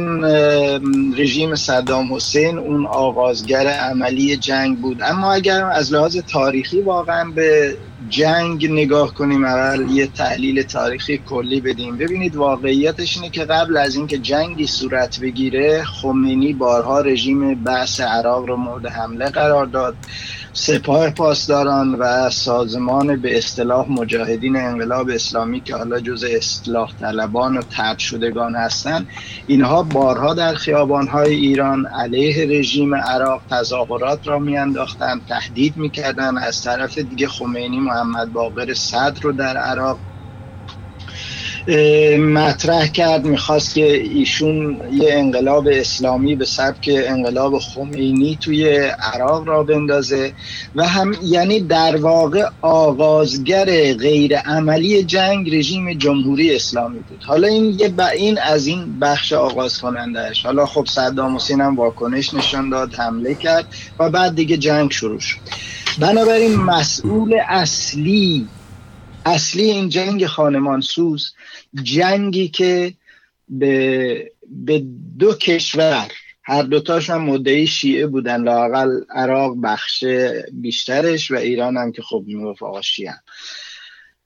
رژیم 1.16 1.54
صدام 1.54 2.14
حسین 2.14 2.58
اون 2.58 2.86
آغازگر 2.86 3.66
عملی 3.66 4.36
جنگ 4.36 4.78
بود. 4.78 5.02
اما 5.02 5.32
اگر 5.32 5.64
از 5.64 5.92
لحاظ 5.92 6.16
تاریخی 6.16 6.80
واقعا 6.80 7.30
به 7.30 7.76
جنگ 8.08 8.72
نگاه 8.72 9.14
کنیم 9.14 9.44
اول 9.44 9.90
یه 9.90 10.06
تحلیل 10.06 10.62
تاریخی 10.62 11.18
کلی 11.18 11.60
بدیم. 11.60 11.96
ببینید 11.96 12.36
واقعیتش 12.36 13.16
اینه 13.16 13.30
که 13.30 13.44
قبل 13.44 13.76
از 13.76 13.96
اینکه 13.96 14.18
جنگی 14.18 14.66
صورت 14.66 15.20
بگیره 15.20 15.84
خمینی 15.84 16.52
بارها 16.52 17.00
رژیم 17.00 17.54
بحث 17.54 18.00
عراق 18.00 18.44
رو 18.44 18.56
مورد 18.56 18.86
حمله 18.86 19.24
قرار 19.24 19.66
داد. 19.66 19.96
سپاه 20.54 21.10
پاسداران 21.10 21.94
و 21.94 22.30
سازمان 22.30 23.16
به 23.16 23.38
اصطلاح 23.38 23.90
مجاهدین 23.90 24.56
انقلاب 24.56 25.10
اسلامی 25.10 25.60
که 25.60 25.76
حالا 25.76 26.00
جز 26.00 26.24
اصلاح 26.30 26.92
طلبان 27.00 27.56
و 27.56 27.62
ترد 27.62 27.98
شدگان 27.98 28.54
هستند 28.54 29.08
اینها 29.46 29.82
بارها 29.82 30.34
در 30.34 30.54
خیابانهای 30.54 31.34
ایران 31.34 31.86
علیه 31.86 32.58
رژیم 32.58 32.94
عراق 32.94 33.42
تظاهرات 33.50 34.28
را 34.28 34.38
میانداختند 34.38 35.26
تهدید 35.28 35.76
می‌کردند. 35.76 36.38
از 36.38 36.62
طرف 36.62 36.98
دیگه 36.98 37.28
خمینی 37.28 37.80
محمد 37.80 38.32
باقر 38.32 38.74
صدر 38.74 39.20
رو 39.22 39.32
در 39.32 39.56
عراق 39.56 39.98
مطرح 42.18 42.86
کرد 42.86 43.24
می‌خواست 43.24 43.74
که 43.74 43.96
ایشون 43.96 44.80
یه 44.92 45.08
انقلاب 45.12 45.68
اسلامی 45.72 46.36
به 46.36 46.44
سبک 46.44 46.90
انقلاب 46.94 47.58
خمینی 47.58 48.38
توی 48.40 48.76
عراق 49.12 49.48
را 49.48 49.62
بندازه 49.62 50.32
و 50.74 50.88
هم 50.88 51.14
یعنی 51.22 51.60
در 51.60 51.96
واقع 51.96 52.44
آغازگر 52.60 53.94
غیر 53.94 54.38
عملی 54.38 55.04
جنگ 55.04 55.54
رژیم 55.54 55.94
جمهوری 55.94 56.56
اسلامی 56.56 56.98
بود. 56.98 57.22
حالا 57.26 57.48
این 57.48 57.64
یه 57.78 57.94
این 58.12 58.38
از 58.38 58.66
این 58.66 58.98
بخش 58.98 59.32
آغاز 59.32 59.78
کنندهش 59.78 60.46
حالا 60.46 60.66
خب 60.66 60.84
صدام 60.88 61.36
حسین 61.36 61.60
هم 61.60 61.76
واکنش 61.76 62.34
نشان 62.34 62.70
داد 62.70 62.94
حمله 62.94 63.34
کرد 63.34 63.68
و 63.98 64.10
بعد 64.10 64.34
دیگه 64.34 64.56
جنگ 64.56 64.90
شروع 64.90 65.20
شد. 65.20 65.38
بنابراین 65.98 66.56
مسئول 66.56 67.38
اصلی 67.48 68.48
اصلی 69.24 69.70
این 69.70 69.88
جنگ 69.88 70.26
خانمانسوز 70.26 71.32
جنگی 71.82 72.48
که 72.48 72.94
به, 73.48 74.32
به 74.48 74.84
دو 75.18 75.34
کشور 75.34 76.08
هر 76.42 76.62
دوتاش 76.62 77.10
هم 77.10 77.22
مدعی 77.22 77.66
شیعه 77.66 78.06
بودن 78.06 78.42
لاقل 78.42 79.00
عراق 79.10 79.56
بخش 79.62 80.04
بیشترش 80.52 81.30
و 81.30 81.36
ایران 81.36 81.76
هم 81.76 81.92
که 81.92 82.02
خب 82.02 82.24
می‌گفت 82.26 82.62
آقا 82.62 82.82
شیعه. 82.82 83.14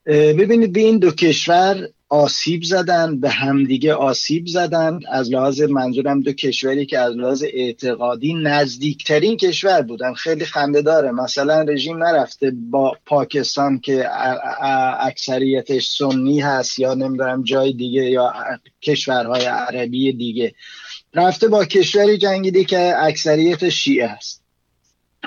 ببینید 0.05 0.73
به 0.73 0.79
این 0.79 0.99
دو 0.99 1.11
کشور 1.11 1.89
آسیب 2.09 2.63
زدن 2.63 3.19
به 3.19 3.29
همدیگه 3.29 3.93
آسیب 3.93 4.47
زدن. 4.47 4.99
از 5.11 5.31
لحاظ 5.31 5.61
منظورم 5.61 6.21
دو 6.21 6.33
کشوری 6.33 6.85
که 6.85 6.99
از 6.99 7.15
لحاظ 7.15 7.43
اعتقادی 7.53 8.33
نزدیکترین 8.33 9.37
کشور 9.37 9.81
بودن. 9.81 10.13
خیلی 10.13 10.45
خنده 10.45 10.81
داره. 10.81 11.11
مثلا 11.11 11.61
رژیم 11.61 12.03
نرفته 12.03 12.51
با 12.69 12.97
پاکستان 13.05 13.79
که 13.79 14.05
اکثریتش 14.99 15.87
سنی 15.87 16.39
هست 16.39 16.79
یا 16.79 16.93
نمی‌دونم 16.93 17.43
جای 17.43 17.73
دیگه 17.73 18.01
یا 18.03 18.33
کشورهای 18.81 19.45
عربی 19.45 20.13
دیگه. 20.13 20.53
رفته 21.13 21.47
با 21.47 21.65
کشوری 21.65 22.17
جنگیدی 22.17 22.65
که 22.65 22.93
اکثریت 22.97 23.69
شیعه 23.69 24.07
هست. 24.07 24.46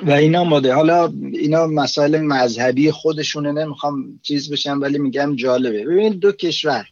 و 0.02 0.10
اینا 0.10 0.44
ماده. 0.44 0.74
حالا 0.74 1.12
اینا 1.32 1.66
مسائل 1.66 2.20
مذهبی 2.20 2.90
خودشونه 2.90 3.52
نمی‌خوام 3.52 4.20
چیز 4.22 4.52
بشم 4.52 4.80
ولی 4.80 4.98
میگم 4.98 5.36
جالبه. 5.36 5.84
ببینید 5.84 6.20
دو 6.20 6.32
کشور 6.32 6.86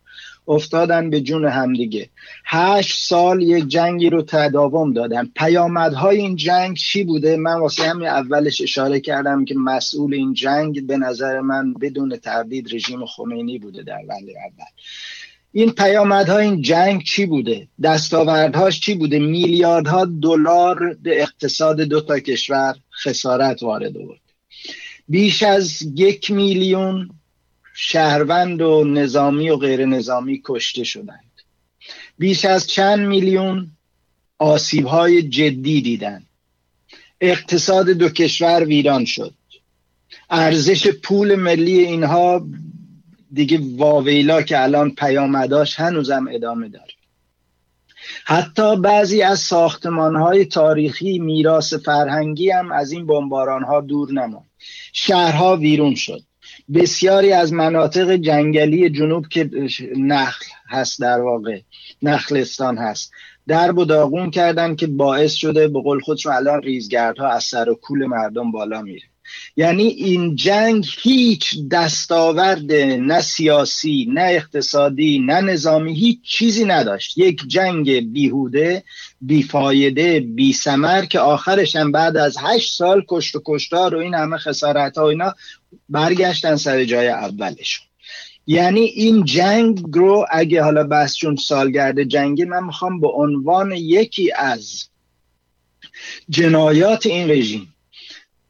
افتادن 0.48 1.10
به 1.10 1.20
جون 1.20 1.44
همدیگه. 1.44 2.08
هشت 2.44 2.98
سال 2.98 3.42
یک 3.42 3.68
جنگی 3.68 4.10
رو 4.10 4.22
تداوم 4.22 4.92
دادن. 4.92 5.30
پیامدهای 5.36 6.16
این 6.16 6.36
جنگ 6.36 6.76
چی 6.76 7.04
بوده؟ 7.04 7.36
من 7.36 7.54
واسه 7.54 7.82
همین 7.82 8.08
اولش 8.08 8.60
اشاره 8.60 9.00
کردم 9.00 9.44
که 9.44 9.54
مسئول 9.54 10.14
این 10.14 10.34
جنگ 10.34 10.86
به 10.86 10.96
نظر 10.96 11.40
من 11.40 11.74
بدون 11.74 12.16
تردید 12.16 12.74
رژیم 12.74 13.06
خمینی 13.06 13.58
بوده 13.58 13.82
در 13.82 14.00
ولی 14.08 14.34
اول. 14.36 14.64
این 15.52 15.70
پیامدها 15.70 16.38
این 16.38 16.62
جنگ 16.62 17.02
چی 17.02 17.26
بوده؟ 17.26 17.68
دستاوردهاش 17.82 18.80
چی 18.80 18.94
بوده؟ 18.94 19.18
میلیاردها 19.18 20.04
دلار 20.04 20.96
به 21.02 21.22
اقتصاد 21.22 21.80
دو 21.80 22.00
تا 22.00 22.18
کشور 22.18 22.74
خسارت 23.04 23.62
وارد 23.62 23.96
آورد. 23.96 24.20
بیش 25.08 25.42
از 25.42 25.82
یک 25.82 26.30
میلیون 26.30 27.10
شهروند 27.74 28.62
و 28.62 28.84
نظامی 28.84 29.50
و 29.50 29.56
غیر 29.56 29.84
نظامی 29.84 30.42
کشته 30.44 30.84
شدند. 30.84 31.30
بیش 32.18 32.44
از 32.44 32.66
چند 32.66 32.98
میلیون 32.98 33.70
آسیب 34.38 34.86
های 34.86 35.22
جدی 35.22 35.80
دیدن 35.80 36.22
اقتصاد 37.20 37.90
دو 37.90 38.08
کشور 38.08 38.64
ویران 38.64 39.04
شد. 39.04 39.34
ارزش 40.30 40.88
پول 40.88 41.34
ملی 41.34 41.78
اینها 41.78 42.46
دیگه 43.32 43.60
واویلا 43.76 44.42
که 44.42 44.62
الان 44.62 44.90
پیامداش 44.90 45.80
هنوزم 45.80 46.26
ادامه 46.30 46.68
داره. 46.68 46.97
حتی 48.24 48.76
بعضی 48.76 49.22
از 49.22 49.38
ساختمان 49.40 50.44
تاریخی 50.44 51.18
میراث 51.18 51.74
فرهنگی 51.74 52.50
هم 52.50 52.72
از 52.72 52.92
این 52.92 53.06
بمباران 53.06 53.62
ها 53.62 53.80
دور 53.80 54.12
نماند. 54.12 54.50
شهرها 54.92 55.56
ویرون 55.56 55.94
شد. 55.94 56.20
بسیاری 56.74 57.32
از 57.32 57.52
مناطق 57.52 58.16
جنگلی 58.16 58.90
جنوب 58.90 59.28
که 59.28 59.50
نخل 59.96 60.44
هست 60.68 61.00
در 61.00 61.20
واقع 61.20 61.60
نخلستان 62.02 62.78
هست 62.78 63.12
درب 63.46 63.78
و 63.78 63.84
داغون 63.84 64.30
کردن 64.30 64.76
که 64.76 64.86
باعث 64.86 65.32
شده 65.32 65.68
به 65.68 65.80
قول 65.80 66.00
خودشون 66.00 66.32
الان 66.32 66.62
ریزگردها 66.62 67.28
از 67.28 67.44
سر 67.44 67.70
و 67.70 67.74
کول 67.74 68.06
مردم 68.06 68.52
بالا 68.52 68.82
میره. 68.82 69.06
یعنی 69.56 69.82
این 69.82 70.36
جنگ 70.36 70.86
هیچ 71.02 71.68
دستاورد 71.70 72.72
نه 72.72 73.20
سیاسی 73.20 74.08
نه 74.12 74.26
اقتصادی 74.30 75.18
نه 75.18 75.40
نظامی 75.40 75.94
هیچ 75.94 76.18
چیزی 76.22 76.64
نداشت. 76.64 77.18
یک 77.18 77.42
جنگ 77.46 78.12
بیهوده 78.12 78.84
بیفایده 79.20 80.20
بی 80.20 80.52
سمر 80.52 81.04
که 81.04 81.20
آخرش 81.20 81.76
هم 81.76 81.92
بعد 81.92 82.16
از 82.16 82.36
هشت 82.40 82.76
سال 82.76 83.04
کشت 83.08 83.36
و 83.36 83.42
کشتار 83.46 83.94
و 83.94 83.98
این 83.98 84.14
همه 84.14 84.36
خسارت 84.36 84.98
ها 84.98 85.08
اینا 85.08 85.34
برگشتن 85.88 86.56
سر 86.56 86.84
جای 86.84 87.08
اولشون. 87.08 87.86
یعنی 88.46 88.80
این 88.80 89.24
جنگ 89.24 89.84
رو 89.92 90.26
اگه 90.30 90.62
حالا 90.62 90.84
بحث 90.84 91.14
چون 91.14 91.36
سالگرد 91.36 92.02
جنگی 92.02 92.44
من 92.44 92.64
می‌خوام 92.64 93.00
به 93.00 93.08
عنوان 93.08 93.72
یکی 93.72 94.32
از 94.32 94.88
جنایات 96.30 97.06
این 97.06 97.30
رژیم 97.30 97.74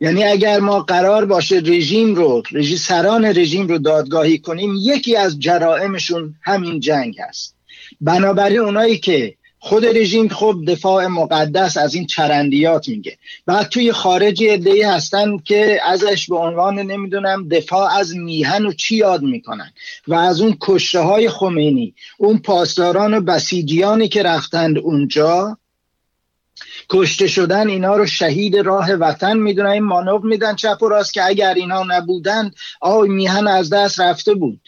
یعنی 0.01 0.25
اگر 0.25 0.61
ما 0.61 0.81
قرار 0.81 1.25
باشه 1.25 1.57
رژیم 1.57 2.15
رو 2.15 2.43
رژی 2.53 2.77
سران 2.77 3.25
رژیم 3.25 3.69
رو 3.69 3.79
دادگاهی 3.79 4.39
کنیم 4.39 4.75
یکی 4.79 5.17
از 5.17 5.41
جرائمشون 5.41 6.35
همین 6.43 6.81
جنگ 6.81 7.21
هست. 7.21 7.55
بنابراین 8.01 8.59
اونایی 8.59 8.99
که 8.99 9.35
خود 9.61 9.87
رژیم 9.87 10.29
خب 10.29 10.55
دفاع 10.67 11.07
مقدس 11.07 11.77
از 11.77 11.95
این 11.95 12.07
چرندیات 12.07 12.89
میگه. 12.89 13.19
بعد 13.47 13.69
توی 13.69 13.93
خارجی 13.93 14.51
ادهی 14.51 14.83
هستن 14.83 15.39
که 15.39 15.81
ازش 15.85 16.27
به 16.29 16.37
عنوان 16.37 16.79
نمی‌دونم 16.79 17.49
دفاع 17.49 17.99
از 17.99 18.17
میهن 18.17 18.67
و 18.67 18.73
چی 18.73 18.97
یاد 18.97 19.23
می‌کنن. 19.23 19.73
و 20.09 20.15
از 20.15 20.41
اون 20.41 20.57
کشته 20.61 21.01
های 21.01 21.29
خمینی 21.29 21.95
اون 22.19 22.39
پاسداران 22.39 23.15
و 23.15 23.21
بسیجیانی 23.21 24.09
که 24.09 24.23
رفتند 24.23 24.79
اونجا 24.79 25.59
کشته 26.91 27.27
شدن 27.27 27.69
اینا 27.69 27.97
رو 27.97 28.07
شهید 28.07 28.57
راه 28.57 28.93
وطن 28.93 29.37
می‌دونن. 29.37 29.69
این 29.69 29.83
مانور 29.83 30.21
میدن 30.21 30.55
چپ 30.55 30.83
و 30.83 30.89
راست 30.89 31.15
که 31.15 31.27
اگر 31.27 31.55
اینا 31.55 31.85
نبودن 31.89 32.51
آی 32.81 33.09
میهن 33.09 33.47
از 33.47 33.71
دست 33.71 34.01
رفته 34.01 34.35
بود. 34.35 34.61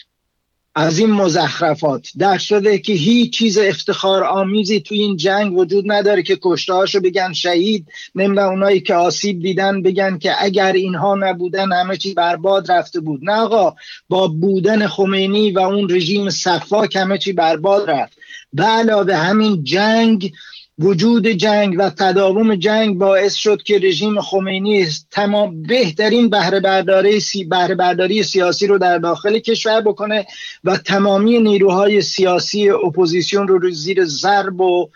از 0.74 0.98
این 0.98 1.10
مزخرفات. 1.10 2.08
در 2.18 2.38
شده 2.38 2.78
که 2.78 2.92
هیچ 2.92 3.38
چیز 3.38 3.58
افتخار 3.58 4.24
آمیزی 4.24 4.80
توی 4.80 5.02
این 5.02 5.16
جنگ 5.16 5.58
وجود 5.58 5.92
نداره 5.92 6.22
که 6.22 6.38
کشته 6.42 7.00
بگن 7.04 7.32
شهید. 7.32 7.86
نمی‌دونم 8.14 8.48
اونایی 8.48 8.80
که 8.80 8.94
آسیب 8.94 9.42
دیدن 9.42 9.82
بگن 9.82 10.18
که 10.18 10.32
اگر 10.38 10.72
اینها 10.72 11.14
نبودن 11.14 11.72
همه 11.72 11.96
چی 11.96 12.14
برباد 12.14 12.72
رفته 12.72 13.00
بود. 13.00 13.20
نه 13.22 13.32
آقا 13.32 13.74
با 14.08 14.28
بودن 14.28 14.86
خمینی 14.86 15.50
و 15.50 15.58
اون 15.58 15.90
رژیم 15.90 16.30
صفاک 16.30 16.96
همه 16.96 17.18
چی 17.18 17.32
برباد 17.32 17.90
رفت. 17.90 18.18
به 18.52 18.64
علاوه 18.64 19.14
همین 19.14 19.64
جنگ 19.64 20.32
وجود 20.80 21.26
جنگ 21.26 21.76
و 21.78 21.90
تداوم 21.90 22.54
جنگ 22.54 22.98
باعث 22.98 23.34
شد 23.34 23.62
که 23.62 23.78
رژیم 23.78 24.20
خمینی 24.20 24.86
تمام 25.10 25.62
بهترین 25.62 26.30
بهره 26.30 26.60
برداری 26.60 27.20
سی 27.20 27.44
برداری 27.44 28.22
سیاسی 28.22 28.66
رو 28.66 28.78
در 28.78 28.98
داخل 28.98 29.38
کشور 29.38 29.80
بکنه 29.80 30.26
و 30.64 30.76
تمامی 30.76 31.38
نیروهای 31.38 32.02
سیاسی 32.02 32.70
اپوزیسیون 32.70 33.48
رو 33.48 33.70
زیر 33.70 34.04
ضرب 34.04 34.60
و 34.60 34.88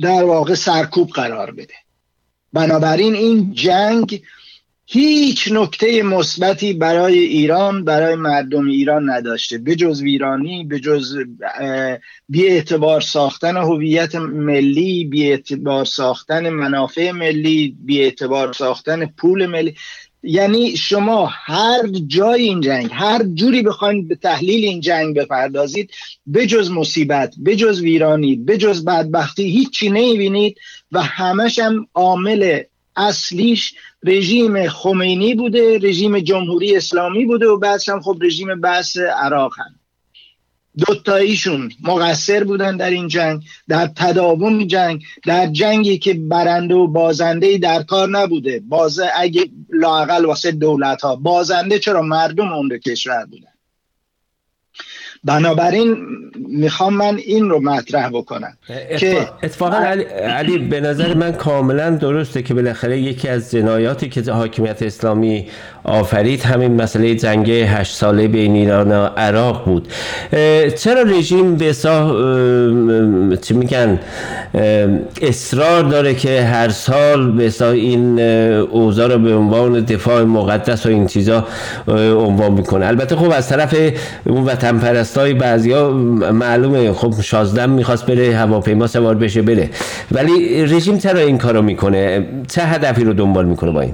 در 0.00 0.24
واقع 0.24 0.54
سرکوب 0.54 1.10
قرار 1.10 1.50
بده. 1.50 1.74
بنابراین 2.52 3.14
این 3.14 3.52
جنگ 3.52 4.22
هیچ 4.88 5.48
نکته 5.52 6.02
مثبتی 6.02 6.72
برای 6.72 7.18
ایران 7.18 7.84
برای 7.84 8.14
مردم 8.14 8.66
ایران 8.66 9.10
نداشته. 9.10 9.58
به 9.58 9.76
جز 9.76 10.02
ویرانی 10.02 10.68
جز 10.82 11.16
بی 12.28 12.46
اعتبار 12.46 13.00
ساختن 13.00 13.56
هویت 13.56 14.14
ملی 14.14 15.04
بی 15.04 15.30
اعتبار 15.30 15.84
ساختن 15.84 16.48
منافع 16.48 17.10
ملی 17.10 17.76
بی 17.84 18.00
اعتبار 18.00 18.52
ساختن 18.52 19.06
پول 19.06 19.46
ملی. 19.46 19.74
یعنی 20.22 20.76
شما 20.76 21.30
هر 21.32 21.88
جای 22.06 22.42
این 22.42 22.60
جنگ 22.60 22.90
هر 22.92 23.22
جوری 23.34 23.62
بخواید 23.62 24.08
به 24.08 24.14
تحلیل 24.16 24.64
این 24.64 24.80
جنگ 24.80 25.16
بپردازید 25.16 25.90
بجز 26.34 26.70
مصیبت 26.70 27.34
بجز 27.44 27.80
ویرانی 27.80 28.36
بجز 28.36 28.84
بدبختی 28.84 29.42
هیچی 29.42 29.90
نمی‌بینید 29.90 30.58
و 30.92 31.02
همش 31.02 31.58
هم 31.58 31.86
عامل 31.94 32.62
اصلیش 32.96 33.74
رژیم 34.06 34.68
خمینی 34.68 35.34
بوده 35.34 35.78
رژیم 35.78 36.18
جمهوری 36.18 36.76
اسلامی 36.76 37.24
بوده 37.24 37.46
و 37.46 37.56
بعدش 37.56 37.88
هم 37.88 38.00
خب 38.00 38.18
رژیم 38.22 38.60
بحث 38.60 38.96
عراق 38.96 39.58
هم. 39.58 39.74
دوتاییشون 40.78 41.72
مقصر 41.82 42.44
بودن 42.44 42.76
در 42.76 42.90
این 42.90 43.08
جنگ 43.08 43.42
در 43.68 43.86
تداوم 43.86 44.64
جنگ 44.64 45.02
در 45.26 45.46
جنگی 45.46 45.98
که 45.98 46.14
برنده 46.14 46.74
و 46.74 46.86
بازنده 46.86 47.58
در 47.58 47.82
کار 47.82 48.08
نبوده. 48.08 48.62
بازه 48.68 49.10
اگه 49.16 49.44
لاقل 49.72 50.24
واسه 50.24 50.52
دولت 50.52 51.02
ها 51.02 51.16
بازنده 51.16 51.78
چرا 51.78 52.02
مردم 52.02 52.52
اون 52.52 52.78
کشور 52.78 53.24
بودن؟ 53.24 53.55
بنابراین 55.24 55.96
می‌خوام 56.48 56.94
من 56.94 57.16
این 57.16 57.50
رو 57.50 57.60
مطرح 57.60 58.08
بکنم 58.08 58.56
که 58.98 59.28
اتفاقا 59.42 59.76
علی, 59.76 60.02
علی 60.02 60.58
به 60.58 60.80
نظر 60.80 61.14
من 61.14 61.32
کاملا 61.32 61.90
درسته 61.90 62.42
که 62.42 62.54
بالاخره 62.54 63.00
یکی 63.00 63.28
از 63.28 63.50
جنایاتی 63.50 64.08
که 64.08 64.32
حاکمیت 64.32 64.82
اسلامی 64.82 65.46
آفرید 65.86 66.42
همین 66.42 66.82
مسئله 66.82 67.14
جنگ 67.14 67.50
هشت 67.50 67.96
ساله 67.96 68.28
بین 68.28 68.54
ایران 68.54 68.92
و 68.92 69.08
عراق 69.16 69.64
بود. 69.64 69.88
چرا 70.78 71.02
رژیم 71.02 71.56
به 71.56 71.74
چی 73.42 73.54
میگن 73.54 73.98
اصرار 75.22 75.82
داره 75.82 76.14
که 76.14 76.42
هر 76.42 76.68
سال 76.68 77.30
به 77.30 77.62
این 77.62 78.20
اوضاع 78.60 79.08
رو 79.08 79.18
به 79.18 79.34
عنوان 79.34 79.80
دفاع 79.80 80.22
مقدس 80.22 80.86
و 80.86 80.88
این 80.88 81.06
چیزا 81.06 81.46
عنوان 81.88 82.52
می‌کنه؟ 82.52 82.86
البته 82.86 83.16
خب 83.16 83.30
از 83.30 83.48
طرف 83.48 83.76
اون 84.24 84.44
وطن 84.44 84.78
پرستای 84.78 85.34
بعضیا 85.34 85.90
معلومه. 85.90 86.92
خب 86.92 87.20
شازدم 87.20 87.70
می‌خواست 87.70 88.06
بره 88.06 88.36
هواپیما 88.36 88.86
سوار 88.86 89.14
بشه 89.14 89.42
بره. 89.42 89.70
ولی 90.12 90.66
رژیم 90.66 90.98
چرا 90.98 91.20
این 91.20 91.38
کارو 91.38 91.62
می‌کنه؟ 91.62 92.26
چه 92.50 92.62
هدفی 92.62 93.04
رو 93.04 93.12
دنبال 93.12 93.44
می‌کنه 93.44 93.70
با 93.70 93.80
این؟ 93.80 93.92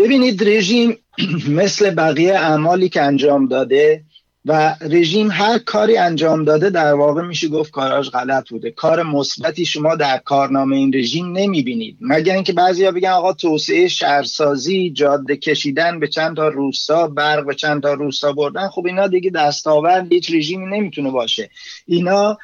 ببینید 0.00 0.48
رژیم 0.48 0.96
مثل 1.60 1.94
بقیه 1.94 2.34
اعمالی 2.34 2.88
که 2.88 3.02
انجام 3.02 3.46
داده 3.46 4.04
و 4.44 4.76
رژیم 4.80 5.30
هر 5.30 5.58
کاری 5.58 5.96
انجام 5.96 6.44
داده 6.44 6.70
در 6.70 6.94
واقع 6.94 7.22
میشه 7.22 7.48
گفت 7.48 7.70
کاراش 7.70 8.10
غلط 8.10 8.48
بوده. 8.48 8.70
کار 8.70 9.02
مثبتی 9.02 9.66
شما 9.66 9.94
در 9.94 10.18
کارنامه 10.18 10.76
این 10.76 10.94
رژیم 10.94 11.32
نمی‌بینید. 11.32 11.96
مگر 12.00 12.34
اینکه 12.34 12.52
بعضیا 12.52 12.92
بگن 12.92 13.08
آقا 13.08 13.32
توسعه 13.32 13.88
شهرسازی 13.88 14.90
جاده 14.90 15.36
کشیدن 15.36 16.00
به 16.00 16.08
چند 16.08 16.36
تا 16.36 16.48
روستا 16.48 17.06
برق 17.06 17.46
به 17.46 17.54
چند 17.54 17.82
تا 17.82 17.92
روستا 17.92 18.32
بردن 18.32 18.68
خب 18.68 18.86
اینا 18.86 19.06
دیگه 19.06 19.30
دستاورد 19.30 20.12
هیچ 20.12 20.34
رژیمی 20.34 20.66
نمی‌تونه 20.66 21.10
باشه. 21.10 21.50
اینا 21.86 22.38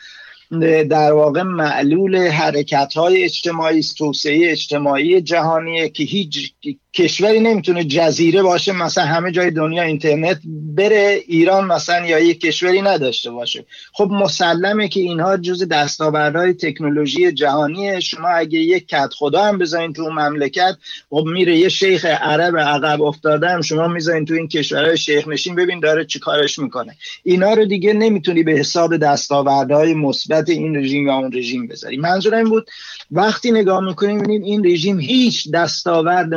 در 0.90 1.12
واقع 1.12 1.42
معلول 1.42 2.28
حرکت 2.28 2.92
های 2.96 3.24
اجتماعی 3.24 3.82
توسعه 3.98 4.50
اجتماعی 4.50 5.20
جهانیه 5.20 5.88
که 5.88 6.04
هیچ 6.04 6.54
کشوری 6.96 7.40
نمی‌تونه 7.40 7.84
جزیره 7.84 8.42
باشه 8.42 8.72
مثلا 8.72 9.04
همه 9.04 9.32
جای 9.32 9.50
دنیا 9.50 9.82
اینترنت 9.82 10.40
بره 10.76 11.22
ایران 11.26 11.64
مثلا 11.64 12.06
یا 12.06 12.18
یک 12.18 12.40
کشوری 12.40 12.82
نداشته 12.82 13.30
باشه. 13.30 13.64
خب 13.92 14.08
مسلمه 14.12 14.88
که 14.88 15.00
اینها 15.00 15.36
جز 15.36 15.68
دستاوردهای 15.68 16.54
تکنولوژی 16.54 17.32
جهانیه. 17.32 18.00
شما 18.00 18.28
اگه 18.28 18.58
یک 18.58 18.88
کت 18.88 19.10
خدا 19.14 19.44
هم 19.44 19.58
بذارین 19.58 19.92
تو 19.92 20.10
مملکت 20.10 20.76
خب 21.10 21.24
میره 21.32 21.58
یه 21.58 21.68
شیخ 21.68 22.04
عرب 22.04 22.56
عقب 22.58 23.02
افتاده 23.02 23.48
هم 23.48 23.60
شما 23.60 23.88
می‌ذارین 23.88 24.24
تو 24.24 24.34
این 24.34 24.48
کشورهای 24.48 24.96
شیخ 24.96 25.28
نشین 25.28 25.54
ببین 25.54 25.80
داره 25.80 26.04
چی 26.04 26.18
کارش 26.18 26.58
می‌کنه. 26.58 26.96
اینا 27.22 27.52
رو 27.52 27.64
دیگه 27.64 27.92
نمی‌تونی 27.92 28.42
به 28.42 28.52
حساب 28.52 28.96
دستاوردهای 28.96 29.94
مثبت 29.94 30.48
این 30.48 30.76
رژیم 30.76 31.06
یا 31.06 31.14
اون 31.14 31.32
رژیم 31.32 31.66
بذاری. 31.66 31.96
منظورم 31.96 32.44
بود 32.44 32.66
وقتی 33.10 33.50
نگاه 33.50 33.84
می‌کنیم 33.84 34.28
این 34.28 34.66
رژیم 34.66 35.00
هیچ 35.00 35.50
دستاورد 35.50 36.34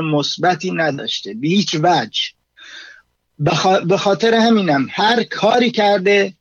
نداشته. 0.71 1.33
به 1.33 1.47
هیچ 1.47 1.75
وجه. 1.83 2.21
به 3.85 3.97
خاطر 3.97 4.33
همینم 4.33 4.87
هر 4.91 5.23
کاری 5.23 5.71
کرده 5.71 6.33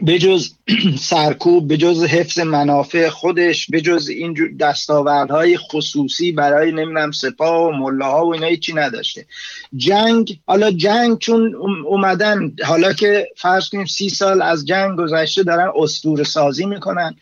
به 0.00 0.18
جز 0.18 0.50
سرکوب 1.10 1.68
به 1.68 1.76
جز 1.76 2.04
حفظ 2.04 2.38
منافع 2.38 3.08
خودش 3.08 3.70
به 3.70 3.80
جز 3.80 4.08
این 4.08 4.56
دستاوردهای 4.60 5.56
خصوصی 5.56 6.32
برای 6.32 6.72
نمی‌دونم 6.72 7.10
سپاه 7.10 7.62
و 7.62 7.72
ملاها 7.72 8.26
و 8.26 8.34
اینا 8.34 8.46
هیچی 8.46 8.72
نداشته. 8.72 9.26
جنگ 9.76 10.40
حالا 10.46 10.70
جنگ 10.70 11.18
چون 11.18 11.54
اومدن 11.86 12.52
حالا 12.64 12.92
که 12.92 13.28
فرض 13.36 13.68
کنیم 13.68 13.86
سی 13.86 14.08
سال 14.08 14.42
از 14.42 14.66
جنگ 14.66 14.98
گذشته 14.98 15.42
دارن 15.42 15.72
استور 15.76 16.24
سازی 16.24 16.66
می‌کنن. 16.66 17.16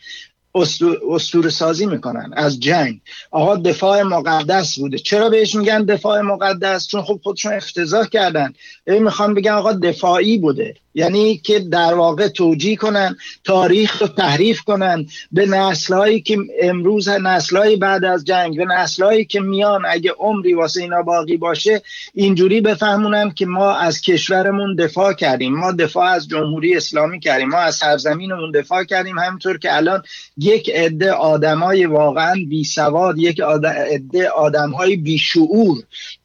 استور 0.54 1.48
سازی 1.48 1.86
می‌کنن 1.86 2.30
از 2.36 2.60
جنگ. 2.60 3.00
آقا 3.30 3.56
دفاع 3.56 4.02
مقدس 4.02 4.78
بوده. 4.78 4.98
چرا 4.98 5.28
بهش 5.28 5.54
میگن 5.54 5.84
دفاع 5.84 6.20
مقدس؟ 6.20 6.86
چون 6.88 7.02
خب 7.02 7.20
خودشون 7.22 7.52
افتضاح 7.52 8.06
کردن. 8.06 8.52
می‌خوان 8.86 9.34
بگن 9.34 9.52
آقا 9.52 9.72
دفاعی 9.72 10.38
بوده. 10.38 10.74
یعنی 10.94 11.36
که 11.36 11.58
در 11.58 11.94
واقع 11.94 12.28
توجیه 12.28 12.76
کنن 12.76 13.16
تاریخ 13.44 14.02
رو 14.02 14.08
تحریف 14.08 14.60
کنن. 14.60 15.06
به 15.32 15.46
نسلهایی 15.46 16.20
که 16.20 16.38
امروز 16.62 17.08
نسلهایی 17.08 17.76
بعد 17.76 18.04
از 18.04 18.24
جنگ 18.24 18.56
به 18.56 18.64
نسلهایی 18.64 19.24
که 19.24 19.40
میان 19.40 19.82
اگه 19.88 20.12
عمری 20.18 20.54
واسه 20.54 20.82
اینا 20.82 21.02
باقی 21.02 21.36
باشه 21.36 21.82
اینجوری 22.14 22.60
بفهمونن 22.60 23.30
که 23.30 23.46
ما 23.46 23.74
از 23.74 24.00
کشورمون 24.00 24.74
دفاع 24.74 25.12
کردیم. 25.12 25.54
ما 25.54 25.72
دفاع 25.72 26.06
از 26.06 26.28
جمهوری 26.28 26.76
اسلامی 26.76 27.20
کردیم. 27.20 27.48
ما 27.48 27.58
از 27.58 27.74
سرزمینمون 27.74 28.50
دفاع 28.50 28.84
کردیم. 28.84 29.18
همینطور 29.18 29.58
که 29.58 29.76
الان 29.76 30.02
یک 30.36 30.70
عده 30.70 31.12
آدمای 31.12 31.86
واقعا 31.86 32.34
بی 32.48 32.64
سواد 32.64 33.18
یک 33.18 33.40
عده 33.40 34.28
آدمهای 34.28 34.96
بی 34.96 35.18
شعور 35.18 35.78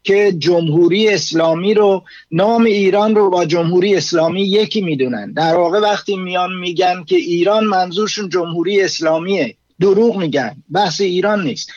که 0.03 0.31
جمهوری 0.37 1.09
اسلامی 1.09 1.73
رو 1.73 2.03
نام 2.31 2.63
ایران 2.63 3.15
رو 3.15 3.29
با 3.29 3.45
جمهوری 3.45 3.95
اسلامی 3.95 4.41
یکی 4.41 4.81
می‌دونن. 4.81 5.33
در 5.33 5.55
واقع 5.55 5.79
وقتی 5.79 6.15
میان 6.15 6.55
میگن 6.59 7.03
که 7.03 7.15
ایران 7.15 7.65
منظورشون 7.65 8.29
جمهوری 8.29 8.81
اسلامیه 8.81 9.55
دروغ 9.79 10.17
میگن. 10.17 10.63
بحث 10.71 11.01
ایران 11.01 11.43
نیست. 11.43 11.71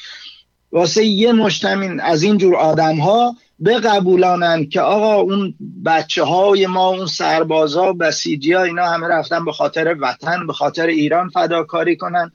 واسه 0.72 1.04
یه 1.04 1.32
مجتمع 1.32 2.02
از 2.02 2.22
این 2.22 2.38
جور 2.38 2.56
آدم 2.56 2.96
ها 2.96 3.36
بقبولانن 3.64 4.68
که 4.68 4.80
آقا 4.80 5.14
اون 5.14 5.54
بچه 5.86 6.24
های 6.24 6.66
ما 6.66 6.88
اون 6.88 7.06
سربازا 7.06 7.92
بسیجی 7.92 8.52
ها 8.52 8.62
اینا 8.62 8.86
همه 8.86 9.06
رفتن 9.06 9.44
به 9.44 9.52
خاطر 9.52 9.96
وطن 10.00 10.46
به 10.46 10.52
خاطر 10.52 10.86
ایران 10.86 11.28
فداکاری 11.28 11.96
کنن. 11.96 12.32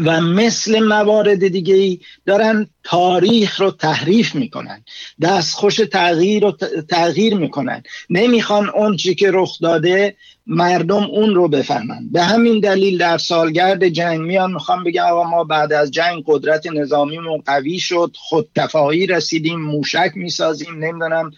و 0.00 0.20
مثل 0.20 0.80
موارد 0.80 1.48
دیگه 1.48 1.74
ای 1.74 1.98
دارن 2.26 2.66
تاریخ 2.84 3.60
رو 3.60 3.70
تحریف 3.70 4.34
می‌کنن 4.34 4.84
دستخوش 5.22 5.76
تغییر 5.76 6.42
رو 6.42 6.56
تغییر 6.88 7.34
می‌کنن. 7.34 7.82
نمی‌خوان 8.10 8.68
اون 8.68 8.96
چی 8.96 9.14
که 9.14 9.30
رخ 9.32 9.58
داده 9.60 10.16
مردم 10.46 11.04
اون 11.04 11.34
رو 11.34 11.48
بفهمن. 11.48 12.08
به 12.12 12.22
همین 12.22 12.60
دلیل 12.60 12.98
در 12.98 13.18
سالگرد 13.18 13.88
جنگ 13.88 14.20
میان 14.20 14.52
می‌خوام 14.52 14.84
بگم 14.84 15.04
آقا 15.04 15.24
ما 15.24 15.44
بعد 15.44 15.72
از 15.72 15.90
جنگ 15.90 16.22
قدرت 16.26 16.66
نظامیمون 16.66 17.42
قوی 17.46 17.78
شد 17.78 18.16
خودکفایی 18.18 19.06
رسیدیم 19.06 19.60
موشک 19.60 20.12
می‌سازیم 20.14 20.74
نمی‌دونم 20.78 21.30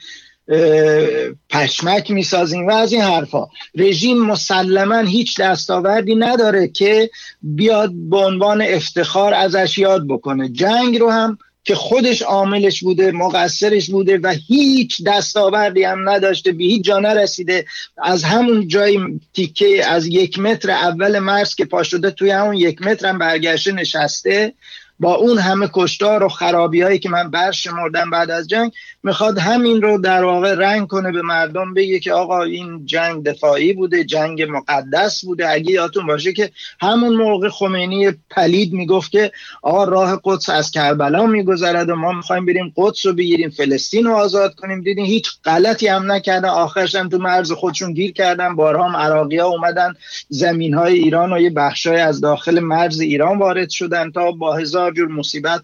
پشمک 1.51 2.11
می‌سازیم 2.11 2.67
و 2.67 2.71
از 2.71 2.93
این 2.93 3.03
حرفا. 3.03 3.47
رژیم 3.75 4.19
مسلما 4.19 4.99
هیچ 4.99 5.41
دستاوردی 5.41 6.15
نداره 6.15 6.69
که 6.69 7.11
بیاد 7.43 7.91
به 7.93 8.17
عنوان 8.17 8.63
افتخار 8.63 9.35
ازش 9.35 9.79
یاد 9.79 10.07
بکنه. 10.09 10.49
جنگ 10.49 10.99
رو 10.99 11.11
هم 11.11 11.39
که 11.65 11.75
خودش 11.75 12.23
عاملش 12.23 12.83
بوده 12.83 13.13
مقصرش 13.13 13.91
بوده 13.91 14.19
و 14.19 14.35
هیچ 14.47 15.03
دستاوردی 15.07 15.85
هم 15.85 16.09
نداشته 16.09 16.53
به 16.53 16.65
هیچ 16.65 16.85
جا 16.85 16.99
نرسیده. 16.99 17.65
از 18.03 18.25
همون 18.25 18.69
جای 18.69 18.99
تیکه 19.35 19.87
از 19.87 20.07
یک 20.07 20.39
متر 20.39 20.71
اول 20.71 21.19
مرز 21.19 21.55
که 21.55 21.65
پا 21.65 21.83
شده 21.83 22.11
توی 22.11 22.31
همون 22.31 22.55
یک 22.55 22.83
متر 22.83 23.07
هم 23.07 23.19
برگشته 23.19 23.73
نشسته. 23.73 24.53
با 25.01 25.15
اون 25.15 25.39
همه 25.39 25.71
کشتار 25.73 26.23
و 26.23 26.29
خرابی 26.29 26.83
هایی 26.83 26.99
که 26.99 27.09
من 27.09 27.31
برشمردم 27.31 28.11
بعد 28.11 28.31
از 28.31 28.49
جنگ 28.49 28.73
می‌خواد 29.05 29.39
همین 29.39 29.83
رو 29.83 29.99
در 29.99 30.25
واقع 30.25 30.55
رنگ 30.55 30.89
کنه 30.89 31.13
به 31.13 31.23
مردم 31.23 31.75
بگه 31.75 31.99
که 32.01 32.13
آقا 32.13 32.43
این 32.43 32.87
جنگ 32.87 33.25
دفاعی 33.25 33.73
بوده 33.73 34.05
جنگ 34.05 34.43
مقدس 34.43 35.25
بوده. 35.25 35.51
اگه 35.51 35.71
یادتون 35.71 36.07
باشه 36.07 36.33
که 36.33 36.51
همون 36.81 37.17
موقع 37.17 37.49
خمینی 37.49 38.13
پلید 38.31 38.73
می‌گفت 38.73 39.11
که 39.11 39.33
آقا 39.63 39.85
راه 39.85 40.21
قدس 40.25 40.49
از 40.49 40.71
کربلا 40.71 41.27
میگذرد 41.27 41.91
و 41.91 41.97
ما 41.97 42.13
می‌خوایم 42.13 42.47
بریم 42.47 42.73
قدس 42.77 43.07
رو 43.07 43.13
بگیریم 43.13 43.51
فلسطین 43.51 44.05
رو 44.05 44.15
آزاد 44.15 44.55
کنیم. 44.55 44.81
دیدین 44.81 45.05
هیچ 45.05 45.31
غلطی 45.45 45.87
هم 45.87 46.13
نکردن 46.13 46.49
آخرش 46.49 46.95
هم 46.95 47.09
تو 47.09 47.19
مرز 47.19 47.53
خودشون 47.53 47.93
گیر 47.93 48.13
کردن. 48.13 48.57
بارها 48.57 48.89
هم 48.89 48.97
عراقی 48.97 49.39
ها 49.39 49.47
اومدن. 49.47 49.95
زمین 50.29 50.75
های 50.75 50.95
ایران 50.95 51.33
و 51.33 51.41
یه 51.41 51.51
بخشای 51.51 52.01
از 52.01 52.21
داخل 52.21 52.61
مرز 52.61 53.01
ایران 53.01 53.39
وارد 53.39 53.71
شدن 53.71 54.11
تا 54.11 54.31
با 54.33 54.57
هزار 54.57 54.93
جور 54.93 55.09
مصیبت 55.09 55.63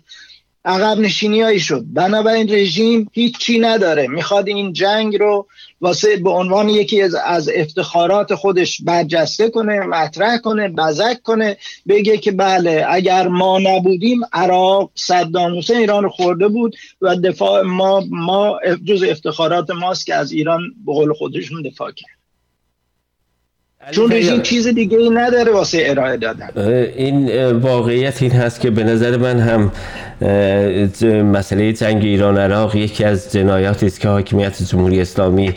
عقب 0.65 0.99
نشینی 0.99 1.41
هایی 1.41 1.61
شد. 1.61 1.85
بنابراین 1.87 2.55
رژیم 2.55 3.11
هیچی 3.13 3.59
نداره. 3.59 4.07
می‌خواد 4.07 4.49
این 4.49 4.73
جنگ 4.73 5.17
رو 5.17 5.47
واسه 5.81 6.17
به 6.17 6.31
عنوان 6.31 6.69
یکی 6.69 7.03
از, 7.03 7.15
از 7.15 7.51
افتخارات 7.55 8.35
خودش 8.35 8.83
برجسته 8.83 9.51
کنه 9.51 9.81
مطرح 9.81 10.39
کنه 10.39 10.69
بزک 10.69 11.23
کنه 11.23 11.57
بگه 11.89 12.19
که 12.19 12.33
بله 12.33 12.87
اگر 12.89 13.29
ما 13.29 13.59
نبودیم 13.59 14.21
عراق 14.33 14.91
صدام 14.95 15.59
حسین 15.59 15.77
ایران 15.77 16.03
رو 16.03 16.09
خورده 16.09 16.49
بود 16.49 16.77
و 17.01 17.17
دفاع 17.17 17.63
ما 17.63 18.05
ما 18.11 18.59
جز 18.85 19.03
افتخارات 19.03 19.71
ماست 19.71 20.07
که 20.07 20.15
از 20.15 20.33
ایران 20.33 20.61
به 20.87 20.93
قول 20.93 21.13
خودشون 21.13 21.63
دفاع 21.63 21.93
کرد. 21.93 22.20
چون 23.91 24.13
رژیم 24.13 24.43
چیز 24.43 24.69
دیگه 24.69 24.99
ای 24.99 25.11
نداره 25.11 25.53
واسه 25.53 25.83
ارائه 25.85 26.17
دادن. 26.17 26.49
این 26.97 27.53
واقعیت 27.53 28.23
این 28.23 28.33
هست 28.33 28.61
که 28.61 28.71
به 28.71 28.85
نظر 28.85 29.17
من 29.17 29.41
هم 29.41 29.73
مسئله 31.23 31.73
جنگ 31.73 32.05
ایران 32.05 32.39
عراق 32.39 32.77
یکی 32.77 33.05
از 33.05 33.33
جنایاتی 33.33 33.87
است 33.87 34.01
که 34.01 34.09
حاکمیت 34.09 34.63
جمهوری 34.63 35.01
اسلامی 35.01 35.55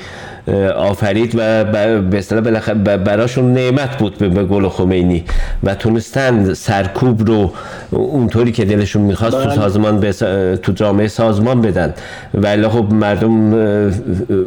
آفرید 0.75 1.33
و 1.35 1.63
به 2.01 2.17
اصطلاح 2.17 2.73
براشون 2.97 3.53
نعمت 3.53 3.97
بود 3.97 4.17
به 4.17 4.43
گل 4.43 4.69
خمینی 4.69 5.23
و 5.63 5.75
تونستن 5.75 6.53
سرکوب 6.53 7.27
رو 7.27 7.53
اونطوری 7.91 8.51
که 8.51 8.65
دلشون 8.65 9.01
می‌خواست 9.01 9.37
تو 9.37 9.45
بله. 9.45 9.55
سازمان 9.55 10.11
تو 10.55 10.71
جامعه 10.71 11.07
سازمان 11.07 11.61
بدن 11.61 11.93
ولی 12.33 12.67
خب 12.67 12.93
مردم 12.93 13.53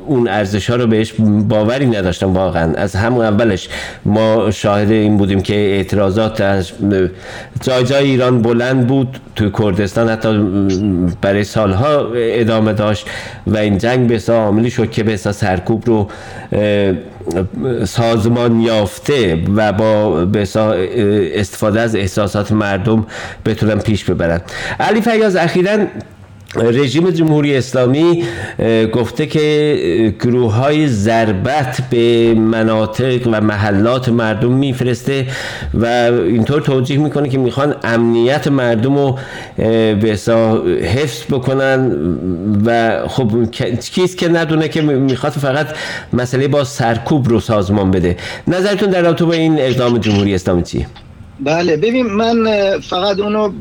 اون 0.07 0.29
ارزش 0.29 0.71
ها 0.71 0.77
رو 0.77 0.87
بهش 0.87 1.13
باوری 1.49 1.87
نداشتن 1.87 2.27
واقعا 2.27 2.73
از 2.75 2.97
همون 2.97 3.25
اولش 3.25 3.69
ما 4.05 4.51
شاهد 4.51 4.91
این 4.91 5.17
بودیم 5.17 5.41
که 5.41 5.55
اعتراضات 5.55 6.41
از 6.41 6.73
جای 7.61 7.85
جای 7.85 8.05
ایران 8.05 8.43
بلند 8.43 8.87
بود 8.87 9.21
تو 9.37 9.51
کردستان 9.51 10.09
حتی 10.09 10.59
برای 11.21 11.45
سالها 11.45 12.07
ادامه 12.15 12.73
داشت 12.73 13.07
و 13.47 13.57
این 13.57 13.79
جنگ 13.79 14.09
به 14.09 14.33
عاملی 14.33 14.71
شد 14.71 14.91
که 14.91 15.03
به 15.03 15.17
سرکوب 15.17 15.86
رو 15.87 16.09
سازمان 17.85 18.61
یافته 18.61 19.43
و 19.57 19.73
با 19.73 20.27
استفاده 21.35 21.81
از 21.81 21.97
احساسات 21.97 22.53
مردم 22.53 23.07
بتونن 23.47 23.79
پیش 23.79 24.05
ببرن. 24.05 24.41
علی 24.81 25.01
فیاض 25.01 25.37
اخیرا 25.37 25.79
رژیم 26.55 27.11
جمهوری 27.11 27.57
اسلامی 27.57 28.25
گفته 28.93 29.27
که 29.27 30.15
گروه 30.21 30.53
های 30.55 30.89
ضربت 30.89 31.81
به 31.91 32.35
مناطق 32.35 33.29
و 33.33 33.41
محلات 33.41 34.09
مردم 34.09 34.53
میفرسته 34.53 35.27
و 35.75 35.85
اینطور 35.85 36.61
توجیه 36.61 36.99
می‌کنه 36.99 37.29
که 37.29 37.39
می‌خوان 37.39 37.75
امنیت 37.85 38.49
مردم 38.49 38.97
رو 38.97 39.19
به 40.01 40.19
حفظ 40.83 41.23
بکنن 41.31 41.93
و 42.67 43.01
خب 43.09 43.51
کیست 43.81 44.19
که 44.19 44.29
ندونه 44.29 44.69
که 44.69 44.83
می‌خواد 44.83 45.33
فقط 45.33 45.67
مسئله 46.13 46.49
با 46.49 46.65
سرکوب 46.65 47.29
رو 47.29 47.41
سازمان 47.41 47.91
بده 47.91 48.17
نظرتون 48.47 48.91
در 48.91 49.03
رابطه 49.03 49.25
با 49.25 49.33
این 49.33 49.59
اقدام 49.59 49.99
جمهوری 49.99 50.35
اسلامی 50.35 50.63
چیه؟ 50.63 50.87
بله 51.41 51.77
ببین 51.77 52.07
من 52.07 52.81
فقط 52.81 53.19
اونو 53.19 53.53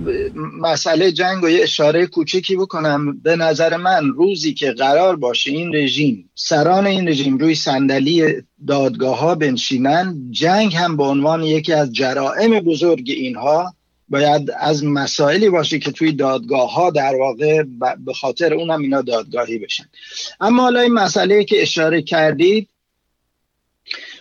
مسئله 0.61 1.11
جنگ 1.11 1.43
و 1.43 1.49
یه 1.49 1.63
اشاره 1.63 2.05
کوچکی 2.05 2.55
بکنم. 2.55 3.17
به 3.21 3.35
نظر 3.35 3.77
من 3.77 4.07
روزی 4.07 4.53
که 4.53 4.71
قرار 4.71 5.15
باشه 5.15 5.51
این 5.51 5.75
رژیم 5.75 6.29
سران 6.35 6.87
این 6.87 7.07
رژیم 7.07 7.37
روی 7.37 7.55
صندلی 7.55 8.23
دادگاه 8.67 9.19
ها 9.19 9.35
بنشینن 9.35 10.31
جنگ 10.31 10.75
هم 10.75 10.97
به 10.97 11.03
عنوان 11.03 11.43
یکی 11.43 11.73
از 11.73 11.93
جرائم 11.93 12.59
بزرگ 12.59 13.05
اینها 13.07 13.73
باید 14.09 14.51
از 14.59 14.85
مسائلی 14.85 15.49
باشه 15.49 15.79
که 15.79 15.91
توی 15.91 16.11
دادگاه 16.11 16.73
ها 16.73 16.89
در 16.89 17.15
واقع 17.15 17.63
به 18.05 18.13
خاطر 18.13 18.53
اونم 18.53 18.81
اینا 18.81 19.01
دادگاهی 19.01 19.57
بشن. 19.57 19.85
اما 20.41 20.63
حالا 20.63 20.79
این 20.79 20.93
مسئله 20.93 21.43
که 21.43 21.61
اشاره 21.61 22.01
کردید 22.01 22.69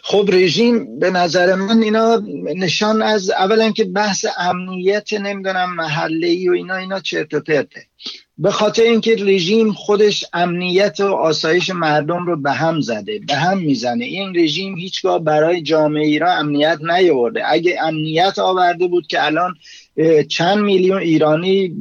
خب 0.07 0.29
رژیم 0.33 0.99
به 0.99 1.11
نظر 1.11 1.55
من 1.55 1.83
اینا 1.83 2.23
نشان 2.57 3.03
از 3.03 3.31
اولا 3.31 3.71
که 3.71 3.85
بحث 3.85 4.27
امنیت 4.39 5.13
نمی‌دونم 5.13 5.75
محله 5.75 6.27
ای 6.27 6.49
و 6.49 6.53
اینا 6.53 6.77
اینا 6.77 7.01
چرت 7.01 7.35
و 7.35 7.41
پرته. 7.41 7.87
به 8.39 8.51
خاطر 8.51 8.83
اینکه 8.83 9.17
رژیم 9.17 9.73
خودش 9.73 10.25
امنیت 10.33 11.01
و 11.01 11.07
آسایش 11.07 11.71
مردم 11.71 12.27
رو 12.27 12.37
به 12.37 12.53
هم 12.53 12.81
زده 12.81 13.21
به 13.29 13.35
هم 13.35 13.59
می‌زنه. 13.59 14.05
این 14.05 14.37
رژیم 14.37 14.79
هیچگاه 14.79 15.19
برای 15.19 15.63
جامعه 15.63 16.07
ایران 16.07 16.39
امنیت 16.39 16.79
نیاورده. 16.83 17.43
اگه 17.53 17.77
امنیت 17.83 18.39
آورده 18.39 18.87
بود 18.87 19.07
که 19.07 19.27
الان 19.27 19.55
چند 20.29 20.59
میلیون 20.59 20.99
ایرانی 20.99 21.75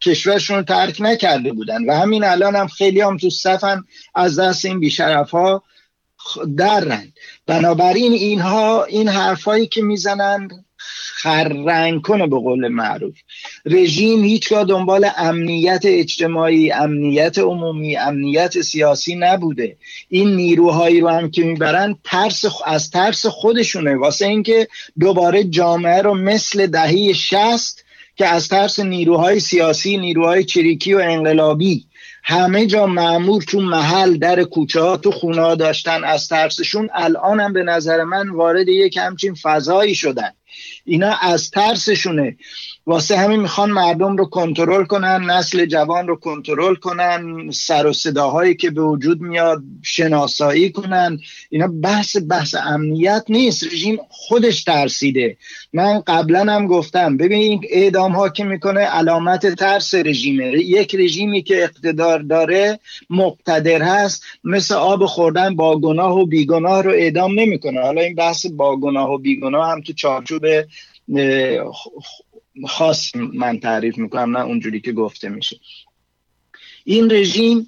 کشورشون 0.00 0.56
رو 0.56 0.62
ترک 0.62 0.96
نکرده 1.00 1.52
بودن 1.52 1.84
و 1.84 1.94
همین 1.94 2.24
الان 2.24 2.56
هم 2.56 2.66
خیلی 2.66 3.00
هم 3.00 3.16
تو 3.16 3.30
صفن 3.30 3.84
از 4.14 4.38
دست 4.38 4.64
این 4.64 4.80
بیشرف 4.80 5.30
ها 5.30 5.62
درن. 6.56 7.12
بنابراین 7.46 8.12
اینها 8.12 8.84
این 8.84 9.08
حرفایی 9.08 9.66
که 9.66 9.82
می‌زنند 9.82 10.64
خرنگ 11.16 12.02
کنه 12.02 12.26
به 12.26 12.36
قول 12.36 12.68
معروف. 12.68 13.14
رژیم 13.64 14.24
هیچگاه 14.24 14.64
دنبال 14.64 15.08
امنیت 15.16 15.82
اجتماعی 15.84 16.72
امنیت 16.72 17.38
عمومی 17.38 17.96
امنیت 17.96 18.60
سیاسی 18.60 19.14
نبوده. 19.14 19.76
این 20.08 20.36
نیروهایی 20.36 21.00
رو 21.00 21.08
هم 21.08 21.30
که 21.30 21.42
می‌برن 21.42 21.96
ترس 22.04 22.44
از 22.66 22.90
ترس 22.90 23.26
خودشونه. 23.26 23.96
واسه 23.96 24.26
اینکه 24.26 24.68
دوباره 25.00 25.44
جامعه 25.44 26.02
رو 26.02 26.14
مثل 26.14 26.66
دهه 26.66 27.12
شست 27.12 27.84
که 28.16 28.26
از 28.26 28.48
ترس 28.48 28.80
نیروهای 28.80 29.40
سیاسی 29.40 29.96
نیروهای 29.96 30.44
چریکی 30.44 30.94
و 30.94 30.98
انقلابی 30.98 31.84
همه 32.26 32.66
جا 32.66 32.86
معمور 32.86 33.42
تو 33.42 33.60
محل 33.60 34.16
در 34.16 34.44
کوچه 34.44 34.80
ها 34.80 34.96
تو 34.96 35.10
خونه 35.10 35.42
ها 35.42 35.54
داشتن. 35.54 36.04
از 36.04 36.28
ترسشون 36.28 36.88
الان 36.94 37.40
هم 37.40 37.52
به 37.52 37.62
نظر 37.62 38.04
من 38.04 38.28
وارد 38.28 38.68
یک 38.68 38.96
همچین 38.96 39.34
فضایی 39.34 39.94
شدن. 39.94 40.30
اینا 40.84 41.14
از 41.22 41.50
ترسشونه. 41.50 42.36
واسه 42.86 43.16
همین 43.16 43.40
می‌خوان 43.40 43.70
مردم 43.70 44.16
رو 44.16 44.24
کنترل 44.24 44.84
کنن 44.84 45.30
نسل 45.30 45.66
جوان 45.66 46.08
رو 46.08 46.16
کنترل 46.16 46.74
کنن 46.74 47.50
سر 47.50 47.86
و 47.86 47.92
صداهایی 47.92 48.54
که 48.54 48.70
به 48.70 48.82
وجود 48.82 49.20
میاد 49.20 49.62
شناسایی 49.82 50.72
کنن. 50.72 51.18
اینا 51.50 51.66
بحث 51.82 52.16
بحث 52.30 52.54
امنیت 52.54 53.24
نیست. 53.28 53.64
رژیم 53.64 53.98
خودش 54.08 54.64
ترسیده. 54.64 55.36
من 55.72 56.00
قبلا 56.06 56.52
هم 56.52 56.66
گفتم 56.66 57.16
ببین 57.16 57.64
اعدام 57.70 58.12
ها 58.12 58.28
که 58.28 58.44
می‌کنه 58.44 58.80
علامت 58.80 59.54
ترس 59.54 59.94
رژیمه. 59.94 60.44
یک 60.52 60.94
رژیمی 60.94 61.42
که 61.42 61.62
اقتدار 61.62 62.18
داره 62.18 62.78
مقتدر 63.10 63.82
هست 63.82 64.24
مثل 64.44 64.74
آب 64.74 65.06
خوردن 65.06 65.56
با 65.56 65.78
گناه 65.78 66.18
و 66.18 66.26
بیگناه 66.26 66.82
رو 66.82 66.90
اعدام 66.90 67.40
نمی‌کنه. 67.40 67.80
حالا 67.80 68.00
این 68.00 68.14
بحث 68.14 68.46
با 68.46 68.76
گناه 68.76 69.10
و 69.10 69.18
بیگناه 69.18 69.72
هم 69.72 69.80
تو 69.80 69.92
چارچوب 69.92 70.43
خاص 72.66 73.16
من 73.16 73.60
تعریف 73.60 73.98
می‌کنم 73.98 74.36
نه 74.36 74.44
اونجوری 74.44 74.80
که 74.80 74.92
گفته 74.92 75.28
میشه. 75.28 75.56
این 76.84 77.10
رژیم 77.10 77.66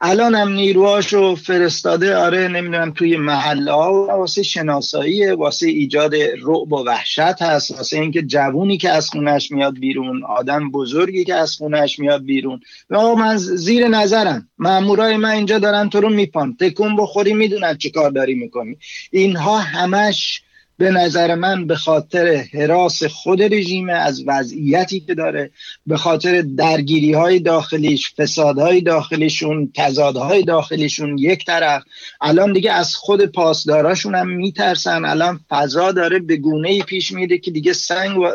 الان 0.00 0.34
هم 0.34 0.52
نیروهاشو 0.52 1.34
فرستاده 1.34 2.16
آره 2.16 2.48
نمی‌دونم 2.48 2.90
توی 2.90 3.16
محله 3.16 3.72
ها 3.72 4.18
واسه 4.18 4.42
شناسایی 4.42 5.30
واسه 5.30 5.66
ایجاد 5.66 6.14
رعب 6.14 6.72
و 6.72 6.84
وحشت 6.84 7.42
هست 7.42 7.70
واسه 7.70 8.00
اینکه 8.00 8.22
جوونی 8.22 8.78
که 8.78 8.90
از 8.90 9.10
خونش 9.10 9.50
میاد 9.50 9.78
بیرون 9.78 10.24
آدم 10.24 10.70
بزرگی 10.70 11.24
که 11.24 11.34
از 11.34 11.56
خونش 11.56 11.98
میاد 11.98 12.24
بیرون. 12.24 12.60
و 12.90 13.14
من 13.14 13.36
زیر 13.36 13.88
نظرم 13.88 14.48
مامورای 14.58 15.16
من 15.16 15.30
اینجا 15.30 15.58
دارن 15.58 15.88
تو 15.88 16.00
رو 16.00 16.08
میپان 16.08 16.56
تکون 16.60 16.96
بخوری 16.96 17.32
می‌دونن 17.32 17.76
چی 17.76 17.90
کار 17.90 18.10
داری 18.10 18.34
می‌کنی. 18.34 18.76
اینها 19.10 19.58
همش 19.58 20.42
به 20.78 20.90
نظر 20.90 21.34
من 21.34 21.66
به 21.66 21.76
خاطر 21.76 22.44
حراس 22.52 23.02
خود 23.02 23.42
رژیم 23.42 23.88
از 23.90 24.24
وضعیتی 24.26 25.00
که 25.00 25.14
داره 25.14 25.50
به 25.86 25.96
خاطر 25.96 26.42
درگیری 26.42 27.12
های 27.12 27.40
داخلیش 27.40 28.14
فسادهای 28.14 28.80
داخلیشون 28.80 29.72
تضادهای 29.74 30.42
داخلیشون 30.42 31.18
یک 31.18 31.44
طرف. 31.44 31.82
الان 32.20 32.52
دیگه 32.52 32.72
از 32.72 32.94
خود 32.94 33.24
پاسداراشون 33.24 34.14
هم 34.14 34.28
میترسن. 34.28 35.04
الان 35.04 35.40
فضا 35.48 35.92
داره 35.92 36.18
به 36.18 36.36
گونه 36.36 36.82
پیش 36.82 37.12
میره 37.12 37.38
که 37.38 37.50
دیگه 37.50 37.72
سنگ 37.72 38.18
و 38.18 38.26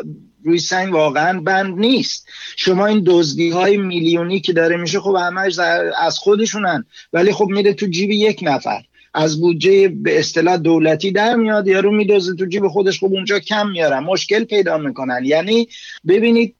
روی 0.44 0.58
سنگ 0.58 0.94
واقعا 0.94 1.40
بند 1.40 1.78
نیست. 1.78 2.28
شما 2.56 2.86
این 2.86 3.02
دزدی 3.06 3.50
های 3.50 3.76
میلیونی 3.76 4.40
که 4.40 4.52
داره 4.52 4.76
میشه 4.76 5.00
خب 5.00 5.16
همش 5.20 5.58
از 5.98 6.18
خودشونن. 6.18 6.84
ولی 7.12 7.32
خب 7.32 7.46
میره 7.50 7.74
تو 7.74 7.86
جیب 7.86 8.10
یک 8.10 8.40
نفر. 8.42 8.82
از 9.14 9.40
بودجه 9.40 9.88
به 9.88 10.18
اصطلاح 10.18 10.56
دولتی 10.56 11.10
در 11.10 11.34
میاد 11.34 11.66
یارو 11.66 11.92
میدوزه 11.92 12.34
تو 12.34 12.46
جیب 12.46 12.68
خودش 12.68 13.00
خب 13.00 13.12
اونجا 13.12 13.38
کم 13.38 13.70
میارن 13.70 13.98
مشکل 13.98 14.44
پیدا 14.44 14.78
می‌کنن. 14.78 15.24
یعنی 15.24 15.68
ببینید 16.08 16.54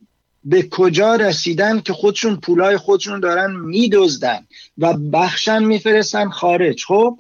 به 0.45 0.63
کجا 0.63 1.15
رسیدن 1.15 1.81
که 1.81 1.93
خودشون 1.93 2.37
پولای 2.37 2.77
خودشون 2.77 3.21
دارن 3.21 3.57
میدزدن 3.57 4.47
و 4.79 4.93
بخشن 4.93 5.65
میفرستن 5.65 6.29
خارج. 6.29 6.85
خب 6.85 7.19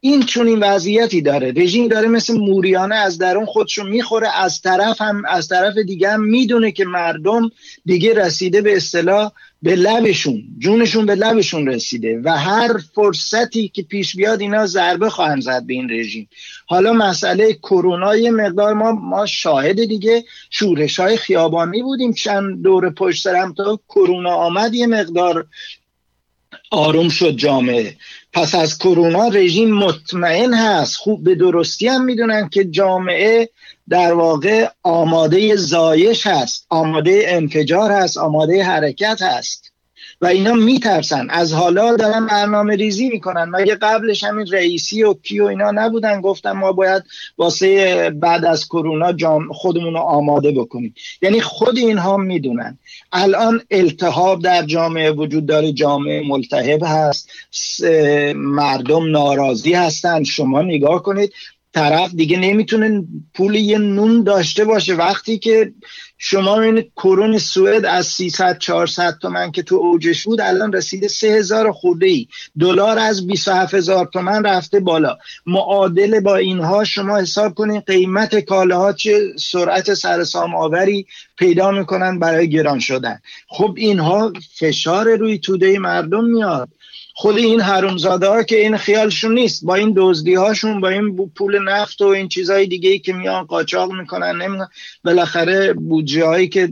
این 0.00 0.22
چون 0.22 0.46
این 0.46 0.58
وضعیتی 0.58 1.22
داره. 1.22 1.52
رژیم 1.56 1.88
داره 1.88 2.08
مثل 2.08 2.38
موریانه 2.38 2.94
از 2.94 3.18
درون 3.18 3.46
خودشون 3.46 3.88
می‌خوره 3.88 4.28
از 4.42 4.60
طرف 4.60 5.00
هم 5.00 5.22
از 5.28 5.48
طرف 5.48 5.78
دیگه 5.78 6.10
هم 6.10 6.24
می‌دونه 6.24 6.72
که 6.72 6.84
مردم 6.84 7.50
دیگه 7.86 8.14
رسیده 8.14 8.62
به 8.62 8.76
اصطلاح 8.76 9.32
به 9.64 9.76
لبشون 9.76 10.42
جونشون 10.58 11.06
به 11.06 11.14
لبشون 11.14 11.68
رسیده 11.68 12.20
و 12.24 12.38
هر 12.38 12.78
فرصتی 12.94 13.68
که 13.68 13.82
پیش 13.82 14.16
بیاد 14.16 14.40
اینا 14.40 14.66
ضربه 14.66 15.10
خواهند 15.10 15.42
زد 15.42 15.66
به 15.66 15.74
این 15.74 15.90
رژیم. 15.90 16.28
حالا 16.66 16.92
مسئله 16.92 17.52
کرونا 17.52 18.16
یه 18.16 18.30
مقدار 18.30 18.74
ما 18.74 18.92
ما 18.92 19.26
شاهد 19.26 19.84
دیگه 19.84 20.24
شورش 20.50 21.00
های 21.00 21.16
خیابانی 21.16 21.82
بودیم. 21.82 22.12
چند 22.12 22.62
دور 22.62 22.90
پشت 22.90 23.22
سرم 23.22 23.52
تا 23.52 23.80
کرونا 23.88 24.34
آمد 24.34 24.74
یه 24.74 24.86
مقدار 24.86 25.46
آروم 26.70 27.08
شد 27.08 27.36
جامعه. 27.36 27.96
پس 28.34 28.54
از 28.54 28.78
کرونا 28.78 29.28
رژیم 29.28 29.74
مطمئن 29.74 30.54
هست. 30.54 30.96
خوب 30.96 31.24
به 31.24 31.34
درستی 31.34 31.88
هم 31.88 32.04
می‌دونن 32.04 32.48
که 32.48 32.64
جامعه 32.64 33.50
در 33.88 34.12
واقع 34.12 34.68
آماده 34.82 35.56
زایش 35.56 36.26
هست. 36.26 36.66
آماده 36.70 37.24
انفجار 37.26 37.92
هست. 37.92 38.18
آماده 38.18 38.64
حرکت 38.64 39.22
هست. 39.22 39.73
و 40.24 40.26
اینا 40.26 40.52
میترسن. 40.52 41.30
از 41.30 41.52
حالا 41.52 41.96
دارن 41.96 42.26
برنامه 42.26 42.76
ریزی 42.76 43.08
می‌کنن. 43.08 43.44
مگه 43.50 43.74
قبلش 43.74 44.24
همین 44.24 44.46
رئیسی 44.46 45.02
و 45.02 45.14
کی 45.14 45.40
و 45.40 45.44
اینا 45.44 45.70
نبودن؟ 45.70 46.20
گفتن 46.20 46.52
ما 46.52 46.72
باید 46.72 47.02
واسه 47.38 48.10
بعد 48.10 48.44
از 48.44 48.66
کرونا 48.66 49.12
خودمون 49.50 49.94
رو 49.94 50.00
آماده 50.00 50.52
بکنیم. 50.52 50.94
یعنی 51.22 51.40
خود 51.40 51.78
اینها 51.78 52.16
می‌دونن. 52.16 52.78
الان 53.12 53.60
التهاب 53.70 54.42
در 54.42 54.62
جامعه 54.62 55.10
وجود 55.10 55.46
داره. 55.46 55.72
جامعه 55.72 56.28
ملتهب 56.28 56.82
هست. 56.84 57.28
مردم 58.34 59.10
ناراضی 59.10 59.72
هستن. 59.72 60.24
شما 60.24 60.62
نگاه 60.62 61.02
کنید 61.02 61.32
طرف 61.74 62.14
دیگه 62.14 62.38
نمی‌تونه 62.38 63.04
پول 63.34 63.54
یه 63.54 63.78
نون 63.78 64.22
داشته 64.22 64.64
باشه. 64.64 64.94
وقتی 64.94 65.38
که 65.38 65.72
شما 66.18 66.60
این 66.60 66.90
کرون 66.96 67.38
سوئد 67.38 67.86
از 67.86 68.06
300 68.06 68.58
400 68.58 69.18
تومن 69.22 69.52
که 69.52 69.62
تو 69.62 69.74
اوجش 69.76 70.24
بود 70.24 70.40
الان 70.40 70.72
رسیده 70.72 71.08
3000 71.08 71.72
خورده 71.72 72.06
ای 72.06 72.26
دلار 72.60 72.98
از 72.98 73.26
27000 73.26 74.06
تومن 74.06 74.44
رفته 74.44 74.80
بالا. 74.80 75.18
معادل 75.46 76.20
با 76.20 76.36
اینها 76.36 76.84
شما 76.84 77.18
حساب 77.18 77.54
کنید 77.54 77.84
قیمت 77.86 78.40
کالاها 78.40 78.92
چه 78.92 79.32
سرعت 79.38 79.94
سرسام 79.94 80.54
آوری 80.54 81.06
پیدا 81.38 81.70
می‌کنن 81.70 82.18
برای 82.18 82.50
گران 82.50 82.78
شدن. 82.78 83.20
خب 83.48 83.74
اینها 83.76 84.32
فشار 84.58 85.16
روی 85.16 85.38
توده 85.38 85.78
مردم 85.78 86.24
میاد. 86.24 86.68
خود 87.16 87.38
این 87.38 87.60
حرومزاده 87.60 88.28
ها 88.28 88.42
که 88.42 88.60
این 88.60 88.76
خیالشون 88.76 89.34
نیست. 89.34 89.64
با 89.64 89.74
این 89.74 89.92
دزدی 89.96 90.34
هاشون 90.34 90.80
با 90.80 90.88
این 90.88 91.30
پول 91.36 91.62
نفت 91.68 92.00
و 92.00 92.06
این 92.06 92.28
چیزهای 92.28 92.66
دیگه 92.66 92.90
ای 92.90 92.98
که 92.98 93.12
میان 93.12 93.44
قاچاق 93.44 93.92
می‌کنن 93.92 94.42
نمی‌دونم 94.42 94.68
بالاخره 95.04 95.72
بودجه 95.72 96.24
هایی 96.24 96.48
که 96.48 96.68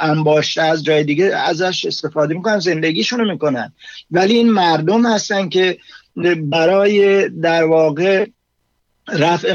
انباشته 0.00 0.62
از 0.62 0.84
جای 0.84 1.04
دیگه 1.04 1.24
ازش 1.24 1.84
استفاده 1.84 2.34
می‌کنن 2.34 2.58
زندگیشونو 2.58 3.32
می‌کنن. 3.32 3.72
ولی 4.10 4.36
این 4.36 4.50
مردم 4.50 5.06
هستن 5.06 5.48
که 5.48 5.78
برای 6.42 7.28
در 7.28 7.64
واقع 7.64 8.26
رفع 9.12 9.54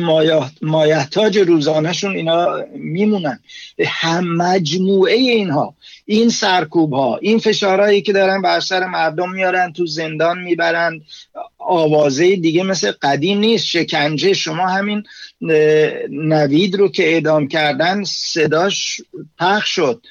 مایحتاج 0.61 1.37
روزانهشون 1.37 2.15
اینا 2.15 2.65
میمونن. 2.75 3.39
هم 3.85 4.37
مجموعه 4.37 5.13
اینها 5.13 5.75
این 6.05 6.29
سرکوب 6.29 6.93
ها 6.93 7.17
این 7.17 7.39
فشارهایی 7.39 8.01
که 8.01 8.13
دارن 8.13 8.41
بر 8.41 8.59
سر 8.59 8.85
مردم 8.85 9.31
میارن 9.31 9.73
تو 9.73 9.85
زندان 9.85 10.39
می‌برن 10.39 11.01
آوازه 11.57 12.35
دیگه 12.35 12.63
مثل 12.63 12.91
قدیم 13.01 13.39
نیست. 13.39 13.65
شکنجه. 13.65 14.33
شما 14.33 14.67
همین 14.67 15.03
نوید 16.09 16.75
رو 16.75 16.87
که 16.87 17.03
اعدام 17.03 17.47
کردن 17.47 18.03
صداش 18.03 19.01
پخ 19.39 19.65
شد. 19.65 20.01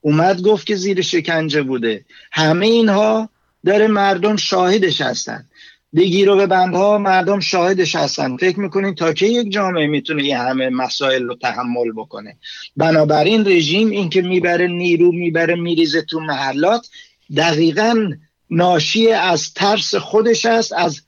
اومد 0.00 0.42
گفت 0.42 0.66
که 0.66 0.76
زیر 0.76 1.02
شکنجه 1.02 1.62
بوده. 1.62 2.04
همه 2.32 2.66
اینها 2.66 3.28
داره 3.66 3.86
مردم 3.86 4.36
شاهدش 4.36 5.00
هستن. 5.00 5.44
بگیر 5.96 6.30
و 6.30 6.36
به 6.36 6.46
بندها 6.46 6.98
مردم 6.98 7.40
شاهدش 7.40 7.94
هستن. 7.94 8.36
فکر 8.36 8.60
می‌کنین 8.60 8.94
تا 8.94 9.12
که 9.12 9.26
یک 9.26 9.52
جامعه 9.52 9.86
می‌تونه 9.86 10.24
یه 10.24 10.38
همه 10.38 10.68
مسائل 10.68 11.22
رو 11.22 11.34
تحمل 11.34 11.92
بکنه؟ 11.96 12.36
بنابراین 12.76 13.46
رژیم 13.46 13.90
این 13.90 14.10
که 14.10 14.22
می‌بره 14.22 14.66
نیرو 14.66 15.12
می‌بره 15.12 15.54
میریزه 15.54 16.02
تو 16.02 16.20
محلات 16.20 16.88
دقیقا 17.36 18.10
ناشی 18.50 19.10
از 19.10 19.54
ترس 19.54 19.94
خودش 19.94 20.46
است 20.46 20.72
از 20.72 21.02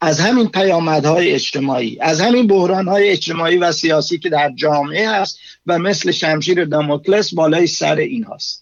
از 0.00 0.20
همین 0.20 0.48
پیامدهای 0.48 1.32
اجتماعی 1.32 1.98
از 2.00 2.20
همین 2.20 2.46
بحرانهای 2.46 3.08
اجتماعی 3.08 3.56
و 3.56 3.72
سیاسی 3.72 4.18
که 4.18 4.28
در 4.28 4.52
جامعه 4.56 5.10
هست 5.10 5.38
و 5.66 5.78
مثل 5.78 6.10
شمشیر 6.10 6.64
داموکلس 6.64 7.34
بالای 7.34 7.66
سر 7.66 7.96
این 7.96 8.24
هست 8.24 8.59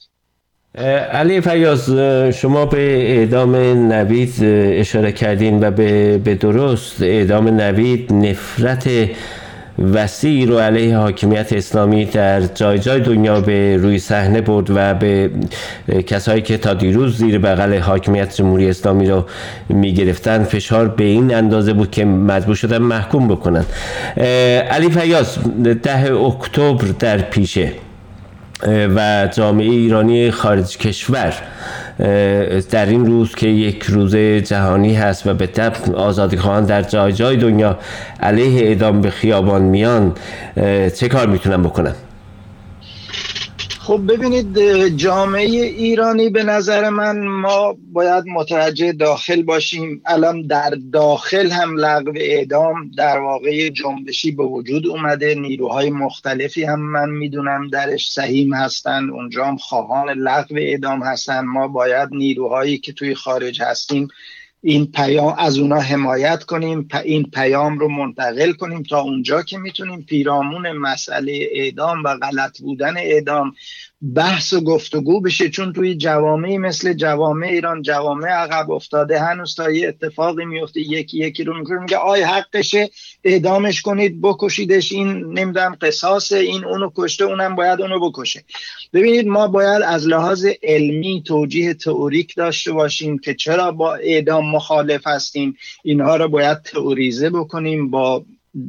علی 1.12 1.40
فیاض 1.40 1.90
شما 2.30 2.66
به 2.66 3.12
اعدام 3.18 3.56
نوید 3.92 4.34
اشاره 4.80 5.12
کردین 5.12 5.64
و 5.64 5.70
به, 5.70 6.34
درست 6.40 7.02
اعدام 7.02 7.48
نوید 7.48 8.12
نفرت 8.12 8.88
وسیع 9.94 10.46
رو 10.46 10.58
علیه 10.58 10.96
حاکمیت 10.96 11.52
اسلامی 11.52 12.04
در 12.04 12.40
جای 12.40 12.78
جای 12.78 13.00
دنیا 13.00 13.40
به 13.40 13.76
روی 13.76 13.98
صحنه 13.98 14.40
برد 14.40 14.66
و 14.70 14.94
به 14.94 15.30
کسایی 16.06 16.42
که 16.42 16.56
تا 16.56 16.74
دیروز 16.74 17.18
زیر 17.18 17.38
بغل 17.38 17.78
حاکمیت 17.78 18.36
جمهوری 18.36 18.70
اسلامی 18.70 19.06
رو 19.06 19.24
می‌گرفتن 19.68 20.44
فشار 20.44 20.88
به 20.88 21.04
این 21.04 21.34
اندازه 21.34 21.72
بود 21.72 21.90
که 21.90 22.04
مجبور 22.04 22.54
شدن 22.54 22.78
محکوم 22.78 23.28
بکنن. 23.28 23.64
علی 24.70 24.90
فیاض 24.90 25.38
ده 25.82 26.12
اکتبر 26.12 26.84
در 26.98 27.18
پیشه. 27.18 27.72
و 28.66 29.28
جامعه 29.32 29.66
ایرانی 29.66 30.30
خارج 30.30 30.78
کشور 30.78 31.34
در 32.70 32.86
این 32.86 33.06
روز 33.06 33.34
که 33.34 33.48
یک 33.48 33.82
روز 33.82 34.16
جهانی 34.16 34.94
هست 34.94 35.26
و 35.26 35.34
به 35.34 35.46
طب 35.46 35.94
آزادی 35.94 36.36
خواهان 36.36 36.64
در 36.64 36.82
جای 36.82 37.12
جای 37.12 37.36
دنیا 37.36 37.78
علیه 38.20 38.66
اعدام 38.66 39.00
به 39.00 39.10
خیابان 39.10 39.62
میان 39.62 40.14
چه 40.96 41.08
کار 41.08 41.26
می‌تونن 41.26 41.62
بکنن 41.62 41.94
خب 43.88 44.12
ببینید 44.12 44.58
جامعه 44.96 45.44
ایرانی 45.66 46.30
به 46.30 46.42
نظر 46.42 46.88
من 46.88 47.26
ما 47.26 47.76
باید 47.92 48.24
متوجه 48.26 48.92
داخل 48.92 49.42
باشیم. 49.42 50.02
الان 50.06 50.46
در 50.46 50.74
داخل 50.92 51.50
هم 51.50 51.76
لغو 51.76 52.12
اعدام 52.16 52.90
در 52.96 53.18
واقع 53.18 53.68
جنبشی 53.68 54.30
به 54.30 54.44
وجود 54.44 54.86
اومده. 54.86 55.34
نیروهای 55.34 55.90
مختلفی 55.90 56.64
هم 56.64 56.80
من 56.80 57.10
می‌دونم 57.10 57.68
درش 57.68 58.12
سهیم 58.12 58.54
هستن 58.54 59.10
اونجا 59.10 59.44
هم 59.44 59.56
خواهان 59.56 60.10
لغو 60.10 60.56
اعدام 60.56 61.02
هستن. 61.02 61.40
ما 61.40 61.68
باید 61.68 62.08
نیروهایی 62.12 62.78
که 62.78 62.92
توی 62.92 63.14
خارج 63.14 63.62
هستیم 63.62 64.08
این 64.60 64.86
پیام 64.86 65.34
از 65.38 65.58
اونا 65.58 65.80
حمایت 65.80 66.44
کنیم 66.44 66.88
این 67.04 67.30
پیام 67.30 67.78
رو 67.78 67.88
منتقل 67.88 68.52
کنیم 68.52 68.82
تا 68.82 69.00
اونجا 69.00 69.42
که 69.42 69.58
می‌تونیم 69.58 70.02
پیرامون 70.02 70.72
مسئله 70.72 71.48
اعدام 71.52 72.04
و 72.04 72.16
غلط 72.16 72.60
بودن 72.60 72.96
اعدام 72.96 73.54
بحث 74.02 74.52
و 74.52 74.60
گفتگو 74.60 75.20
بشه 75.20 75.48
چون 75.48 75.72
توی 75.72 75.94
جوامعی 75.94 76.58
مثل 76.58 76.92
جوامع 76.92 77.46
ایران 77.46 77.82
جوامع 77.82 78.28
عقب 78.28 78.70
افتاده 78.70 79.20
هنوز 79.20 79.54
تا 79.54 79.70
یه 79.70 79.88
اتفاقی 79.88 80.44
میفته 80.44 80.80
یکی 80.80 81.18
یکی 81.18 81.44
رو 81.44 81.58
می‌کنه 81.58 81.78
میگه 81.78 81.96
آی 81.96 82.22
حقشه 82.22 82.90
اعدامش 83.24 83.82
کنید 83.82 84.20
بکشیدش 84.22 84.92
این 84.92 85.08
نمی‌دونم 85.08 85.76
قصاص 85.80 86.32
این 86.32 86.64
اونو 86.64 86.90
کشته 86.96 87.24
اونم 87.24 87.56
باید 87.56 87.80
اونو 87.80 88.10
بکشه. 88.10 88.44
ببینید 88.92 89.26
ما 89.26 89.48
باید 89.48 89.82
از 89.82 90.08
لحاظ 90.08 90.46
علمی 90.62 91.22
توجیه 91.26 91.74
تئوریک 91.74 92.36
داشته 92.36 92.72
باشیم 92.72 93.18
که 93.18 93.34
چرا 93.34 93.72
با 93.72 93.94
اعدام 93.94 94.50
مخالف 94.50 95.06
هستیم. 95.06 95.56
اینها 95.84 96.16
رو 96.16 96.28
باید 96.28 96.62
تئوریزه 96.62 97.30
بکنیم 97.30 97.90
با 97.90 98.24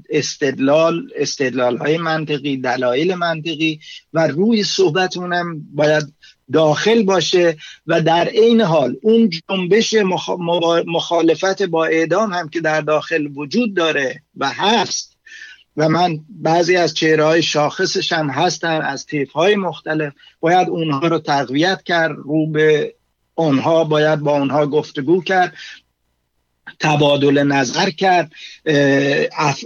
استدلال 0.10 1.10
استدلال 1.16 1.78
های 1.78 1.98
منطقی 1.98 2.58
دلایل 2.58 3.16
منطقی 3.16 3.80
و 4.14 4.28
روی 4.28 4.64
صحبتمون 4.64 5.34
هم 5.34 5.62
باید 5.74 6.14
داخل 6.54 7.04
باشه 7.04 7.58
و 7.88 8.02
در 8.02 8.28
عین 8.28 8.62
حال 8.62 8.96
اون 9.02 9.30
جنبش 9.30 9.94
مخالفت 10.88 11.64
با 11.64 11.86
اعدام 11.86 12.34
هم 12.34 12.50
که 12.50 12.62
در 12.62 12.82
داخل 12.82 13.28
وجود 13.36 13.74
داره 13.74 14.22
و 14.38 14.50
هست 14.50 15.18
و 15.78 15.90
من 15.90 16.20
بعضی 16.30 16.76
از 16.76 16.94
چهره 16.94 17.24
های 17.24 17.42
شاخصش 17.42 18.14
هم 18.14 18.30
هستن 18.30 18.82
از 18.82 19.06
تیف 19.06 19.32
های 19.32 19.56
مختلف 19.56 20.14
باید 20.40 20.70
اونها 20.70 21.08
رو 21.08 21.20
تقویت 21.20 21.84
کرد 21.84 22.16
رو 22.18 22.48
به 22.52 22.96
اونها 23.36 23.84
باید 23.84 24.20
با 24.20 24.32
اونها 24.32 24.68
گفتگو 24.68 25.24
کرد. 25.24 25.54
تبادل 26.80 27.44
نظر 27.44 27.90
کرد. 27.90 28.32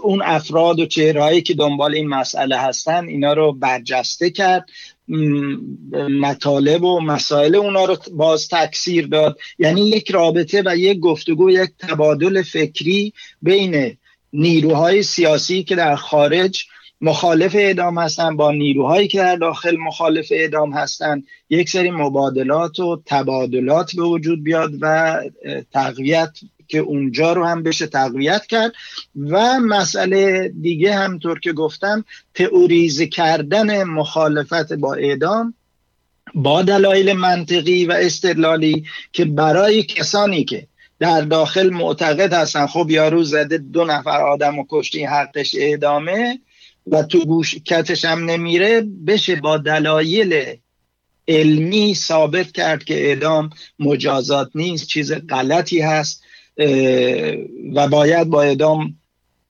اون 0.03 0.21
افراد 0.25 0.79
و 0.79 0.85
چهرهایی 0.85 1.41
که 1.41 1.53
دنبال 1.53 1.95
این 1.95 2.07
مسئله 2.07 2.57
هستن 2.57 3.07
اینا 3.07 3.33
رو 3.33 3.53
برجسته 3.53 4.29
کرد. 4.29 4.65
مطالب 6.21 6.83
و 6.83 6.99
مسائل 6.99 7.55
اونا 7.55 7.85
رو 7.85 7.97
باز 8.13 8.47
تکثیر 8.47 9.07
داد. 9.07 9.37
یعنی 9.59 9.89
یک 9.89 10.11
رابطه 10.11 10.63
و 10.65 10.77
یک 10.77 10.99
گفتگو 10.99 11.49
یک 11.49 11.69
تبادل 11.79 12.41
فکری 12.41 13.13
بین 13.41 13.97
نیروهای 14.33 15.03
سیاسی 15.03 15.63
که 15.63 15.75
در 15.75 15.95
خارج 15.95 16.65
مخالف 17.01 17.55
اعدام 17.55 17.97
هستن 17.97 18.37
با 18.37 18.51
نیروهایی 18.51 19.07
که 19.07 19.17
در 19.17 19.35
داخل 19.35 19.77
مخالف 19.77 20.27
اعدام 20.31 20.73
هستن. 20.73 21.23
یک 21.49 21.69
سری 21.69 21.91
مبادلات 21.91 22.79
و 22.79 23.01
تبادلات 23.05 23.95
به 23.95 24.03
وجود 24.03 24.43
بیاد 24.43 24.71
و 24.81 25.19
تقویت 25.71 26.29
که 26.73 26.79
اونجا 26.79 27.33
رو 27.33 27.45
هم 27.45 27.63
بشه 27.63 27.87
تقویت 27.87 28.45
کرد. 28.45 28.73
و 29.15 29.59
مسئله 29.59 30.53
دیگه 30.61 30.95
همطور 30.95 31.39
که 31.39 31.53
گفتم 31.53 32.05
تئوریزه 32.33 33.07
کردن 33.07 33.83
مخالفت 33.83 34.73
با 34.73 34.93
اعدام 34.93 35.53
با 36.35 36.61
دلایل 36.61 37.13
منطقی 37.13 37.85
و 37.85 37.91
استدلالی 37.91 38.85
که 39.11 39.25
برای 39.25 39.83
کسانی 39.83 40.43
که 40.43 40.67
در 40.99 41.21
داخل 41.21 41.69
معتقد 41.69 42.33
هستن 42.33 42.67
خب 42.67 42.87
یارو 42.89 43.23
زده 43.23 43.57
دو 43.57 43.85
نفر 43.85 44.21
آدم 44.21 44.59
و 44.59 44.65
کشتی 44.69 45.05
حقش 45.05 45.55
اعدامه 45.55 46.39
و 46.87 47.03
تو 47.03 47.25
گوش 47.25 47.55
کتش 47.55 48.05
هم 48.05 48.25
نمیره 48.25 48.81
بشه 49.07 49.35
با 49.35 49.57
دلایل 49.57 50.55
علمی 51.27 51.95
ثابت 51.95 52.51
کرد 52.51 52.83
که 52.83 52.93
اعدام 52.93 53.49
مجازات 53.79 54.49
نیست 54.55 54.87
چیز 54.87 55.13
غلطی 55.13 55.81
هست. 55.81 56.23
و 57.73 57.87
باید 57.87 58.29
با 58.29 58.41
اعدام 58.41 58.95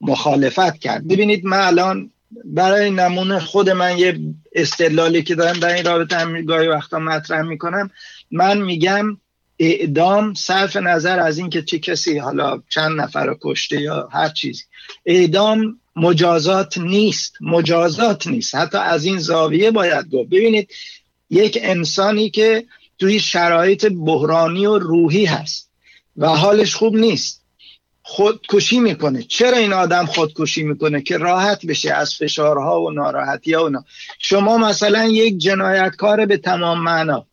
مخالفت 0.01 0.79
کرد. 0.79 1.07
ببینید 1.07 1.45
من 1.45 1.61
الان 1.61 2.11
برای 2.45 2.89
نمونه 2.89 3.39
خود 3.39 3.69
من 3.69 3.97
یه 3.97 4.19
استدلالی 4.55 5.23
که 5.23 5.35
دارم 5.35 5.59
در 5.59 5.73
این 5.73 5.85
رابطه 5.85 6.17
هم 6.17 6.41
گاهی 6.41 6.67
وقتا 6.67 6.99
مطرح 6.99 7.41
می‌کنم. 7.41 7.89
من 8.31 8.61
میگم 8.61 9.17
اعدام 9.59 10.33
صرف 10.33 10.77
نظر 10.77 11.19
از 11.19 11.37
اینکه 11.37 11.61
چه 11.61 11.79
کسی 11.79 12.17
حالا 12.17 12.61
چند 12.69 13.01
نفر 13.01 13.25
رو 13.25 13.37
کشته 13.41 13.81
یا 13.81 14.09
هر 14.11 14.29
چیزی 14.29 14.63
اعدام 15.05 15.79
مجازات 15.95 16.77
نیست. 16.77 17.37
مجازات 17.41 18.27
نیست. 18.27 18.55
حتی 18.55 18.77
از 18.77 19.05
این 19.05 19.17
زاویه 19.17 19.71
باید 19.71 20.09
گفت. 20.09 20.29
ببینید 20.29 20.69
یک 21.29 21.59
انسانی 21.61 22.29
که 22.29 22.65
توی 22.99 23.19
شرایط 23.19 23.85
بحرانی 23.85 24.65
و 24.65 24.77
روحی 24.77 25.25
هست. 25.25 25.69
و 26.17 26.27
حالش 26.27 26.75
خوب 26.75 26.95
نیست. 26.95 27.43
خودکشی 28.01 28.79
می‌کنه. 28.79 29.23
چرا 29.23 29.57
این 29.57 29.73
آدم 29.73 30.05
خودکشی 30.05 30.63
می‌کنه 30.63 31.01
که 31.01 31.17
راحت 31.17 31.65
بشه 31.65 31.93
از 31.93 32.15
فشارها 32.15 32.81
و 32.81 32.91
ناراحتی 32.91 33.53
ها 33.53 33.65
و. 33.65 33.83
شما 34.19 34.57
مثلا 34.57 35.05
یک 35.05 35.37
جنایتکار 35.37 36.25
به 36.25 36.37
تمام 36.37 36.83
معنا. 36.83 37.25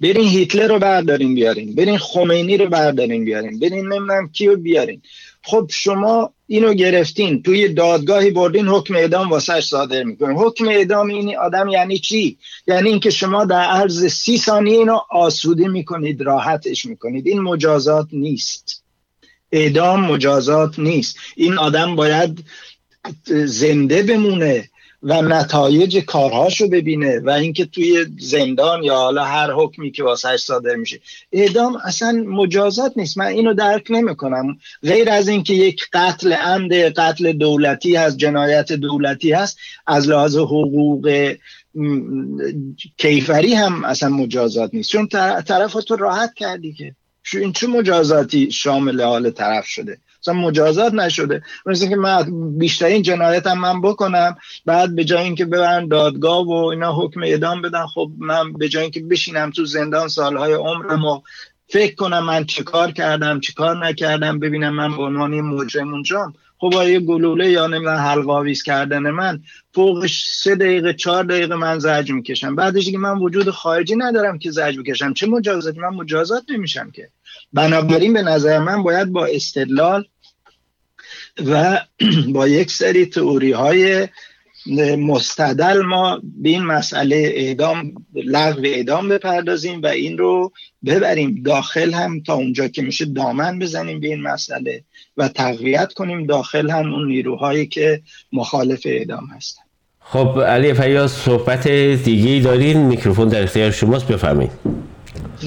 برین 0.00 0.28
هیتلر 0.28 0.68
رو 0.68 0.78
بردارین 0.78 1.34
بیارین. 1.34 1.74
برین 1.74 1.98
خمینی 1.98 2.56
رو 2.56 2.68
بردارین 2.68 3.24
بیارین. 3.24 3.58
برین 3.58 3.92
نمی‌دونم 3.92 4.28
کیو 4.28 4.56
بیارین. 4.56 5.02
خب 5.50 5.66
شما 5.70 6.32
اینو 6.46 6.74
گرفتین 6.74 7.42
توی 7.42 7.68
دادگاهی 7.68 8.30
بردین 8.30 8.68
حکم 8.68 8.94
اعدام 8.94 9.30
واسش 9.30 9.60
صادر 9.64 10.02
می‌کنین. 10.02 10.36
حکم 10.36 10.68
اعدام 10.68 11.08
این 11.08 11.36
آدم 11.36 11.68
یعنی 11.68 11.98
چی؟ 11.98 12.38
یعنی 12.66 12.88
اینکه 12.88 13.10
شما 13.10 13.44
در 13.44 13.60
عرض 13.60 14.06
سی 14.06 14.38
ثانیه 14.38 14.78
اینو 14.78 14.98
آسوده 15.10 15.68
می‌کنید 15.68 16.22
راحتش 16.22 16.84
می‌کنید. 16.84 17.26
این 17.26 17.40
مجازات 17.40 18.06
نیست. 18.12 18.84
اعدام 19.52 20.00
مجازات 20.00 20.78
نیست. 20.78 21.16
این 21.36 21.58
آدم 21.58 21.96
باید 21.96 22.44
زنده 23.44 24.02
بمونه. 24.02 24.68
و 25.02 25.22
نتایج 25.22 25.98
کارهاشو 25.98 26.68
ببینه 26.68 27.20
و 27.20 27.30
اینکه 27.30 27.64
توی 27.64 28.06
زندان 28.18 28.82
یا 28.82 28.96
حالا 28.96 29.24
هر 29.24 29.52
حکمی 29.52 29.90
که 29.90 30.04
واسهش 30.04 30.40
صادر 30.40 30.74
میشه. 30.74 31.00
اعدام 31.32 31.76
اصلا 31.84 32.24
مجازات 32.26 32.92
نیست. 32.96 33.18
من 33.18 33.26
اینو 33.26 33.54
درک 33.54 33.86
نمی‌کنم. 33.90 34.58
غیر 34.82 35.10
از 35.10 35.28
اینکه 35.28 35.54
یک 35.54 35.86
قتل 35.92 36.32
عمد 36.32 36.72
قتل 36.72 37.32
دولتی 37.32 37.96
هست 37.96 38.16
جنایت 38.16 38.72
دولتی 38.72 39.32
هست 39.32 39.58
از 39.86 40.08
لحاظ 40.08 40.36
حقوق 40.36 41.34
کیفری 42.96 43.54
هم 43.54 43.84
اصلا 43.84 44.08
مجازات 44.08 44.74
نیست. 44.74 44.90
چون 44.90 45.06
طرف 45.46 45.72
تو 45.72 45.96
راحت 45.96 46.34
کردی 46.34 46.72
که. 46.72 46.94
این 47.32 47.52
چه 47.52 47.66
مجازاتی 47.66 48.50
شامل 48.50 49.02
حال 49.02 49.30
طرف 49.30 49.66
شده؟ 49.66 49.98
مثلا 50.28 50.40
مجازات 50.40 50.94
نشده. 50.94 51.42
مثل 51.66 51.88
که 51.88 51.96
من 51.96 52.24
بیشترین 52.58 53.02
جنایت 53.02 53.46
هم 53.46 53.60
من 53.60 53.80
بکنم 53.80 54.36
بعد 54.66 54.94
به 54.94 55.04
جای 55.04 55.22
اینکه 55.22 55.44
ببرن 55.44 55.88
دادگاه 55.88 56.46
و 56.46 56.52
اینا 56.52 56.92
حکم 56.92 57.22
اعدام 57.22 57.62
بدن 57.62 57.86
خب 57.86 58.10
من 58.18 58.52
به 58.52 58.68
جای 58.68 58.82
اینکه 58.82 59.00
بشینم 59.00 59.50
تو 59.50 59.64
زندان 59.64 60.08
سالهای 60.08 60.52
عمرم 60.52 61.04
و 61.04 61.20
فکر 61.68 61.94
کنم 61.94 62.24
من 62.24 62.44
چه 62.44 62.62
کار 62.62 62.90
کردم 62.90 63.40
چه 63.40 63.52
کار 63.52 63.86
نکردم 63.86 64.38
ببینم 64.38 64.74
من 64.74 64.96
به 64.96 65.02
عنوان 65.02 65.40
مجرم 65.40 65.92
اونجام 65.92 66.32
خب 66.60 66.72
یه 66.72 67.00
گلوله 67.00 67.50
یا 67.50 67.66
نمی‌دونم 67.66 67.96
حلقاویز 67.96 68.62
کردن 68.62 69.10
من 69.10 69.42
فوقش 69.74 70.24
سه 70.26 70.54
دقیقه 70.54 70.92
چهار 70.92 71.24
دقیقه 71.24 71.54
من 71.54 71.78
زج 71.78 72.12
می‌کشم. 72.12 72.56
بعدش 72.56 72.90
که 72.90 72.98
من 72.98 73.18
وجود 73.18 73.50
خارجی 73.50 73.96
ندارم 73.96 74.38
که 74.38 74.50
زج 74.50 74.78
بکشم. 74.78 75.12
چه 75.12 75.26
مجازات 75.26 75.78
من 75.78 75.88
مجازات 75.88 76.42
نمیشم 76.48 76.90
که. 76.90 77.08
بنابراین 77.52 78.12
به 78.12 78.22
نظر 78.22 78.58
من 78.58 78.82
باید 78.82 79.12
با 79.12 79.26
استدلال 79.26 80.04
و 81.46 81.80
با 82.34 82.48
یک 82.48 82.70
سری 82.70 83.06
تئوری 83.06 83.52
های 83.52 84.08
مستدل 84.98 85.82
ما 85.82 86.20
به 86.42 86.48
این 86.48 86.62
مسئله 86.62 87.32
اعدام 87.34 87.92
لغو 88.14 88.60
اعدام 88.64 89.08
بپردازیم 89.08 89.82
و 89.82 89.86
این 89.86 90.18
رو 90.18 90.52
ببریم 90.86 91.42
داخل 91.44 91.92
هم 91.92 92.20
تا 92.20 92.34
اونجا 92.34 92.68
که 92.68 92.82
میشه 92.82 93.04
دامن 93.04 93.58
بزنیم 93.58 94.00
به 94.00 94.08
این 94.08 94.22
مسئله 94.22 94.82
و 95.16 95.28
تقویت 95.28 95.92
کنیم 95.92 96.26
داخل 96.26 96.70
هم 96.70 96.94
اون 96.94 97.06
نیروهایی 97.06 97.66
که 97.66 98.02
مخالف 98.32 98.82
اعدام 98.84 99.26
هستن. 99.36 99.62
خب 100.00 100.40
علی 100.40 100.74
فیاض 100.74 101.12
صحبت 101.12 101.68
دیگه 102.04 102.44
دارین؟ 102.44 102.78
میکروفون 102.78 103.28
در 103.28 103.42
اختیار 103.42 103.70
شماست 103.70 104.08
بفرمایید. 104.08 104.50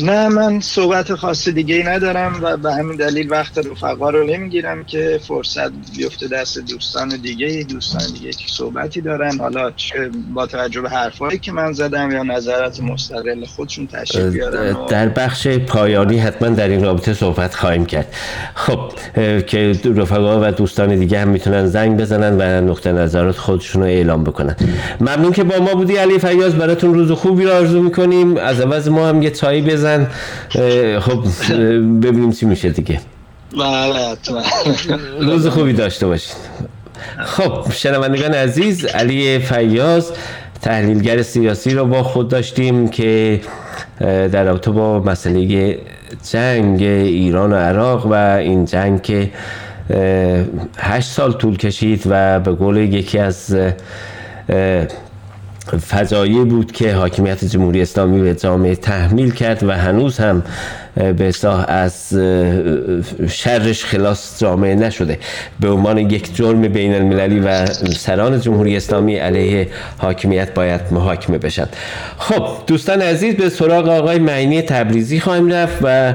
نه 0.01 0.27
من 0.27 0.59
صحبت 0.59 1.15
خاص 1.15 1.49
دیگه 1.49 1.75
ای 1.75 1.83
ندارم 1.83 2.39
و 2.41 2.57
به 2.57 2.73
همین 2.73 2.97
دلیل 2.97 3.31
وقت 3.31 3.57
رفقا 3.57 4.09
رو 4.09 4.27
نمی‌گیرم 4.27 4.83
که 4.83 5.19
فرصت 5.27 5.71
بیفته 5.97 6.27
دست 6.27 6.59
دوستان 6.59 7.09
دیگه 7.09 7.65
دوستان 7.69 8.01
دیگه 8.13 8.31
که 8.31 8.45
صحبتی 8.47 9.01
دارن. 9.01 9.37
حالا 9.39 9.71
چه 9.71 10.09
با 10.33 10.45
توجه 10.45 10.81
به 10.81 10.89
حرفایی 10.89 11.39
که 11.39 11.51
من 11.51 11.73
زدم 11.73 12.11
یا 12.11 12.23
نظرات 12.23 12.79
مستقل 12.79 13.45
خودشون 13.45 13.87
تشریف 13.87 14.25
بیارن 14.25 14.85
در 14.89 15.09
بخش 15.09 15.47
پایانی 15.47 16.19
حتما 16.19 16.49
در 16.49 16.67
این 16.67 16.83
رابطه 16.83 17.13
صحبت 17.13 17.55
خواهیم 17.55 17.85
کرد. 17.85 18.15
خب 18.55 18.79
که 19.47 19.75
رفقا 19.95 20.39
و 20.41 20.51
دوستان 20.51 20.99
دیگه 20.99 21.19
هم 21.19 21.27
می‌تونن 21.27 21.65
زنگ 21.65 22.01
بزنن 22.01 22.37
و 22.41 22.71
نقطه 22.71 22.91
نظرات 22.91 23.37
خودشون 23.37 23.81
رو 23.81 23.87
اعلام 23.87 24.23
بکنن. 24.23 24.55
ممنون 25.01 25.31
که 25.31 25.43
با 25.43 25.59
ما 25.59 25.73
بودی 25.73 25.97
علی 25.97 26.19
فیاض. 26.19 26.53
براتون 26.53 26.93
روز 26.93 27.11
خوبی 27.11 27.43
رو 27.43 27.51
آرزو 27.51 27.81
می‌کنیم. 27.81 28.37
از 28.37 28.61
عوض 28.61 28.89
ما 28.89 29.07
هم 29.07 29.21
یه 29.21 29.29
چایی 29.61 29.73
بزن 29.73 30.07
خب 30.99 31.23
ببینیم 32.01 32.31
چی 32.31 32.45
میشه 32.45 32.69
دیگه 32.69 32.99
بله 33.53 34.17
روز 35.19 35.47
خوبی 35.47 35.73
داشته 35.73 36.07
باشید 36.07 36.35
خب 37.19 37.71
شنوندگان 37.73 38.33
عزیز 38.33 38.85
علی 38.85 39.39
فیاض 39.39 40.11
تحلیلگر 40.61 41.21
سیاسی 41.21 41.73
رو 41.73 41.85
با 41.85 42.03
خود 42.03 42.27
داشتیم 42.27 42.87
که 42.87 43.41
در 43.99 44.43
رابطه 44.43 44.71
با 44.71 44.99
مسئله 44.99 45.77
جنگ 46.31 46.81
ایران 46.83 47.53
و 47.53 47.55
عراق 47.55 48.05
و 48.05 48.13
این 48.13 48.65
جنگ 48.65 49.01
که 49.01 49.31
هشت 50.77 51.09
سال 51.09 51.33
طول 51.33 51.57
کشید 51.57 52.03
و 52.05 52.39
به 52.39 52.51
قول 52.51 52.77
یکی 52.77 53.19
از 53.19 53.57
فضایی 55.89 56.45
بود 56.45 56.71
که 56.71 56.93
حاکمیت 56.93 57.45
جمهوری 57.45 57.81
اسلامی 57.81 58.21
به 58.21 58.35
جامعه 58.35 58.75
تحمیل 58.75 59.31
کرد 59.31 59.63
و 59.63 59.71
هنوز 59.71 60.17
هم 60.17 60.43
به 60.95 61.27
اصلاح 61.27 61.65
از 61.67 62.13
شرش 63.29 63.85
خلاص 63.85 64.41
جامعه 64.41 64.75
نشده. 64.75 65.19
به 65.59 65.69
عنوان 65.69 65.97
یک 65.97 66.35
جرم 66.35 66.61
بین 66.61 66.95
المللی 66.95 67.39
و 67.39 67.65
سران 67.97 68.39
جمهوری 68.39 68.77
اسلامی 68.77 69.15
علیه 69.15 69.67
حاکمیت 69.97 70.53
باید 70.53 70.81
محاکمه 70.91 71.37
بشد. 71.37 71.69
خب 72.17 72.47
دوستان 72.67 73.01
عزیز 73.01 73.35
به 73.35 73.49
سراغ 73.49 73.87
آقای 73.87 74.19
معنی 74.19 74.61
تبریزی 74.61 75.19
خواهیم 75.19 75.51
رفت 75.51 75.77
و 75.81 76.13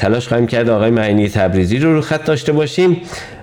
تلاش 0.00 0.28
خواهیم 0.28 0.46
کرد 0.46 0.68
آقای 0.68 0.90
معنی 0.90 1.28
تبریزی 1.28 1.78
رو 1.78 1.94
رو 1.94 2.00
خط 2.00 2.24
داشته 2.24 2.52
باشیم 2.52 2.96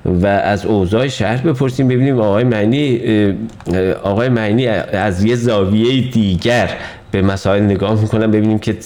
و 0.06 0.28
از 0.28 0.66
اوضاع 0.66 1.08
شهر 1.08 1.48
بپرسیم 1.48 1.88
ببینیم 1.88 2.20
آقای 2.20 2.44
معنی 2.44 3.02
آقای 4.04 4.30
معنی 4.30 4.68
از 4.68 5.24
یه 5.24 5.36
زاویه 5.36 6.12
دیگر 6.12 6.70
به 7.12 7.22
مسائل 7.22 7.64
نگاه 7.64 8.02
می‌کنم 8.02 8.32
ببینیم 8.32 8.60
که 8.60 8.78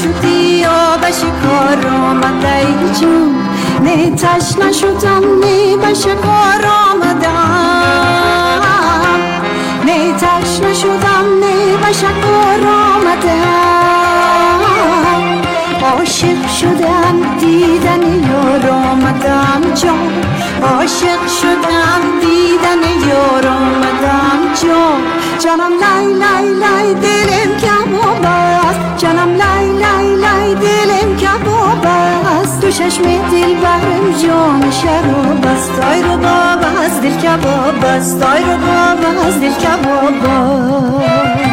یا 0.00 0.96
بشی 1.02 1.26
کار 1.44 1.86
آمده 1.92 2.56
ای 2.56 2.74
جون. 3.00 3.34
نه 3.84 4.10
تش 4.10 4.58
نشدم 4.58 5.22
نه 5.40 5.76
بش 5.76 6.04
کار 6.06 6.64
آمدم 6.90 7.50
نه 9.86 10.12
تش 10.12 10.60
نشدم 10.60 11.24
نه 11.40 11.76
بش 11.76 12.00
کار 12.02 12.62
آمدم 12.68 13.42
عاشق 15.82 16.48
شدم 16.60 17.16
دیدن 17.40 18.02
یار 18.02 18.70
آمدم 18.70 19.74
جان. 19.74 20.12
عاشق 20.62 21.22
شدم 21.40 22.00
دیدن 22.20 22.82
یار 23.08 23.46
آمدم 23.46 24.54
جان. 24.62 25.02
جانم 25.44 25.72
لای 25.80 26.06
لای 26.14 26.54
لای 26.54 26.94
دلم 26.94 27.56
کباب 27.56 28.24
است 28.24 28.51
جانم 29.02 29.34
لای 29.36 29.68
لای 29.68 30.16
لای 30.16 30.54
دلم 30.54 31.16
کباب 31.16 31.86
است. 31.86 32.60
تو 32.60 32.70
چشم 32.70 33.02
دل 33.02 33.54
برم 33.54 34.12
جان 34.22 34.70
شراب 34.70 35.46
است 35.46 35.70
دای 35.80 36.02
رو 36.02 36.16
باب 36.16 36.64
از 36.84 37.00
دل 37.00 37.16
کباب 37.16 37.84
است 37.84 38.20
دای 38.20 38.42
رو 38.42 38.56
باب 38.56 39.26
از 39.26 39.40
دل 39.40 39.52
کباب 39.52 40.24
است 40.24 41.51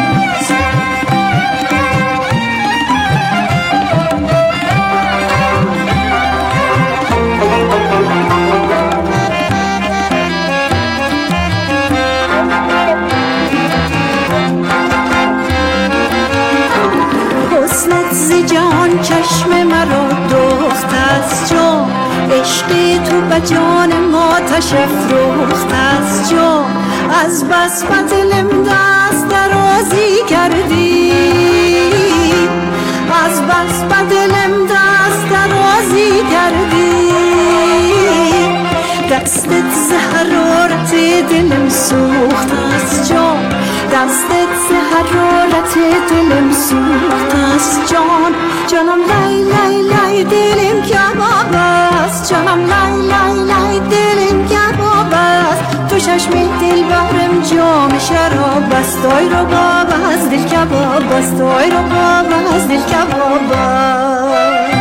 چشم 19.02 19.62
مرا 19.62 20.08
دوست 20.28 20.86
از 21.10 21.50
جا. 21.50 21.86
عشقی 22.40 22.98
تو 22.98 23.20
به 23.20 23.40
جان 23.40 23.96
ما 24.12 24.40
تشفروخت 24.40 25.72
از 25.72 26.30
جا. 26.30 26.64
از 27.24 27.44
بس 27.48 27.84
بطلم 27.84 28.48
دست 28.62 29.28
درازی 29.28 30.16
کردی. 30.30 31.12
از 33.24 33.42
بس 33.42 33.82
بدلم 33.82 34.66
دست 34.66 35.28
درازی 35.30 36.22
کردی. 36.30 36.79
دستت 39.20 39.70
زهرارت 39.88 40.94
دلم 41.30 41.68
سوخت 41.68 42.48
از 42.74 43.08
جان 43.08 43.48
دستت 43.92 44.50
زهرارت 44.68 45.74
دلم 46.10 46.52
سوخت 46.52 47.34
از 47.54 47.90
جان 47.90 48.32
جانم 48.66 49.00
لای 49.10 49.42
لای 49.42 49.82
لای 49.82 50.24
دلم 50.24 50.82
کباب 50.82 51.54
است. 51.54 52.32
جانم 52.32 52.60
لای 52.60 53.06
لای 53.06 53.44
لای 53.44 53.80
دلم 53.80 54.48
کباب 54.48 55.12
است. 55.12 55.88
تو 55.88 55.98
چشم 55.98 56.30
دل 56.30 56.82
بهرم 56.82 57.42
جام 57.42 57.98
شراب 57.98 58.72
است. 58.72 59.02
دای 59.02 59.28
رو 59.28 59.44
باب 59.44 59.88
از 60.12 60.30
دل 60.30 60.44
کباب 60.44 61.12
است. 61.12 61.38
دای 61.38 61.70
رو 61.70 61.82
باب 61.82 62.54
از 62.54 62.68
دل 62.68 62.80
کباب 62.80 63.52
است. 63.52 64.79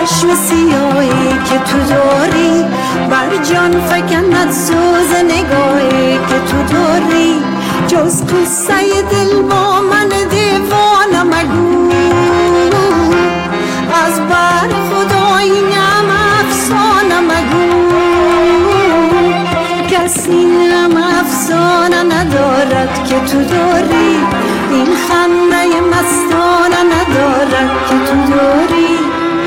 چشم 0.00 0.34
سیاهی 0.34 1.28
که 1.44 1.58
تو 1.58 1.78
داری 1.78 2.64
بر 3.10 3.44
جان 3.52 3.80
فکند 3.80 4.50
سوز 4.50 5.14
نگاهی 5.24 6.18
که 6.18 6.38
تو 6.50 6.74
داری. 6.74 7.42
جز 7.88 8.22
قصه 8.22 9.02
دل 9.10 9.42
با 9.42 9.80
من 9.80 10.08
دیوانه 10.08 11.22
مگو. 11.22 11.90
از 14.06 14.20
بر 14.20 14.68
خدای 14.90 15.50
نم 15.50 16.10
افسانه 16.40 17.20
مگو. 17.20 17.68
کسی 19.88 20.44
نم 20.44 20.96
افسانه 21.20 22.02
ندارد 22.02 23.08
که 23.08 23.20
تو 23.20 23.42
داری. 23.44 24.18
این 24.70 24.86
خنده 25.08 25.80
مستانه 25.80 26.82
ندارد 26.84 27.70
که 27.88 27.94
تو 27.94 28.36
داری. 28.36 28.89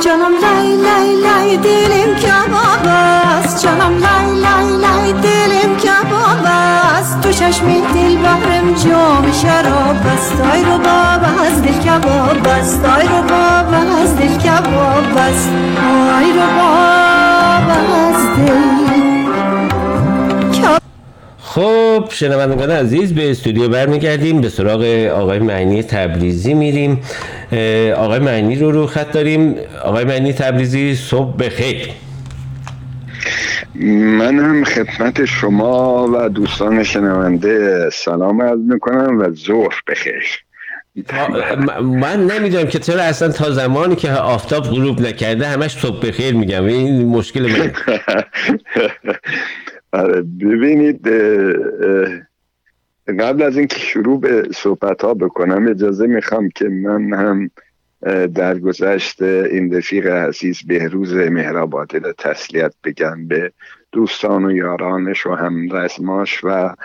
لای 0.05 1.15
لای 1.15 1.57
دلم 1.57 2.15
کباب 2.15 2.87
است 2.87 3.63
جانم 3.63 3.97
لای 3.97 4.41
لای 4.41 4.77
لای 4.81 5.13
دلم 5.13 5.77
کباب 5.77 6.45
است 6.45 7.21
تو 7.21 7.31
چشم 7.31 7.67
دل 7.67 8.15
بهرم 8.17 8.73
جام 8.73 9.31
شراب 9.31 9.95
است 10.05 10.31
رو 10.65 10.77
باب 10.77 11.23
از 11.45 11.61
دل 11.61 11.79
کباب 11.79 12.47
رو 13.07 13.21
باب 13.29 13.73
از 13.73 14.03
است 14.03 14.17
دل 14.17 14.33
خب 21.39 22.05
شنوندگان 22.09 22.71
عزیز 22.71 23.13
به 23.13 23.31
استودیو 23.31 23.69
برمیگردیم. 23.69 24.41
به 24.41 24.49
سراغ 24.49 24.83
آقای 25.15 25.39
معنی 25.39 25.83
تبریزی 25.83 26.53
میریم. 26.53 27.01
آقای 27.97 28.19
معنی 28.19 28.55
رو 28.55 28.71
رو 28.71 28.87
خط 28.87 29.11
داریم. 29.11 29.55
آقای 29.83 30.05
معنی 30.05 30.33
تبریزی 30.33 30.95
صبح 30.95 31.37
بخیر. 31.37 31.89
من 34.19 34.39
هم 34.39 34.63
خدمت 34.63 35.25
شما 35.25 36.07
و 36.07 36.29
دوستان 36.29 36.83
شنونده 36.83 37.89
سلام 37.89 38.41
عرض 38.41 38.59
می‌کنم 38.59 39.19
و 39.19 39.33
ظهر 39.33 39.81
بخیر. 39.87 40.23
من 41.83 42.25
نمی‌دونم 42.25 42.67
که 42.67 42.79
چرا 42.79 43.01
اصلا 43.01 43.31
تا 43.31 43.51
زمانی 43.51 43.95
که 43.95 44.11
آفتاب 44.11 44.63
غروب 44.63 45.01
نکرده 45.01 45.47
همش 45.47 45.71
صبح 45.71 46.07
بخیر 46.07 46.35
میگم. 46.35 46.65
این 46.65 47.05
مشکل 47.05 47.41
من 47.41 47.71
آره، 49.93 50.21
ببینید 50.21 51.07
قبل 53.07 53.41
از 53.41 53.57
اینکه 53.57 53.79
شروع 53.79 54.19
به 54.19 54.47
صحبت 54.55 55.01
ها 55.01 55.13
بکنم 55.13 55.67
اجازه 55.67 56.07
می‌خوام 56.07 56.49
که 56.49 56.69
من 56.69 57.13
هم 57.13 57.49
در 58.27 58.59
گذشت 58.59 59.21
این 59.21 59.73
رفیق 59.73 60.07
عزیز 60.07 60.61
بهروز 60.67 61.13
مهرآبادی 61.13 61.99
را 61.99 62.13
تسلیت 62.13 62.73
بگم 62.83 63.27
به 63.27 63.51
دوستان 63.91 64.45
و 64.45 64.51
یارانش 64.51 65.25
و 65.25 65.31
همرزماش 65.31 66.41
و 66.43 66.75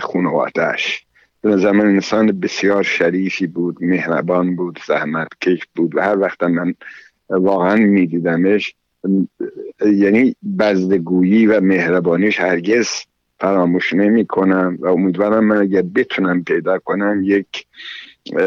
خانوادهش 0.00 1.06
به 1.42 1.72
من 1.72 1.86
انسان 1.86 2.40
بسیار 2.40 2.82
شریفی 2.82 3.46
بود 3.46 3.76
مهربان 3.80 4.56
بود 4.56 4.80
زحمتکش 4.86 5.66
بود 5.76 5.96
و 5.96 6.00
هر 6.00 6.18
وقت 6.18 6.42
من 6.42 6.74
واقعا 7.30 7.76
میدیدمش 7.76 8.74
یعنی 9.80 10.36
بزدگویی 10.58 11.46
و 11.46 11.60
مهربانیش 11.60 12.40
هرگز 12.40 12.88
فراموش 13.40 13.92
نمی 13.92 14.26
کنم 14.26 14.76
و 14.80 14.86
امیدوارم 14.86 15.44
من 15.44 15.56
اگر 15.56 15.82
بتونم 15.82 16.44
پیدا 16.44 16.78
کنم 16.78 17.20
یک 17.24 17.66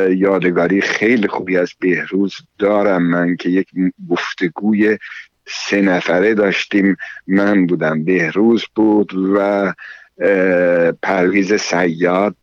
یادگاری 0.09 0.81
خیلی 0.81 1.27
خوبی 1.27 1.57
از 1.57 1.73
بهروز 1.79 2.33
دارم. 2.59 3.03
من 3.03 3.35
که 3.35 3.49
یک 3.49 3.67
گفتگوی 4.09 4.97
سه 5.47 5.81
نفره 5.81 6.33
داشتیم. 6.33 6.97
من 7.27 7.65
بودم 7.65 8.03
بهروز 8.03 8.65
بود 8.75 9.13
و 9.35 9.73
پرویز 11.01 11.53
سیاد 11.53 12.35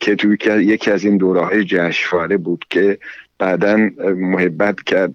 که 0.00 0.16
توی 0.16 0.38
یکی 0.44 0.90
از 0.90 1.04
این 1.04 1.16
دوره 1.16 1.40
های 1.44 1.64
جشنواره 1.64 2.36
بود 2.36 2.64
که 2.70 2.98
بعدا 3.38 3.76
محبت 4.16 4.82
کرد 4.82 5.14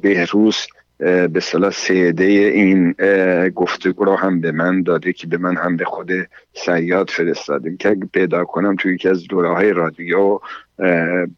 بهروز 0.00 0.56
به 1.04 1.40
صلاح 1.40 1.70
سیده 1.70 2.24
این 2.24 2.92
گفتگو 3.50 4.04
رو 4.04 4.16
هم 4.16 4.40
به 4.40 4.52
من 4.52 4.82
داده 4.82 5.12
که 5.12 5.26
به 5.26 5.38
من 5.38 5.56
هم 5.56 5.76
به 5.76 5.84
خود 5.84 6.10
سیاد 6.52 7.10
فرستادیم 7.10 7.76
که 7.76 7.88
اگه 7.88 8.06
پیدا 8.12 8.44
کنم 8.44 8.76
توی 8.76 8.94
یکی 8.94 9.08
از 9.08 9.26
دوره 9.26 9.54
های 9.54 9.72
رادیو 9.72 10.38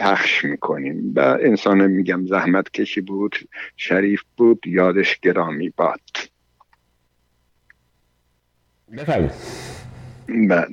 پخش 0.01 0.45
می‌کنیم. 0.45 1.13
و 1.17 1.21
انسان 1.21 1.87
میگم 1.87 2.27
زحمت 2.27 2.71
کشی 2.71 3.01
بود 3.01 3.37
شریف 3.77 4.23
بود 4.37 4.67
یادش 4.67 5.19
گرامی 5.21 5.73
باد. 5.77 6.01
بفرمایید. 8.99 9.33
بعد 10.49 10.69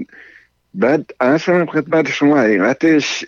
بعد 0.74 1.12
اصلا 1.20 1.66
خدمت 1.66 2.10
شما 2.10 2.38
حقیقتش 2.38 3.26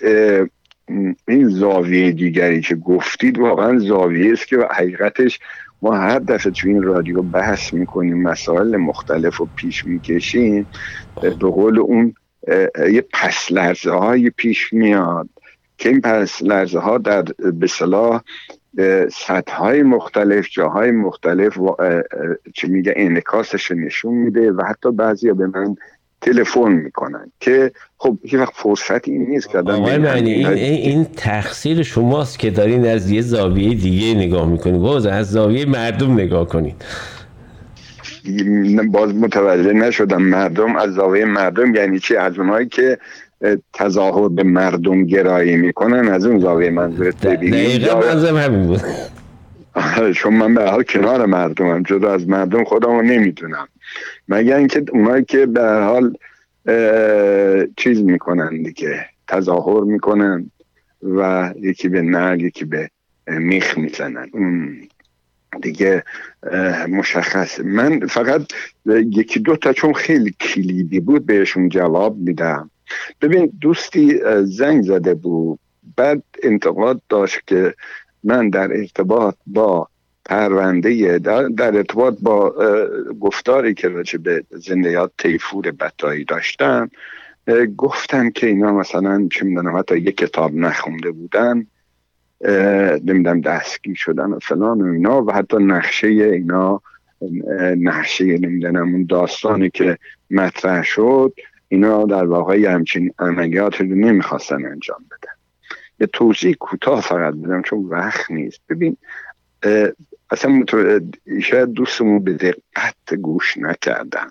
این 1.27 1.49
زاویه 1.49 2.11
دیگری 2.11 2.61
که 2.61 2.75
گفتید 2.75 3.39
واقعا 3.39 3.79
زاویه 3.79 4.33
است 4.33 4.47
که 4.47 4.57
حقیقتش 4.71 5.39
ما 5.81 5.95
هر 5.95 6.19
دفعه 6.19 6.51
تو 6.51 6.67
این 6.67 6.83
رادیو 6.83 7.21
بحث 7.21 7.73
می‌کنیم 7.73 8.21
مسائل 8.21 8.77
مختلف 8.77 9.37
رو 9.37 9.49
پیش 9.55 9.85
می‌کشیم 9.85 10.67
به 11.21 11.29
قول 11.29 11.79
اون 11.79 12.13
یه 12.91 13.05
پس 13.13 13.51
لرزه 13.51 13.91
های 13.91 14.29
پیش 14.29 14.73
میاد 14.73 15.29
که 15.77 15.89
این 15.89 16.01
پس 16.01 16.41
لرزه 16.41 16.79
ها 16.79 16.97
در 16.97 17.21
به 17.53 17.67
صلاح 17.67 18.21
سطح 19.11 19.55
های 19.55 19.83
مختلف 19.83 20.47
جاهای 20.51 20.91
مختلف 20.91 21.59
چه 22.53 22.67
میگه 22.67 22.93
انعکاسش 22.95 23.71
رو 23.71 23.77
نشون 23.77 24.13
میده 24.13 24.51
و 24.51 24.63
حتی 24.63 24.91
بعضی 24.91 25.31
به 25.31 25.47
من 25.47 25.75
تلفن 26.25 26.71
می‌کنن 26.71 27.31
که 27.39 27.71
خب 27.97 28.17
هیچ 28.23 28.33
وقت 28.33 28.53
فرصتی 28.55 29.11
نیست 29.11 29.49
که 29.49 29.57
آدم 29.57 29.83
این, 29.83 30.05
این 30.05 30.47
این 30.47 31.05
تقصیر 31.17 31.83
شماست 31.83 32.39
که 32.39 32.49
دارین 32.49 32.87
از 32.87 33.11
یه 33.11 33.21
زاویه 33.21 33.75
دیگه 33.75 34.19
نگاه 34.19 34.49
می‌کنید. 34.49 34.81
باز 34.81 35.05
از 35.05 35.31
زاویه 35.31 35.65
مردم 35.65 36.13
نگاه 36.13 36.47
کنید. 36.47 36.75
باز 38.91 39.15
متوجه 39.15 39.73
نشدم 39.73 40.21
مردم 40.21 40.75
از 40.75 40.93
زاویه 40.93 41.25
مردم 41.25 41.75
یعنی 41.75 41.99
چی؟ 41.99 42.15
از 42.15 42.39
اونایی 42.39 42.67
که 42.67 42.97
اه، 43.41 43.55
تظاهر 43.73 44.29
به 44.29 44.43
مردم 44.43 45.05
گرایی 45.05 45.57
می‌کنن 45.57 46.07
از 46.09 46.25
اون 46.25 46.39
زاویه 46.39 46.69
منظورت 46.69 47.25
ببینی 47.25 47.51
دقیقا 47.51 47.99
منظرم 47.99 48.37
همین 48.37 48.67
بود. 48.67 48.81
آره، 49.97 50.13
چون 50.13 50.33
من 50.33 50.53
به 50.53 50.69
حال 50.69 50.83
کنار 50.83 51.25
مردمم 51.25 51.83
جدا 51.83 52.13
از 52.13 52.27
مردم 52.29 52.63
خودمو 52.63 53.01
نمی‌دونم. 53.01 53.67
مگر 54.27 54.57
اینکه 54.57 54.85
اونایی 54.91 55.23
که 55.23 55.45
به 55.45 55.61
حال 55.61 56.13
چیز 57.77 58.01
می‌کنن 58.01 58.63
دیگه 58.63 59.05
تظاهر 59.27 59.83
می‌کنن 59.83 60.51
و 61.01 61.53
یکی 61.59 61.89
به 61.89 62.01
نر 62.01 62.41
یکی 62.41 62.65
به 62.65 62.89
میخ 63.27 63.77
می‌زنن. 63.77 64.29
اون 64.33 64.77
دیگه 65.61 66.03
مشخص 66.89 67.59
من 67.59 67.99
فقط 67.99 68.41
یکی 68.85 69.39
دو 69.39 69.55
تا 69.55 69.73
چون 69.73 69.93
خیلی 69.93 70.35
کلیدی 70.39 70.99
بود 70.99 71.25
بهشون 71.25 71.69
جواب 71.69 72.17
میدم. 72.17 72.71
ببین 73.21 73.51
دوستی 73.61 74.19
زنگ 74.43 74.83
زده 74.83 75.13
بود. 75.13 75.59
بعد 75.97 76.23
انتقاد 76.43 77.01
داشت 77.09 77.39
که 77.47 77.73
من 78.23 78.49
در 78.49 78.73
ارتباط 78.73 79.35
با 79.47 79.87
پرونده 80.25 81.19
در, 81.19 81.75
ارتباط 81.75 82.17
با 82.21 82.55
گفتاری 83.19 83.73
که 83.73 83.87
راجع 83.87 84.17
به 84.17 84.43
زندیات 84.49 85.11
تیفور 85.17 85.71
بتایی 85.71 86.23
داشتم 86.23 86.89
گفتم 87.77 88.29
که 88.29 88.47
اینا 88.47 88.73
مثلا 88.73 89.27
چه 89.31 89.45
می‌دونم 89.45 89.77
حتی 89.77 89.97
یک 89.97 90.17
کتاب 90.17 90.55
نخونده 90.55 91.11
بودن 91.11 91.67
نمی‌دونم 93.05 93.41
دستگیر 93.41 93.95
شدن 93.95 94.33
و 94.33 94.39
فلان 94.39 94.81
و 94.81 94.93
اینا 94.93 95.23
و 95.23 95.31
حتی 95.31 95.57
نقشه 95.57 96.07
اینا 96.07 96.81
نقشه 97.77 98.25
نمی‌دونم 98.25 98.93
اون 98.93 99.05
داستانی 99.09 99.69
که 99.69 99.97
مطرح 100.29 100.83
شد 100.83 101.33
اینا 101.67 102.05
در 102.05 102.25
واقع 102.25 102.65
همچین 102.65 103.13
عملیات 103.19 103.81
رو 103.81 103.87
نمی‌خواستن 103.87 104.65
انجام 104.65 105.05
بدن. 105.11 105.33
یه 105.99 106.07
توضیح 106.07 106.55
کوتاه 106.59 107.01
فقط 107.01 107.33
بدم 107.33 107.61
چون 107.61 107.85
وقت 107.85 108.31
نیست. 108.31 108.61
ببین 108.69 108.97
اصلا 110.31 110.63
شاید 111.43 111.73
دوستمون 111.73 112.23
به 112.23 112.33
دقت 112.33 113.13
گوش 113.21 113.57
نکردن. 113.57 114.29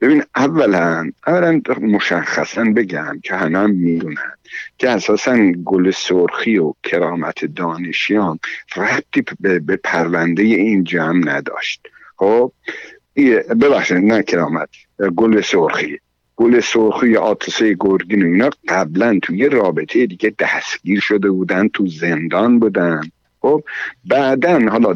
ببین 0.00 0.22
اولا 0.36 1.10
اولا 1.26 1.60
مشخصا 1.80 2.64
بگم 2.64 3.20
که 3.22 3.34
هم 3.34 3.70
می‌دونن 3.70 4.32
که 4.78 4.90
اساسا 4.90 5.52
گل 5.64 5.90
سرخی 5.90 6.58
و 6.58 6.74
کرامت 6.82 7.44
دانشیان 7.44 8.38
ربطی 8.76 9.24
به 9.40 9.76
پرونده 9.76 10.42
این 10.42 10.84
جمع 10.84 11.36
نداشت. 11.36 11.86
خب؟ 12.16 12.52
ببخشید 13.60 13.96
نه 13.96 14.22
کرامت 14.22 14.68
گل 15.16 15.40
سرخی. 15.40 15.98
گل 16.36 16.60
سرخی 16.60 17.16
آتسه 17.16 17.76
گرگین 17.80 18.22
و 18.22 18.26
اینا 18.26 18.50
قبلا 18.68 19.18
توی 19.22 19.48
رابطه 19.48 20.06
دیگه 20.06 20.34
دستگیر 20.38 21.00
شده 21.00 21.30
بودن 21.30 21.68
تو 21.68 21.86
زندان 21.86 22.58
بودن. 22.58 23.00
خب 23.44 23.64
بعدا 24.04 24.58
حالا 24.70 24.94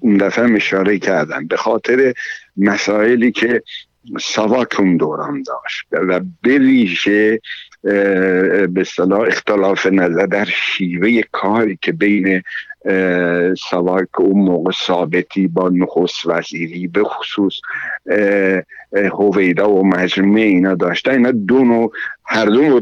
اون 0.00 0.16
دفعه 0.16 0.54
اشاره 0.54 0.98
کردم 0.98 1.46
به 1.46 1.56
خاطر 1.56 2.14
مسائلی 2.56 3.32
که 3.32 3.62
ساواک 4.20 4.80
اون 4.80 4.96
دوران 4.96 5.42
داشت 5.42 5.86
و 5.92 6.20
به 6.42 6.58
ویژه 6.58 7.40
به 8.68 8.84
صلاح 8.86 9.20
اختلاف 9.20 9.86
نظر 9.86 10.26
در 10.26 10.44
شیوه 10.44 11.20
کاری 11.32 11.78
که 11.82 11.92
بین 11.92 12.42
ساواک 13.70 14.20
اون 14.20 14.44
موقع 14.44 14.70
ثابتی 14.86 15.48
با 15.48 15.68
نخست 15.68 16.26
وزیری 16.26 16.86
به 16.86 17.04
خصوص 17.04 17.60
هویدا 18.92 19.70
و 19.70 19.86
مجموعه 19.86 20.42
اینا 20.42 20.74
داشتن. 20.74 21.10
اینا 21.10 21.30
دو 21.30 21.64
نوع 21.64 21.92
هر 22.24 22.46
دو 22.46 22.80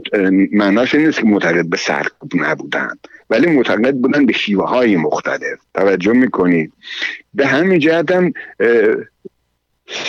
معناش 0.53 0.95
نیست 0.95 1.19
که 1.19 1.27
معتقد 1.27 1.67
به 1.67 1.77
سرکوب 1.77 2.33
نبودن. 2.35 2.95
ولی 3.31 3.47
معتقد 3.47 3.95
بودن 3.95 4.27
به 4.27 4.33
شیوه 4.33 4.69
های 4.69 4.97
مختلف. 4.97 5.59
توجه 5.75 6.13
می‌کنید 6.13 6.73
به 7.35 7.47
همین 7.47 7.79
جهت 7.79 8.11
هم 8.11 8.33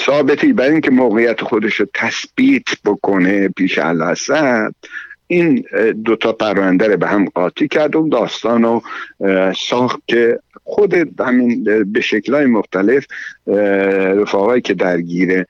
ثابتی 0.06 0.54
برای 0.54 0.72
اینکه 0.72 0.92
موقعیت 0.92 1.42
خودش 1.42 1.76
رو 1.76 1.88
تثبیت 1.94 2.68
بکنه 2.86 3.48
پیش 3.50 3.78
الاسد 3.78 4.74
این 5.28 5.66
دوتا 6.06 6.32
پرونده 6.32 6.88
رو 6.88 6.98
به 6.98 7.08
هم 7.08 7.26
قاطی 7.26 7.68
کرد. 7.68 7.96
و 7.96 8.10
داستان 8.10 8.64
رو 8.64 8.84
ساخت 9.54 10.00
که 10.08 10.40
خود 10.64 11.22
همین 11.22 11.64
به 11.94 12.02
شکلهای 12.02 12.46
مختلف 12.46 13.06
رفاقایی 14.18 14.62
که 14.62 14.74
درگیر 14.74 15.46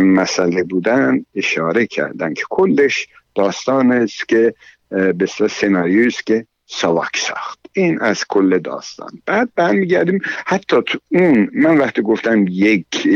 مسئله 0.00 0.62
بودن 0.62 1.24
اشاره 1.34 1.86
کردن 1.86 2.34
که 2.34 2.42
کلش 2.50 3.08
داستان 3.34 3.92
است 3.92 4.28
که 4.28 4.54
به 4.90 5.26
سناریوی 5.50 6.06
است 6.06 6.26
که 6.26 6.46
سواک 6.66 7.16
ساخت. 7.16 7.58
این 7.72 8.00
از 8.00 8.24
کل 8.28 8.58
داستان. 8.58 9.10
بعد 9.26 9.48
برمیگردیم 9.56 10.20
حتی 10.46 10.76
تو 10.86 10.98
اون 11.08 11.50
من 11.54 11.78
وقتی 11.78 12.02
گفتم 12.02 12.44
یک 12.48 13.08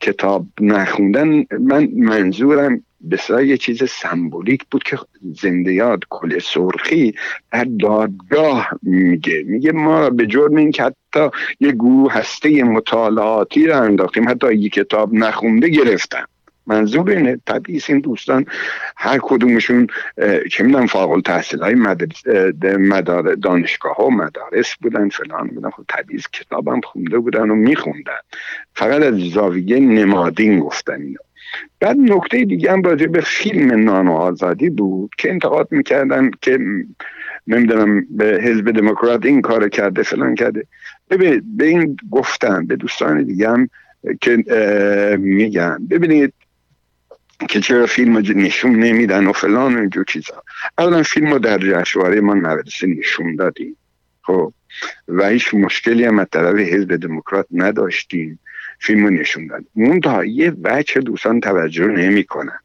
کتاب 0.00 0.46
نخوندن 0.60 1.44
من 1.60 1.88
منظورم 1.96 2.82
بسیار 3.10 3.44
یه 3.44 3.56
چیز 3.56 3.84
سمبولیک 3.90 4.64
بود 4.70 4.82
که 4.82 4.98
زنده 5.42 5.72
یاد 5.72 6.00
کل 6.10 6.38
سرخی 6.38 7.14
در 7.52 7.66
دادگاه 7.80 8.68
میگه. 8.82 9.42
میگه 9.46 9.72
ما 9.72 10.10
به 10.10 10.26
جرم 10.26 10.56
این 10.56 10.70
که 10.70 10.82
حتی 10.82 11.28
یه 11.60 11.72
گروه 11.72 12.12
هسته 12.12 12.62
مطالعاتی 12.64 13.66
رو 13.66 13.82
انداختیم 13.82 14.28
حتی 14.28 14.54
یک 14.54 14.72
کتاب 14.72 15.14
نخونده 15.14 15.68
گرفتن 15.68 16.24
منظور 16.66 17.10
اینه 17.10 17.38
طبیعی 17.46 17.80
این 17.88 18.00
دوستان 18.00 18.46
هر 18.96 19.18
کدومشون 19.22 19.86
چه 20.50 20.64
می‌دونم 20.64 20.86
فاقل 20.86 21.20
تحصیل 21.20 21.60
های 21.60 21.74
مدار 22.78 23.34
دانشگاه 23.34 23.96
ها 23.96 24.06
و 24.06 24.10
مدارس 24.10 24.74
بودن 24.80 25.08
فلان 25.08 25.46
بودن. 25.46 25.70
خب 25.70 25.84
طبیعی 25.88 26.20
کتابم 26.32 26.80
خونده 26.80 27.18
بودن 27.18 27.50
و 27.50 27.54
میخوندن. 27.54 28.20
فقط 28.74 29.02
از 29.02 29.14
زاویه 29.14 29.80
نمادین 29.80 30.60
گفتن 30.60 31.00
اینو. 31.00 31.18
بعد 31.80 31.96
نکته 31.98 32.44
دیگه 32.44 32.72
هم 32.72 32.82
راجع 32.82 33.06
به 33.06 33.20
فیلم 33.20 33.84
نان 33.84 34.08
و 34.08 34.12
آزادی 34.12 34.70
بود 34.70 35.10
که 35.18 35.30
انتقاد 35.30 35.68
می‌کردن 35.70 36.30
که 36.42 36.58
نمی‌دونم 37.46 38.06
به 38.10 38.40
حزب 38.42 38.70
دموکرات 38.70 39.26
این 39.26 39.42
کار 39.42 39.68
کرده 39.68 40.02
فلان 40.02 40.34
کرده. 40.34 40.66
به 41.56 41.66
این 41.66 41.96
گفتن 42.10 42.66
به 42.66 42.76
دوستان 42.76 43.22
دیگه 43.22 43.48
هم 43.48 43.68
که 44.20 44.44
میگن. 45.18 45.86
ببینید 45.90 46.34
که 47.48 47.60
چرا 47.60 47.86
فیلم 47.86 48.16
نشون 48.16 48.76
نمیدن 48.76 49.26
و 49.26 49.32
فلان 49.32 49.74
و 49.74 49.78
اینجور 49.78 50.04
چیزا. 50.04 50.42
اولا 50.78 51.02
فیلم 51.02 51.32
رو 51.32 51.38
در 51.38 51.58
جشنواره 51.58 52.20
ما 52.20 52.34
مدرسه 52.34 52.86
نشون 52.86 53.36
دادیم. 53.36 53.76
خب. 54.22 54.52
و 55.08 55.28
هیچ 55.28 55.54
مشکلی 55.54 56.04
هم 56.04 56.18
از 56.18 56.26
طرف 56.32 56.58
حزب 56.58 56.96
دموکرات 56.96 57.46
نداشتیم. 57.50 58.38
فیلم 58.78 59.04
رو 59.04 59.10
نشون 59.10 59.46
داد 59.46 59.64
اون 59.74 60.00
یه 60.26 60.50
بچه 60.50 61.00
دوستان 61.00 61.40
توجه 61.40 61.86
نمی 61.86 62.24
کنن 62.24 62.58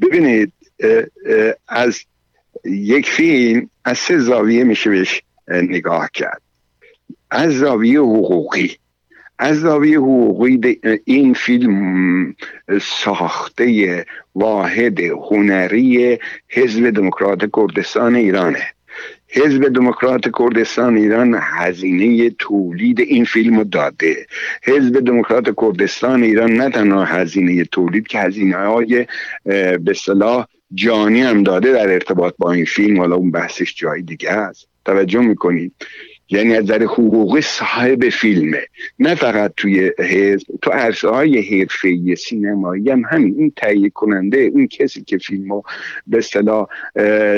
ببینید 0.00 0.52
از 1.68 2.00
یک 2.64 3.10
فیلم 3.10 3.70
از 3.84 3.98
سه 3.98 4.18
زاویه 4.18 4.64
میشه 4.64 4.90
بهش 4.90 5.22
نگاه 5.48 6.10
کرد. 6.14 6.42
از 7.30 7.52
زاویه 7.52 8.00
حقوقی. 8.00 8.76
از 9.42 9.60
زاویه 9.60 9.98
حقوقی 9.98 10.80
این 11.04 11.34
فیلم 11.34 12.36
ساخته 12.80 14.06
واحد 14.34 15.00
هنری 15.00 16.18
حزب 16.48 16.90
دموکرات 16.90 17.50
کردستان 17.56 18.14
ایرانه. 18.14 18.62
حزب 19.28 19.68
دموکرات 19.68 20.38
کردستان 20.38 20.96
ایران 20.96 21.38
هزینه 21.42 22.30
تولید 22.30 23.00
این 23.00 23.24
فیلم 23.24 23.58
رو 23.58 23.64
داده. 23.64 24.26
حزب 24.62 25.00
دموکرات 25.00 25.54
کردستان 25.60 26.22
ایران 26.22 26.52
نه 26.52 26.70
تنها 26.70 27.04
هزینه 27.04 27.64
تولید 27.64 28.06
که 28.06 28.18
هزینه 28.18 28.56
های 28.56 29.06
به 29.84 29.94
صلاح 29.96 30.46
جانی 30.74 31.20
هم 31.20 31.42
داده 31.42 31.72
در 31.72 31.92
ارتباط 31.92 32.34
با 32.38 32.52
این 32.52 32.64
فیلم. 32.64 32.98
حالا 32.98 33.16
اون 33.16 33.30
بحثش 33.30 33.74
جای 33.74 34.02
دیگه 34.02 34.30
است. 34.30 34.68
توجه 34.84 35.20
می‌کنید. 35.20 35.72
یعنی 36.30 36.54
از 36.54 36.64
نظر 36.64 36.82
حقوقی 36.82 37.40
صاحب 37.40 38.08
فیلمه. 38.08 38.62
نه 38.98 39.14
فقط 39.14 39.52
توی 39.56 39.90
حزب 39.98 40.46
تو 40.62 40.70
عرصه 40.70 41.08
های 41.08 41.58
حرفه 41.60 42.14
سینمایی 42.14 42.90
هم 42.90 43.02
همین 43.10 43.34
این 43.38 43.52
تهیه 43.56 43.90
کننده 43.90 44.38
اون 44.38 44.66
کسی 44.66 45.04
که 45.04 45.18
فیلمو 45.18 45.62
به 46.06 46.18
اصطلاح 46.18 46.66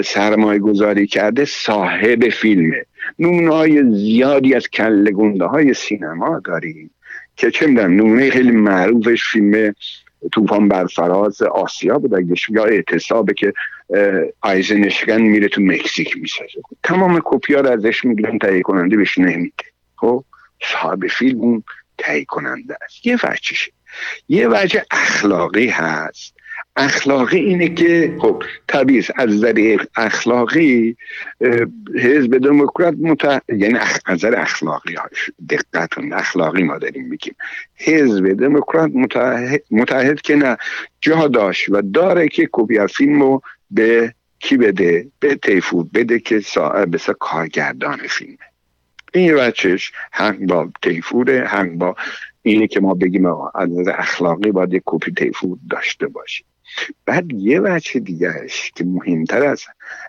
سرمایه 0.02 0.58
گذاری 0.58 1.06
کرده 1.06 1.44
صاحب 1.44 2.28
فیلمه. 2.28 2.86
نمونه 3.18 3.54
های 3.54 3.92
زیادی 3.92 4.54
از 4.54 4.68
کلگونده 4.68 5.44
های 5.44 5.74
سینما 5.74 6.40
داریم 6.44 6.90
که 7.36 7.50
چه 7.50 7.66
می‌دونم 7.66 7.90
نمونه 7.90 8.30
خیلی 8.30 8.50
معروفش 8.50 9.22
فیلم 9.22 9.74
طوفان 10.32 10.68
بر 10.68 10.86
فراز 10.86 11.42
آسیا 11.42 11.98
بود. 11.98 12.28
یا 12.48 12.64
اعتصابه 12.64 13.34
که 13.34 13.52
آیزنشگن 14.40 15.22
میره 15.22 15.48
تو 15.48 15.60
مکزیک 15.60 16.16
می‌سازه. 16.16 16.62
تمام 16.82 17.20
کپی 17.24 17.54
ها 17.54 17.60
رو 17.60 17.70
ازش 17.70 18.04
می‌گیرن 18.04 18.38
تهیه 18.38 18.62
کننده 18.62 18.96
بهش 18.96 19.18
نمیده. 19.18 19.64
خب؟ 19.96 20.24
صاحب 20.72 21.06
فیلم 21.06 21.40
اون 21.40 21.64
تهیه 21.98 22.24
کننده 22.24 22.76
است. 22.84 23.06
یه 23.06 23.18
وجهشه 23.24 23.72
یه 24.28 24.48
وجه 24.48 24.84
اخلاقی 24.90 25.68
هست. 25.68 26.34
اخلاقی 26.76 27.38
اینه 27.38 27.68
که 27.68 28.16
خب 28.20 28.42
طبیعی 28.68 29.04
از 29.16 29.28
نظر 29.28 29.76
اخلاقی 29.96 30.96
حزب 31.94 32.38
دموکرات 32.38 32.94
مت... 33.00 33.42
یعنی 33.48 33.78
از 33.78 34.00
نظر 34.08 34.40
اخلاقی 34.40 34.94
دقت 35.50 35.98
اخلاقی 36.12 36.62
ما 36.62 36.78
داریم 36.78 37.08
میگیم. 37.08 37.34
حزب 37.74 38.32
دموکرات 38.32 38.90
متحد... 38.94 39.62
متحد 39.70 40.20
که 40.20 40.36
نه 40.36 40.56
جا 41.00 41.28
داشت 41.28 41.68
و 41.68 41.82
داره 41.82 42.28
که 42.28 42.48
کپی 42.52 42.86
فیلم 42.86 43.22
رو 43.22 43.42
به 43.70 44.14
کی 44.38 44.56
بده؟ 44.56 45.06
به 45.20 45.34
تیفور 45.34 45.86
بده 45.94 46.18
که 46.18 46.40
صاحب 46.40 46.96
کارگردان 47.20 47.96
فیلمه 47.96 48.38
این 49.14 49.34
بچهش 49.34 49.92
حق 50.12 50.38
با 50.38 50.70
تیفوره 50.82 51.44
حق 51.44 51.68
با 51.68 51.96
اینه 52.42 52.66
که 52.66 52.80
ما 52.80 52.94
بگیم 52.94 53.26
از 53.26 53.70
نظر 53.70 53.94
اخلاقی 53.98 54.52
باید 54.52 54.82
کپی 54.84 55.12
تیفور 55.12 55.58
داشته 55.70 56.06
باشیم. 56.06 56.46
بعد 57.04 57.32
یه 57.32 57.60
بچه 57.60 58.00
دیگهش 58.00 58.72
که 58.74 58.84
مهمتر 58.84 59.46
از 59.46 59.62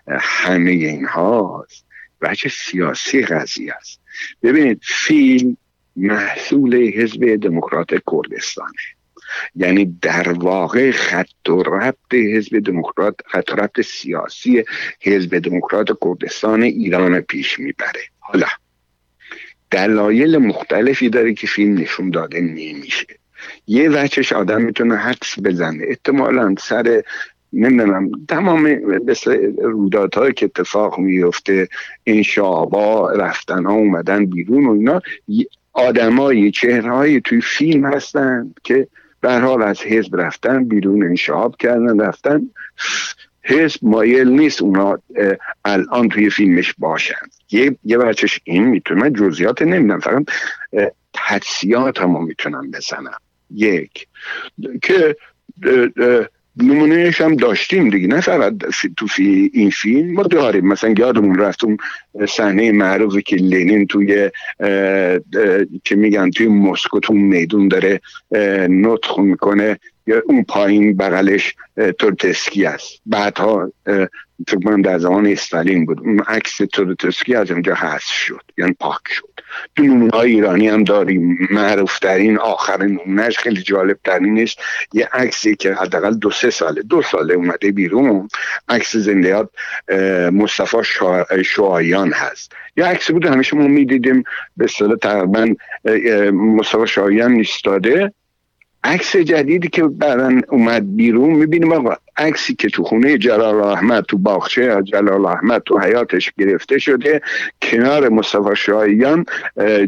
همه 0.08 0.70
این 0.70 1.04
هاست 1.04 1.86
بچه 2.20 2.48
سیاسی 2.48 3.22
قضیه 3.22 3.74
است. 3.74 4.00
ببینید 4.42 4.80
فیلم 4.82 5.56
محصول 5.96 6.74
حزب 6.74 7.36
دموکرات 7.36 7.90
کردستانه. 8.12 8.72
یعنی 9.54 9.98
در 10.02 10.32
واقع 10.32 10.90
خط 10.90 11.48
و 11.48 11.62
ربط 11.62 12.14
حزب 12.14 12.58
دموکرات 12.58 13.14
خط 13.26 13.52
و 13.52 13.56
ربط 13.56 13.80
سیاسی 13.80 14.64
حزب 15.00 15.38
دموکرات 15.38 15.88
کردستان 16.04 16.62
ایران 16.62 17.20
پیش 17.20 17.58
می‌بره. 17.58 18.02
حالا 18.18 18.46
دلایل 19.70 20.38
مختلفی 20.38 21.08
داره 21.08 21.34
که 21.34 21.46
فیلم 21.46 21.78
نشون 21.78 22.10
داده 22.10 22.40
نمیشه. 22.40 23.06
یه 23.66 23.90
وچش 23.90 24.32
آدم 24.32 24.62
می‌تونه 24.62 24.96
حدس 24.96 25.34
بزنه. 25.44 25.84
احتمالا 25.88 26.54
سر 26.58 27.02
نمی‌دونم 27.52 28.10
تمام 28.28 28.66
رویدادهایی 29.62 30.32
که 30.32 30.46
اتفاق 30.46 30.98
میفته 30.98 31.68
این 32.04 32.22
شعبا 32.22 33.12
رفتن 33.12 33.64
ها 33.64 33.72
اومدن 33.72 34.26
بیرون 34.26 34.66
و 34.66 34.70
اینا 34.70 35.02
آدمایی 35.72 36.50
چهرهایی 36.50 37.20
توی 37.20 37.40
فیلم 37.40 37.86
هستن 37.86 38.54
که 38.64 38.88
در 39.22 39.40
حال 39.40 39.62
از 39.62 39.80
حزب 39.80 40.20
رفتن 40.20 40.64
بیرون 40.64 41.02
انشاب 41.02 41.56
کردن 41.56 42.00
رفتن. 42.00 42.50
حزب 43.42 43.80
مایل 43.82 44.28
نیست 44.28 44.62
اونا 44.62 44.98
الان 45.64 46.08
توی 46.08 46.30
فیلمش 46.30 46.74
باشن. 46.78 47.14
یه, 47.84 47.98
بچش 47.98 48.40
این 48.44 48.64
می‌تونه 48.64 49.10
جزیات 49.10 49.62
نمی‌دونم 49.62 50.00
فقط 50.00 50.24
تدسیات 51.12 52.00
هم 52.00 52.24
می‌تونم 52.24 52.70
بزنم 52.70 53.18
یک. 53.54 54.06
که 54.82 55.16
نمونهش 56.56 57.20
هم 57.20 57.36
داشتیم 57.36 57.90
دیگه 57.90 58.06
نه 58.06 58.20
فقط 58.20 58.54
تو 58.96 59.06
فی 59.06 59.50
این 59.54 59.70
فیلم 59.70 60.12
ما 60.12 60.22
داریم. 60.22 60.66
مثلا 60.66 60.94
یادمون 60.98 61.38
رفت 61.38 61.64
اون 61.64 61.76
صحنه 62.28 62.72
معروفی 62.72 63.22
که 63.22 63.36
لنین 63.36 63.86
توی 63.86 64.30
که 65.84 65.96
میگن 65.96 66.30
توی 66.30 66.48
مسکو 66.48 67.00
تو 67.00 67.14
میدون 67.14 67.68
داره 67.68 68.00
نطخ 68.68 69.18
می‌کنه 69.18 69.78
یا 70.06 70.22
اون 70.26 70.44
پایین 70.44 70.96
بغلش 70.96 71.54
تورتسکی 71.98 72.66
است. 72.66 73.00
بعدها 73.06 73.72
فکر 74.48 74.60
کنم 74.60 74.82
در 74.82 74.98
زمان 74.98 75.26
استالین 75.26 75.86
بود. 75.86 76.00
عکس 76.26 76.56
تورتسکی 76.56 77.34
از 77.34 77.50
اونجا 77.50 77.74
حذف 77.74 78.02
شد. 78.02 78.42
یعنی 78.58 78.72
پاک 78.72 79.00
شد. 79.08 79.28
تو 79.76 79.82
نمونه 79.82 80.16
ایرانی 80.16 80.68
هم 80.68 80.84
داریم. 80.84 81.48
معروف 81.50 81.98
ترین 81.98 82.38
آخرین 82.38 83.00
نمونهش 83.06 83.38
خیلی 83.38 83.62
جالب 83.62 83.98
ترین 84.04 84.42
است 84.42 84.58
یه 84.92 85.08
عکسی 85.12 85.56
که 85.56 85.74
حداقل 85.74 86.14
دو 86.14 86.30
سه 86.30 86.50
ساله 86.50 86.82
دو 86.82 87.02
ساله 87.02 87.34
اومده 87.34 87.72
بیرون. 87.72 88.28
عکس 88.68 88.96
زندیات 88.96 89.50
مصطفی 90.32 90.78
شوایان 91.44 92.12
هست. 92.12 92.52
یه 92.76 92.84
عکسی 92.84 93.12
بود 93.12 93.26
همیشه 93.26 93.56
ما 93.56 93.66
می‌دیدیم. 93.66 94.24
به 94.56 94.64
اصطلاح 94.64 94.96
تقریبا 94.96 95.54
مصطفی 96.32 96.86
شوایان 96.86 97.32
نیستاده 97.32 98.12
عکس 98.84 99.16
جدیدی 99.16 99.68
که 99.68 99.82
بعدا 99.82 100.40
اومد 100.48 100.96
بیرون 100.96 101.30
می‌بینیم 101.30 101.72
آقا 101.72 101.96
عکسی 102.16 102.54
که 102.54 102.68
تو 102.68 102.84
خونه 102.84 103.18
جلال 103.18 103.60
احمد 103.60 104.04
تو 104.04 104.18
باغچه 104.18 104.82
جلال 104.82 105.26
احمد 105.26 105.62
تو 105.66 105.78
حیاتش 105.78 106.32
گرفته 106.38 106.78
شده 106.78 107.20
کنار 107.62 108.08
مصطفی 108.08 108.56
شاییان 108.56 109.24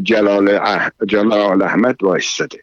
جلال, 0.03 0.49
اح... 0.49 0.89
جلال 1.07 1.61
احمد 1.61 2.03
وایستده 2.03 2.59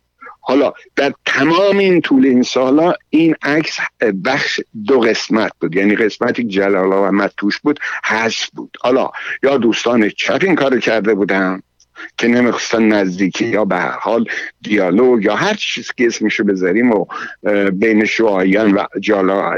حالا 0.47 0.73
در 0.97 1.12
تمام 1.27 1.78
این 1.78 2.01
طول 2.01 2.27
این 2.27 2.43
سالا 2.43 2.94
این 3.11 3.35
عکس 3.43 3.78
بخش 4.24 4.61
دو 4.86 5.01
قسمت 5.01 5.52
بود. 5.61 5.77
یعنی 5.77 5.97
قسمتی 5.97 6.44
جلال 6.44 6.93
احمد 6.93 7.32
توش 7.36 7.59
بود 7.59 7.81
حذف 8.05 8.51
بود. 8.51 8.77
حالا 8.81 9.11
یا 9.43 9.56
دوستان 9.56 10.09
چپ 10.09 10.39
این 10.43 10.55
کار 10.55 10.78
کرده 10.78 11.15
بودن؟ 11.15 11.62
که 12.19 12.29
نمی‌خواستن 12.29 12.83
نزدیکی 12.83 13.47
یا 13.47 13.65
به 13.65 13.77
هر 13.77 13.99
حال 14.01 14.25
دیالوگ 14.63 15.25
یا 15.25 15.37
هر 15.37 15.55
چیز 15.55 15.93
که 15.97 16.07
اسمشو 16.07 16.45
بذاریم 16.45 16.91
و 16.91 17.07
بین 17.73 18.05
شوهایان 18.05 18.73
و 18.75 18.85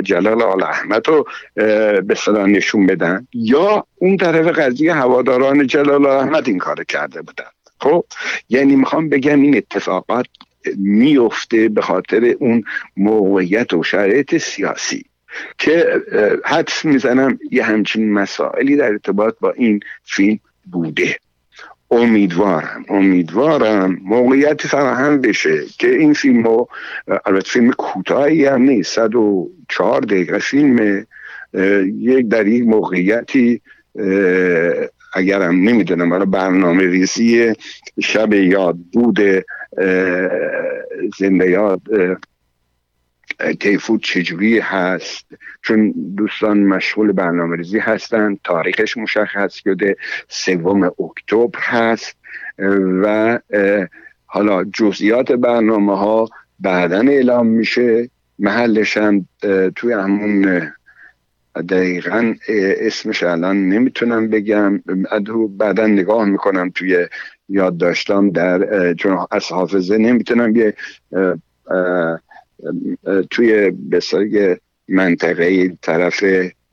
جلال, 0.03 0.43
آل 0.43 0.63
احمد 0.63 1.09
رو 1.09 1.27
به 2.03 2.15
صدا 2.17 2.47
نشون 2.47 2.87
بدن. 2.87 3.27
یا 3.33 3.87
اون 3.97 4.17
طرف 4.17 4.47
قضیه 4.47 4.95
هواداران 4.95 5.67
جلال 5.67 6.07
احمد 6.07 6.49
این 6.49 6.59
کار 6.59 6.85
کرده 6.85 7.23
بودن. 7.23 7.45
خب؟ 7.81 8.05
یعنی 8.49 8.77
می‌خوام 8.77 9.09
بگم 9.09 9.41
این 9.41 9.57
اتفاقات 9.57 10.27
میفته 10.77 11.69
به 11.69 11.83
خاطر 11.83 12.35
اون 12.39 12.65
موقعیت 12.97 13.75
و 13.75 13.83
شرایط 13.83 14.37
سیاسی 14.37 15.05
که 15.59 16.03
حدس 16.45 16.85
می‌زنم 16.85 17.39
یه 17.51 17.65
همچین 17.65 18.13
مسائلی 18.13 18.77
در 18.77 18.85
ارتباط 18.85 19.35
با 19.41 19.51
این 19.51 19.81
فیلم 20.05 20.39
بوده. 20.73 21.17
امیدوارم 21.91 22.85
امیدوارم 22.89 23.99
موقعیتی 24.05 24.69
فراهم 24.69 25.21
بشه 25.21 25.61
که 25.79 25.89
این 25.89 26.13
فیلم 26.13 26.45
رو 26.45 26.69
البته 27.27 27.51
فیلم 27.51 27.71
کوتاهی 27.71 28.45
هم 28.45 28.63
نیست 28.63 28.95
صد 28.95 29.15
و 29.15 29.51
چهار 29.69 30.01
دقیقه 30.01 30.39
فیلم 30.39 31.07
یک 31.99 32.29
در 32.29 32.47
یک 32.47 32.65
موقعیتی 32.65 33.61
اگرم 35.15 35.69
نمی‌دونم 35.69 36.11
برای 36.11 36.27
برنامه 36.27 36.87
ریزی 36.87 37.53
شب 38.01 38.33
یاد 38.33 38.77
بود 38.93 39.19
زنده 41.19 41.51
یاد 41.51 41.81
تیفود 43.61 44.03
چجوری 44.03 44.59
هست؟ 44.59 45.27
چون 45.63 45.95
دوستان 46.17 46.59
مشغول 46.59 47.13
برنامه 47.13 47.57
ریزی 47.57 47.79
هستن 47.79 48.37
تاریخش 48.45 48.97
مشخص 48.97 49.55
شده 49.55 49.97
سوم 50.29 50.83
اکتبر 50.83 51.59
هست. 51.59 52.17
و 53.03 53.39
حالا 54.27 54.65
جزئیات 54.65 55.33
برنامه 55.33 55.99
ها 55.99 56.29
بعدا 56.61 57.01
اعلام 57.01 57.47
میشه. 57.47 58.11
محلش 58.39 58.97
هم 58.97 59.29
توی 59.77 59.93
همون 59.93 60.73
دقیقا 61.69 62.35
اسمش 62.49 63.23
الان 63.23 63.69
نمی‌تونم 63.69 64.29
بگم. 64.29 64.83
بعدا 65.49 65.87
نگاه 65.87 66.25
می‌کنم 66.25 66.71
توی 66.75 67.07
یاد 67.49 67.77
داشتم 67.77 68.31
در 68.31 68.95
چون 68.95 69.27
از 69.31 69.53
حافظه 69.53 69.99
نمی‌تونم 69.99 70.57
یه 70.57 70.75
توی 73.31 73.71
بسیاری 73.71 74.57
منطقه 74.89 75.69
طرف 75.83 76.25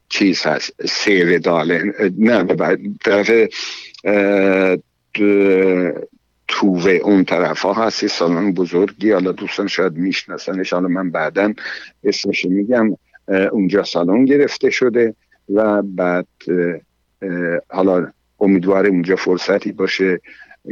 چیز 0.10 0.42
هست 0.42 0.88
سیر 0.88 1.38
داله 1.38 1.94
نه 2.18 2.44
طرف 3.06 3.32
تووه 6.48 6.92
اون 6.92 7.24
طرف 7.24 7.62
ها 7.62 7.74
هست 7.74 8.08
سالن 8.08 8.54
بزرگی. 8.54 9.12
حالا 9.12 9.32
دوستان 9.32 9.68
شاید 9.68 9.94
میشناسنش 9.94 10.74
حالا 10.74 10.88
من 10.88 11.12
بعدا 11.12 11.54
اسمش 12.04 12.46
میگم. 12.46 12.98
اونجا 13.52 13.84
سالن 13.84 14.26
گرفته 14.26 14.70
شده 14.70 15.16
و 15.54 15.82
بعد 15.82 16.28
حالا 17.70 18.12
امیدواره 18.40 18.90
اونجا 18.90 19.16
فرصتی 19.16 19.72
باشه 19.72 20.22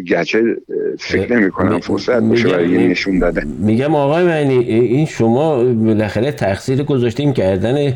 گرچه 0.08 0.58
فکر 1.00 1.36
نمی 1.36 1.52
کنم 1.52 1.80
فرصت 1.80 2.20
باشه 2.20 2.50
برای 2.50 2.88
نشون 2.88 3.20
داده 3.20 3.44
میگم 3.44 3.96
آقای 3.96 4.24
معنی 4.24 4.58
این 4.70 5.06
شما 5.06 5.64
بالاخره 5.64 6.32
تقصیر 6.32 6.84
گذاشتین 6.84 7.34
کردن 7.34 7.94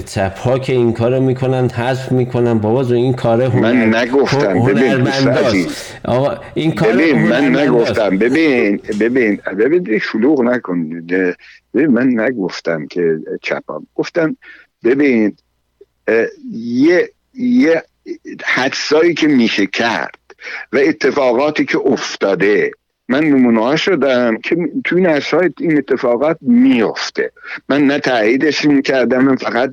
چپ 0.00 0.38
ها 0.38 0.58
که 0.58 0.72
این 0.72 0.92
کارو 0.92 1.20
می‌کنن 1.20 1.68
حذف 1.68 2.12
می‌کنن. 2.12 2.58
بابا 2.58 2.94
این 2.94 3.12
کار 3.12 3.42
هنر 3.42 3.72
من 3.72 3.94
نگفتم. 3.94 4.66
ببین 4.66 5.66
آقا 6.04 6.40
این 6.54 6.72
کار 6.72 6.92
ببین 6.92 7.28
من 7.28 7.56
نگفتم. 7.56 8.18
ببین 8.18 8.80
ببین 9.00 9.40
ببین 9.58 9.98
شلوغ 9.98 10.42
نکن. 10.42 11.06
ببین 11.74 11.86
من 11.86 12.20
نگفتم 12.20 12.86
که 12.86 13.18
چپم 13.42 13.86
گفتم 13.94 14.36
ببین 14.84 15.36
یه 16.52 17.10
یه 17.34 17.82
حدسایی 18.44 19.14
که 19.14 19.26
میشه 19.26 19.66
کرد 19.66 20.18
و 20.72 20.76
اتفاقاتی 20.76 21.64
که 21.64 21.78
افتاده. 21.78 22.70
من 23.08 23.24
نمونه 23.24 23.76
شدم 23.76 24.36
که 24.36 24.56
توی 24.84 25.06
این 25.06 25.20
این 25.60 25.78
اتفاقات 25.78 26.38
میفته 26.40 27.32
من 27.68 27.86
نه 27.86 27.98
تاییدش 27.98 28.64
می‌کردم 28.64 29.24
من 29.24 29.36
فقط 29.36 29.70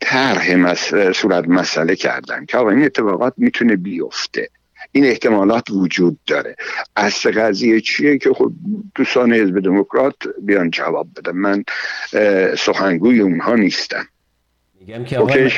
طرح 0.00 0.54
مس... 0.54 0.94
صورت 0.94 1.48
مسئله 1.48 1.96
کردم 1.96 2.44
که 2.46 2.58
آقا 2.58 2.70
این 2.70 2.84
اتفاقات 2.84 3.34
می‌تونه 3.36 3.76
بیفته. 3.76 4.48
این 4.92 5.04
احتمالات 5.04 5.70
وجود 5.70 6.18
داره. 6.26 6.56
اصل 6.96 7.30
قضیه 7.30 7.80
چیه 7.80 8.18
که 8.18 8.30
خود 8.30 8.54
دوستان 8.94 9.32
حزب 9.32 9.60
دموکرات 9.60 10.14
بیان 10.42 10.70
جواب 10.70 11.08
بدن. 11.16 11.32
من 11.32 11.64
سخنگوی 12.58 13.20
اونها 13.20 13.54
نیستم. 13.54 14.06
میگم 14.86 15.04
که 15.04 15.18
آقای, 15.18 15.50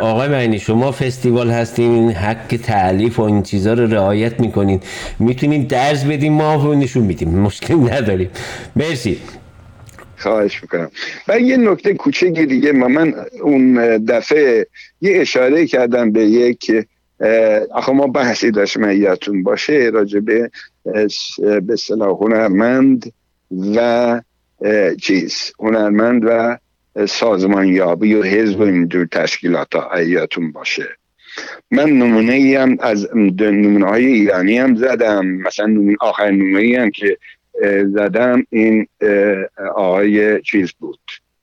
آقای 0.00 0.28
معنی 0.28 0.58
شما 0.58 0.92
فستیوال 0.92 1.50
هستین 1.50 1.92
این 1.92 2.10
حق 2.10 2.58
تعلیف 2.62 3.18
و 3.18 3.22
این 3.22 3.42
چیزها 3.42 3.72
رو 3.72 3.86
رعایت 3.86 4.40
می‌کنین. 4.40 4.80
می‌تونین 5.18 5.62
درس 5.62 6.04
بدین 6.04 6.32
ما 6.32 6.54
رو 6.54 6.74
نشون 6.74 7.02
میدیم. 7.02 7.28
مشکلی 7.28 7.76
نداریم. 7.76 8.30
مرسی. 8.76 9.18
خواهش 10.16 10.62
می‌کنم. 10.62 10.90
و 11.28 11.40
یه 11.40 11.56
نکته 11.56 11.94
کوچگی 11.94 12.46
دیگه 12.46 12.72
ما 12.72 12.88
من 12.88 13.14
اون 13.42 13.74
دفعه 13.98 14.66
یه 15.00 15.20
اشاره 15.20 15.66
کردم 15.66 16.12
به 16.12 16.24
یک 16.24 16.86
آخه 17.70 17.92
ما 17.92 18.06
بحثی 18.06 18.50
داشتم 18.50 18.90
یادتون 18.90 19.42
باشه 19.42 19.90
راجع 19.92 20.20
به 20.20 20.50
به 21.60 21.76
صلاح 21.76 22.16
هنرمند 22.20 23.12
و 23.76 24.20
چیز 25.02 25.52
هنرمند 25.58 26.22
و 26.26 26.58
سازمان 27.08 27.68
یابی 27.68 28.14
و 28.14 28.22
حزب 28.22 28.60
و 28.60 28.62
اینجور 28.62 29.06
تشکیلات 29.06 29.76
ایاتون 29.76 30.52
باشه. 30.52 30.88
من 31.70 31.90
نمونه 31.90 32.32
ای 32.32 32.54
هم 32.54 32.76
از 32.80 33.08
نمونه 33.16 33.86
های 33.86 34.06
ایرانی 34.06 34.58
هم 34.58 34.76
زدم. 34.76 35.26
مثلا 35.26 35.94
آخر 36.00 36.30
نمونه 36.30 36.58
ای 36.58 36.76
هم 36.76 36.90
که 36.90 37.18
زدم 37.84 38.46
این 38.50 38.86
آقای 39.74 40.42
چیز 40.42 40.72
بود. 40.72 41.00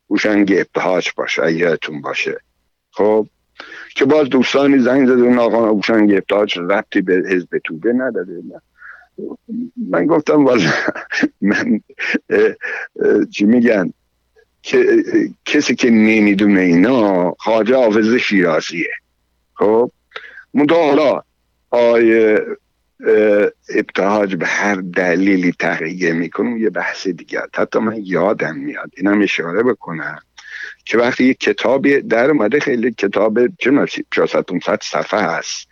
اوشنگ 0.07 0.53
ابتهاج 0.57 1.11
باشه 1.17 1.43
ایاتون 1.43 2.01
باشه. 2.01 2.37
خب 2.91 3.27
که 3.95 4.05
باز 4.05 4.29
دوستانی 4.29 4.79
زنگ 4.79 5.07
زده 5.07 5.21
اون 5.21 5.39
آقا 5.39 5.67
اوشنگ 5.67 6.13
ابتهاج 6.13 6.57
ربطی 6.57 7.01
به 7.01 7.23
حزب 7.29 7.57
توبه 7.63 7.93
نداره. 7.93 8.41
من 9.89 10.05
گفتم 10.05 10.45
والا 10.45 10.69
من 11.41 11.81
چی 13.31 13.45
میگن؟ 13.45 13.93
که 14.61 15.03
کسی 15.45 15.75
که 15.75 15.89
نمی‌دونه 15.89 16.61
اینا 16.61 17.31
خواجه 17.31 17.75
حافظ 17.75 18.15
شیرازیه. 18.15 18.91
خب؟ 19.53 19.91
منتها 20.53 20.87
حالا 20.87 21.21
آیه 21.69 22.45
ابتهاج 23.75 24.35
به 24.35 24.45
هر 24.45 24.75
دلیلی 24.75 25.51
تغییر 25.59 26.13
می‌کنه 26.13 26.59
یه 26.59 26.69
بحث 26.69 27.07
دیگه 27.07 27.41
حتی 27.53 27.79
من 27.79 27.95
یادم 28.03 28.55
میاد 28.55 28.91
اینم 28.97 29.21
اشاره 29.21 29.63
بکنم 29.63 30.19
که 30.85 30.97
وقتی 30.97 31.25
یه 31.25 31.33
کتابی 31.33 32.01
در 32.01 32.29
اومده 32.29 32.59
خیلی 32.59 32.91
کتاب 32.91 33.47
چه 33.47 33.87
400 34.11 34.45
صفحه 34.81 35.19
هست 35.19 35.67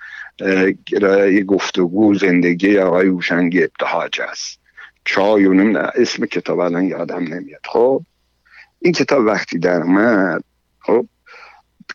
یه 1.32 1.44
گفتگو 1.44 2.14
زندگی 2.16 2.78
آقای 2.78 3.08
هوشنگ 3.08 3.58
ابتهاج 3.58 4.22
است. 4.22 4.60
چای 5.06 5.46
و 5.46 5.78
اسم 5.96 6.26
کتاب 6.26 6.60
الان 6.60 6.84
یادم 6.84 7.34
نمیاد. 7.34 7.62
خب؟ 7.66 8.02
این 8.82 8.94
کتاب 8.94 9.26
وقتی 9.26 9.60
در 9.60 9.82
اومد 9.82 10.44
خب 10.80 11.06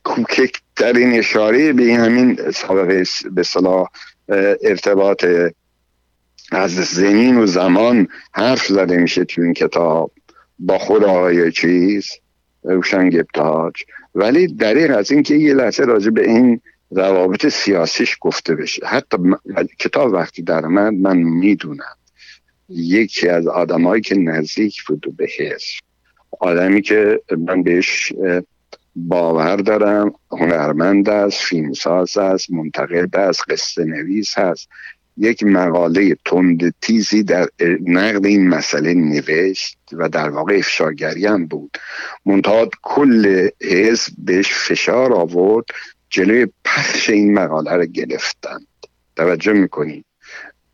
کوککترین 0.05 1.19
اشاره 1.19 1.73
به 1.73 1.95
همین 1.95 2.51
سابقه 2.51 3.05
به 3.33 3.43
صلاح 3.43 3.89
ارتباط 4.63 5.25
از 6.53 6.71
زمین 6.75 7.39
و 7.39 7.47
زمان 7.47 8.09
حرف 8.33 8.67
زده 8.67 8.97
میشه 8.97 9.25
تو 9.25 9.43
این 9.43 9.53
کتاب. 9.53 10.13
با 10.59 10.79
خود 10.79 11.05
آقای 11.05 11.53
چیز 11.53 12.11
روشنگ 12.63 13.17
ابتهاج 13.17 13.75
ولی 14.15 14.47
دریق 14.47 14.97
از 14.97 15.11
اینکه 15.11 15.35
یه 15.35 15.55
لحظه 15.55 15.85
راجع 15.85 16.11
به 16.11 16.29
این 16.31 16.61
روابط 16.91 17.47
سیاسیش 17.49 18.17
گفته 18.21 18.55
بشه. 18.55 18.87
حتی 18.87 19.17
کتاب 19.79 20.13
وقتی 20.13 20.43
در 20.43 20.61
من 20.61 20.95
من 20.95 21.17
می‌دونم. 21.17 21.97
یکی 22.69 23.29
از 23.29 23.47
آدمایی 23.47 24.03
که 24.03 24.15
نزدیک 24.15 24.85
بود 24.85 25.17
به 25.17 25.29
حزب 25.39 25.84
آدمی 26.41 26.83
که 26.83 27.21
من 27.39 27.63
بهش 27.63 28.13
باور 28.97 29.57
دارم 29.57 30.15
هنرمند 30.31 31.09
است 31.09 31.41
فیلمساز 31.41 32.17
است 32.19 32.51
منتقد 32.51 33.17
است 33.17 33.43
قصه 33.51 33.85
نویس 33.85 34.39
هست 34.39 34.69
یک 35.17 35.43
مقاله 35.43 36.17
تند 36.25 36.75
تیزی 36.81 37.23
در 37.23 37.49
نقد 37.87 38.27
این 38.27 38.49
مسئله 38.49 38.95
نوشت 38.95 39.79
و 39.93 40.09
در 40.09 40.31
واقع 40.31 40.55
افشاگری 40.55 41.27
هم 41.27 41.47
بود. 41.47 41.79
منتها 42.27 42.69
کل 42.83 43.49
حزب 43.63 44.13
بهش 44.19 44.53
فشار 44.53 45.13
آورد 45.13 45.65
جلوی 46.11 46.47
پخش 46.65 47.11
این 47.11 47.35
مقاله 47.35 47.73
رو 47.73 47.85
گرفتند. 47.85 48.67
توجه 49.17 49.53
می‌کنید 49.53 50.05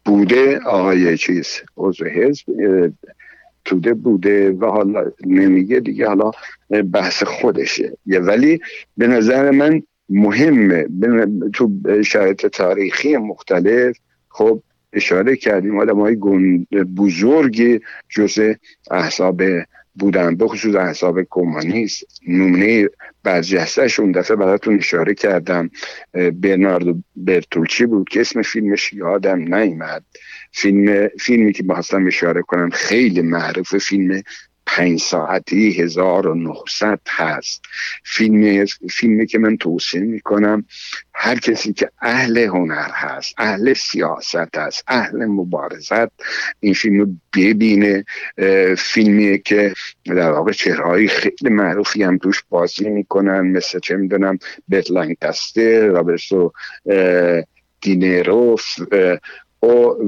بوده 0.04 0.58
آقای 0.58 1.18
چیز 1.18 1.46
عضو 1.76 2.04
حزب 2.04 2.44
توده 3.64 3.94
بوده 3.94 4.52
و 4.52 4.66
حالا 4.66 5.12
نمیگه 5.26 5.80
دیگه 5.80 6.06
حالا 6.06 6.30
بحث 6.92 7.22
خودشه. 7.22 7.96
ولی 8.06 8.60
به 8.96 9.06
نظر 9.06 9.50
من 9.50 9.82
مهمه. 10.08 10.86
تو 11.52 11.70
شرایط 12.04 12.46
تاریخی 12.46 13.16
مختلف 13.16 13.96
خب 14.28 14.62
اشاره 14.92 15.36
کردیم 15.36 15.78
آدم 15.78 16.00
های 16.00 16.16
بزرگی 16.96 17.80
جز 18.08 18.54
احساب 18.90 19.42
بودن 19.94 20.36
به 20.36 20.48
خصوص 20.48 20.74
احساب 20.74 21.22
کمونیست 21.30 22.04
نمونه 22.28 22.88
برجسته 23.22 23.88
اون 23.98 24.12
دفعه 24.12 24.36
براتون 24.36 24.78
اشاره 24.78 25.14
کردم. 25.14 25.70
برناردو 26.12 27.02
برتولچی 27.16 27.86
بود 27.86 28.08
که 28.08 28.20
اسم 28.20 28.42
فیلمش 28.42 28.92
یادم 28.92 29.54
نیمد 29.54 30.04
فیلم 30.52 31.08
فیلمی 31.20 31.52
که 31.52 31.62
بخواستم 31.62 32.06
اشاره 32.06 32.42
کنم 32.42 32.70
خیلی 32.70 33.22
معروف 33.22 33.76
فیلم 33.76 34.22
پنج 34.76 35.00
ساعتی 35.00 35.72
1900 35.72 37.00
هست. 37.08 37.62
فیلم 38.04 38.66
فیلمی 38.90 39.26
که 39.26 39.38
من 39.38 39.56
توصیه 39.56 40.00
می‌کنم 40.00 40.64
هر 41.14 41.38
کسی 41.38 41.72
که 41.72 41.90
اهل 42.00 42.38
هنر 42.38 42.90
هست 42.92 43.34
اهل 43.38 43.72
سیاست 43.72 44.56
هست 44.56 44.84
اهل 44.88 45.24
مبارزت 45.24 46.08
این 46.60 46.74
فیلم 46.74 47.20
ببینه. 47.36 48.04
فیلمیه 48.78 49.38
که 49.38 49.74
در 50.04 50.30
واقع 50.30 50.52
چهرهایی 50.52 51.08
خیلی 51.08 51.50
معروفی 51.50 52.02
هم 52.02 52.18
توش 52.18 52.42
بازی 52.48 52.88
می‌کنن 52.88 53.40
مثل 53.40 53.78
چه 53.78 53.96
می‌دونم 53.96 54.38
بیت 54.68 54.90
لانکستر 54.90 55.86
رابرتو 55.86 56.52
دینیرو 57.80 58.56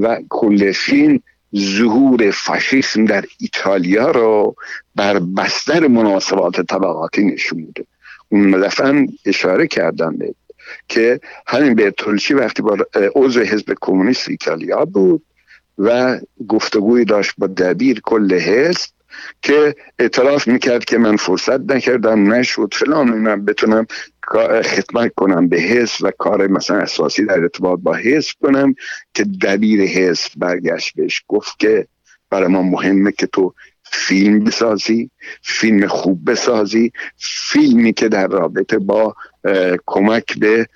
و 0.02 0.18
کل 0.28 0.72
فیلم 0.72 1.20
ظهور 1.56 2.30
فاشیسم 2.30 3.04
در 3.04 3.24
ایتالیا 3.40 4.10
رو 4.10 4.56
بر 4.94 5.18
بستر 5.18 5.86
مناسبات 5.86 6.60
طبقاتی 6.60 7.24
نشون 7.24 7.60
میده. 7.60 7.84
اون 8.28 8.50
دفعه 8.50 9.06
اشاره 9.26 9.66
کردم 9.66 10.16
به 10.16 10.34
که 10.88 11.20
همین 11.46 11.74
برتولچی 11.74 12.34
وقتی 12.34 12.62
با 12.62 12.76
عضو 13.14 13.40
حزب 13.40 13.74
کمونیست 13.80 14.28
ایتالیا 14.28 14.84
بود 14.84 15.22
و 15.78 16.20
گفتگوی 16.48 17.04
داشت 17.04 17.32
با 17.38 17.46
دبیر 17.46 18.00
کل 18.00 18.34
حزب 18.34 18.90
که 19.42 19.74
اعتراف 19.98 20.48
می‌کرد 20.48 20.84
که 20.84 20.98
من 20.98 21.16
فرصت 21.16 21.60
نکردم 21.60 22.32
نشد 22.32 22.74
فلان 22.74 23.08
من 23.08 23.44
بتونم 23.44 23.86
خدمت 24.64 25.12
کنم 25.16 25.48
به 25.48 25.60
حزب 25.60 25.94
و 26.00 26.10
کار 26.18 26.46
مثلا 26.46 26.78
اساسی 26.78 27.24
در 27.24 27.40
ارتباط 27.40 27.80
با 27.82 27.94
حزب 27.94 28.34
کنم 28.42 28.74
که 29.14 29.24
دبیر 29.24 29.82
حزب 29.82 30.30
برگشت 30.36 30.96
بهش. 30.96 31.24
گفت 31.28 31.58
که 31.58 31.86
برای 32.30 32.48
ما 32.48 32.62
مهمه 32.62 33.12
که 33.12 33.26
تو 33.26 33.54
فیلم 33.84 34.44
بسازی 34.44 35.10
فیلم 35.42 35.86
خوب 35.86 36.30
بسازی 36.30 36.92
فیلمی 37.16 37.92
که 37.92 38.08
در 38.08 38.26
رابطه 38.26 38.78
با 38.78 39.14
کمک 39.86 40.38
به 40.38 40.66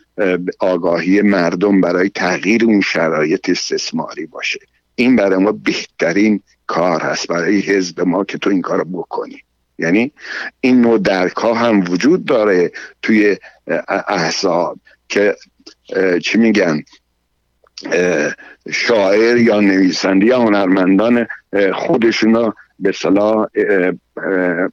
آگاهی 0.59 1.23
مردم 1.23 1.81
برای 1.81 2.09
تغییر 2.09 2.65
اون 2.65 2.81
شرایط 2.81 3.51
استثماری 3.51 4.27
باشه. 4.27 4.59
این 4.95 5.17
برای 5.17 5.39
ما 5.39 5.53
بهترین 5.53 6.41
کار 6.67 7.01
هست. 7.01 7.29
برای 7.29 7.61
حزب 7.61 8.01
ما 8.01 8.25
که 8.25 8.39
تو 8.39 8.51
این 8.51 8.63
کار 8.63 8.85
بکنی. 8.85 9.43
یعنی 9.79 10.13
این 10.61 10.81
نوع 10.81 10.99
درک 10.99 11.37
ها 11.37 11.55
هم 11.55 11.81
وجود 11.91 12.25
داره 12.25 12.73
توی 13.03 13.37
احزاب 14.09 14.79
که 15.09 15.37
چی 16.23 16.39
میگن؟ 16.39 16.83
شاعر 18.73 19.37
یا 19.37 19.61
نویسنده 19.61 20.27
یا 20.27 20.41
هنرمندان 20.41 21.27
خودشون 21.75 22.53
به 22.79 22.93
صلاح 22.93 23.47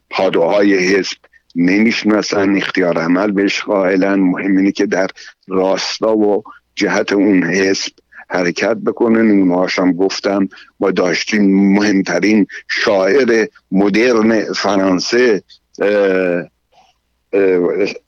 پادوهای 0.09 0.77
حزب 0.77 1.17
نمی‌شناسن 1.55 2.55
اختیار 2.55 2.97
عمل 2.97 3.31
بهش 3.31 3.61
قائلن. 3.61 4.19
مهم 4.19 4.57
اینه 4.57 4.71
که 4.71 4.85
در 4.85 5.07
راستا 5.47 6.17
و 6.17 6.43
جهت 6.75 7.13
اون 7.13 7.43
حزب 7.43 7.91
حرکت 8.29 8.77
بکنه. 8.77 9.19
هم 9.79 9.93
گفتم 9.93 10.49
ما 10.79 10.91
داشتیم 10.91 11.73
مهمترین 11.73 12.47
شاعر 12.67 13.47
مدرن 13.71 14.53
فرانسه 14.53 15.43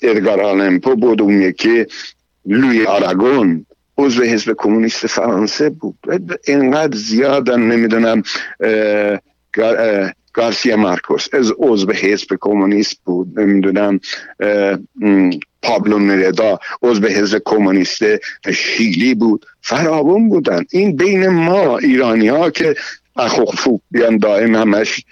ارگار 0.01 0.41
آلمپو 0.41 0.95
بود 0.95 1.21
اون 1.21 1.41
یکی 1.41 1.85
لوی 2.45 2.85
آراگون 2.85 3.65
عضو 3.97 4.23
حزب 4.23 4.53
کمونیست 4.57 5.07
فرانسه 5.07 5.69
بود. 5.69 5.97
اینقدر 6.47 6.97
زیادن 6.97 7.59
نمی‌دونم 7.59 8.23
گارسیا 10.33 10.77
مارکوس 10.77 11.27
از 11.33 11.53
عضو 11.57 11.91
حزب 11.91 12.27
کمونیست 12.39 12.97
بود. 13.05 13.39
نمی‌دونم 13.39 13.99
پابلو 15.65 15.99
نردا 15.99 16.59
عضو 16.81 17.07
حزب 17.07 17.41
کمونیست 17.45 18.03
شیلی 18.53 19.15
بود. 19.15 19.45
فراوان 19.61 20.29
بودن. 20.29 20.63
این 20.71 20.95
بین 20.95 21.27
ما 21.27 21.77
ایرانی 21.77 22.27
ها 22.27 22.49
که 22.49 22.75
اخوفو 23.15 23.79
بیان 23.91 24.17
دائم 24.17 24.55
همش 24.55 25.05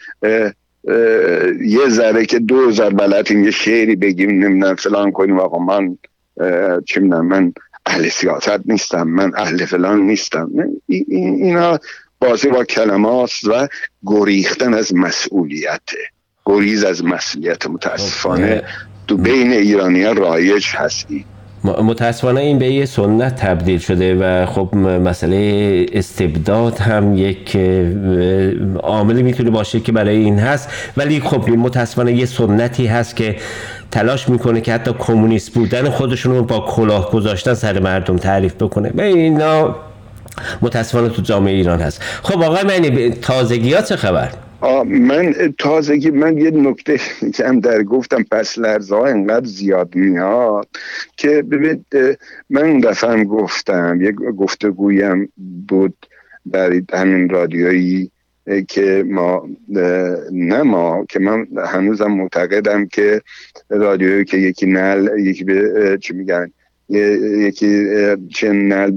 یه 1.61 1.89
ذره 1.89 2.25
که 2.25 2.39
دو 2.39 2.69
هزار 2.69 2.93
بلدیم 2.93 3.43
یه 3.43 3.51
شعری 3.51 3.95
بگیم 3.95 4.29
نمی‌دونم 4.29 4.75
فلان 4.75 5.11
کنیم. 5.11 5.39
آقا 5.39 5.59
من 5.59 5.97
چه 6.85 6.99
من 6.99 7.53
اهل 7.85 8.09
سیاست 8.09 8.59
نیستم 8.65 9.07
من 9.07 9.31
اهل 9.35 9.65
فلان 9.65 10.01
نیستم. 10.01 10.51
اینا 10.87 11.79
بازی 12.19 12.47
با 12.47 12.63
کلمات 12.63 13.31
و 13.47 13.67
گریختن 14.05 14.73
از 14.73 14.95
مسئولیته 14.95 15.97
گریز 16.45 16.83
از 16.83 17.03
مسئولیت 17.03 17.67
متاسفانه. 17.67 18.57
خب، 18.57 18.92
تو 19.07 19.17
بین 19.17 19.51
ایرانی 19.51 20.03
رایج 20.03 20.65
هستی. 20.75 21.25
متاسفانه 21.63 22.41
این 22.41 22.59
به 22.59 22.65
یه 22.65 22.85
سنت 22.85 23.35
تبدیل 23.35 23.79
شده 23.79 24.15
و 24.15 24.45
خب 24.45 24.75
مسئله 24.75 25.85
استبداد 25.93 26.77
هم 26.77 27.17
یک 27.17 27.57
عاملی 28.83 29.23
می‌تونه 29.23 29.49
باشه 29.49 29.79
که 29.79 29.91
برای 29.91 30.17
این 30.17 30.39
هست. 30.39 30.69
ولی 30.97 31.19
خب 31.19 31.49
متاسفانه 31.49 32.13
یه 32.13 32.25
سنتی 32.25 32.87
هست 32.87 33.15
که 33.15 33.35
تلاش 33.91 34.29
می‌کنه 34.29 34.61
که 34.61 34.73
حتی 34.73 34.91
کمونیست 34.99 35.53
بودن 35.53 35.89
خودشون 35.89 36.35
رو 36.35 36.43
با 36.43 36.59
کلاه 36.59 37.11
گذاشتن 37.11 37.53
سر 37.53 37.79
مردم 37.79 38.17
تعریف 38.17 38.53
بکنه. 38.53 38.89
به 38.89 39.03
اینا 39.03 39.75
متاسفانه 40.61 41.09
تو 41.09 41.21
جامعه 41.21 41.53
ایران 41.53 41.79
هست. 41.79 42.01
خب 42.23 42.41
آقای 42.41 42.63
معنی 42.63 43.09
تازگی 43.09 43.73
ها 43.73 43.81
چه 43.81 43.95
خبر؟ 43.95 44.29
من 44.83 45.33
تازگی 45.57 46.11
من 46.11 46.37
یه 46.37 46.51
نکته 46.51 46.99
که 47.33 47.47
هم 47.47 47.59
در 47.59 47.83
گفتم 47.83 48.23
پس 48.31 48.57
لرزه 48.57 48.95
ها 48.95 49.05
انقدر 49.05 49.45
زیاد 49.45 49.95
میاد 49.95 50.67
که 51.17 51.41
ببین 51.41 51.85
من 52.49 52.79
دفعه 52.79 53.23
گفتم 53.23 53.99
یک 54.01 54.15
گفتگویم 54.15 55.29
بود 55.67 56.05
در 56.51 56.81
همین 56.93 57.29
رادیویی 57.29 58.11
که 58.67 59.05
ما 59.07 59.49
نه 60.31 60.61
ما 60.61 61.05
که 61.09 61.19
من 61.19 61.47
هنوزم 61.65 62.11
معتقدم 62.11 62.85
که 62.85 63.21
رادیویی 63.69 64.25
که 64.25 64.37
یکی 64.37 64.65
نل 64.65 65.19
یکی 65.19 65.43
به 65.43 65.97
چی 66.01 66.13
میگن؟ 66.13 66.51
یکی 66.93 67.87
چه 68.29 68.49
نل 68.51 68.91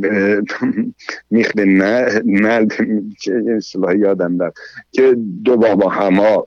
میخد 1.30 1.60
نل 1.60 2.68
چه 3.20 3.42
اصلاح 3.56 3.96
یادم 3.96 4.36
در 4.36 4.52
که 4.92 5.16
دو 5.44 5.56
بابا 5.56 5.88
هما 5.88 6.46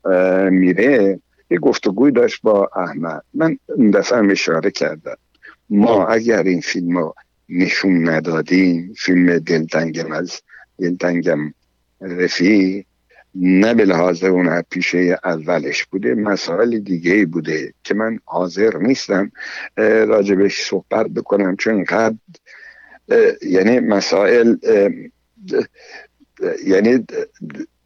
میره 0.49 1.19
یه 1.51 1.59
گفتگوی 1.59 2.11
داشت 2.11 2.41
با 2.41 2.69
احمد. 2.75 3.23
من 3.33 3.57
دفعه 3.93 4.31
اشاره 4.31 4.71
کردم. 4.71 5.17
ما 5.69 6.07
اگر 6.07 6.43
این 6.43 6.61
فیلم 6.61 6.97
رو 6.97 7.15
نشون 7.49 8.09
ندادیم 8.09 8.93
فیلم 8.97 9.39
دلتنگم 9.39 10.11
از 10.11 10.41
دلتنگم 10.79 11.53
رفی 12.01 12.85
نه 13.41 13.73
به 13.73 13.85
لحاظ 13.85 14.23
اون 14.23 14.61
پیشه 14.61 15.17
اولش 15.23 15.85
بوده 15.85 16.15
مسائل 16.15 16.79
دیگه 16.79 17.25
بوده 17.25 17.73
که 17.83 17.93
من 17.93 18.19
حاضر 18.25 18.77
نیستم 18.77 19.31
راجبش 19.77 20.61
صحبت 20.61 21.07
بکنم 21.07 21.55
چون 21.55 21.83
قد 21.83 22.15
یعنی 23.41 23.79
مسائل 23.79 24.55
یعنی 26.65 27.05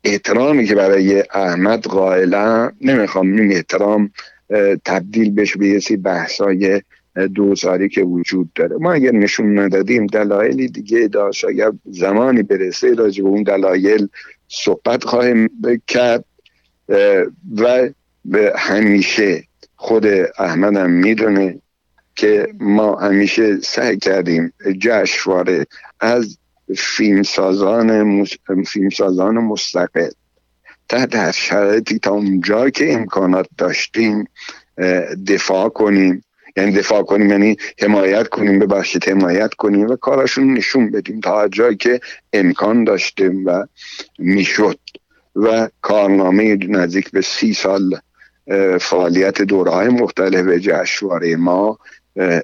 احترامی 0.03 0.65
که 0.65 0.75
برای 0.75 1.23
احمد 1.34 1.84
قائلا 1.84 2.71
نمی‌خوام 2.81 3.31
این 3.31 3.51
احترام 3.51 4.11
تبدیل 4.85 5.35
بشه 5.35 5.59
به 5.59 5.67
یه 5.67 5.97
بحثای 5.97 6.81
دوزاری 7.35 7.89
که 7.89 8.01
وجود 8.01 8.53
داره. 8.55 8.77
ما 8.77 8.93
اگر 8.93 9.11
نشون 9.11 9.59
ندادیم 9.59 10.07
دلایلی 10.07 10.67
دیگه 10.67 11.07
داشت 11.07 11.45
اگر 11.45 11.71
زمانی 11.85 12.43
برسه 12.43 12.93
راجع 12.93 13.23
به 13.23 13.30
اون 13.30 13.43
دلایل 13.43 14.07
صحبت 14.53 15.03
خواهیم 15.03 15.49
کرد 15.88 16.25
و 17.57 17.89
به 18.25 18.53
همیشه 18.57 19.43
خود 19.75 20.05
احمدم 20.38 20.89
می‌دونه 20.89 21.59
که 22.15 22.53
ما 22.59 22.95
همیشه 22.95 23.59
سعی 23.59 23.97
کردیم 23.97 24.53
جشنواره 24.80 25.65
از 25.99 26.38
فیلمسازان 26.77 28.25
فیلمسازان 28.65 29.38
مستقل 29.38 30.09
تحت 30.89 31.15
هر 31.15 31.31
شرایطی 31.31 31.99
تا 31.99 32.11
اونجا 32.11 32.69
که 32.69 32.93
امکانات 32.93 33.47
داشتیم 33.57 34.27
دفاع 35.27 35.69
کنیم. 35.69 36.23
یعنی 36.57 36.71
دفاع 36.71 37.03
کنیم 37.03 37.30
یعنی 37.30 37.57
حمایت 37.80 38.27
کنیم 38.27 38.59
ببخشید 38.59 39.09
حمایت 39.09 39.53
کنیم 39.53 39.88
و 39.88 39.95
کارشون 39.95 40.53
نشون 40.53 40.91
بدیم 40.91 41.19
تا 41.19 41.47
جایی 41.47 41.75
که 41.75 41.99
امکان 42.34 42.84
داشتیم 42.84 43.45
و 43.45 43.65
می‌شد. 44.19 44.80
و 45.35 45.69
کارنامه 45.81 46.55
نزدیک 46.55 47.11
به 47.11 47.21
سی 47.21 47.53
سال 47.53 47.99
فعالیت 48.80 49.41
دوره 49.41 49.71
های 49.71 49.88
مختلف 49.88 50.47
جشنواره 50.47 51.35
ما 51.35 51.80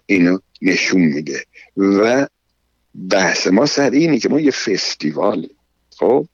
اینو 0.05 0.37
نشون 0.61 1.01
میده. 1.01 1.43
و 1.77 2.27
بحث 3.11 3.47
ما 3.47 3.65
سر 3.65 3.89
اینه 3.89 4.19
که 4.19 4.29
ما 4.29 4.39
یه 4.39 4.51
فستیوال 4.51 5.47
خب؟ 5.97 6.27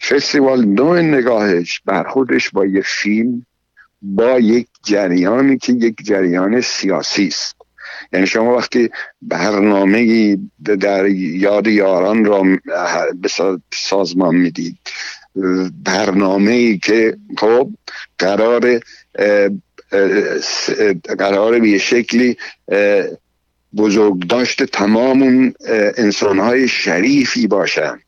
فستیوال 0.00 0.64
نوع 0.64 1.00
نگاهش 1.00 1.80
برخوردش 1.84 2.50
با 2.50 2.66
یه 2.66 2.82
فیلم 2.84 3.46
با 4.02 4.38
یک 4.38 4.66
جریانی 4.82 5.58
که 5.58 5.72
یک 5.72 5.94
جریان 6.02 6.60
سیاسی 6.60 7.26
است. 7.26 7.56
یعنی 8.12 8.26
شما 8.26 8.56
وقتی 8.56 8.90
برنامه 9.22 10.36
در 10.80 11.06
یاد 11.08 11.66
یاران 11.66 12.24
را 12.24 12.42
به 13.14 13.28
سازمان 13.72 14.36
می‌دید 14.36 14.76
برنامه 15.84 16.52
ای 16.52 16.78
که 16.78 17.16
خب 17.38 17.70
قرار 18.18 18.80
قرار 21.18 21.58
به 21.60 21.78
شکلی 21.78 22.36
بزرگ 23.76 24.26
داشت 24.28 24.64
تمام 24.64 25.22
اون 25.22 25.54
انسانهای 25.96 26.68
شریفی 26.68 27.46
باشند 27.46 28.02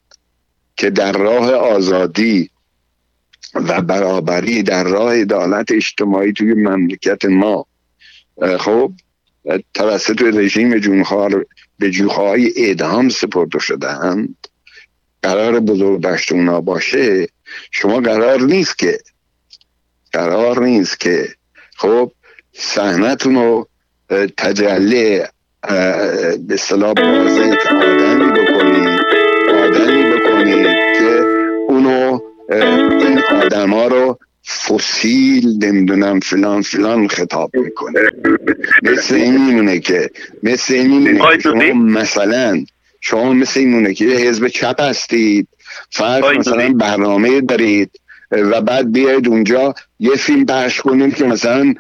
که 0.77 0.91
در 0.91 1.13
راه 1.13 1.53
آزادی 1.53 2.51
و 3.55 3.83
برابری 3.83 4.63
در 4.63 4.85
راه 4.85 5.15
عدالت 5.15 5.73
اجتماعی 5.73 6.33
توی 6.33 6.55
مملکت 6.55 7.25
ما. 7.25 7.67
خب 8.59 8.93
توسط 9.75 10.23
رژیم 10.23 10.79
جونخوار 10.79 11.47
به 11.79 11.91
جوخهای 11.91 12.53
اعدام 12.57 13.09
سپرده 13.09 13.59
شدهند 13.59 14.49
قرار 15.23 15.61
بزرگ 15.61 16.01
داشت 16.01 16.33
اونا 16.33 16.61
باشه 16.61 17.29
شما 17.71 18.01
قرار 18.01 18.41
نیست 18.41 18.79
که 18.79 18.99
قرار 20.13 20.63
نیست 20.63 21.01
که 21.01 21.29
خب 21.77 22.13
سحنتون 22.53 23.35
رو 23.35 23.69
تجلی 24.37 25.23
به 26.39 26.57
صلاح 26.59 26.93
بازه 26.93 27.59
آدمی 27.71 28.52
این 32.53 33.73
ها 33.73 33.87
رو 33.87 34.19
فسیل 34.69 35.65
نمی‌دونم 35.65 36.21
فلان 36.21 36.63
فلان 36.63 37.09
خطاب 37.09 37.57
می‌کنه. 37.57 38.01
مثل 38.83 39.15
این 39.15 39.47
میمونه 39.47 39.81
که 39.81 40.11
مثل 40.43 40.75
این 40.75 40.87
میمونه 40.87 41.37
که 41.37 41.43
شما 41.43 41.73
مثلا 41.73 42.65
شما 43.01 43.33
مثل 43.33 43.61
این 43.61 43.69
میمونه 43.69 43.95
که 43.95 44.05
حزب 44.05 44.49
چپ 44.49 44.81
هستید 44.81 45.49
فرض 45.91 46.25
مثلا 46.39 46.73
برنامه 46.73 47.41
دارید 47.41 47.91
و 48.31 48.61
بعد 48.61 48.93
بیاید 48.93 49.29
اونجا 49.29 49.75
یه 50.01 50.17
فیلم 50.17 50.47
پخش 50.47 50.81
کنید 50.81 51.15
که 51.15 51.25
مثلا 51.25 51.75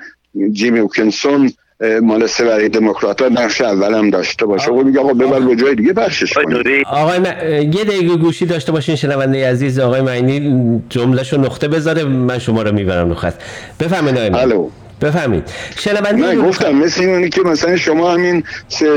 جیمی 0.53 0.79
اوکنسون 0.79 1.53
مال 2.03 2.27
سه 2.27 2.45
برای 2.45 2.69
دموکرات 2.69 3.23
ها 3.23 3.29
نقش 3.29 3.61
اول 3.61 3.95
هم 3.95 4.11
داشته 4.11 4.47
باشه. 4.47 4.65
خب 4.65 4.73
میگه 4.73 5.01
آقا 5.01 5.13
ببر 5.13 5.41
به 5.41 5.57
جای 5.57 5.75
دیگه 5.75 5.93
پخشش 5.93 6.33
کنید 6.33 6.87
آقای 6.87 7.19
م... 7.19 7.25
یه 7.63 7.85
دقیقه 7.85 8.17
گوشی 8.17 8.47
داشته 8.47 8.73
باشین 8.73 8.97
شنونده 8.97 9.51
عزیز 9.51 9.79
آقای 9.79 10.01
معنی 10.01 10.83
جملهشو 10.89 11.41
نقطه 11.41 11.69
بذاره 11.69 12.05
من 12.05 12.39
شما 12.39 12.63
رو 12.63 12.73
می‌برم 12.73 13.11
نخست 13.11 13.39
بفهمید 13.81 14.19
آقای 14.19 14.31
الو. 14.43 14.69
بفهمید. 15.01 15.45
شنونده 15.77 16.13
نه 16.13 16.37
گفتم 16.37 16.75
مثل 16.75 17.01
اینونی 17.01 17.29
که 17.29 17.41
مثلا 17.41 17.77
شما 17.77 18.13
همین 18.13 18.45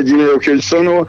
جیمی 0.05 0.23
اوکلسون 0.23 0.85
رو 0.85 1.07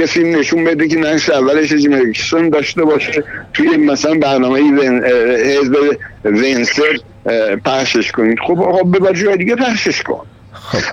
یه 0.00 0.06
فیلم 0.06 0.38
نشون 0.38 0.64
بده 0.64 0.88
که 0.88 0.96
نقش 0.96 1.30
اولش 1.30 1.72
اوکلسون 1.72 2.48
داشته 2.48 2.84
باشه. 2.84 3.24
توی 3.54 3.76
مثلا 3.76 4.14
برنامه 4.14 4.60
حزب 5.44 5.76
ونسر 6.24 6.98
پخشش 7.64 8.12
کنید. 8.12 8.38
خب 8.46 8.62
آقا 8.62 8.82
ببر 8.82 9.12
جای 9.12 9.36
دیگه 9.36 9.54
پخشش 9.54 10.02
کن. 10.02 10.26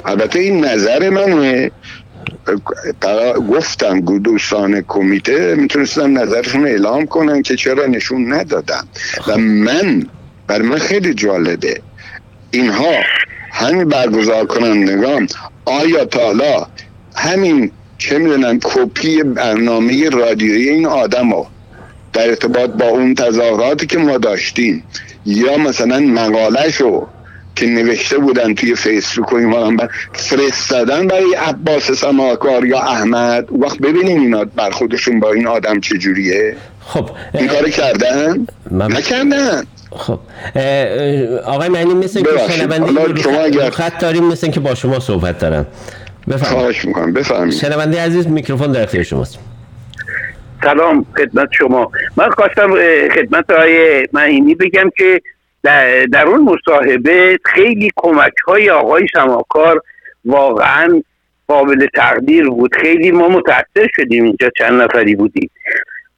البته 0.06 0.40
این 0.40 0.66
نظر 0.66 1.10
منه. 1.10 1.72
گفتم 3.52 4.00
دوستان 4.00 4.82
کمیته 4.88 5.56
می‌تونستن 5.56 6.10
نظرشون 6.12 6.68
اعلام 6.68 7.06
کنن 7.06 7.42
که 7.42 7.56
چرا 7.56 7.86
نشون 7.86 8.34
ندادم 8.34 8.88
و 9.28 9.38
من 9.38 10.04
بر 10.48 10.62
من 10.62 10.78
خیلی 10.78 11.14
جالبه. 11.14 11.82
اینها 12.52 12.94
همین 13.52 13.90
برگزار 13.90 14.46
کنندگان 14.46 15.28
آیا 15.66 16.06
تالا 16.06 16.68
همین 17.16 17.72
چه 17.98 18.18
می‌دونن 18.18 18.60
کپی 18.64 19.24
برنامه 19.24 20.10
رادیویی 20.10 20.70
این 20.70 20.86
آدم 20.86 21.32
رو 21.32 21.48
در 22.14 22.30
ارتباط 22.30 22.70
با 22.70 22.86
اون 22.86 23.16
تظاهراتی 23.16 23.88
که 23.88 23.98
ما 23.98 24.18
داشتیم 24.18 24.84
یا 25.26 25.58
مثلا 25.58 26.00
مقالهشو 26.00 27.08
که 27.56 27.66
نوشته 27.66 28.18
بودن 28.18 28.54
توی 28.54 28.76
فیسبوک 28.76 29.34
و 29.34 29.36
ایمان 29.36 29.78
فرستادن 30.14 31.08
برای 31.08 31.34
عباس 31.36 31.92
سماکار 31.92 32.66
یا 32.66 32.80
احمد. 32.80 33.48
وقت 33.62 33.78
ببینیم 33.78 34.22
اینا 34.22 34.46
بر 34.56 34.70
خودشون 34.70 35.20
با 35.20 35.32
این 35.32 35.48
آدم 35.48 35.80
چجوریه. 35.80 36.56
خب 36.82 37.10
این 37.34 37.48
کار 37.48 37.70
کردن؟ 37.70 38.48
من- 38.72 38.92
نکردن. 38.92 39.64
خب 39.92 40.20
آقای 41.46 41.70
معنی 41.70 41.94
مثل 41.94 42.22
که. 42.22 42.30
شنونده 42.50 43.22
شما 43.22 43.34
خط- 43.34 43.46
اگر- 43.46 43.70
خط 43.70 44.00
داریم 44.02 44.24
مثل 44.24 44.48
که 44.52 44.60
با 44.60 44.76
شما 44.76 45.00
صحبت 45.00 45.40
دارن 45.40 45.66
بفرمایید. 46.28 46.60
خواهش 46.60 46.86
می‌کنم 46.86 47.14
بفهمید 47.14 47.54
شنونده 47.54 48.02
عزیز 48.02 48.28
میکروفون 48.28 48.72
در 48.72 48.84
اختیار 48.84 49.04
شماست. 49.04 49.40
سلام 50.64 51.06
خدمت 51.18 51.50
شما. 51.52 51.92
من 52.18 52.30
خواستم 52.30 52.74
خدمت 53.16 53.52
های 53.52 54.08
معینی 54.14 54.56
بگم 54.56 54.90
که 54.98 55.22
در, 55.66 56.06
در 56.06 56.28
اون 56.28 56.42
مصاحبه 56.42 57.40
خیلی 57.46 57.92
کمک 57.96 58.34
های 58.48 58.70
آقای 58.70 59.08
سماکار 59.14 59.82
واقعا 60.26 61.02
قابل 61.48 61.88
تقدیر 61.96 62.50
بود. 62.50 62.76
خیلی 62.76 63.12
ما 63.12 63.28
متاثر 63.28 63.88
شدیم 63.96 64.24
اینجا 64.24 64.50
چند 64.58 64.82
نفری 64.82 65.16
بودیم. 65.16 65.50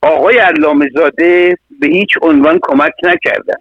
آقای 0.02 0.38
علامه 0.38 0.90
زاده 0.96 1.58
به 1.80 1.88
هیچ 1.88 2.10
عنوان 2.22 2.60
کمک 2.62 2.94
نکردن. 3.04 3.58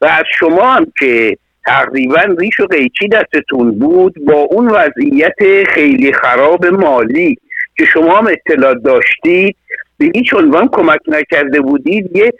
و 0.00 0.06
از 0.06 0.24
شما 0.38 0.74
هم 0.74 0.86
که 0.98 1.36
تقریبا 1.66 2.20
ریش 2.38 2.60
و 2.60 2.66
قیچی 2.66 3.08
دستتون 3.08 3.78
بود 3.78 4.14
با 4.24 4.34
اون 4.34 4.68
وضعیت 4.68 5.68
خیلی 5.68 6.12
خراب 6.12 6.66
مالی 6.66 7.36
که 7.78 7.84
شما 7.84 8.18
هم 8.18 8.26
اطلاع 8.26 8.74
داشتید 8.74 9.56
به 10.00 10.10
هیچ 10.14 10.34
عنوان 10.34 10.68
کمک 10.72 11.00
نکرده 11.06 11.60
بودید 11.60 12.16
یه 12.16 12.32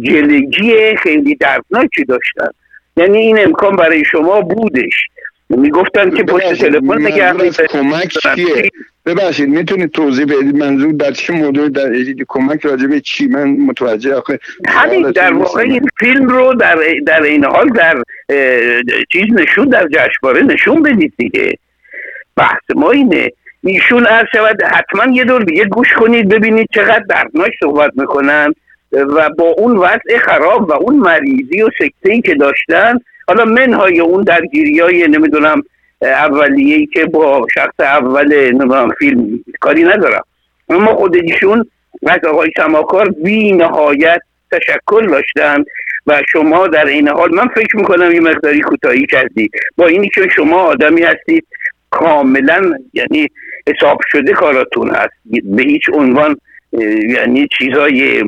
جلگی 0.00 0.96
خیلی 0.96 1.34
دردناکی 1.34 2.04
داشتن. 2.04 2.48
یعنی 2.96 3.18
این 3.18 3.38
امکان 3.38 3.76
برای 3.76 4.04
شما 4.04 4.40
بودش. 4.40 5.08
می‌گفتن 5.50 6.10
که 6.10 6.22
پشت 6.22 6.54
تلفن 6.54 7.02
نگه 7.02 7.50
کمک 7.50 8.08
چیه؟ 8.08 8.70
ببخشید 9.06 9.48
می‌تونید 9.48 9.90
توضیح 9.90 10.24
بدید؟ 10.24 10.56
منظور 10.56 10.92
در 10.92 11.12
چه 11.12 11.32
موضوع 11.32 11.68
در 11.68 11.92
کمک 12.28 12.64
راجع 12.64 12.86
به 12.86 13.00
چی؟ 13.00 13.26
من 13.26 13.50
متوجه 13.50 14.14
آخه 14.14 14.38
همین 14.68 15.10
در 15.10 15.32
واقع. 15.32 15.62
این 15.62 15.88
فیلم 15.98 16.28
رو 16.28 16.54
در 16.54 16.78
در 17.06 17.22
این 17.22 17.44
حال 17.44 17.68
در 17.68 18.02
چیز 19.12 19.24
نشون 19.32 19.68
در 19.68 19.88
جشنواره 19.92 20.42
نشون 20.42 20.82
بدید 20.82 21.12
دیگه. 21.16 21.58
بحث 22.36 22.62
ما 22.76 22.90
اینه. 22.90 23.32
ایشون 23.64 24.06
عرض 24.06 24.26
شود 24.32 24.62
حتما 24.62 25.12
یه 25.12 25.24
دور 25.24 25.42
دیگه 25.42 25.64
گوش 25.64 25.92
کنید 25.92 26.28
ببینید 26.28 26.68
چقدر 26.74 27.04
دردناک 27.08 27.52
صحبت 27.60 27.92
می‌کنن 27.96 28.54
و 28.92 29.30
با 29.38 29.44
اون 29.44 29.76
وضع 29.76 30.18
خراب 30.18 30.68
و 30.68 30.72
اون 30.72 30.96
مریضی 30.96 31.62
و 31.62 31.70
سکته 31.78 32.12
ای 32.12 32.20
که 32.20 32.34
داشتن. 32.34 32.98
حالا 33.28 33.44
منهای 33.44 34.00
اون 34.00 34.22
درگیری 34.22 34.80
های 34.80 35.08
نمی‌دونم 35.08 35.62
اولیه 36.02 36.76
ای 36.76 36.86
که 36.86 37.04
با 37.04 37.46
شخص 37.54 37.80
اول 37.80 38.34
نمی‌دونم 38.34 38.90
فیلم 38.98 39.44
کاری 39.60 39.84
ندارم. 39.84 40.22
اما 40.68 40.94
خود 40.94 41.16
ایشون 41.16 41.64
از 42.06 42.24
آقای 42.24 42.50
سماکار 42.56 43.08
بی 43.08 43.52
نهایت 43.52 44.20
تشکر 44.52 45.06
داشتن 45.08 45.64
و 46.06 46.22
شما 46.28 46.66
در 46.66 46.86
این 46.86 47.08
حال 47.08 47.34
من 47.34 47.48
فکر 47.48 47.76
می‌کنم 47.76 48.12
یه 48.12 48.20
مقداری 48.20 48.60
کوتاهی 48.60 49.06
کردی. 49.06 49.50
با 49.76 49.86
اینی 49.86 50.08
که 50.08 50.28
شما 50.36 50.56
آدمی 50.56 51.02
هستید 51.02 51.46
کاملا 51.90 52.78
یعنی 52.92 53.28
حساب 53.76 54.00
شده 54.12 54.32
کاراتون 54.32 54.90
هست. 54.90 55.12
به 55.44 55.62
هیچ 55.62 55.82
عنوان 55.92 56.36
یعنی 57.08 57.48
چیزای 57.58 58.24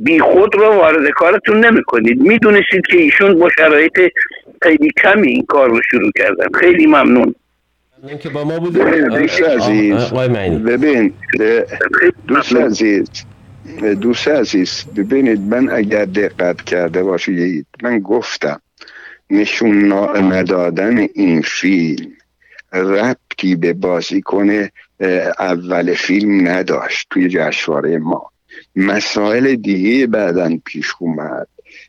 بی 0.00 0.18
خود 0.18 0.54
رو 0.54 0.66
وارد 0.66 1.10
کارتون 1.10 1.64
نمی 1.64 1.82
کنید 1.82 2.20
می‌دونستید 2.20 2.86
که 2.86 2.96
ایشون 2.96 3.38
با 3.38 3.48
شرایط 3.58 4.00
خیلی 4.62 4.90
کمی 5.02 5.28
این 5.28 5.44
کار 5.48 5.68
رو 5.70 5.80
شروع 5.90 6.10
کردن. 6.18 6.46
خیلی 6.60 6.86
ممنون. 6.86 7.34
ممنون 8.02 8.18
که 8.18 8.28
با 8.28 8.44
ما 8.44 8.58
بود 8.58 8.72
ببین 8.72 9.08
دوست 9.08 9.42
عزیز. 9.42 10.12
ببین 10.66 11.12
دوست 12.28 12.56
عزیز. 12.56 13.08
دوست 14.00 14.28
عزیز 14.28 14.84
ببینید 14.96 15.40
من 15.40 15.70
اگر 15.70 16.04
دقت 16.04 16.62
کرده 16.62 17.02
باشید 17.02 17.66
من 17.82 17.98
گفتم 17.98 18.60
نشون 19.30 19.92
ندادن 20.32 21.06
این 21.14 21.42
فیلم 21.42 22.06
ربطی 23.36 23.56
به 23.56 23.72
بازیکن 23.72 24.68
اول 25.38 25.94
فیلم 25.94 26.48
نداشت 26.48 27.06
توی 27.10 27.28
جشنواره 27.28 27.98
ما. 27.98 28.30
مسائل 28.76 29.54
دیگه 29.54 30.06
بعدا 30.06 30.58
پیش 30.64 30.92
اومد 30.98 31.48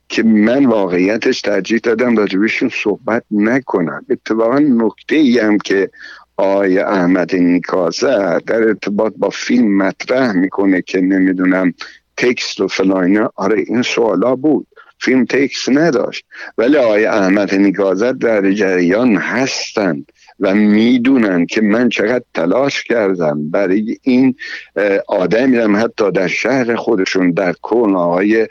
که 0.09 0.23
من 0.23 0.65
واقعیتش 0.65 1.41
ترجیح 1.41 1.79
دادم 1.83 2.17
راجبشون 2.17 2.71
صحبت 2.83 3.23
نکنم. 3.31 4.05
اتفاقا 4.09 4.59
نکته 4.59 5.15
ای 5.15 5.39
هم 5.39 5.57
که 5.57 5.89
آقای 6.37 6.79
احمد 6.79 7.35
نیکازر 7.35 8.39
در 8.39 8.63
ارتباط 8.63 9.13
با 9.17 9.29
فیلم 9.29 9.77
مطرح 9.77 10.31
می‌کنه 10.31 10.81
که 10.81 11.01
نمی‌دونم 11.01 11.73
تکست 12.17 12.61
و 12.61 12.67
فلان 12.67 13.29
آره 13.35 13.63
این 13.67 13.81
سوالا 13.81 14.35
بود. 14.35 14.67
فیلم 14.99 15.25
تکست 15.25 15.69
نداشت. 15.69 16.25
ولی 16.57 16.77
آقای 16.77 17.05
احمد 17.05 17.55
نیکازر 17.55 18.11
در 18.11 18.51
جریان 18.51 19.15
هستن 19.15 20.05
و 20.39 20.53
می‌دونن 20.53 21.45
که 21.45 21.61
من 21.61 21.89
چقدر 21.89 22.23
تلاش 22.33 22.83
کردم 22.83 23.49
برای 23.49 23.97
این 24.01 24.35
اه، 24.75 24.99
آدمی 25.07 25.57
هم 25.57 25.75
حتی 25.75 26.11
در 26.11 26.27
شهر 26.27 26.75
خودشون 26.75 27.31
در 27.31 27.53
کن 27.53 27.95
آقای 27.95 28.47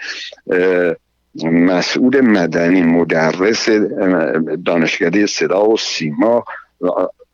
مسئول 1.44 2.20
مدنی 2.20 2.82
مدرس 2.82 3.68
دانشکده 4.64 5.26
صدا 5.26 5.68
و 5.68 5.76
سیما 5.76 6.44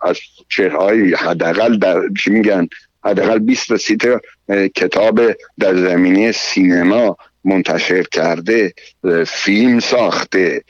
از 0.03 0.19
چهرهای 0.49 1.15
حداقل 1.15 1.79
در 1.79 2.01
چی 2.19 2.31
میگن 2.31 2.69
حداقل 3.05 3.39
20 3.39 3.69
تا 3.69 3.77
30 3.77 3.97
تا 3.97 4.21
اه، 4.49 4.69
کتاب 4.69 5.21
در 5.59 5.77
زمینه 5.77 6.33
سینما 6.33 7.17
منتشر 7.45 8.03
کرده 8.03 8.75
فیلم 9.27 9.81
ساخته. 9.81 10.65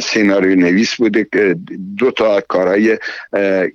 سیناریو 0.00 0.56
نویس 0.56 0.94
بوده 0.94 1.26
که 1.32 1.56
دو 1.98 2.10
تا 2.10 2.40
اه، 3.32 3.66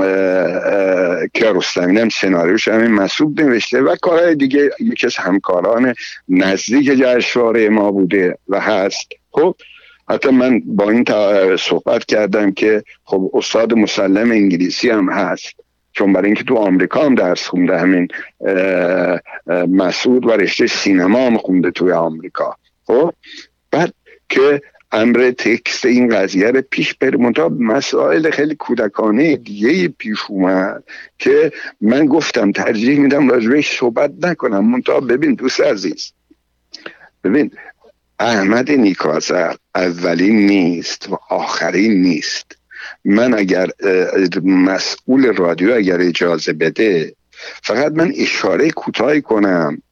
اه، 0.00 1.26
کیارستمی 1.34 2.00
هم 2.00 2.08
سناریوش 2.08 2.68
همین 2.68 2.90
مسعود 2.90 3.40
نوشته 3.40 3.80
و 3.80 3.96
کارهای 3.96 4.34
دیگه 4.34 4.70
یکی 4.80 5.06
از 5.06 5.16
همکاران 5.16 5.94
نزدیک 6.28 6.86
جشنواره 6.86 7.68
ما 7.68 7.92
بوده 7.92 8.38
و 8.48 8.60
هست. 8.60 9.08
خب 9.30 9.56
حتی 10.08 10.28
من 10.28 10.62
با 10.64 10.90
این 10.90 11.04
صحبت 11.56 12.04
کردم 12.04 12.52
که 12.52 12.82
خب 13.04 13.30
استاد 13.34 13.74
مسلم 13.74 14.30
انگلیسی 14.30 14.90
هم 14.90 15.10
هست. 15.10 15.65
چون 15.96 16.12
برای 16.12 16.26
اینکه 16.26 16.44
تو 16.44 16.56
آمریکا 16.56 17.04
هم 17.04 17.14
درس 17.14 17.46
خونده 17.46 17.78
همین 17.78 18.08
مسعود 19.68 20.26
و 20.26 20.30
رشته 20.30 20.66
سینما 20.66 21.26
هم 21.26 21.38
خونده 21.38 21.70
توی 21.70 21.92
آمریکا. 21.92 22.56
خب؟ 22.86 23.12
بعد 23.70 23.94
که 24.28 24.62
امر 24.92 25.30
تکست 25.38 25.86
این 25.86 26.08
قضیه 26.08 26.50
رو 26.50 26.62
پیش 26.70 26.94
بره 26.94 27.18
منتها 27.18 27.48
مسائل 27.48 28.30
خیلی 28.30 28.54
کودکانه 28.54 29.36
دیگه 29.36 29.88
پیش 29.88 30.18
اومد 30.28 30.84
که 31.18 31.52
من 31.80 32.06
گفتم 32.06 32.52
ترجیح 32.52 32.98
میدم 32.98 33.28
راجبش 33.28 33.78
صحبت 33.78 34.10
نکنم. 34.22 34.70
منتها 34.70 35.00
ببین 35.00 35.34
دوست 35.34 35.60
عزیز 35.60 36.12
ببین 37.24 37.50
احمد 38.18 38.70
نیکازر 38.70 39.54
اولین 39.74 40.46
نیست 40.46 41.08
و 41.08 41.18
آخرین 41.30 42.02
نیست. 42.02 42.55
من 43.04 43.34
اگر 43.34 43.70
مسئول 44.42 45.36
رادیو 45.36 45.74
اگر 45.74 46.00
اجازه 46.00 46.52
بده 46.52 47.14
فقط 47.62 47.92
من 47.92 48.12
اشاره 48.16 48.70
کوتاهی 48.70 49.22
کنم. 49.22 49.82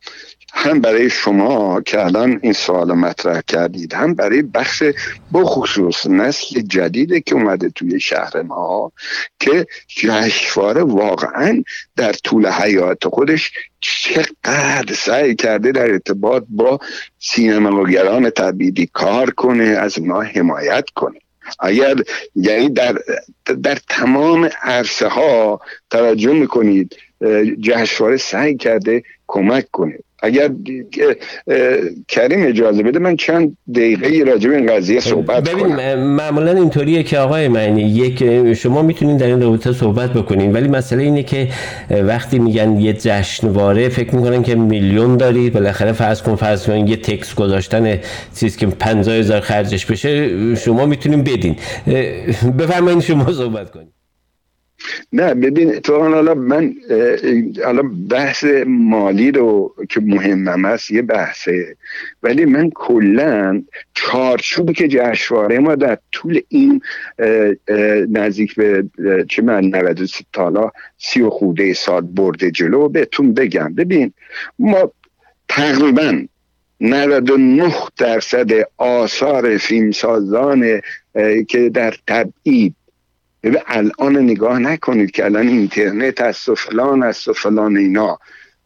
هم 0.56 0.80
برای 0.80 1.10
شما 1.10 1.80
که 1.80 2.04
الان 2.04 2.40
این 2.42 2.52
سوال 2.52 2.92
مطرح 2.92 3.40
کردید 3.40 3.94
هم 3.94 4.14
برای 4.14 4.42
بخش 4.42 4.82
بخصوص 5.32 6.06
نسل 6.06 6.60
جدیده 6.60 7.20
که 7.20 7.34
اومده 7.34 7.68
توی 7.68 8.00
شهر 8.00 8.42
ما 8.42 8.92
که 9.40 9.66
جشنواره 9.88 10.82
واقعا 10.82 11.62
در 11.96 12.12
طول 12.12 12.46
حیات 12.46 13.08
خودش 13.08 13.52
چقدر 13.80 14.94
سعی 14.94 15.34
کرده 15.34 15.72
در 15.72 15.90
ارتباط 15.90 16.44
با 16.48 16.78
سینماگران 17.18 18.30
تبعیدی 18.30 18.90
کار 18.92 19.30
کنه 19.30 19.64
از 19.64 20.02
ما 20.02 20.22
حمایت 20.22 20.84
کنه. 20.94 21.18
اگر 21.60 21.94
یعنی 22.34 22.68
در, 22.68 22.98
در 23.62 23.78
تمام 23.88 24.50
عرصه 24.62 25.08
ها 25.08 25.60
توجه 25.90 26.32
می‌کنید 26.32 26.96
اه، 27.20 27.44
جشنواره 27.44 28.16
سعی 28.16 28.56
کرده 28.56 29.02
کمک 29.26 29.70
کنه. 29.70 29.98
اگر 30.24 30.51
کریم 32.09 32.46
اجازه 32.46 32.82
بده 32.82 32.98
من 32.98 33.16
چند 33.16 33.56
دقیقه 33.74 34.30
راجع 34.30 34.51
به 34.51 34.56
این 34.56 34.66
قضیه 34.66 35.01
صحبت 35.01 35.51
ببین 35.51 35.68
کنم. 35.68 35.94
معمولا 35.94 36.52
اینطوریه 36.52 37.02
که 37.02 37.18
آقای 37.18 37.48
معنی 37.48 37.82
یک 37.82 38.52
شما 38.55 38.82
می‌تونید 38.82 39.18
در 39.18 39.26
این 39.26 39.42
رابطه 39.42 39.72
صحبت 39.72 40.12
بکنین 40.12 40.52
ولی 40.52 40.68
مسئله 40.68 41.02
اینه 41.02 41.22
که 41.22 41.48
وقتی 41.90 42.38
میگن 42.38 42.80
یه 42.80 42.92
جشنواره 42.92 43.88
فکر 43.88 44.14
می‌کنن 44.14 44.42
که 44.42 44.55
میلیون 44.55 45.16
دارید 45.16 45.52
بالاخره 45.52 45.92
فرض 45.92 46.22
کن 46.22 46.34
فرض 46.36 46.66
کن 46.66 46.86
یه 46.86 46.96
تکس 46.96 47.34
گذاشتن 47.34 47.98
چیز 48.40 48.56
که 48.56 48.66
50 48.66 49.14
هزار 49.14 49.40
خرجش 49.40 49.86
بشه 49.86 50.55
شما 50.55 50.86
می‌تونین 50.86 51.24
بدین. 51.24 51.56
بفرمایید 52.59 53.01
شما 53.01 53.32
صحبت 53.32 53.70
کنید 53.70 53.93
نه 55.12 55.35
ببین 55.35 55.73
تو 55.73 55.98
حالا 55.98 56.35
من 56.35 56.74
حالا 57.65 57.82
بحث 58.11 58.44
مالی 58.66 59.31
رو 59.31 59.74
که 59.89 60.01
مهمم 60.01 60.65
است 60.65 60.90
یه 60.90 61.02
بحثه. 61.02 61.77
ولی 62.23 62.44
من 62.44 62.70
کلا 62.70 63.62
چارچوبی 63.94 64.73
که 64.73 64.89
جشنواره 64.89 65.59
ما 65.59 65.74
در 65.74 65.98
طول 66.12 66.40
این 66.48 66.81
نزدیک 68.09 68.55
به 68.55 68.85
چه 69.28 69.43
من 69.43 69.65
93 69.65 70.24
تالا 70.32 70.70
سی 70.98 71.20
و 71.20 71.31
خوده 71.31 71.73
سال 71.73 72.01
برده 72.01 72.51
جلو 72.51 72.89
بهتون 72.89 73.35
بگم. 73.35 73.74
ببین 73.74 74.12
ما 74.59 74.93
تقریبا 75.48 76.23
99 76.81 77.74
درصد 77.97 78.51
آثار 78.77 79.56
فیلمسازان 79.56 80.81
که 81.48 81.69
در 81.69 81.94
تبعید 82.06 82.74
ببین 83.44 83.60
الان 83.66 84.16
نگاه 84.16 84.58
نکنید 84.58 85.10
که 85.10 85.24
الان 85.24 85.48
اینترنت 85.48 86.20
هست 86.20 86.48
و 86.48 86.54
فلان 86.54 87.02
هست 87.02 87.28
و 87.28 87.32
فلان 87.32 87.76
اینا. 87.76 88.18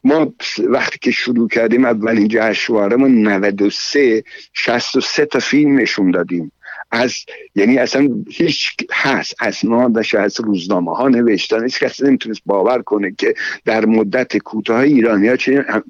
ما 0.05 0.33
وقتی 0.59 0.99
که 0.99 1.11
شروع 1.11 1.49
کردیم 1.49 1.85
اولین 1.85 2.29
جشنواره 2.31 2.97
ما 2.97 3.07
93 3.07 4.25
63 4.53 5.27
تا 5.27 5.39
فیلم 5.39 5.79
نشون 5.79 6.11
دادیم. 6.11 6.53
از 6.91 7.15
یعنی 7.55 7.79
اصلا 7.79 8.09
هیچ 8.29 8.77
هست. 8.93 9.35
اسنادش 9.41 10.15
از 10.15 10.41
روزنامه 10.41 10.97
ها 10.97 11.09
نوشتن 11.09 11.63
هیچ 11.63 11.81
کسی 11.81 12.05
نمی‌تونست 12.05 12.41
باور 12.47 12.83
کنه 12.83 13.15
که 13.19 13.35
در 13.65 13.85
مدت 13.85 14.37
کوتاه 14.37 14.81
ایرانی 14.81 15.29
ها 15.29 15.37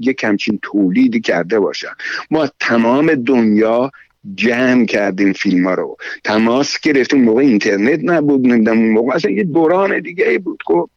یک 0.01 0.25
همچین 0.25 0.59
تولیدی 0.63 1.21
کرده 1.21 1.61
باشن. 1.61 1.93
ما 2.31 2.49
تمام 2.61 3.15
دنیا 3.15 3.91
جمع 4.35 4.85
کردیم 4.85 5.33
فیلم 5.33 5.67
ها 5.67 5.75
رو. 5.75 5.97
تماس 6.25 6.81
گرفتیم. 6.81 7.25
موقع 7.25 7.41
اینترنت 7.41 8.01
نبود 8.03 8.47
نمی‌دونم 8.47 8.79
اون 8.79 8.91
موقع 8.91 9.15
اصلا 9.15 9.31
یه 9.31 9.45
دوران 9.45 10.01
دیگه 10.01 10.29
ای 10.29 10.39
بود. 10.39 10.63
خب 10.67 10.91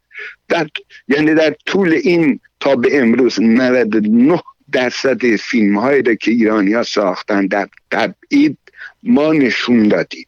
در 0.50 0.68
یعنی 1.08 1.34
در 1.34 1.56
طول 1.66 1.94
این 2.04 2.40
تا 2.60 2.76
به 2.76 3.00
امروز 3.00 3.42
99 3.42 4.42
درصد 4.72 5.36
فیلم 5.36 5.78
هایی 5.78 6.16
که 6.16 6.32
ایرانی 6.32 6.74
ها 6.74 6.84
ساختن 6.84 7.48
در 7.48 7.68
تبعید 7.92 8.58
ما 9.04 9.34
نشون 9.34 9.88
دادیم. 9.88 10.26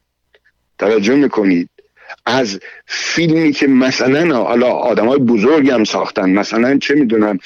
توجه 0.79 1.15
می‌کنید؟ 1.15 1.69
از 2.25 2.59
فیلمی 2.85 3.51
که 3.51 3.67
مثلا 3.67 4.43
حالا 4.43 4.67
آدم 4.67 5.07
های 5.07 5.19
بزرگ 5.19 5.69
هم 5.69 5.83
ساختن. 5.83 6.29
مثلا 6.29 6.77
چه 6.77 6.95
می‌دونم 6.95 7.39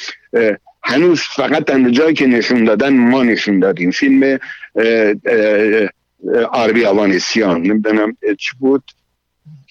هنوز 0.89 1.21
فقط 1.21 1.65
در 1.65 1.89
جایی 1.89 2.13
که 2.13 2.27
نشون 2.27 2.63
دادن 2.63 2.93
ما 2.97 3.23
نشون 3.23 3.59
دادیم. 3.59 3.91
فیلم 3.91 4.39
آربی 6.51 6.85
آوانسیان 6.85 7.61
نمی‌دونم 7.61 8.17
چی 8.37 8.49
بود؟ 8.59 8.83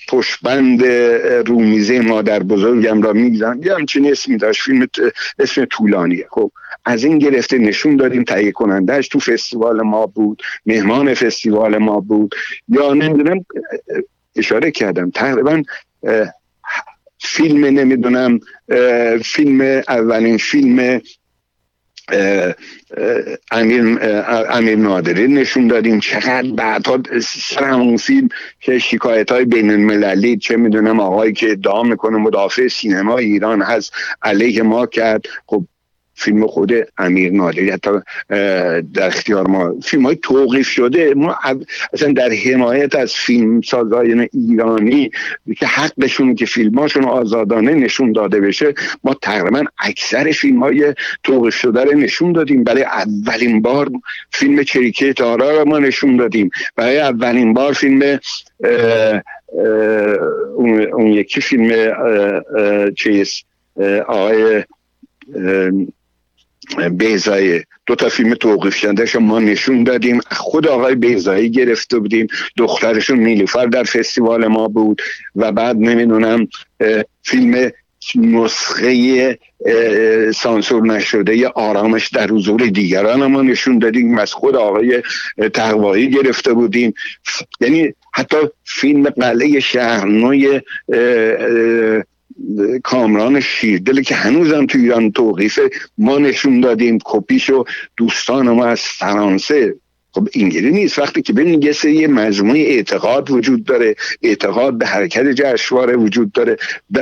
پشبند 0.09 0.85
رومیزه 1.47 2.01
مادر 2.01 2.43
بزرگم 2.43 3.03
را 3.03 3.13
میگذن 3.13 3.61
یه 3.65 3.75
همچین 3.75 4.11
اسمی 4.11 4.37
داشت. 4.37 4.63
فیلم 4.63 4.89
اسم 5.39 5.65
طولانیه. 5.65 6.27
خب 6.31 6.53
از 6.85 7.05
این 7.05 7.19
گرفته 7.19 7.59
نشون 7.59 7.97
دادیم 7.97 8.25
تهیه 8.25 8.53
کنندهش 8.53 9.09
تو 9.09 9.19
فستیوال 9.19 9.83
ما 9.83 10.07
بود 10.07 10.43
مهمان 10.67 11.15
فستیوال 11.15 11.79
ما 11.79 12.01
بود. 12.01 12.35
یا 12.69 12.95
نمی‌دونم 12.95 13.45
اشاره 14.37 14.71
کردم. 14.71 15.11
تقریبا 15.11 15.63
فیلم 17.27 17.65
نمی‌دونم 17.65 18.41
فیلم 19.25 19.83
اولین 19.89 20.37
فیلم 20.37 21.01
امیر, 23.51 24.77
نادری 24.77 25.29
نشون 25.29 25.69
دادیم. 25.69 26.01
چقدر 26.01 26.51
بعدها 26.51 27.03
سر 27.23 27.65
همون 27.65 27.97
فیلم 27.97 28.29
که 28.61 28.79
شکایت 28.79 29.33
های 29.33 29.45
بین 29.45 29.71
المللی 29.71 30.37
چه 30.37 30.57
می‌دونم 30.57 31.01
آقایی 31.01 31.33
که 31.33 31.51
ادعا 31.51 31.83
می‌کنه 31.83 32.17
مدافع 32.17 32.69
سینما 32.69 33.19
ایران 33.19 33.63
هست 33.63 33.93
علیه 34.23 34.63
ما 34.63 34.87
کرد. 34.87 35.27
خب 35.47 35.65
فیلم 36.17 36.47
خود 36.47 36.73
امیر 36.99 37.33
نادری 37.33 37.71
حتی 37.71 37.91
در 38.95 39.07
اختیار 39.07 39.47
ما. 39.47 39.75
فیلم 39.83 40.07
های 40.07 40.17
توقیف 40.17 40.69
شده 40.69 41.15
ما 41.15 41.37
اصلا 41.93 42.13
در 42.13 42.31
حمایت 42.31 42.95
از 42.95 43.13
فیلم 43.13 43.61
سازایان 43.61 44.29
ایرانی 44.33 45.11
که 45.59 45.67
حقشون 45.67 46.35
که 46.35 46.47
فیلماشون 46.47 47.05
آزادانه 47.05 47.75
نشون 47.75 48.13
داده 48.13 48.41
بشه 48.41 48.75
ما 49.05 49.15
تقریبا 49.23 49.65
اکثر 49.79 50.33
فیلم 50.33 50.63
های 50.63 50.95
توقیف 51.25 51.55
شده 51.55 51.85
رو 51.85 51.99
نشون 51.99 52.33
دادیم. 52.33 52.65
برای 52.65 52.83
اولین 52.83 53.63
بار 53.63 53.91
فیلم 54.31 54.63
چریکه 54.63 55.13
تارا 55.13 55.59
رو 55.59 55.69
ما 55.69 55.79
نشون 55.79 56.17
دادیم. 56.17 56.51
برای 56.77 56.99
اولین 56.99 57.55
بار 57.55 57.73
فیلم 57.73 58.19
اون, 60.57 61.07
یکی 61.07 61.41
فیلم 61.41 61.93
چیز 62.97 63.43
آقای 64.07 64.65
بیزایی 66.93 67.63
دو 67.87 67.95
تا 67.95 68.09
فیلم 68.09 68.35
توقیف 68.35 68.75
شده 68.75 69.19
ما 69.19 69.39
نشون 69.39 69.85
دادیم. 69.85 70.21
خود 70.31 70.69
آقای 70.69 70.95
بیزایی 70.95 71.51
گرفته 71.51 71.99
بودیم. 71.99 72.27
دخترشون 72.57 73.19
نیلوفر 73.19 73.67
در 73.67 73.85
فستیوال 73.85 74.47
ما 74.47 74.69
بود 74.69 75.03
و 75.37 75.53
بعد 75.53 75.77
نمی‌دونم 75.77 76.49
فیلم 77.23 77.71
نسخه 78.17 79.39
سانسور 80.35 80.87
نشده 80.87 81.37
یا 81.37 81.53
آرامش 81.55 82.09
در 82.09 82.31
حضور 82.31 82.67
دیگران 82.67 83.27
ما 83.27 83.43
نشون 83.43 83.79
دادیم. 83.79 84.19
از 84.19 84.33
خود 84.33 84.57
آقای 84.57 85.03
تقوایی 85.55 86.11
گرفته 86.11 86.53
بودیم. 86.53 86.95
یعنی 87.61 87.95
حتی 88.15 88.37
فیلم 88.65 89.11
قلعه 89.11 89.61
شهرنوی 89.61 90.61
کامران 92.83 93.41
شیردل 93.41 94.03
که 94.03 94.15
هنوزم 94.15 94.67
تو 94.67 94.79
ایران 94.79 95.13
توقیفه. 95.13 95.71
ما 95.99 96.19
نشون 96.19 96.61
دادیم 96.61 96.99
کپیشو 97.05 97.65
دوستان 97.97 98.51
ما 98.51 98.67
از 98.67 98.81
فرانسه. 98.81 99.75
خب 100.13 100.29
اینگیری 100.33 100.71
نیست. 100.71 100.99
وقتی 100.99 101.23
که 101.23 101.33
ببینید 101.33 101.65
یه 101.65 101.73
سری 101.73 102.07
مجموعه 102.07 102.61
اعتقاد 102.61 103.31
وجود 103.31 103.65
داره. 103.65 103.95
اعتقاد 104.23 104.79
به 104.79 104.87
حرکت 104.87 105.27
جشنواره 105.27 105.97
وجود 105.97 106.33
داره. 106.33 106.57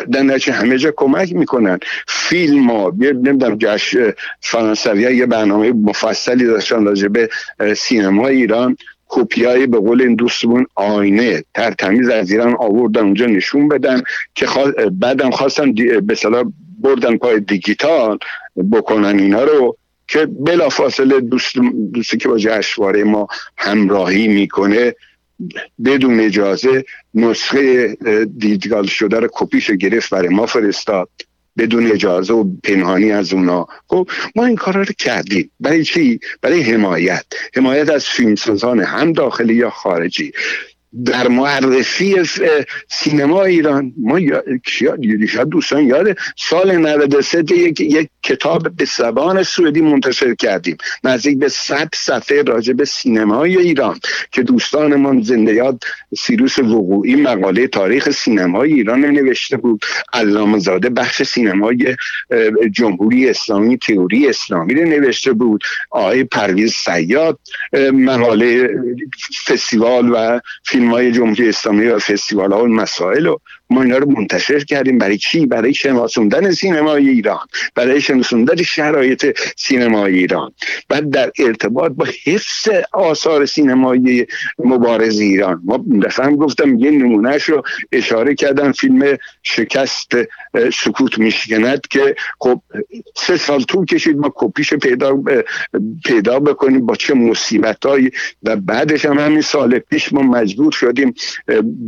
نتیجه 0.08 0.52
همه 0.52 0.78
جا 0.78 0.92
کمک 0.96 1.32
می‌کنن. 1.32 1.78
فیلم 2.08 2.70
ها 2.70 2.92
نمی‌دونم 2.98 3.56
جشن 3.58 4.12
فرانسوی 4.40 5.16
یه 5.16 5.26
برنامه 5.26 5.72
مفصلی 5.72 6.44
داشتن 6.44 6.84
راجع 6.84 7.08
به 7.08 7.28
سینما 7.76 8.28
ایران. 8.28 8.76
کپیای 9.14 9.66
به 9.66 9.78
قول 9.78 10.02
این 10.02 10.14
دوستمون 10.14 10.66
آینه. 10.74 11.44
تر 11.54 11.70
تمیز 11.70 12.08
از 12.08 12.30
ایران 12.30 12.56
آوردن 12.58 13.02
اونجا 13.02 13.26
نشون 13.26 13.68
بدن 13.68 14.02
که 14.34 14.46
بعدم 14.92 15.30
خواستن 15.30 15.72
به 16.02 16.14
صلاح 16.14 16.44
بردن 16.80 17.16
پای 17.16 17.40
دیجیتال 17.40 18.18
بکنن 18.72 19.18
اینا 19.18 19.44
رو 19.44 19.76
که 20.08 20.26
بلا 20.26 20.68
فاصله 20.68 21.20
دوست 21.20 21.56
دوستی 21.92 22.16
که 22.16 22.28
با 22.28 22.38
جشنواره 22.38 23.04
ما 23.04 23.28
همراهی 23.56 24.28
می‌کنه 24.28 24.94
بدون 25.84 26.20
اجازه 26.20 26.84
نسخه 27.14 27.88
دیجیتال 28.38 28.86
شده 28.86 29.20
رو 29.20 29.28
کپیش 29.32 29.70
گرفت 29.70 30.10
برای 30.10 30.28
ما 30.28 30.46
فرستاد. 30.46 31.08
بدون 31.58 31.92
اجازه 31.92 32.34
و 32.34 32.44
پنهانی 32.64 33.12
از 33.12 33.32
اونا. 33.32 33.66
خب 33.88 34.08
ما 34.36 34.44
این 34.44 34.56
کار 34.56 34.76
رو 34.76 34.84
کردیم. 34.98 35.50
برای 35.60 35.84
چی؟ 35.84 36.20
برای 36.40 36.62
حمایت. 36.62 37.24
حمایت 37.54 37.90
از 37.90 38.06
فیلمسازان 38.06 38.80
هم 38.80 39.12
داخلی 39.12 39.54
یا 39.54 39.70
خارجی. 39.70 40.32
در 41.04 41.28
معرفی 41.28 42.16
سینما 42.88 43.44
ایران. 43.44 43.92
ما 43.96 44.20
شاید 44.66 45.48
دوستان 45.48 45.84
یاد 45.84 46.18
سال 46.36 46.76
93 46.76 47.44
یک, 47.56 47.80
یک 47.80 48.08
کتاب 48.22 48.76
به 48.76 48.84
زبان 48.84 49.42
سوئدی 49.42 49.80
منتشر 49.80 50.34
کردیم. 50.34 50.76
نزدیک 51.04 51.38
به 51.38 51.48
100 51.48 51.88
صفحه 51.94 52.42
راجع 52.42 52.72
به 52.72 52.84
سینمای 52.84 53.56
ایران 53.56 53.98
که 54.32 54.42
دوستانمان 54.42 55.22
زنده 55.22 55.54
یاد 55.54 55.82
سیروس 56.18 56.58
وقوعی 56.58 57.16
مقاله 57.16 57.66
تاریخ 57.66 58.10
سینمای 58.10 58.72
ایران 58.72 59.00
نوشته 59.00 59.56
بود. 59.56 59.84
علامه 60.12 60.58
زاده 60.58 60.88
بخش 60.90 61.22
سینمای 61.22 61.96
جمهوری 62.70 63.28
اسلامی 63.28 63.78
تئوری 63.78 64.28
اسلامی 64.28 64.74
رو 64.74 64.88
نوشته 64.88 65.32
بود. 65.32 65.64
آقای 65.90 66.24
پرویز 66.24 66.72
سیاد 66.72 67.38
مقاله 67.92 68.68
فستیوال 69.46 70.10
و 70.12 70.40
فیلم 70.64 70.83
فیلم 70.84 70.94
های 70.94 71.12
جمهوری 71.12 71.48
اسلامی 71.48 71.86
و 71.86 71.98
فستیوال 71.98 72.52
ها 72.52 72.64
و 72.64 72.66
مسائل 72.66 73.26
و 73.26 73.36
ما 73.70 73.82
اینا 73.82 73.98
رو 73.98 74.10
منتشر 74.10 74.64
کردیم. 74.64 74.98
برای 74.98 75.18
چی؟ 75.18 75.46
برای 75.46 75.74
شناسوندن 75.74 76.50
سینمای 76.50 77.08
ایران. 77.08 77.46
برای 77.74 78.00
شناسوندن 78.00 78.62
شرایط 78.62 79.38
سینمای 79.56 80.18
ایران. 80.18 80.52
بعد 80.88 81.10
در 81.10 81.30
ارتباط 81.38 81.92
با 81.92 82.06
حفظ 82.24 82.68
آثار 82.92 83.46
سینمایی 83.46 84.26
مبارز 84.58 85.18
ایران. 85.20 85.60
ما 85.64 85.84
هم 86.18 86.36
گفتم 86.36 86.78
یه 86.78 86.90
نمونهش 86.90 87.44
رو 87.44 87.62
اشاره 87.92 88.34
کردم 88.34 88.72
فیلم 88.72 89.16
شکست 89.42 90.12
سکوت 90.72 91.18
میشکند 91.18 91.80
که 91.80 92.14
خب 92.40 92.60
سه 93.16 93.36
سال 93.36 93.62
طول 93.62 93.86
کشید 93.86 94.16
ما 94.16 94.32
کپیش 94.34 94.74
پیدا 94.74 95.22
پیدا 96.04 96.40
بکنیم 96.40 96.86
با 96.86 96.94
چه 96.94 97.14
مصیبت 97.14 97.78
و 98.42 98.56
بعدش 98.56 99.04
هم 99.04 99.18
همین 99.18 99.40
سال 99.40 99.78
پیش 99.78 100.12
ما 100.12 100.22
مجبور 100.22 100.73
شدیم 100.74 101.14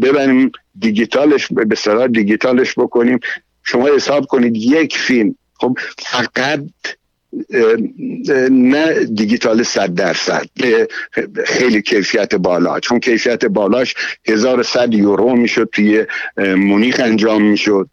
ببریم 0.02 0.52
دیجیتالش 0.78 1.48
به 1.52 1.74
صلاح 1.74 2.06
دیجیتالش 2.06 2.74
بکنیم. 2.78 3.20
شما 3.62 3.88
حساب 3.88 4.26
کنید 4.26 4.56
یک 4.56 4.98
فیلم 4.98 5.34
خب 5.54 5.78
فقط 5.98 6.60
نه 8.50 9.04
دیجیتال 9.04 9.62
صد 9.62 9.94
درصد 9.94 10.46
خیلی 11.44 11.82
کیفیت 11.82 12.34
بالا. 12.34 12.80
چون 12.80 13.00
کیفیت 13.00 13.44
بالاش 13.44 13.94
1100 14.28 14.94
یورو 14.94 15.36
می‌شد 15.36 15.68
توی 15.72 16.06
مونیخ 16.38 17.00
انجام 17.04 17.42
می‌شد. 17.42 17.88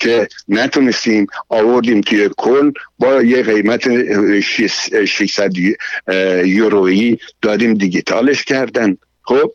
که 0.00 0.28
نتونستیم 0.48 1.26
آوردیم 1.48 2.00
توی 2.00 2.30
کل 2.36 2.72
با 2.98 3.22
یه 3.22 3.42
قیمت 3.42 4.10
600 5.04 5.52
یورویی 6.44 7.18
دادیم 7.42 7.74
دیجیتالش 7.74 8.44
کردن. 8.44 8.96
خب 9.22 9.52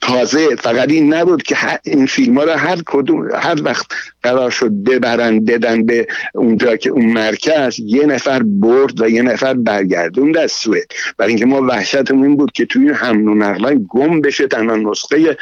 تازه 0.00 0.56
فقط 0.56 0.90
این 0.90 1.14
نبود 1.14 1.42
که 1.42 1.56
این 1.84 2.06
فیلم 2.06 2.38
ها 2.38 2.44
رو 2.44 2.52
هر 2.52 2.78
کدوم 2.86 3.28
هر 3.34 3.62
وقت 3.62 3.86
قرار 4.22 4.50
شد 4.50 4.70
ببرن 4.70 5.44
بدن 5.44 5.86
به 5.86 6.06
اونجا 6.34 6.76
که 6.76 6.90
اون 6.90 7.06
مرکز 7.06 7.78
یه 7.78 8.06
نفر 8.06 8.42
برد 8.42 9.00
و 9.00 9.08
یه 9.08 9.22
نفر 9.22 9.54
برگردوند 9.54 10.36
از 10.36 10.52
سوئد. 10.52 10.86
برای 11.18 11.30
اینکه 11.30 11.46
ما 11.46 11.62
وحشتمون 11.62 12.24
این 12.24 12.36
بود 12.36 12.52
که 12.52 12.66
توی 12.66 12.82
این 12.82 12.94
حمل 12.94 13.28
و 13.28 13.34
نقل 13.34 13.74
گم 13.88 14.20
بشه 14.20 14.46
تنها 14.46 14.76
نسخه 14.76 15.36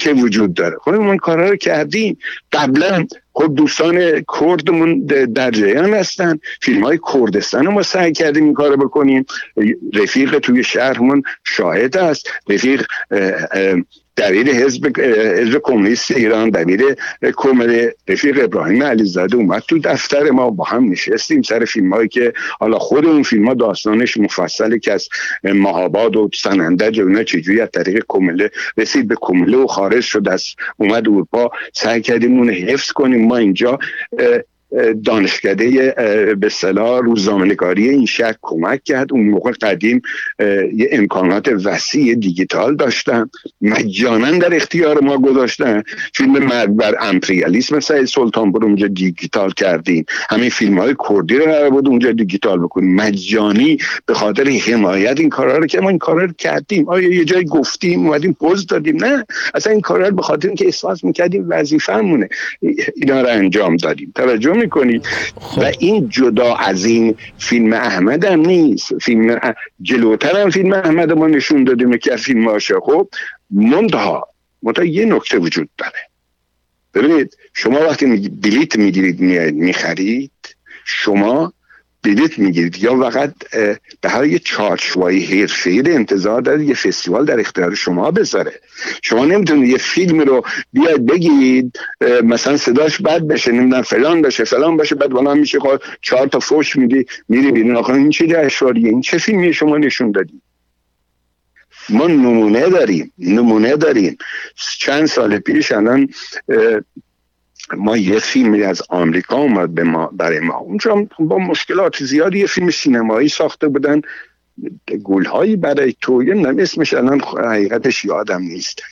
که 0.00 0.12
وجود 0.12 0.54
داره. 0.54 0.76
خب 0.84 0.90
ما 0.90 1.16
کارا 1.16 1.50
رو 1.50 1.56
کردیم. 1.56 2.18
قبلا 2.52 3.06
خب 3.34 3.54
دوستان 3.54 4.24
کردمون 4.40 5.06
در 5.34 5.50
جریان 5.50 5.94
هستن. 5.94 6.38
فیلم 6.60 6.84
های 6.84 7.00
کردستان 7.14 7.68
ما 7.68 7.82
سعی 7.82 8.12
کردیم 8.12 8.44
این 8.44 8.54
کارو 8.54 8.76
بکنیم. 8.76 9.26
رفیق 9.94 10.38
توی 10.38 10.64
شهرمون 10.64 11.22
شاهد 11.44 11.96
است. 11.96 12.28
رفیق 12.48 12.86
دبیر 14.16 14.48
حزب 14.48 15.00
حزب 15.00 15.60
کمونیست 15.62 16.10
ایران 16.10 16.50
دبیر 16.50 16.82
کمر 17.36 17.88
رفیق 18.08 18.44
ابراهیم 18.44 18.82
علیزاده 18.82 19.36
اومد 19.36 19.62
تو 19.68 19.78
دفتر 19.78 20.30
ما 20.30 20.50
با 20.50 20.64
هم 20.64 20.90
نشستیم 20.90 21.42
سر 21.42 21.64
فیلم 21.64 21.92
هایی 21.92 22.08
که 22.08 22.32
حالا 22.60 22.78
خود 22.78 23.06
اون 23.06 23.22
فیلم 23.22 23.48
ها 23.48 23.54
داستانش 23.54 24.16
مفصله 24.16 24.78
که 24.78 24.92
از 24.92 25.08
مهاباد 25.44 26.16
و 26.16 26.30
سنندج 26.34 27.00
و 27.00 27.06
اینا 27.06 27.24
چجوری 27.24 27.60
از 27.60 27.68
طریق 27.70 28.04
کمله 28.08 28.50
رسید 28.76 29.08
به 29.08 29.14
کمله 29.20 29.56
و 29.56 29.66
خارج 29.66 30.00
شد 30.00 30.28
از 30.28 30.44
اومد 30.76 31.08
اروپا. 31.08 31.50
سعی 31.74 32.00
کردیم 32.00 32.38
اون 32.38 32.50
حفظ 32.50 32.92
کنیم. 32.92 33.26
ما 33.26 33.36
اینجا 33.36 33.78
دانشکده 35.04 35.94
به 36.40 36.48
صلاح 36.48 37.00
روزنامه‌نگاری 37.00 37.88
این 37.88 38.06
شهر 38.06 38.34
کمک 38.42 38.84
کرد. 38.84 39.12
اون 39.12 39.28
موقع 39.28 39.52
قدیم 39.62 40.02
یه 40.74 40.88
امکانات 40.92 41.48
وسیع 41.64 42.14
دیجیتال 42.14 42.76
داشتن. 42.76 43.30
مجانا 43.60 44.30
در 44.30 44.54
اختیار 44.54 45.00
ما 45.00 45.18
گذاشتن. 45.18 45.82
فیلم 46.14 46.38
مرگ 46.38 46.68
بر 46.68 46.94
امپریالیسم 47.00 47.80
سعید 47.80 48.04
سلطان 48.04 48.52
برو 48.52 48.66
اونجا 48.66 48.86
دیجیتال 48.86 49.50
کردیم 49.50 50.04
همین 50.30 50.50
فیلم 50.50 50.78
های 50.78 50.94
کردی 51.08 51.36
رو 51.36 51.44
قرار 51.44 51.70
بود 51.70 51.88
اونجا 51.88 52.12
دیجیتال 52.12 52.58
بکنیم 52.58 52.94
مجانی 52.94 53.78
به 54.06 54.14
خاطر 54.14 54.48
حمایت 54.48 55.20
این 55.20 55.28
کارا 55.28 55.58
رو 55.58 55.66
که 55.66 55.80
ما 55.80 55.88
این 55.88 55.98
کارا 55.98 56.24
رو 56.24 56.32
کردیم. 56.38 56.88
آیا 56.88 57.08
یه 57.08 57.24
جای 57.24 57.44
گفتیم 57.44 58.06
اومدیم 58.06 58.32
پوز 58.32 58.66
دادیم؟ 58.66 59.04
نه. 59.04 59.24
اصلا 59.54 59.72
این 59.72 59.80
کارا 59.80 60.08
رو 60.08 60.16
به 60.16 60.22
خاطر 60.22 60.48
اینکه 60.48 60.64
احساس 60.64 61.04
می‌کردیم 61.04 61.46
وظیفمونه 61.48 62.28
اینا 62.96 63.20
رو 63.20 63.28
انجام 63.28 63.76
دادیم. 63.76 64.12
توجه 64.14 64.52
می‌کنید 64.62 65.06
خب. 65.40 65.62
و 65.62 65.72
این 65.78 66.08
جدا 66.08 66.54
از 66.54 66.84
این 66.84 67.14
فیلم 67.38 67.72
احمد 67.72 68.24
هم 68.24 68.40
نیست. 68.40 68.98
فیلم 68.98 69.40
جلوتر 69.82 70.40
هم 70.40 70.50
فیلم 70.50 70.72
احمد 70.72 71.12
ما 71.12 71.26
نشون 71.26 71.64
دادیم 71.64 71.96
که 71.96 72.16
فیلم 72.16 72.48
هاشه. 72.48 72.74
خب 72.82 73.08
منتها 73.50 74.28
منتها 74.62 74.84
یه 74.84 75.04
نکته 75.04 75.38
وجود 75.38 75.68
داره. 75.78 76.08
ببینید 76.94 77.36
شما 77.54 77.80
وقتی 77.80 78.28
بلیت 78.28 78.76
می‌گیرید 78.76 79.20
می‌خرید 79.54 80.32
شما 80.84 81.52
بلیت 82.02 82.38
می‌گیرید. 82.38 82.78
یا 82.78 83.10
فقط 83.10 83.34
به 84.00 84.08
هر 84.08 84.24
یه 84.24 84.38
چارچوبای 84.38 85.24
حرفه‌ای 85.24 85.92
انتظار 85.92 86.40
دارید 86.40 86.68
یه 86.68 86.74
فستیوال 86.74 87.24
در 87.24 87.40
اختیار 87.40 87.74
شما 87.74 88.10
بذاره. 88.10 88.60
شما 89.02 89.24
نمی‌تونید 89.24 89.70
یه 89.70 89.78
فیلم 89.78 90.20
رو 90.20 90.44
بیاید 90.72 91.06
بگید 91.06 91.78
مثلا 92.24 92.56
صداش 92.56 93.00
بد 93.02 93.22
بشه 93.22 93.52
نمی‌دونم 93.52 93.82
فلان 93.82 94.22
بشه 94.22 94.44
فلان 94.44 94.76
بشه 94.76 94.94
بعد 94.94 95.10
بلند 95.10 95.36
میشه 95.36 95.58
خود 95.58 95.82
خب 95.82 95.92
چهار 96.00 96.26
تا 96.26 96.40
فوش 96.40 96.76
میدی 96.76 97.06
میری 97.28 97.52
بیرون. 97.52 97.76
آخه 97.76 97.92
این 97.92 98.10
چه 98.10 98.24
این 98.74 99.00
چه 99.00 99.18
فیلمی 99.18 99.52
شما 99.52 99.78
نشون 99.78 100.10
دادی؟ 100.10 100.40
ما 101.88 102.06
نمونه 102.06 102.68
داریم 102.68 103.12
نمونه 103.18 103.76
داریم. 103.76 104.16
چند 104.78 105.06
سال 105.06 105.38
پیش 105.38 105.72
الان 105.72 106.08
ما 107.76 107.96
یه 107.96 108.18
فیلمی 108.18 108.62
از 108.62 108.82
آمریکا 108.88 109.36
اومد 109.36 109.74
به 109.74 109.84
ما 109.84 110.06
برای 110.12 110.40
ما. 110.40 110.58
اونجا 110.58 111.06
با 111.18 111.38
مشکلات 111.38 112.04
زیادی 112.04 112.38
یه 112.38 112.46
فیلم 112.46 112.70
سینمایی 112.70 113.28
ساخته 113.28 113.68
بودن. 113.68 114.00
گلهایی 115.04 115.56
برای 115.56 115.94
تو. 116.00 116.22
نم 116.22 116.58
اسمش 116.58 116.94
الان 116.94 117.20
حقیقتش 117.20 118.04
یادم 118.04 118.42
نیست. 118.42 118.82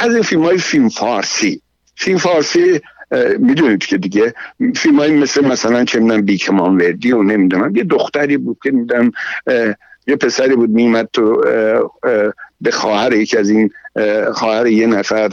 از 0.00 0.14
این 0.14 0.22
فیلم 0.22 0.42
های 0.42 0.58
فیلم 0.58 0.88
فارسی. 0.88 1.62
فیلم 1.96 2.18
فارسی 2.18 2.80
می‌دونید 3.38 3.86
که 3.86 3.98
دیگه 3.98 4.34
فیلم 4.76 4.98
های 4.98 5.10
مثل 5.10 5.44
مثلا 5.44 5.84
چه 5.84 6.00
می‌دونم 6.00 6.22
بیکمان 6.22 6.76
وردی 6.76 7.12
و 7.12 7.22
نمی‌دونم. 7.22 7.76
یه 7.76 7.84
دختری 7.84 8.36
بود 8.36 8.58
که 8.62 8.70
می‌دونم 8.70 9.12
یه 10.06 10.16
پسری 10.16 10.56
بود 10.56 10.70
میمد 10.70 11.08
تو 11.12 11.42
به 12.60 12.70
خواهر 12.70 13.12
یکی 13.12 13.38
از 13.38 13.50
این 13.50 13.70
خواهر 14.34 14.66
یه 14.66 14.86
نفر 14.86 15.30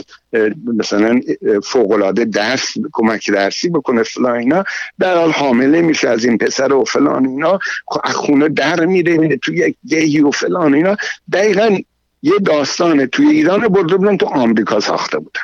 مثلا 0.78 1.20
فوقلاده 1.62 2.24
درس 2.24 2.74
کمک 2.92 3.30
درسی 3.30 3.68
بکنه 3.68 4.02
فلان 4.02 4.38
اینا. 4.38 4.64
در 4.98 5.16
حال 5.16 5.30
حامله 5.30 5.82
میشه 5.82 6.08
از 6.08 6.24
این 6.24 6.38
پسر 6.38 6.72
و 6.72 6.84
فلان 6.84 7.26
اینا. 7.26 7.58
از 8.04 8.14
خونه 8.14 8.48
در 8.48 8.86
میره 8.86 9.36
توی 9.36 9.56
یک 9.56 9.76
گهی 9.88 10.20
و 10.20 10.30
فلان 10.30 10.74
اینا. 10.74 10.96
دقیقا 11.32 11.78
یه 12.22 12.38
داستان 12.44 13.06
توی 13.06 13.26
ایران 13.26 13.68
برده 13.68 13.96
بودن 13.96 14.16
تو 14.16 14.26
آمریکا 14.26 14.80
ساخته 14.80 15.18
بودن. 15.18 15.40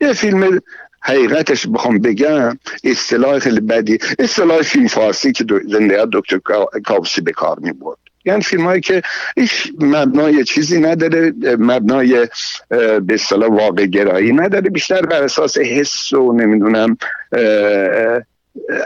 یه 0.00 0.12
فیلم 0.12 0.60
حقیقتش 1.02 1.66
بخوام 1.66 1.98
بگم 1.98 2.58
اصطلاح 2.84 3.38
خیلی 3.38 3.60
بدی. 3.60 3.98
اصطلاح 4.18 4.62
فیلم 4.62 4.86
فارسی 4.86 5.32
که 5.32 5.44
زنده 5.68 6.06
دکتر 6.12 6.40
کاوسی 6.84 7.20
به 7.20 7.32
کار 7.32 7.58
می 7.58 7.72
برد 7.72 7.98
یعنی 8.24 8.42
فیلم 8.42 8.64
هایی 8.64 8.80
که 8.80 9.02
هیچ 9.36 9.72
مبنای 9.80 10.44
چیزی 10.44 10.80
نداره 10.80 11.32
مبنای 11.58 12.28
به 12.68 13.14
اصطلاح 13.14 13.50
واقع 13.50 13.86
گرایی 13.86 14.32
نداره 14.32 14.70
بیشتر 14.70 15.02
بر 15.02 15.22
اساس 15.22 15.58
حس 15.58 16.12
و 16.12 16.32
نمی‌دونم 16.32 16.96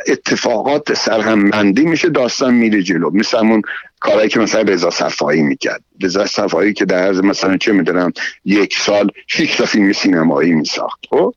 اتفاقات 0.07 0.95
سرهمبندی 0.95 1.85
میشه 1.85 2.09
داستان 2.09 2.55
میره 2.55 2.83
جلو. 2.83 3.11
مثل 3.11 3.39
همون 3.39 3.63
کارهایی 4.01 4.29
که 4.29 4.41
مثلا 4.41 4.63
رضا 4.63 4.91
صفایی 4.91 5.43
می‌کرد. 5.43 5.83
رضا 6.03 6.27
صفایی 6.27 6.73
که 6.73 6.85
در 6.85 6.99
عرض 6.99 7.19
مثلا 7.21 7.57
چه 7.57 7.73
می‌دونم 7.73 8.13
یک 8.45 8.77
سال 8.79 9.11
شیش 9.27 9.57
تا 9.57 9.65
فیلم 9.65 9.93
سینمایی 9.93 10.53
میساخت. 10.53 11.01
خب؟ 11.11 11.35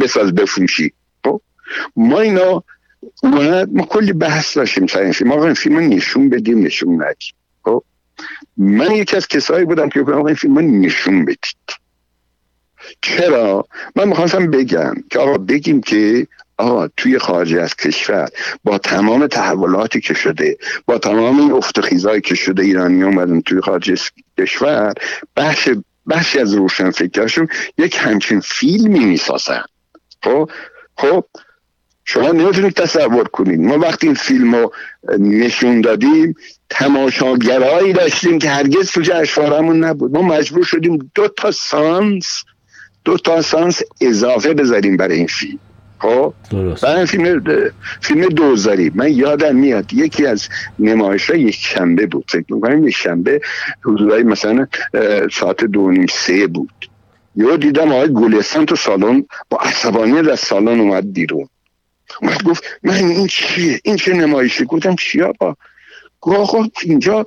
بساز 0.00 0.34
بفروشی. 0.34 0.92
خب؟ 1.24 1.40
ما 1.96 2.50
اینا 3.22 3.66
ما 3.72 3.82
کلی 3.82 4.12
بحث 4.12 4.56
داشتیم 4.56 4.86
سر 4.86 5.00
این 5.00 5.12
فیلم. 5.12 5.30
ما 5.30 5.44
این 5.44 5.54
فیلم 5.54 5.78
نشون 5.78 6.28
بدیم 6.28 6.62
نشون 6.62 7.02
ندیم. 7.02 7.34
خب؟ 7.64 7.82
من 8.56 8.90
یکی 8.90 9.16
از 9.16 9.28
کسایی 9.28 9.64
بودم 9.64 9.88
که 9.88 10.00
آقا 10.00 10.26
این 10.26 10.36
فیلم 10.36 10.58
نشون 10.58 11.24
بدید. 11.24 11.80
چرا؟ 13.02 13.66
من 13.96 14.08
می‌خواستم 14.08 14.50
بگم 14.50 14.94
که 15.10 15.18
آقا 15.18 15.38
بگیم 15.38 15.80
که 15.80 16.26
آقا 16.56 16.88
توی 16.88 17.18
خارج 17.18 17.54
از 17.54 17.74
کشور 17.76 18.28
با 18.64 18.78
تمام 18.78 19.26
تحولاتی 19.26 20.00
که 20.00 20.14
شده 20.14 20.58
با 20.86 20.98
تمام 20.98 21.40
این 21.40 21.52
افتخیزایی 21.52 22.20
که 22.20 22.34
شده 22.34 22.62
ایرانی 22.62 23.02
اومدن 23.02 23.40
توی 23.40 23.60
خارج 23.60 23.90
از 23.90 24.10
کشور 24.38 24.94
بخش 25.36 25.68
بخشی 26.08 26.38
از 26.38 26.54
روشن 26.54 26.90
فکرشون 26.90 27.48
یک 27.78 27.96
همچین 28.00 28.40
فیلمی 28.40 29.04
می‌سازن. 29.04 29.62
خب؟ 30.22 30.50
خب؟ 30.96 31.24
شما 32.04 32.28
نمی‌تونید 32.28 32.72
تصور 32.72 33.28
کنید. 33.28 33.60
ما 33.60 33.78
وقتی 33.78 34.06
این 34.06 34.14
فیلم 34.14 34.54
رو 34.54 34.72
نشون 35.18 35.80
دادیم 35.80 36.34
تماشاگرهایی 36.70 37.92
داشتیم 37.92 38.38
که 38.38 38.50
هرگز 38.50 38.90
تو 38.90 39.00
جشنوارهمون 39.00 39.84
نبود. 39.84 40.12
ما 40.12 40.22
مجبور 40.22 40.64
شدیم 40.64 41.10
دو 41.14 41.28
تا 41.28 41.50
سانس 41.50 42.44
دو 43.04 43.16
تا 43.16 43.42
سانس 43.42 43.82
اضافه 44.00 44.54
بذاریم 44.54 44.96
برای 44.96 45.16
این 45.16 45.26
فیلم. 45.26 45.58
خب؟ 45.98 46.34
برای 46.82 47.06
فیلم 47.06 47.42
فیلم 48.00 48.28
دوزاری 48.28 48.92
من 48.94 49.12
یادم 49.12 49.56
میاد 49.56 49.92
یکی 49.92 50.26
از 50.26 50.48
نمایش 50.78 51.30
ها 51.30 51.36
یک 51.36 51.54
شنبه 51.54 52.06
بود. 52.06 52.24
فکر 52.28 52.54
می‌کنم 52.54 52.88
یک 52.88 52.96
شنبه 52.96 53.40
حدودای 53.84 54.22
مثلا 54.22 54.66
ساعت 55.32 55.64
دو 55.64 55.90
نیم 55.90 56.06
سه 56.10 56.46
بود. 56.46 56.90
یه 57.36 57.56
دیدم 57.56 57.92
آقای 57.92 58.12
گلستان 58.12 58.66
تو 58.66 58.76
سالن 58.76 59.24
با 59.50 59.58
عصبانیت 59.58 60.28
از 60.28 60.40
سالن 60.40 60.80
اومد 60.80 61.12
بیرون. 61.12 61.48
اومد 62.22 62.42
گفت 62.42 62.64
من 62.82 62.94
این 62.94 63.26
چیه؟ 63.26 63.80
این 63.84 63.96
چه 63.96 64.12
نمایشی؟ 64.12 64.64
گفتم 64.64 64.96
چیه 64.96 65.32
با 65.38 65.56
گفت 66.20 66.38
آقا 66.38 66.66
اینجا 66.82 67.26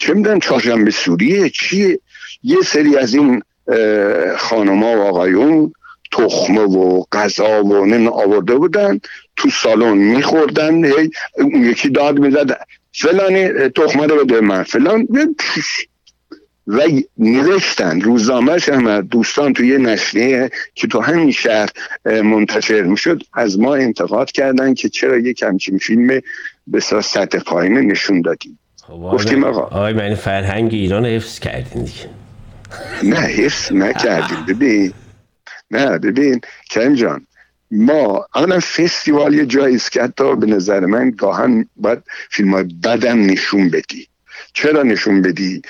چه 0.00 0.14
می‌دونم 0.14 0.40
چهارشنبه 0.40 0.90
سوریه 0.90 1.50
چیه؟ 1.50 2.00
یه 2.42 2.58
سری 2.62 2.96
از 2.96 3.14
این 3.14 3.42
خانما 4.38 4.96
و 4.96 5.02
آقایون 5.02 5.72
تخمه 6.12 6.60
و 6.60 7.04
غذا 7.12 7.64
و 7.64 7.86
نم 7.86 8.08
آورده 8.08 8.54
بودن 8.54 9.00
تو 9.36 9.50
سالن 9.50 9.96
میخوردن 9.96 10.84
اون 11.38 11.64
یکی 11.64 11.88
داد 11.88 12.18
می‌زد 12.18 12.58
فلانی 12.92 13.48
تخمه 13.48 14.06
رو 14.06 14.24
بده 14.24 14.40
من 14.40 14.62
فلان. 14.62 15.08
و 16.66 16.80
نوشتن 17.18 18.00
روزنامهش 18.00 18.68
هم 18.68 19.00
دوستان 19.00 19.52
توی 19.52 19.78
نشریه 19.78 20.50
که 20.74 20.86
تو 20.86 21.00
همین 21.00 21.30
شهر 21.30 21.68
منتشر 22.04 22.82
می‌شد 22.82 23.22
از 23.32 23.60
ما 23.60 23.74
انتقاد 23.74 24.30
کردن 24.30 24.74
که 24.74 24.88
چرا 24.88 25.18
یک 25.18 25.42
همچین 25.42 25.78
فیلم 25.78 26.20
به 26.66 26.80
سطح 26.80 27.38
پایین 27.38 27.78
نشون 27.78 28.20
دادیم 28.20 28.58
خب 28.82 28.92
گفتیم 28.92 29.44
آقا. 29.44 29.60
آقای 29.60 29.92
من 29.92 30.14
فرهنگ 30.14 30.74
ایران 30.74 31.06
حفظ 31.06 31.38
کردین 31.38 31.84
دیگه. 31.84 32.08
نه 33.02 33.20
حفظ 33.20 33.72
نکردیم. 33.72 34.46
ببین 34.48 34.92
نه 35.70 35.98
ببین 35.98 36.40
کریم 36.70 36.94
جان 36.94 37.26
ما 37.70 38.26
اولا 38.34 38.60
فستیوال 38.60 39.34
یه 39.34 39.46
جایی 39.46 39.76
است 39.76 39.92
که 39.92 40.02
حتی 40.02 40.36
به 40.36 40.46
نظر 40.46 40.80
من 40.80 41.10
گاهن 41.10 41.66
باید 41.76 41.98
فیلم 42.30 42.54
های 42.54 42.64
بدم 42.64 43.20
نشون 43.20 43.70
بدی. 43.70 44.08
چرا 44.52 44.82
نشون 44.82 45.22
بدی؟ 45.22 45.62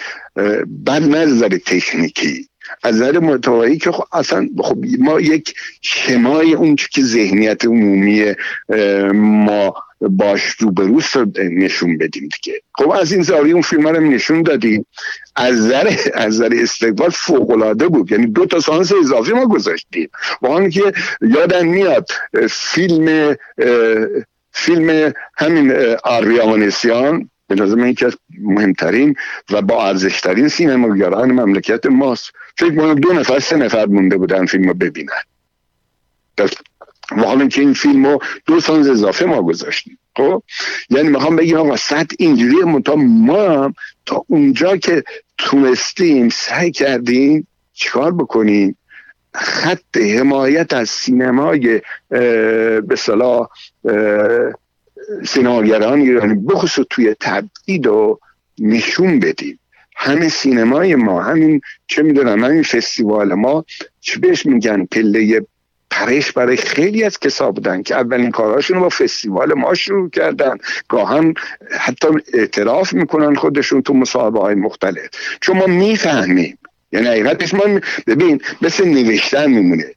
بد 0.87 1.03
نظر 1.03 1.49
تکنیکی. 1.49 2.49
از 2.83 2.95
نظر 2.95 3.19
متوایی 3.19 3.79
که 3.79 3.93
خب 3.93 4.05
اصلا 4.13 4.49
خب 4.59 4.79
ما 4.99 5.21
یک 5.21 5.55
شمای 5.81 6.55
اون 6.55 6.77
که 6.77 7.03
ذهنیت 7.03 7.65
عمومی 7.65 8.35
ما 9.15 9.75
باش 10.01 10.43
روبروست 10.43 11.17
رو 11.17 11.27
نشون 11.39 11.99
بدیم 11.99 12.29
دیگه. 12.43 12.61
خب 12.75 12.91
از 12.91 13.13
این 13.13 13.23
زاویه 13.23 13.53
اون 13.53 13.63
فیلم 13.63 13.89
رو 13.89 14.01
نشون 14.01 14.43
دادیم. 14.43 14.87
از 15.37 15.55
نظر 15.55 15.97
از 16.15 16.35
نظر 16.35 16.55
استقبال 16.63 17.11
فوق 17.11 17.53
بود. 17.89 18.13
یعنی 18.13 18.27
دو 18.27 18.47
تا 18.47 18.61
سانس 18.61 18.93
اضافی 18.93 19.33
ما 19.33 19.47
گذاشتیم. 19.47 20.09
با 20.41 20.69
که 20.69 20.93
یادم 21.21 21.67
میاد 21.67 22.09
فیلم 22.51 23.37
فیلم 24.53 25.13
همین 25.37 25.73
آریامانسیان 26.05 27.31
نظر 27.55 27.74
من 27.74 27.89
یکی 27.89 28.07
از 28.07 28.16
مهمترین 28.41 29.15
و 29.51 29.62
با 29.62 29.87
ارزشترین 29.87 30.49
سینماگران 30.49 31.33
مملکت 31.33 31.87
ماست. 31.87 32.31
فکر 32.57 32.77
کنم 32.77 32.95
دو 32.95 33.12
نفر 33.12 33.39
سه 33.39 33.57
نفر 33.57 33.87
مونده 33.87 34.16
بودن 34.16 34.47
فیلم 34.47 34.69
رو 34.69 34.74
ببینن. 34.74 35.23
و 37.16 37.23
حالا 37.23 37.49
که 37.49 37.61
این 37.61 37.74
فیلم 37.74 38.07
رو 38.07 38.19
دو 38.47 38.61
سانز 38.61 38.89
اضافه 38.89 39.24
ما 39.24 39.43
گذاشتیم. 39.43 39.99
خب؟ 40.16 40.43
یعنی 40.91 41.09
می‌خوام 41.09 41.37
بگیم 41.37 41.57
آقا 41.57 41.77
سطح 41.77 42.16
اینجوری 42.19 42.65
منتها 42.65 42.97
ما 42.97 43.74
تا 44.07 44.24
اونجا 44.29 44.77
که 44.77 45.05
تونستیم 45.39 46.29
سعی 46.29 46.70
کردیم 46.70 47.47
چیکار 47.73 48.12
بکنیم؟ 48.12 48.77
خط 49.35 49.97
حمایت 49.97 50.73
از 50.73 50.91
سینمای 50.91 51.81
به 52.09 52.97
صلاح 52.99 53.49
سینماگران 55.27 56.01
ایرانی 56.01 56.35
بخصوص 56.35 56.87
توی 56.91 57.16
تبدید 57.20 57.87
و 57.87 58.19
نشون 58.59 59.20
بدیم. 59.20 59.59
همه 59.97 60.29
سینمای 60.29 60.95
ما 60.95 61.23
همین 61.23 61.61
چه 61.87 62.03
می‌دونم 62.03 62.45
همین 62.45 62.62
فستیوال 62.62 63.35
ما 63.35 63.65
چه 64.01 64.19
بهش 64.19 64.47
میگن؟ 64.47 64.85
پله 64.85 65.47
پرش 65.91 66.33
برای 66.33 66.57
خیلی 66.57 67.05
از 67.05 67.19
کسا 67.19 67.51
بودن 67.51 67.83
که 67.83 67.95
اولین 67.95 68.31
کارهاشون 68.31 68.81
با 68.81 68.89
فستیوال 68.89 69.55
ما 69.55 69.74
شروع 69.74 70.11
کردن. 70.11 70.57
گاهن 70.89 71.35
حتی 71.81 72.09
اعتراف 72.35 72.93
می‌کنن 72.93 73.35
خودشون 73.35 73.83
تو 73.83 73.95
مصاحبه 73.95 74.41
های 74.41 74.55
مختلف. 74.55 75.09
چون 75.41 75.57
ما 75.57 75.66
می‌فهمیم. 75.66 76.59
یعنی 76.93 77.07
حقیقتش 77.07 77.55
ما 77.55 77.81
ببین 78.07 78.41
مثل 78.62 78.85
نوشتن 78.85 79.51
میمونه. 79.51 79.95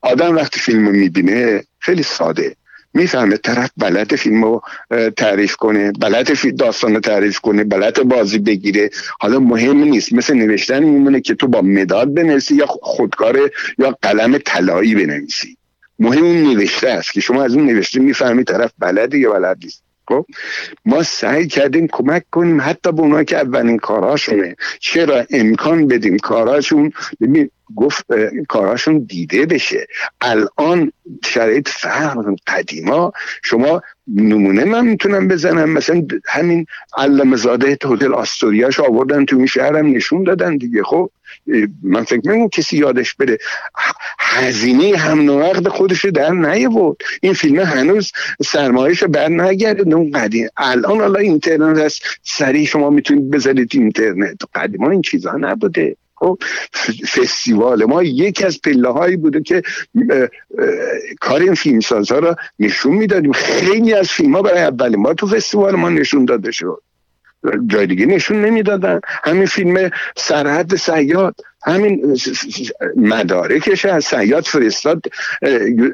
آدم 0.00 0.36
وقتی 0.36 0.60
فیلم 0.60 0.90
می‌بینه 0.90 1.64
خیلی 1.78 2.02
ساده. 2.02 2.56
می‌فهمه 2.94 3.36
طرف 3.36 3.70
بلد 3.76 4.16
فیلم 4.16 4.44
رو 4.44 4.62
تعریف 5.16 5.56
کنه 5.56 5.92
بلد 5.92 6.56
داستان 6.56 6.94
رو 6.94 7.00
تعریف 7.00 7.38
کنه 7.38 7.64
بلد 7.64 8.02
بازی 8.02 8.38
بگیره. 8.38 8.90
حالا 9.20 9.38
مهم 9.38 9.76
نیست 9.84 10.12
مثل 10.12 10.34
نوشتن 10.34 10.82
میمونه 10.82 11.20
که 11.20 11.34
تو 11.34 11.46
با 11.48 11.62
مداد 11.62 12.14
بنویسی 12.14 12.54
یا 12.54 12.66
خودکار 12.66 13.50
یا 13.78 13.98
قلم 14.02 14.38
طلایی 14.38 14.94
بنویسی. 14.94 15.56
مهم 15.98 16.24
اون 16.24 16.42
نوشته 16.42 16.88
است 16.88 17.12
که 17.12 17.20
شما 17.20 17.44
از 17.44 17.54
اون 17.54 17.66
نوشته 17.66 18.00
می‌فهمی 18.00 18.44
طرف 18.44 18.72
بلده 18.78 19.18
یا 19.18 19.32
بلد 19.32 19.58
نیست. 19.62 19.82
خب 20.08 20.26
ما 20.84 21.02
سعی 21.02 21.46
کردیم 21.46 21.88
کمک 21.92 22.24
کنیم 22.30 22.60
حتی 22.60 22.92
به 22.92 23.00
اونا 23.00 23.24
که 23.24 23.36
اولین 23.36 23.78
کاراشونه. 23.78 24.56
چرا 24.80 25.26
امکان 25.30 25.88
بدیم 25.88 26.18
کاراشون؟ 26.18 26.92
ببین 27.20 27.50
گفت 27.76 28.06
کاراشون 28.48 28.98
دیده 28.98 29.46
بشه. 29.46 29.86
الان 30.20 30.92
شرایط 31.24 31.68
فرق 31.68 32.36
قدیما 32.46 33.12
شما 33.42 33.82
نمونه 34.14 34.64
من 34.64 34.86
می‌تونم 34.86 35.28
بزنم. 35.28 35.70
مثلا 35.70 36.06
همین 36.26 36.66
علم 36.96 37.36
زاده 37.36 37.68
هتل 37.70 38.14
آستوریاش 38.14 38.80
آوردن 38.80 39.24
تو 39.24 39.36
این 39.36 39.46
شهرم 39.46 39.86
نشون 39.86 40.22
دادن 40.22 40.56
دیگه. 40.56 40.82
خب 40.82 41.10
من 41.82 42.04
فکر 42.04 42.16
می‌کنم 42.16 42.48
کسی 42.48 42.76
یادش 42.76 43.14
بره. 43.14 43.38
هزینه 44.18 44.96
هم 44.96 45.30
نقد 45.30 45.68
خودش 45.68 46.04
در 46.04 46.30
نیورد 46.30 46.96
این 47.20 47.32
فیلم 47.32 47.60
هنوز 47.60 48.12
سرمایش 48.44 49.04
بر 49.04 49.28
نگرده. 49.28 49.94
اون 49.94 50.10
قدیم 50.10 50.48
الان 50.56 51.00
حالا 51.00 51.20
اینترنت 51.20 51.78
هست. 51.78 52.02
سریع 52.22 52.66
شما 52.66 52.90
می‌تونید 52.90 53.30
بذارید 53.30 53.70
اینترنت. 53.74 54.36
قدیما 54.54 54.90
این 54.90 55.02
چیزها 55.02 55.36
نبوده. 55.36 55.96
خب 56.24 56.38
فستیوال. 57.06 57.84
ما 57.84 58.02
یکی 58.02 58.44
از 58.44 58.60
پله 58.60 58.88
هایی 58.88 59.16
بوده 59.16 59.42
که 59.42 59.62
کار 61.20 61.40
این 61.40 61.54
فیلم 61.54 61.80
ها 62.10 62.18
رو 62.18 62.34
نشون 62.58 62.94
می‌دادیم. 62.94 63.32
خیلی 63.32 63.92
از 63.92 64.08
فیلم 64.08 64.36
ها 64.36 64.42
برای 64.42 64.62
اولین 64.62 65.02
بار 65.02 65.14
تو 65.14 65.26
فستیوال 65.26 65.74
ما 65.74 65.88
نشون 65.88 66.24
داده 66.24 66.50
شد. 66.50 66.82
جای 67.66 67.86
دیگه 67.86 68.06
نشون 68.06 68.44
نمی‌دادن. 68.44 69.00
همین 69.24 69.46
فیلم 69.46 69.90
سرحد 70.16 70.76
سیاد 70.76 71.34
همین 71.66 72.16
مدارکش 72.96 73.84
از 73.84 74.04
سیاد 74.04 74.44
فرستاد. 74.44 75.02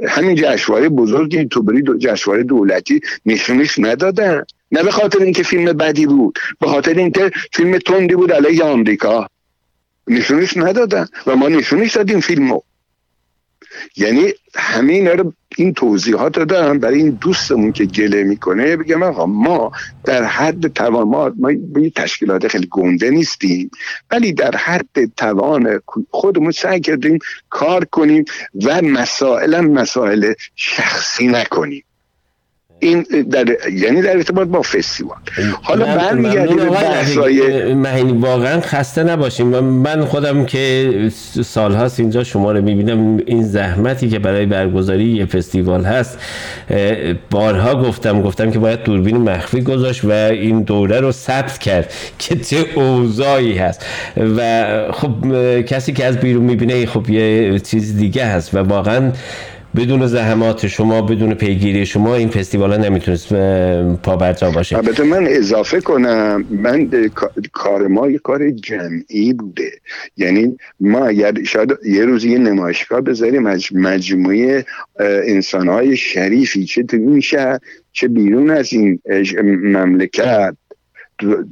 همین 0.09 0.35
جشنواره 0.35 0.89
بزرگی 0.89 1.44
توبری 1.44 1.82
جشنواره 1.98 2.43
دولتی 2.43 3.01
نشونش 3.27 3.78
ندادن. 3.78 4.44
نه 4.73 4.82
به 4.82 4.90
خاطر 4.90 5.19
اینکه 5.19 5.43
فیلم 5.43 5.65
بدی 5.73 6.07
بود 6.07 6.39
به 6.61 6.66
خاطر 6.66 6.94
اینکه 6.94 7.31
فیلم 7.52 7.78
تندی 7.78 8.15
بود 8.15 8.32
علیه 8.32 8.65
آمریکا. 8.65 9.27
نشونش 10.11 10.57
ندادن 10.57 11.07
و 11.27 11.37
ما 11.37 11.49
نشونش 11.49 11.97
دادیم 11.97 12.20
فیلمو. 12.20 12.61
یعنی 13.97 14.32
همین 14.55 15.09
رو 15.09 15.32
این 15.57 15.74
توضیحات 15.74 16.39
رو 16.39 16.45
دارم 16.45 16.78
برای 16.78 16.99
این 16.99 17.11
دوستمون 17.11 17.73
که 17.73 17.85
گله 17.85 18.23
می‌کنه 18.23 18.77
بگم 18.77 19.03
آقا 19.03 19.27
ما 19.27 19.73
در 20.05 20.24
حد 20.24 20.66
توان 20.66 21.09
ما, 21.09 21.32
ما 21.39 21.53
تشکیلات 21.97 22.49
خیلی 22.49 22.69
گنده 22.70 23.11
نیستیم 23.11 23.70
ولی 24.11 24.32
در 24.32 24.57
حد 24.57 25.15
توان 25.16 25.81
خودمون 26.11 26.51
سعی 26.51 26.81
کردیم 26.81 27.19
کار 27.51 27.85
کنیم 27.85 28.24
و 28.65 28.82
مسائل 28.82 29.61
مسائل 29.61 30.32
شخصی 30.57 31.28
نکنیم. 31.28 31.85
این 32.81 33.07
در 33.31 33.47
یعنی 33.73 34.02
در 34.02 34.16
ارتباط 34.16 34.48
با 34.48 34.62
فستیوال. 34.62 35.16
حالا 35.62 35.85
برمیگردیم 35.85 36.57
به 36.57 36.65
بحثای 36.65 37.73
واقعا 38.12 38.61
خسته 38.61 39.02
نباشیم. 39.02 39.47
من 39.61 40.05
خودم 40.05 40.47
که 40.47 40.90
سالهاست 41.44 42.01
اینجا 42.01 42.24
شما 42.24 42.52
رو 42.52 42.62
می‌بینم 42.62 43.20
این 43.27 43.43
زحمتی 43.43 44.09
که 44.09 44.19
برای 44.19 44.47
برگزاری 44.47 45.05
یه 45.05 45.27
فستیوال 45.27 45.85
هست. 45.85 46.19
بارها 47.31 47.82
گفتم 47.82 48.23
گفتم 48.23 48.51
که 48.51 48.59
باید 48.59 48.82
دوربین 48.82 49.16
مخفی 49.16 49.61
گذاشت 49.61 50.05
و 50.05 50.11
این 50.11 50.62
دوره 50.62 51.01
رو 51.01 51.12
ثبت 51.12 51.59
کرد 51.59 51.93
که 52.19 52.36
چه 52.36 52.66
اوضاعی 52.74 53.59
هست. 53.59 53.86
و 54.16 54.69
خب 54.93 55.15
کسی 55.62 55.93
که 55.93 56.05
از 56.05 56.20
بیرون 56.20 56.43
می‌بینه 56.43 56.86
خب 56.86 57.11
یه 57.11 57.59
چیز 57.59 57.97
دیگه 57.97 58.24
هست. 58.24 58.55
و 58.55 58.59
واقعا 58.59 59.12
بدون 59.76 60.06
زحمات 60.06 60.66
شما 60.66 61.02
بدون 61.02 61.34
پیگیری 61.34 61.86
شما 61.86 62.14
این 62.14 62.28
فستیوال 62.28 62.72
ها 62.72 62.76
نمی‌تونست 62.76 63.32
پا 64.02 64.16
برجا 64.16 64.51
باشه. 64.51 64.76
البته 64.76 65.02
من 65.02 65.26
اضافه 65.26 65.80
کنم 65.80 66.44
من 66.51 66.90
کار 67.52 67.86
ما 67.86 68.10
یه 68.10 68.18
کار 68.18 68.51
جمعی 68.51 69.32
بوده. 69.32 69.70
یعنی 70.16 70.56
ما 70.80 71.06
اگر 71.06 71.44
شاید 71.44 71.70
یه 71.84 72.05
روز 72.05 72.24
یه 72.24 72.38
نمایشگاه 72.38 73.01
بذاریم 73.01 73.47
از 73.47 73.66
مجموعه 73.72 74.64
انسان 75.26 75.68
های 75.68 75.97
شریفی 75.97 76.64
چه 76.64 76.82
تو 76.82 76.97
میشه 76.97 77.59
چه 77.92 78.09
بیرون 78.09 78.51
از 78.51 78.72
این 78.72 79.01
مملکت 79.62 80.56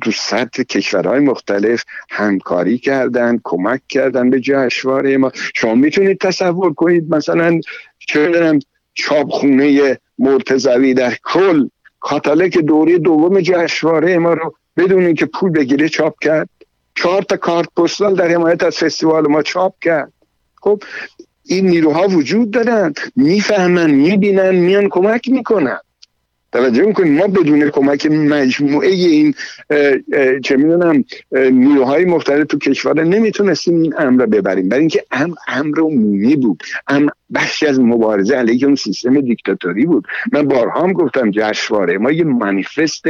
دو 0.01 0.11
سطح 0.15 0.63
کشورهای 0.63 1.21
مختلف 1.21 1.85
همکاری 2.11 2.79
کردن 2.79 3.41
کمک 3.45 3.81
کردن 3.89 4.31
به 4.31 4.41
جشنواره 4.41 5.17
ما. 5.17 5.33
شما 5.55 5.75
می‌تونید 5.75 6.19
تصور 6.19 6.75
کنید 6.75 7.15
مثلا 7.15 7.61
چه 7.99 8.59
چاپخونه 8.95 9.99
مرتزوی 10.19 10.95
در 10.95 11.15
کل 11.25 11.69
کاتالک 12.01 12.59
دوری 12.59 12.99
دوم 12.99 13.41
جشنواره 13.41 14.19
ما 14.19 14.33
رو 14.33 14.55
بدون 14.77 15.07
اینکه 15.07 15.27
پول 15.27 15.51
بگیره 15.51 15.89
چاپ 15.89 16.15
کرد. 16.21 16.49
چهار 16.95 17.23
تا 17.23 17.37
کارت 17.37 17.69
پستال 17.77 18.15
در 18.15 18.29
حمایت 18.29 18.63
از 18.63 18.79
فستیوال 18.79 19.27
ما 19.27 19.43
چاپ 19.43 19.75
کرد. 19.81 20.13
خب 20.57 20.83
این 21.45 21.67
نیروها 21.67 22.09
وجود 22.09 22.51
دارن 22.51 22.95
می‌فهمن 23.17 23.91
می‌بینن 23.91 24.55
میان 24.55 24.89
کمک 24.89 25.29
می‌کنن. 25.29 25.79
توجه 26.53 26.83
می‌کنیم 26.83 27.15
ما 27.15 27.27
بدون 27.27 27.71
کمک 27.71 28.07
مجموعه 28.07 28.89
این 28.89 29.35
چه 30.45 30.57
می‌دونم 30.57 31.05
نیروهای 31.33 32.05
مختلف 32.05 32.47
تو 32.47 32.59
کشور 32.59 33.05
نمی‌تونستیم 33.05 33.83
این 33.83 33.95
امر 33.99 34.27
ببریم. 34.27 34.69
برای 34.69 34.81
اینکه 34.81 35.05
امر 35.11 35.35
امر 35.49 35.81
عمومی 35.81 36.37
بود. 36.37 36.63
ام 36.89 37.09
بخشی 37.35 37.67
از 37.67 37.81
مبارزه 37.81 38.35
علیه 38.35 38.67
اون 38.67 38.75
سیستم 38.75 39.21
دیکتاتوری 39.21 39.87
بود. 39.87 40.07
من 40.33 40.43
بارها 40.43 40.83
هم 40.83 40.93
گفتم 40.93 41.31
جشنواره 41.31 41.99
ما 41.99 42.11
یه 42.11 42.25
مانیفست 42.25 43.05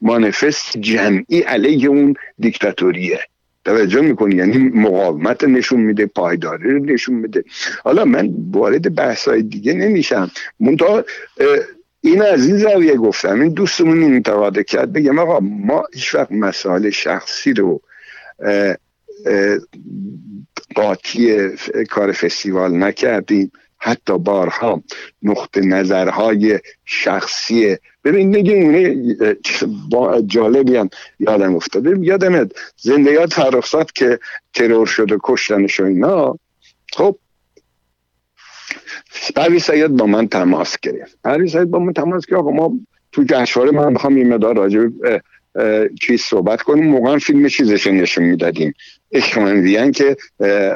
مانیفست 0.00 0.78
جمعی 0.78 1.40
علیه 1.40 1.88
اون 1.88 2.14
دیکتاتوریه. 2.38 3.18
توجه 3.64 4.00
می‌کنی؟ 4.00 4.34
یعنی 4.34 4.58
مقاومت 4.58 5.44
نشون 5.44 5.80
میده 5.80 6.06
پایداری 6.06 6.70
رو 6.70 6.84
نشون 6.84 7.14
میده. 7.14 7.44
حالا 7.84 8.04
من 8.04 8.30
وارد 8.52 8.94
بحث 8.94 9.28
دیگه 9.28 9.74
نمیشم. 9.74 10.30
منتها 10.60 11.04
این 12.04 12.22
از 12.22 12.46
این 12.46 12.56
زاویه 12.56 12.96
گفتم. 12.96 13.40
این 13.40 13.52
دوستمون 13.52 14.02
این 14.02 14.14
انتقاده 14.14 14.64
کرد. 14.64 14.92
بگم 14.92 15.18
آقا 15.18 15.40
ما 15.40 15.84
هیچ 15.94 16.14
وقت 16.14 16.32
مسائل 16.32 16.90
شخصی 16.90 17.52
رو 17.52 17.80
قاطی 20.74 21.48
کار 21.90 22.12
فستیوال 22.12 22.76
نکردیم. 22.76 23.52
حتی 23.78 24.18
بارها 24.18 24.82
نقطه 25.22 25.60
نظرهای 25.60 26.60
شخصی. 26.84 27.76
ببین 28.04 28.30
با 29.90 30.20
جالبی 30.20 30.76
هم 30.76 30.90
یادم 31.18 31.56
افتاده. 31.56 31.96
یادم 32.00 32.48
زنده 32.76 33.12
یاد 33.12 33.32
فرخصات 33.32 33.92
که 33.92 34.18
ترور 34.54 34.86
شد 34.86 35.12
و 35.12 35.18
کشتنش 35.22 35.80
و 35.80 35.84
اینا. 35.84 36.38
خب 36.92 37.18
پرویز 39.36 39.62
سید 39.62 39.96
با 39.96 40.06
من 40.06 40.28
تماس 40.28 40.76
گرفت. 40.82 41.18
پرویز 41.24 41.52
سید 41.52 41.70
با 41.70 41.78
من 41.78 41.92
تماس 41.92 42.26
گرفت. 42.26 42.42
ما 42.42 42.72
تو 43.12 43.24
جشنواره 43.28 43.72
من 43.72 43.92
می‌خوام 43.92 44.14
این 44.14 44.34
مدار 44.34 44.56
راجع 44.56 44.86
چیز 46.00 46.20
صحبت 46.20 46.62
کنیم. 46.62 46.84
موقع 46.84 47.18
فیلم 47.18 47.48
چیزش 47.48 47.86
نشون 47.86 48.24
می‌دادیم. 48.24 48.74
عشق 49.12 49.90
که 49.92 50.16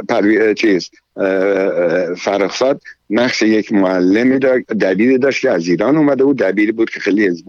پروی 0.09 0.55
چیز 0.55 0.91
فرخزاد 2.17 2.81
نقش 3.11 3.43
یک 3.43 3.73
معلمی 3.73 4.39
دبیری 4.81 5.19
داشت 5.19 5.43
که 5.43 5.51
از 5.51 5.69
ایران 5.69 5.97
اومده 5.97 6.25
بود. 6.25 6.39
دبیری 6.39 6.73
بود 6.73 6.91
که 6.91 7.01
خیلی 7.01 7.27
حزب 7.27 7.47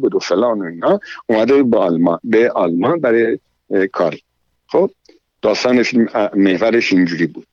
بود 0.00 0.14
و 0.14 0.18
فلان 0.18 0.60
و 0.60 0.64
اینا. 0.64 1.00
اومده 1.26 1.62
به 1.62 1.78
آلمان 1.78 2.18
به 2.24 2.50
آلمان 2.50 3.00
برای 3.00 3.38
کاری 3.92 4.22
خب 4.66 4.90
داستان 5.42 5.82
فیلم 5.82 6.08
محورش 6.36 6.92
اینجوری 6.92 7.26
بود. 7.26 7.46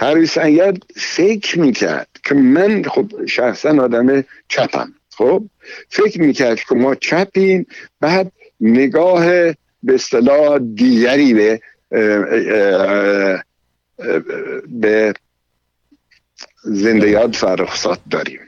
پرویز 0.00 0.30
سید 0.30 0.84
فکر 0.96 1.58
می‌کرد 1.58 2.08
که 2.24 2.34
من 2.34 2.82
خب 2.82 3.26
شخصا 3.26 3.82
آدم 3.82 4.24
چپم 4.48 4.94
خب؟ 5.10 5.44
فکر 5.88 6.20
می‌کرد 6.20 6.60
که 6.60 6.74
ما 6.74 6.94
چپیم 6.94 7.66
بعد 8.00 8.32
نگاه 8.60 9.26
به 9.82 9.94
اصطلاح 9.94 10.58
دیگری 10.58 11.34
به 11.34 11.60
به 14.68 15.14
زنده 16.64 17.10
یاد 17.10 17.34
فرخصات 17.34 18.00
داریم. 18.10 18.40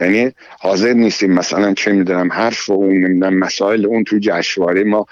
یعنی 0.00 0.32
حاضر 0.58 0.92
نیستیم 0.92 1.32
مثلا 1.32 1.74
چه 1.74 1.92
می‌دونم 1.92 2.32
حرف 2.32 2.68
و 2.68 2.72
اون 2.72 3.28
مسائل 3.28 3.86
اون 3.86 4.04
تو 4.04 4.18
جشواره 4.20 4.84
ما 4.84 5.06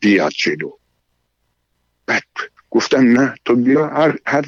بیاد 0.00 0.32
جلو. 0.32 0.70
گفتم 2.74 3.20
نه 3.20 3.34
تو 3.44 3.56
بیا 3.56 3.86
هر, 3.86 4.18
هر, 4.26 4.44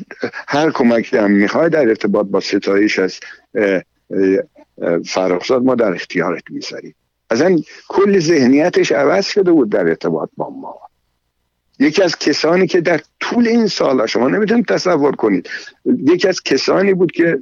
هر 0.49 0.71
کمکی 0.71 1.17
هم 1.17 1.31
می‌خوای 1.31 1.71
در 1.71 1.89
ارتباط 1.89 2.27
با 2.27 2.41
ستایش 2.41 2.99
از 2.99 3.21
فرخزاد 5.07 5.63
ما 5.63 5.75
در 5.75 5.95
اختیارت 5.95 6.43
می‌ذاریم 6.51 6.95
اصلا 7.31 7.57
کل 7.89 8.19
ذهنیتش 8.19 8.93
عوض 8.93 9.27
شده 9.27 9.53
بود 9.53 9.71
در 9.71 9.89
ارتباط 9.89 10.29
با 10.37 10.51
ما. 10.51 10.75
یکی 11.79 12.03
از 12.03 12.19
کسانی 12.19 12.67
که 12.67 12.81
در 12.81 13.01
طول 13.21 13.49
این 13.49 13.67
سالها 13.67 14.07
شما 14.07 14.29
نمی‌تونید 14.29 14.67
تصور 14.67 15.17
کنید 15.17 15.49
یکی 15.85 16.29
از 16.29 16.43
کسانی 16.43 16.95
بود 16.95 17.13
که 17.13 17.39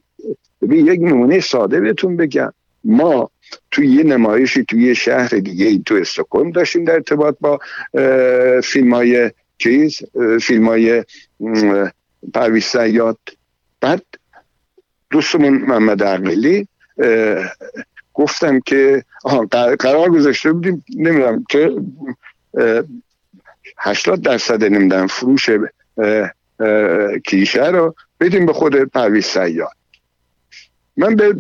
یک 0.63 1.01
نمونه 1.01 1.41
ساده 1.41 1.81
بهتون 1.81 2.17
بگم. 2.17 2.53
ما 2.85 3.31
توی 3.71 3.87
یه 3.87 4.03
نمایشی 4.03 4.65
توی 4.65 4.87
یه 4.87 4.95
شهر 4.95 5.29
دیگه 5.29 5.79
تو 5.79 5.95
استکهلم 5.95 6.51
داشتیم 6.51 6.85
در 6.85 6.95
ارتباط 6.95 7.37
با 7.41 7.59
فیلم 8.61 8.95
های 8.95 9.31
چیز 9.59 10.01
فیلم 10.41 10.69
های 10.69 11.05
پرویز 12.35 12.65
سیاد. 12.65 13.19
بعد 13.81 14.03
دوستمون 15.11 15.55
محمد 15.55 16.03
عقلی 16.03 16.69
گفتم 18.15 18.61
که 18.61 19.05
قرار 19.79 20.11
گذاشته 20.11 20.53
بودیم 20.53 20.85
نمی‌دونم 20.97 21.45
که 21.49 21.77
هشتاد 23.79 24.23
درصد 24.23 24.65
نمی‌دونم 24.65 25.07
فروش 25.07 25.51
کیشه 27.25 27.67
رو 27.67 27.95
بدیم 28.21 28.47
به 28.47 28.53
خود 28.53 28.77
پرویز 28.77 29.25
سیاد. 29.25 29.73
من 30.97 31.17
به 31.17 31.33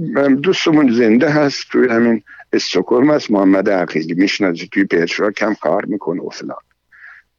دوستمون 0.43 0.93
زنده 0.93 1.31
هست 1.31 1.65
توی 1.73 1.89
همین 1.89 2.23
استوکرم 2.53 3.11
از 3.11 3.32
محمد 3.32 3.70
عقیلی 3.70 4.15
میشنازی 4.15 4.69
توی 4.73 4.85
پیترا 4.85 5.31
کم 5.31 5.55
کار 5.55 5.85
می‌کنه 5.85 6.23
و 6.23 6.28
فلان. 6.31 6.64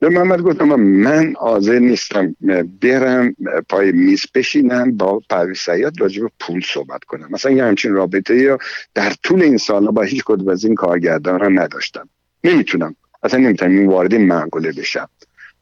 به 0.05 0.11
محمد 0.11 0.41
گفتم 0.41 0.65
من 0.75 1.33
حاضر 1.37 1.79
نیستم 1.79 2.35
برم 2.81 3.35
پای 3.69 3.91
میز 3.91 4.25
بشینم 4.35 4.97
با 4.97 5.21
پرویز 5.29 5.57
سیاد 5.57 6.01
راجع 6.01 6.27
پول 6.39 6.61
صحبت 6.65 7.03
کنم. 7.03 7.27
مثلا 7.29 7.51
یه 7.51 7.63
همچین 7.63 7.93
رابطه 7.93 8.35
یا 8.35 8.57
در 8.93 9.13
طول 9.23 9.41
این 9.41 9.57
سالا 9.57 9.91
با 9.91 10.01
هیچ 10.01 10.23
کدوم 10.25 10.49
از 10.49 10.65
این 10.65 10.75
کارگردان 10.75 11.59
نداشتم. 11.59 12.09
نمی‌تونم. 12.43 12.95
اصلا 13.23 13.39
نمی‌تونم 13.39 13.71
این 13.71 13.87
وارد 13.87 14.13
این 14.13 14.33
بشم. 14.77 15.09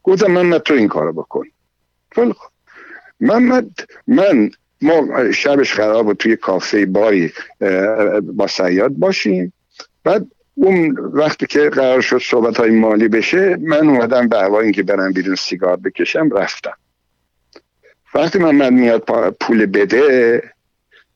گفتم 0.02 0.30
محمد 0.30 0.60
تو 0.60 0.74
این 0.74 0.88
کارو 0.88 1.12
بکن. 1.12 1.44
خب 2.14 2.32
محمد 3.20 3.70
من 4.06 4.50
ما 4.82 5.30
شبش 5.32 5.74
قرار 5.74 6.02
بود 6.02 6.16
توی 6.16 6.36
کافه 6.36 6.86
باری 6.86 7.32
با 8.22 8.46
سیاد 8.46 8.92
باشیم. 8.92 9.52
بعد 10.04 10.26
اون 10.54 10.96
وقتی 10.98 11.46
که 11.46 11.70
قرار 11.70 12.00
شد 12.00 12.18
صحبت 12.22 12.56
های 12.56 12.70
مالی 12.70 13.08
بشه 13.08 13.56
من 13.56 13.88
اومدم 13.88 14.28
به 14.28 14.38
هوا 14.38 14.60
اینکه 14.60 14.82
برم 14.82 15.12
بیرون 15.12 15.34
سیگار 15.34 15.76
بکشم 15.76 16.30
رفتم. 16.30 16.76
وقتی 18.14 18.38
من 18.38 18.74
میاد 18.74 19.04
پول 19.40 19.66
بده 19.66 20.42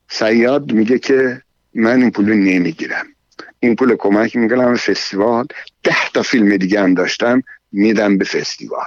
سیاد 0.09 0.73
میگه 0.73 0.99
که 0.99 1.43
من 1.75 2.03
این 2.03 2.11
پول 2.11 2.33
نمی‌گیرم. 2.33 3.07
این 3.61 3.77
پول 3.77 3.97
کمک 3.97 4.37
می‌کنم 4.37 4.77
فستیوال 4.77 5.47
ده 5.83 6.11
تا 6.15 6.23
فیلم 6.23 6.57
دیگه 6.57 6.81
هم 6.81 6.95
داشتم 6.95 7.43
میدم 7.73 8.19
به 8.19 8.25
فستیوال. 8.25 8.87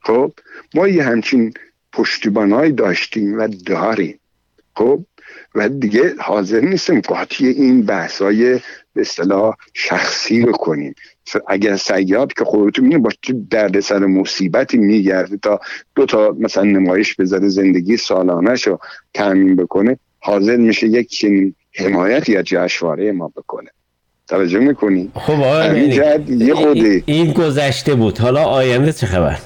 خب 0.00 0.32
ما 0.74 0.88
یه 0.88 1.04
همچین 1.04 1.54
پشتیبانهایی 1.92 2.72
داشتیم 2.72 3.38
و 3.38 3.48
داریم. 3.66 4.20
خب 4.76 5.04
و 5.54 5.68
دیگه 5.68 6.14
حاضر 6.18 6.60
نیستم 6.60 7.00
قاطی 7.00 7.46
این 7.46 7.82
بحثای 7.82 8.60
اصطلاح 8.96 9.54
شخصی 9.72 10.44
بکنیم. 10.44 10.94
اگر 11.48 11.76
سیاد 11.76 12.32
که 12.32 12.44
خودتون 12.44 12.84
می‌دونید 12.84 13.02
با 13.02 13.32
درد 13.50 13.80
سر 13.80 13.98
مصیبتی 13.98 14.78
میگرده 14.78 15.36
تا 15.36 15.60
دو 15.94 16.06
تا 16.06 16.36
مثلا 16.38 16.62
نمایش 16.64 17.14
بذاره 17.14 17.48
زندگی 17.48 17.96
سالانش 17.96 18.66
رو 18.66 18.78
تعمین 19.14 19.56
بکنه 19.56 19.98
حاضر 20.18 20.56
میشه 20.56 20.86
یک 20.86 21.08
چنین 21.08 21.54
حمایتی 21.72 22.36
از 22.36 22.44
جشنواره 22.44 23.12
ما 23.12 23.32
بکنه. 23.36 23.70
توجه 24.28 24.58
می‌کنی؟ 24.58 25.10
خب 25.14 25.38
یه 26.28 26.54
خودی 26.54 27.02
این 27.06 27.32
گذشته 27.32 27.94
بود. 27.94 28.18
حالا 28.18 28.44
آینده 28.44 28.92
چه 28.92 29.06
خبر؟ 29.06 29.38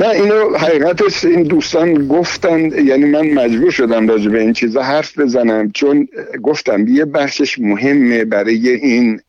نه 0.00 0.08
اینو 0.08 0.56
حقیقتش 0.56 1.24
این 1.24 1.42
دوستان 1.42 2.08
گفتن 2.08 2.84
یعنی 2.84 3.04
من 3.04 3.30
مجبور 3.30 3.70
شدم 3.70 4.08
راجع 4.08 4.30
به 4.30 4.40
این 4.40 4.52
چیزا 4.52 4.82
حرف 4.82 5.18
بزنم 5.18 5.70
چون 5.70 6.08
گفتم 6.42 6.86
یه 6.86 7.04
بخشش 7.04 7.58
مهمه 7.58 8.24
برای 8.24 8.68
این 8.68 9.20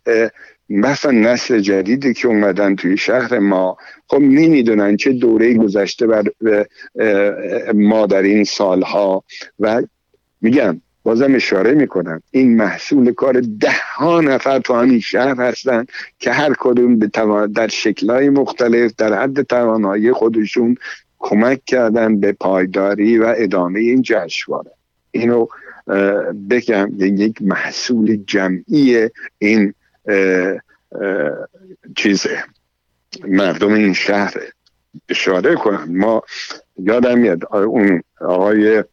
مثلا 0.70 1.12
نسل 1.12 1.60
جدیدی 1.60 2.14
که 2.14 2.28
اومدن 2.28 2.76
توی 2.76 2.98
شهر 2.98 3.40
ما. 3.40 3.78
خب 4.08 4.22
نمی‌دونن 4.22 4.98
چه 4.98 5.12
دوره 5.12 5.54
گذشته 5.54 6.08
بر 6.08 6.24
ما 7.74 8.06
در 8.06 8.22
این 8.22 8.44
سالها. 8.44 9.24
و 9.60 9.82
میگم 10.42 10.82
بازم 11.04 11.36
اشاره 11.36 11.74
می‌کنم. 11.74 12.22
این 12.32 12.56
محصول 12.56 13.14
کار 13.14 13.42
ده 13.60 13.76
ها 13.96 14.22
نفر 14.22 14.60
تو 14.60 14.74
همین 14.74 15.00
شهر 15.00 15.42
هستن 15.42 15.86
که 16.20 16.32
هر 16.32 16.54
کدوم 16.60 17.00
به 17.00 17.08
در 17.56 17.68
شکلهای 17.68 18.30
مختلف 18.30 18.94
در 18.98 19.22
حد 19.22 19.42
توانایی 19.42 20.12
خودشون 20.12 20.78
کمک 21.20 21.66
کردن 21.66 22.20
به 22.20 22.32
پایداری 22.32 23.18
و 23.18 23.34
ادامه 23.38 23.80
این 23.80 24.02
جشنواره. 24.02 24.72
اینو 25.12 25.48
بگم 26.50 26.92
یک 27.00 27.42
محصول 27.42 28.24
جمعی 28.28 29.10
این 29.38 29.74
چیزه. 31.96 32.44
مردم 33.28 33.74
این 33.74 33.94
شهر 33.94 34.34
اشاره 35.10 35.56
کنم. 35.56 35.88
ما 35.90 36.24
یادم 36.78 37.18
میاد 37.18 37.56
اون 37.56 38.04
آقای 38.22 38.84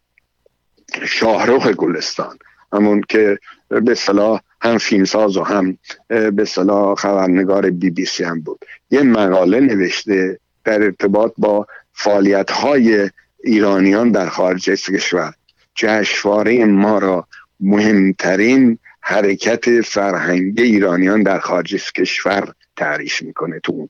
شاهروخ 1.06 1.68
گلستان. 1.68 2.38
همون 2.72 3.02
که 3.08 3.38
به 3.68 3.94
صلاح 3.94 4.40
هم 4.62 4.78
فیلمساز 4.78 5.36
و 5.36 5.42
هم 5.42 5.78
به 6.08 6.44
صلاح 6.44 6.94
خبرنگار 6.94 7.70
بی 7.70 7.90
بی 7.90 8.04
سی 8.04 8.24
هم 8.24 8.40
بود. 8.40 8.64
یه 8.90 9.02
مقاله 9.02 9.60
نوشته 9.60 10.38
در 10.64 10.82
ارتباط 10.82 11.32
با 11.38 11.66
فعالیت 11.92 12.50
های 12.50 13.10
ایرانیان 13.44 14.10
در 14.10 14.28
خارج 14.28 14.70
از 14.70 14.82
کشور. 14.82 15.34
جشنواره 15.74 16.64
ما 16.64 16.98
را 16.98 17.26
مهمترین 17.60 18.78
حرکت 19.00 19.80
فرهنگی 19.80 20.62
ایرانیان 20.62 21.22
در 21.22 21.38
خارج 21.38 21.74
از 21.74 21.92
کشور 21.92 22.54
تعریف 22.76 23.22
می‌کنه 23.22 23.60
تو 23.60 23.72
اون 23.72 23.88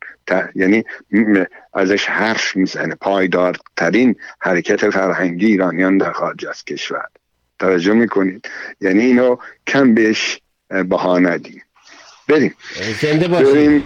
یعنی 0.54 0.84
ازش 1.74 2.04
حرف 2.04 2.56
می‌زنه. 2.56 2.94
پایدارترین 2.94 4.16
حرکت 4.38 4.90
فرهنگی 4.90 5.46
ایرانیان 5.46 5.98
در 5.98 6.12
خارج 6.12 6.46
از 6.46 6.64
کشور. 6.64 7.06
توجه 7.58 7.92
می‌کنید؟ 7.92 8.48
یعنی 8.80 9.04
اینو 9.04 9.36
کم 9.66 9.94
بهش 9.94 10.40
بها 10.88 11.18
ندیم. 11.18 11.62
بریم. 12.28 12.54
زنده 13.00 13.28
باشیم 13.28 13.84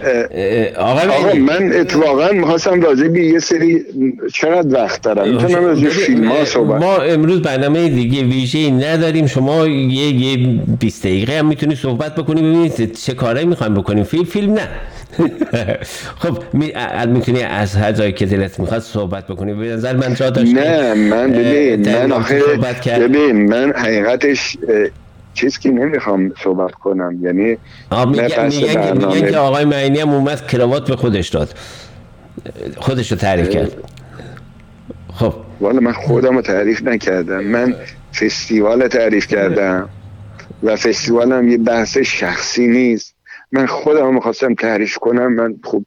آقا, 0.77 1.33
من 1.33 1.73
اتفاقا 1.73 2.31
می‌خواستم 2.31 2.81
راجع 2.81 3.07
به 3.07 3.19
یه 3.19 3.39
سری 3.39 3.85
چقدر 4.33 4.75
وقت 4.75 5.01
دارم؟ 5.01 5.29
می‌تونم 5.29 5.65
راجع 5.65 5.89
فیلم 5.89 6.27
ها 6.27 6.45
صحبت 6.45 6.81
ما 6.81 6.97
امروز 6.97 7.41
برنامه 7.41 7.89
دیگه 7.89 8.23
ویژه 8.23 8.71
نداریم. 8.71 9.27
شما 9.27 9.67
یه 9.67 10.07
یه 10.07 10.59
20 10.79 11.03
دقیقه 11.03 11.39
هم 11.39 11.45
می‌تونی 11.45 11.75
صحبت 11.75 12.15
بکنی. 12.15 12.41
ببینید 12.41 12.93
چه 12.93 13.13
کاری 13.13 13.45
می‌خوایم 13.45 13.73
بکنیم. 13.73 14.03
فیلم 14.03 14.23
فیلم 14.23 14.53
نه. 14.53 14.69
خب 16.21 16.37
می‌تونی 17.07 17.43
از 17.43 17.75
هر 17.75 17.91
جایی 17.91 18.11
که 18.11 18.25
دلت 18.25 18.59
می‌خواد 18.59 18.81
صحبت 18.81 19.27
بکنی. 19.27 19.53
به 19.53 19.67
نظر 19.67 19.95
من 19.95 20.13
جا 20.13 20.29
داشت. 20.29 20.53
نه 20.53 20.93
من 20.93 21.31
ببین 21.31 21.89
من 21.95 22.11
آخه 22.11 22.41
ببین 22.85 23.49
من 23.49 23.73
حقیقتش 23.75 24.57
چیز 25.33 25.59
که 25.59 25.69
نمی‌خوام 25.69 26.33
صحبت 26.43 26.71
کنم. 26.71 27.19
یعنی 27.21 27.57
میگن 28.07 29.29
که 29.31 29.37
آقای 29.37 29.65
معینی 29.65 29.99
هم 29.99 30.09
اومد 30.09 30.47
کراوات 30.47 30.87
به 30.87 30.95
خودش 30.95 31.29
داد. 31.29 31.49
خودش 32.77 33.11
رو 33.11 33.17
تعریف 33.17 33.49
کرد. 33.49 33.71
خب. 35.13 35.33
والا 35.61 35.79
من 35.79 35.91
خودم 35.91 36.35
رو 36.35 36.41
تعریف 36.41 36.83
نکردم. 36.83 37.43
من 37.43 37.75
فستیوال 38.13 38.87
تعریف 38.87 39.27
کردم 39.27 39.89
و 40.63 40.75
فستیوال 40.75 41.31
هم 41.31 41.49
یه 41.49 41.57
بحث 41.57 41.97
شخصی 41.97 42.67
نیست. 42.67 43.14
من 43.55 43.65
خودم 43.65 44.13
می‌خواستم 44.13 44.53
تعریف 44.53 44.97
کنم 44.97 45.33
من 45.33 45.55
خب 45.63 45.85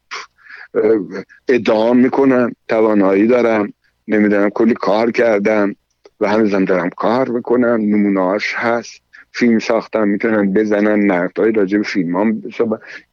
ادعا 1.49 1.93
می‌کنم 1.93 2.53
توانایی 2.69 3.27
دارم 3.27 3.73
نمی‌دونم 4.09 4.51
کلی 4.51 4.75
کار 4.75 5.11
کردم 5.11 5.77
و 6.21 6.29
هنوزم 6.29 6.65
دارم 6.65 6.91
کار 6.91 7.29
می‌کنم 7.29 7.81
نمونهاش 7.81 8.55
هست 8.57 9.03
فیلم 9.33 9.59
ساختن 9.59 10.09
می‌تونن 10.09 10.53
بزنن 10.53 11.11
نقدهای 11.11 11.53
راجع 11.53 11.79
به 11.79 11.85
فیلم 11.85 12.17
هم 12.17 12.43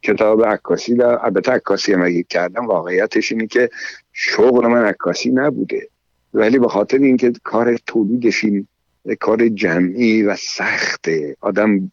کتاب 0.02 0.45
عکاسی 0.45 0.95
در 0.95 1.26
البته 1.26 1.52
عکاسی 1.52 1.94
هم 1.94 2.02
اگه 2.02 2.23
کردم 2.23 2.65
واقعیتش 2.65 3.32
اینه 3.32 3.48
که 3.48 3.69
شغل 4.14 4.68
من 4.68 4.86
عکاسی 4.86 5.32
نبوده. 5.32 5.90
ولی 6.34 6.60
به 6.60 6.68
خاطر 6.68 6.98
اینکه 6.98 7.34
کار 7.44 7.77
تولید 7.88 8.30
فیلم 8.30 8.68
کار 9.19 9.49
جمعی 9.49 10.23
و 10.23 10.36
سخته 10.36 11.36
آدم 11.41 11.91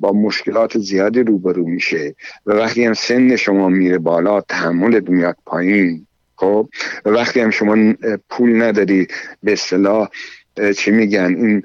با 0.00 0.12
مشکلات 0.12 0.78
زیادی 0.78 1.22
روبرو 1.22 1.66
میشه 1.66 2.14
و 2.46 2.52
وقتی 2.52 2.84
هم 2.84 2.94
سن 2.94 3.36
شما 3.36 3.68
میره 3.68 3.98
بالا 3.98 4.40
تحمل 4.40 5.00
میاد 5.08 5.36
پایین. 5.46 6.06
خب؟ 6.36 6.68
و 7.04 7.10
وقتی 7.10 7.40
هم 7.40 7.50
شما 7.50 7.94
پول 8.30 8.62
نداری 8.62 9.06
به 9.42 9.52
اصطلاح 9.52 10.08
چی 10.76 10.90
میگن؟ 10.90 11.34
این 11.34 11.62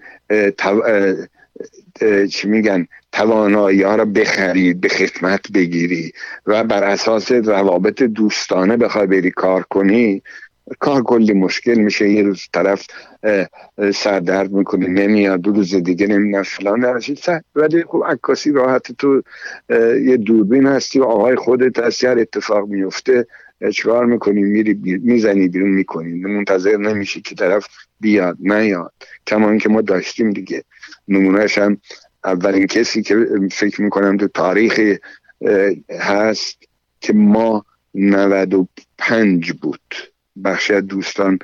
چی 2.28 2.48
میگن؟ 2.48 2.88
توانایی 3.12 3.82
ها 3.82 3.96
را 3.96 4.06
بخرید 4.06 4.82
به 4.82 4.90
خدمت 4.90 5.52
بگیری 5.52 6.12
و 6.46 6.64
بر 6.64 6.84
اساس 6.84 7.32
روابط 7.32 8.04
دوستانه 8.04 8.78
بخوای 8.78 9.08
بری 9.08 9.32
کار 9.32 9.64
کنی 9.64 10.24
کار 10.80 11.04
کلی 11.04 11.34
مشکل 11.34 11.74
میشه 11.76 12.10
یه 12.10 12.24
روز 12.24 12.48
طرف 12.54 12.88
سردرد 13.94 14.52
می‌کنه 14.52 14.88
نمیاد 14.88 15.42
دو 15.42 15.52
روز 15.52 15.76
دیگه 15.76 16.08
نمی‌دونم 16.08 16.44
فلان 16.44 17.02
ولی 17.56 17.84
خب 17.84 18.04
عکاسی 18.08 18.52
راحت 18.52 18.92
تو 18.92 19.22
یه 20.06 20.18
دوربین 20.18 20.66
هستی 20.66 21.00
و 21.00 21.04
آقای 21.04 21.36
خودت 21.36 21.80
هستی 21.80 22.08
هر 22.08 22.20
اتفاق 22.20 22.68
میفته 22.68 23.28
چکار 23.74 24.06
می‌کنی؟ 24.06 24.44
میری 24.44 25.00
می‌زنی 25.04 25.48
بیرون 25.48 25.70
می‌کنی. 25.70 26.12
منتظر 26.14 26.78
نمیشی 26.78 27.22
که 27.22 27.36
طرف 27.36 27.68
بیاد 28.00 28.38
نیاد. 28.40 28.94
کمان 29.28 29.58
که 29.58 29.70
ما 29.70 29.82
داشتیم 29.82 30.32
دیگه. 30.32 30.64
نمونهش 31.08 31.58
هم 31.58 31.78
اولین 32.24 32.68
کسی 32.68 33.02
که 33.02 33.28
فکر 33.52 33.82
می‌کنم 33.82 34.18
تو 34.18 34.28
تاریخ 34.28 34.80
هست 36.00 36.64
که 37.02 37.14
ما 37.14 37.66
95 37.96 39.52
بود. 39.52 40.15
بخشی 40.44 40.74
از 40.74 40.88
دوستان 40.88 41.40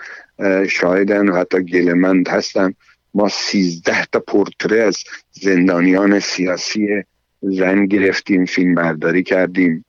شاهدن 0.70 1.30
و 1.30 1.36
حتی 1.36 1.64
گلمند 1.64 2.28
هستن. 2.28 2.74
ما 3.14 3.30
سیزده 3.30 4.06
تا 4.06 4.20
پورتره 4.20 4.84
از 4.84 4.98
زندانیان 5.32 6.20
سیاسی 6.20 7.04
زن 7.42 7.86
گرفتیم 7.86 8.46
فیلم 8.46 8.76
برداری 8.76 9.24
کردیم 9.24 9.86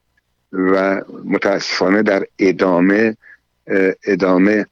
و 0.53 1.03
متاسفانه 1.25 2.03
در 2.03 2.27
ادامه 2.39 3.17
ادامه 4.07 4.67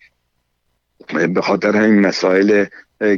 به 1.34 1.40
خاطر 1.40 1.76
همین 1.76 2.00
مسائل 2.00 2.64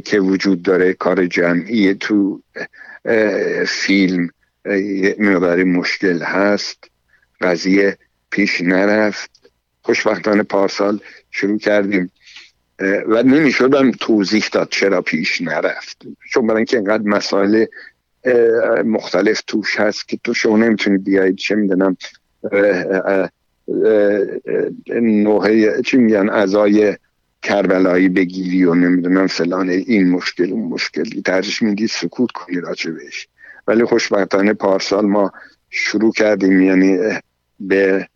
که 0.05 0.19
وجود 0.19 0.61
داره 0.61 0.93
کار 0.93 1.25
جمعی 1.25 1.93
تو 1.93 2.41
فیلم 3.67 4.29
یه 4.65 5.15
مقداری 5.19 5.63
مشکل 5.63 6.21
هست. 6.21 6.89
قضیه 7.41 7.97
پیش 8.29 8.61
نرفت. 8.61 9.32
خوشبختانه 9.83 10.43
پارسال 10.43 10.99
شروع 11.31 11.57
کردیم. 11.57 12.11
و 13.07 13.23
نمی‌شدم 13.23 13.91
توضیح 13.91 14.45
داد 14.51 14.67
چرا 14.71 15.01
پیش 15.01 15.41
نرفت. 15.41 16.01
چون 16.31 16.47
برای 16.47 16.57
اینکه 16.57 16.77
اینقدر 16.77 17.03
مسائل 17.03 17.65
مختلف 18.85 19.41
توش 19.41 19.79
هست 19.79 20.07
که 20.07 20.19
تو 20.23 20.33
شما 20.33 20.57
نمی‌تونی 20.57 20.97
بیایید 20.97 21.35
چه 21.35 21.55
می‌دونم 21.55 21.97
نوعه 25.01 25.81
چی 25.81 25.97
میگن 25.97 26.29
ازای 26.29 26.97
کربلایی 27.41 28.09
بگیری 28.09 28.63
و 28.63 28.73
نمی‌دونم 28.73 29.27
فلان 29.27 29.69
این 29.69 30.09
مشکل 30.09 30.51
اون 30.51 30.69
مشکلی 30.69 31.21
ترجیح 31.21 31.69
میدی 31.69 31.87
سکوت 31.87 32.31
کنی 32.31 32.59
راجع 32.59 32.91
بهش. 32.91 33.27
ولی 33.67 33.85
خوشبختانه 33.85 34.53
پارسال 34.53 35.05
ما 35.05 35.31
شروع 35.69 36.11
کردیم 36.11 36.61
یعنی 36.61 36.99
به 37.59 38.07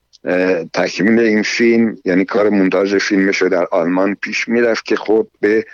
تکمیل 0.73 1.19
این 1.19 1.43
فیلم 1.43 1.97
یعنی 2.05 2.25
کار 2.25 2.49
مونتاژ 2.49 2.95
فیلمش 2.95 3.43
در 3.43 3.65
آلمان 3.71 4.15
پیش 4.15 4.47
می‌رفت 4.47 4.85
که 4.85 4.95
خود 4.95 5.31
به 5.39 5.65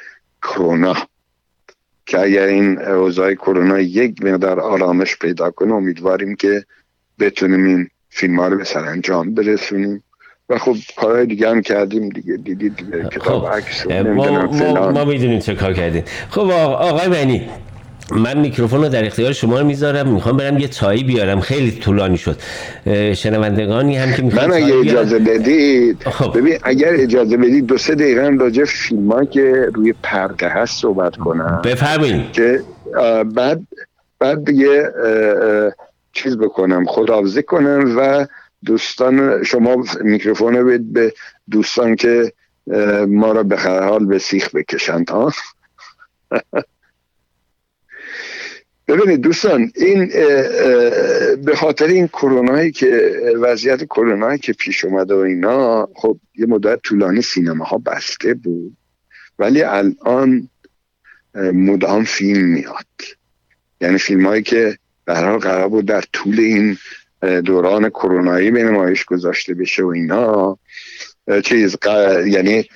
کرونا 0.41 0.95
که 2.05 2.19
اگر 2.19 2.45
این 2.45 2.81
اوضاع 2.81 3.33
کرونا 3.33 3.79
یک 3.79 4.23
مقدار 4.23 4.59
آرامش 4.59 5.17
پیدا 5.17 5.51
کنه 5.51 5.73
امیدواریم 5.73 6.35
که 6.35 6.65
بتونیم 7.19 7.65
این 7.65 7.89
فیلم 8.09 8.39
ها 8.39 8.47
رو 8.47 8.57
به 8.57 8.63
سرانجام 8.63 9.33
برسونیم. 9.33 10.03
و 10.49 10.57
خب 10.57 10.75
کارهای 10.97 11.25
دیگه 11.25 11.49
هم 11.49 11.61
کردیم 11.61 12.09
دیگه. 12.09 12.37
دیدید 12.37 12.75
کتاب 13.11 13.45
خب. 13.45 13.53
عکس 13.53 13.87
ما, 13.87 14.47
ما, 14.47 14.91
ما 14.91 15.05
می‌دونیم 15.05 15.39
چه 15.39 15.55
کار 15.55 15.73
کردیم. 15.73 16.03
خب 16.29 16.49
آقای 16.49 17.09
بینی 17.09 17.49
من 18.15 18.39
میکروفون 18.39 18.81
رو 18.81 18.89
در 18.89 19.05
اختیار 19.05 19.33
شما 19.33 19.59
رو 19.59 19.65
می‌ذارم 19.65 20.07
می‌خوام 20.07 20.37
برم 20.37 20.57
یه 20.57 20.67
چایی 20.67 21.03
بیارم. 21.03 21.39
خیلی 21.39 21.71
طولانی 21.71 22.17
شد. 22.17 22.37
شنوندگانی 23.13 23.97
هم 23.97 24.13
که 24.13 24.21
می‌خوام 24.21 24.49
من 24.49 24.55
اگه 24.55 24.77
اجازه 24.77 25.19
بدید 25.19 26.03
خب. 26.03 26.37
ببین 26.37 26.57
اگر 26.63 26.93
اجازه 26.93 27.37
بدید 27.37 27.65
دو 27.65 27.77
سه 27.77 27.95
دقیقه 27.95 28.25
هم 28.25 28.39
راجع 28.39 28.65
فیلم 28.65 29.25
که 29.25 29.69
روی 29.73 29.93
پرده 30.03 30.47
هست 30.47 30.81
صحبت 30.81 31.15
کنم. 31.15 31.61
بفرمایید. 31.63 32.31
که 32.31 32.63
بعد 33.35 33.61
بعد 34.19 34.45
دیگه 34.45 34.91
چیز 36.13 36.37
بکنم 36.37 36.85
خداحافظی 36.85 37.43
کنم 37.43 37.95
و 37.97 38.27
دوستان 38.65 39.43
شما 39.43 39.83
میکروفون 40.01 40.55
رو 40.55 40.77
به 40.91 41.13
دوستان 41.51 41.95
که 41.95 42.33
ما 43.07 43.31
را 43.31 43.43
به 43.43 43.57
حال 43.59 44.05
به 44.05 44.19
سیخ 44.19 44.55
بکشند 44.55 45.09
ها؟ 45.09 45.31
ببینید 48.87 49.21
دوستان 49.21 49.71
این 49.75 50.07
به 51.45 51.55
خاطر 51.55 51.87
این 51.87 52.07
کرونایی 52.07 52.71
که 52.71 53.11
وضعیت 53.41 53.83
کرونایی 53.83 54.39
که 54.39 54.53
پیش 54.53 54.85
اومده 54.85 55.13
و 55.13 55.17
اینا 55.17 55.89
خب 55.95 56.19
یه 56.35 56.45
مدت 56.45 56.79
طولانی 56.83 57.21
سینما 57.21 57.65
ها 57.65 57.77
بسته 57.77 58.33
بود 58.33 58.77
ولی 59.39 59.61
الان 59.63 60.49
مدام 61.35 62.03
فیلم 62.03 62.45
میاد. 62.45 62.85
یعنی 63.81 63.97
فیلم 63.97 64.25
هایی 64.25 64.43
که 64.43 64.77
حال 65.07 65.37
قرار 65.37 65.69
بود 65.69 65.85
در 65.85 66.03
طول 66.13 66.39
این 66.39 66.77
دوران 67.41 67.89
کرونایی 67.89 68.51
به 68.51 68.63
نمایش 68.63 69.05
گذاشته 69.05 69.53
بشه 69.53 69.83
و 69.83 69.87
اینا 69.87 70.57
چیز 71.43 71.77
یعنی 72.25 72.67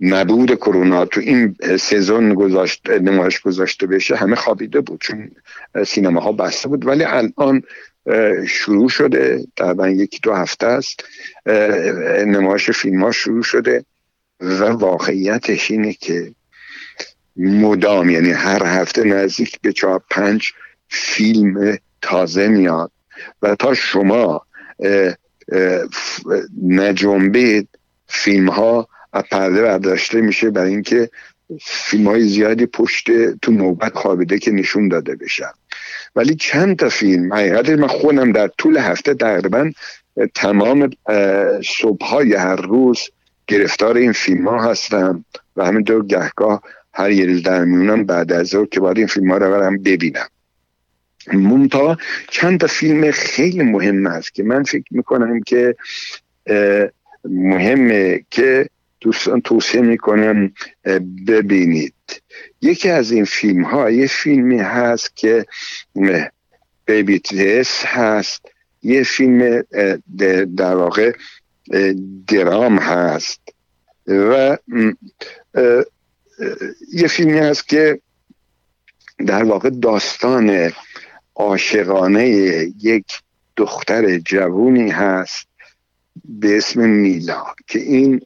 نبود 0.00 0.54
کرونا. 0.54 1.04
تو 1.04 1.20
این 1.20 1.56
سزون 1.80 2.34
گذاشت 2.34 2.90
نمایش 2.90 3.40
گذاشته 3.40 3.86
بشه 3.86 4.16
همه 4.16 4.36
خوابیده 4.36 4.80
بود 4.80 5.00
چون 5.00 5.30
سینما 5.86 6.20
ها 6.20 6.32
بسته 6.32 6.68
بود. 6.68 6.86
ولی 6.86 7.04
الان 7.04 7.62
شروع 8.48 8.88
شده. 8.88 9.44
تقریبا 9.56 9.88
یکی 9.88 10.18
دو 10.22 10.34
هفته 10.34 10.66
است 10.66 11.04
نمایش 12.26 12.70
فیلم 12.70 13.04
ها 13.04 13.12
شروع 13.12 13.42
شده 13.42 13.84
و 14.40 14.64
واقعیتش 14.64 15.70
اینه 15.70 15.92
که 15.92 16.32
مدام 17.36 18.10
یعنی 18.10 18.30
هر 18.30 18.62
هفته 18.66 19.04
نزدیک 19.04 19.60
به 19.60 19.72
چهار 19.72 20.02
پنج 20.10 20.52
فیلم 20.88 21.78
تازه 22.02 22.48
میاد. 22.48 22.90
و 23.42 23.54
تا 23.54 23.74
شما 23.74 24.42
نجنبید 26.62 27.68
فیلم 28.06 28.48
ها 28.48 28.88
از 29.12 29.22
پرده 29.30 29.62
برداشته 29.62 30.20
میشه 30.20 30.50
برای 30.50 30.70
اینکه 30.70 31.10
فیلم 31.60 32.08
های 32.08 32.22
زیادی 32.22 32.66
پشت 32.66 33.10
تو 33.42 33.52
نوبت 33.52 33.94
خوابیده 33.94 34.38
که 34.38 34.50
نشون 34.50 34.88
داده 34.88 35.16
بشن. 35.16 35.50
ولی 36.16 36.34
چند 36.34 36.76
تا 36.76 36.88
فیلم 36.88 37.34
حقیقت 37.34 37.68
من 37.68 37.86
خودم 37.86 38.32
در 38.32 38.48
طول 38.48 38.76
هفته 38.76 39.14
تقریبا 39.14 39.70
تمام 40.34 40.90
صبح 41.64 42.06
های 42.06 42.34
هر 42.34 42.56
روز 42.56 43.00
گرفتار 43.46 43.96
این 43.96 44.12
فیلم 44.12 44.48
ها 44.48 44.70
هستم 44.70 45.24
و 45.56 45.64
همینطور 45.64 46.06
گهگاه 46.06 46.62
هر 46.92 47.10
یه 47.10 47.26
روز 47.26 47.42
در 47.42 47.64
میونم 47.64 48.04
بعد 48.04 48.32
از 48.32 48.46
ظهر 48.46 48.66
که 48.66 48.80
باید 48.80 48.98
این 48.98 49.06
فیلم 49.06 49.30
ها 49.30 49.36
رو 49.36 49.50
برم 49.50 49.82
ببینم. 49.82 50.28
منتها 51.32 51.96
چند 52.28 52.60
تا 52.60 52.66
فیلم 52.66 53.10
خیلی 53.10 53.62
مهم 53.62 54.06
است 54.06 54.34
که 54.34 54.42
من 54.42 54.62
فکر 54.62 54.86
می‌کنم 54.90 55.40
که 55.40 55.76
مهمه 57.24 58.24
که 58.30 58.68
دوستان 59.00 59.40
توصیه 59.40 59.80
می‌کنم 59.80 60.52
ببینید. 61.26 61.94
یکی 62.62 62.90
از 62.90 63.10
این 63.10 63.24
فیلم 63.24 63.64
ها 63.64 63.90
یه 63.90 64.06
فیلمی 64.06 64.58
هست 64.58 65.16
که 65.16 65.46
بیبی 66.86 67.18
تیس 67.18 67.82
هست. 67.84 68.46
یه 68.82 69.02
فیلم 69.02 69.64
در 70.56 70.74
واقع 70.74 71.12
درام 72.26 72.78
هست. 72.78 73.40
و 74.06 74.58
یه 76.92 77.08
فیلمی 77.08 77.38
هست 77.38 77.68
که 77.68 78.00
در 79.26 79.44
واقع 79.44 79.70
داستان 79.70 80.72
عاشقانه 81.34 82.28
یک 82.82 83.20
دختر 83.56 84.18
جوونی 84.18 84.90
هست 84.90 85.46
به 86.24 86.56
اسم 86.56 86.88
میلا 86.88 87.44
که 87.66 87.78
این 87.78 88.20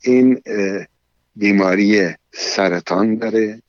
این 0.00 0.40
بیماری 1.36 2.08
سرطان 2.32 3.16
داره. 3.16 3.62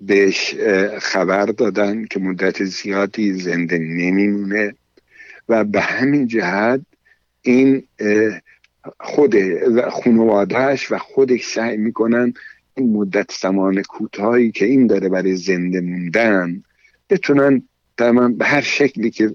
بهش 0.00 0.54
خبر 0.98 1.46
دادن 1.46 2.04
که 2.04 2.20
مدت 2.20 2.64
زیادی 2.64 3.32
زنده 3.32 3.78
نمیمونه. 3.78 4.74
و 5.48 5.64
به 5.64 5.80
همین 5.80 6.26
جهت 6.26 6.80
این 7.42 7.82
خود 9.00 9.34
خانوادهش 9.88 10.92
و 10.92 10.98
خودش 10.98 11.46
سعی 11.46 11.76
می‌کنن 11.76 12.34
این 12.74 12.92
مدت 12.92 13.30
زمان 13.40 13.82
کوتاهی 13.82 14.50
که 14.50 14.64
این 14.64 14.86
داره 14.86 15.08
برای 15.08 15.36
زنده 15.36 15.80
موندن 15.80 16.62
بتونن 17.10 17.62
تمام 17.96 18.34
به 18.34 18.44
هر 18.44 18.60
شکلی 18.60 19.10
که 19.10 19.34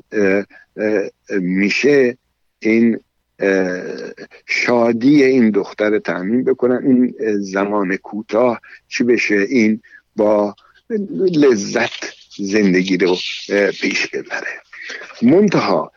میشه 1.29 2.17
این 2.59 2.99
شادی 4.45 5.23
این 5.23 5.51
دختر 5.51 5.99
تعمین 5.99 6.43
بکنن. 6.43 6.85
این 6.85 7.15
زمان 7.39 7.95
کوتاه 7.95 8.61
چی 8.87 9.03
بشه؟ 9.03 9.35
این 9.35 9.81
با 10.15 10.55
لذت 11.33 12.13
زندگی 12.37 12.97
رو 12.97 13.15
پیش 13.81 14.07
ببره. 14.07 14.61
منتها 15.21 15.91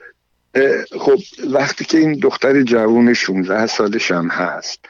خب 1.00 1.18
وقتی 1.50 1.84
که 1.84 1.98
این 1.98 2.12
دختر 2.12 2.62
جوون 2.62 3.14
16 3.14 3.66
سالش 3.66 4.10
هم 4.10 4.28
هست 4.28 4.80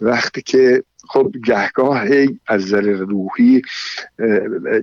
وقتی 0.00 0.42
که 0.42 0.82
خب 1.08 1.32
گهگاه 1.44 2.04
از 2.46 2.62
نظر 2.62 2.80
روحی 2.80 3.62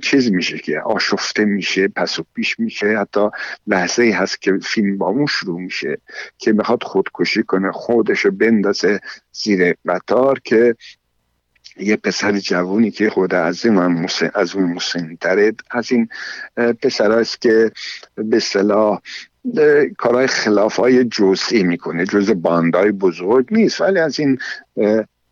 چیز 0.04 0.32
میشه 0.32 0.58
که 0.58 0.80
آشفته 0.80 1.46
میشه 1.46 1.88
پس 1.88 2.20
و 2.20 2.26
پیش 2.36 2.60
میشه 2.60 2.98
حتی 2.98 3.30
لحظه 3.68 4.04
ای 4.04 4.12
هست 4.12 4.42
که 4.42 4.60
فیلم 4.64 4.98
با 4.98 5.08
اون 5.08 5.26
شروع 5.26 5.62
میشه 5.62 5.98
که 6.38 6.52
می‌خواد 6.52 6.84
خودکشی 6.84 7.44
کنه 7.44 7.72
خودشو 7.72 8.32
بندازه 8.32 9.00
زیر 9.32 9.76
قطار 9.86 10.40
که 10.40 10.76
یه 11.80 11.96
پسر 11.96 12.40
جوونی 12.40 12.92
که 12.92 13.10
خود 13.10 13.34
از 13.34 13.66
این 13.66 14.08
از 14.34 14.56
اون 14.56 14.74
مسنتره 14.74 15.54
از 15.72 15.92
این 15.92 16.10
پسر 16.82 17.12
است 17.12 17.42
که 17.42 17.72
به 18.16 18.40
صلاح 18.40 19.02
کارهای 19.98 20.28
خلاف 20.28 20.76
های 20.76 21.04
جزئی 21.04 21.64
می‌کنه. 21.64 22.06
جز 22.06 22.32
باندای 22.32 22.92
بزرگ 22.92 23.48
نیست 23.52 23.82
ولی 23.82 24.00
از 24.00 24.20
این 24.20 24.40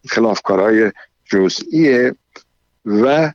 خلافکارهای 0.09 0.91
جزئیه 1.25 2.15
و 2.85 3.33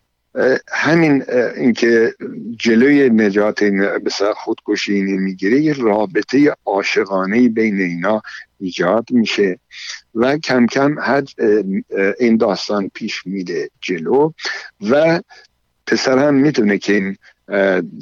همین 0.68 1.24
اینکه 1.56 2.14
جلوی 2.56 3.10
نجات 3.10 3.64
بسیار 4.04 4.34
خودکشی 4.34 4.94
اینه 4.94 5.16
می‌گیره 5.16 5.60
یه 5.60 5.72
رابطه 5.72 6.56
عاشقانه 6.66 7.48
بین 7.48 7.80
اینا 7.80 8.22
ایجاد 8.60 9.04
میشه 9.10 9.58
و 10.14 10.38
کم 10.38 10.66
کم 10.66 10.96
این 12.20 12.36
داستان 12.36 12.90
پیش 12.94 13.26
میده 13.26 13.70
جلو 13.80 14.32
و 14.90 15.20
پسر 15.86 16.18
هم 16.18 16.34
می‌تونه 16.34 16.78
که 16.78 16.92
این 16.94 17.16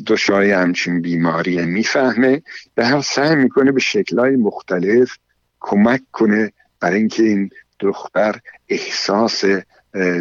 دشواری 0.07 0.51
همچین 0.51 1.01
بیماری 1.01 1.67
می‌فهمه 1.67 2.43
به 2.75 2.87
هر 2.87 3.01
سعی 3.01 3.37
می‌کنه 3.37 3.73
به 3.73 3.81
شکلهای 3.81 4.37
مختلف 4.37 5.17
کمک 5.61 6.03
کنه 6.13 6.53
برای 6.81 6.99
اینکه 6.99 7.23
این 7.23 7.51
دختر 7.81 8.41
احساس 8.69 9.45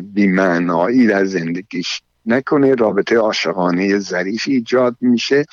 بیمعنایی 0.01 1.07
در 1.07 1.25
زندگیش 1.25 2.01
نکنه. 2.25 2.75
رابطه 2.75 3.17
عاشقانه 3.17 3.99
ظریفی 3.99 4.51
ایجاد 4.51 4.95
میشه. 5.01 5.45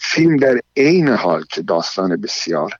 فیلم 0.00 0.36
در 0.36 0.60
عین 0.76 1.08
حال 1.08 1.44
که 1.50 1.62
داستان 1.62 2.20
بسیار 2.20 2.72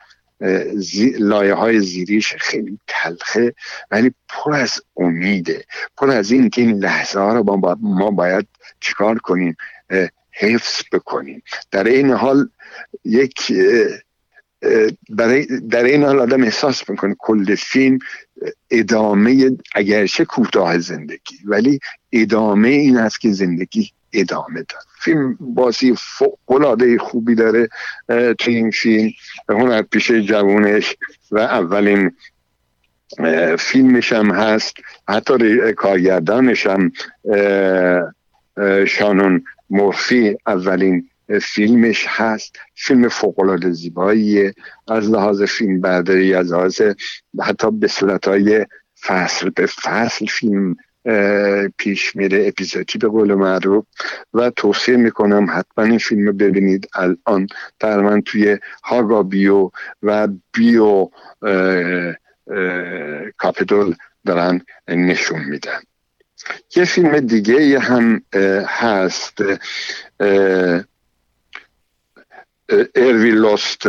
زی... 0.75 1.11
لایه 1.11 1.55
های 1.55 1.81
زیریش 1.81 2.35
خیلی 2.35 2.79
تلخه 2.87 3.55
ولی 3.91 4.15
پر 4.29 4.55
از 4.55 4.81
امیده 4.97 5.65
پر 5.97 6.11
از 6.11 6.31
این 6.31 6.51
که 6.51 6.63
این 6.63 6.79
لحظه 6.79 7.21
ها 7.21 7.35
رو 7.35 7.77
ما 7.81 8.11
باید 8.11 8.49
چیکار 8.81 9.19
کنیم؟ 9.19 9.57
حفظ 10.33 10.83
بکنیم. 10.93 11.43
در 11.71 11.85
این 11.85 12.11
حال 12.11 12.49
یک 13.05 13.53
در 15.71 15.85
این 15.85 16.03
حال 16.03 16.21
آدم 16.21 16.43
احساس 16.43 16.91
می‌کنه 16.91 17.17
کل 17.19 17.55
فیلم 17.55 17.99
ادامه 18.71 19.57
اگرچه 19.75 20.25
کوتاه 20.25 20.79
زندگی 20.79 21.37
ولی 21.45 21.79
ادامه 22.13 22.69
این 22.69 22.97
است 22.97 23.21
که 23.21 23.33
زندگی 23.33 23.93
ادامه 24.13 24.55
داد. 24.55 24.83
فیلم 25.01 25.39
بازی 25.41 25.95
فوق 25.99 26.99
خوبی 27.01 27.35
داره 27.35 27.69
تو 28.09 28.51
این 28.51 28.71
فیلم 28.71 29.11
هنر 29.49 29.83
پیشه 29.83 30.23
جوونش 30.23 30.97
و 31.31 31.39
اولین 31.39 32.17
فیلمش 33.59 34.13
هم 34.13 34.31
هست. 34.31 34.75
حتی 35.09 35.73
کارگردانش 35.73 36.67
هم 36.67 36.93
شانون 38.87 39.45
مورفی 39.73 40.37
اولین 40.47 41.09
فیلمش 41.43 42.07
هست. 42.09 42.57
فیلم 42.75 43.09
فوقالعاده 43.09 43.71
زیباییه. 43.71 44.55
از 44.89 45.11
لحاظ 45.11 45.43
فیلم 45.43 45.81
برداری 45.81 46.35
از 46.35 46.53
لحاظ 46.53 46.81
حتی 47.43 47.71
به 47.71 47.89
صورت 47.89 48.29
های 48.29 48.67
فصل 49.03 49.51
به 49.51 49.67
فصل 49.67 50.27
فیلم 50.27 50.77
پیش 51.79 52.17
میره 52.17 52.49
اپیزودی 52.49 52.99
به 52.99 53.09
قول 53.09 53.35
معروف. 53.35 53.85
و 54.35 54.51
توصیه 54.51 54.97
می‌کنم 54.97 55.47
حتما 55.51 55.85
این 55.85 55.99
فیلم 55.99 56.27
رو 56.27 56.33
ببینید 56.33 56.89
الان. 56.95 57.47
در 57.79 58.01
من 58.01 58.23
توی 58.23 58.59
هاگا 58.85 59.23
بیو 59.23 59.71
و 60.03 60.29
بیو 60.53 61.09
کاپیتول 63.39 63.95
دارن 64.27 64.61
نشون 64.89 65.41
میدن. 65.45 65.81
یه 66.77 66.85
فیلم 66.85 67.21
دیگه 67.21 67.79
هم 67.79 68.23
هست 68.67 69.39
اروی 72.95 73.31
لوست 73.31 73.83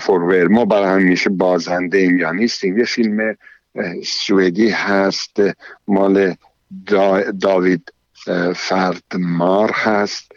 فورور 0.00 0.48
ما 0.48 0.64
برای 0.64 1.02
همیشه 1.02 1.30
بازنده 1.30 1.98
ایم 1.98 2.18
یا 2.18 2.32
نیستیم. 2.32 2.78
یه 2.78 2.84
فیلم 2.84 3.36
سوئدی 4.04 4.68
هست 4.68 5.36
مال 5.88 6.34
داوید 7.40 7.92
فردمار 8.54 9.70
هست. 9.70 10.32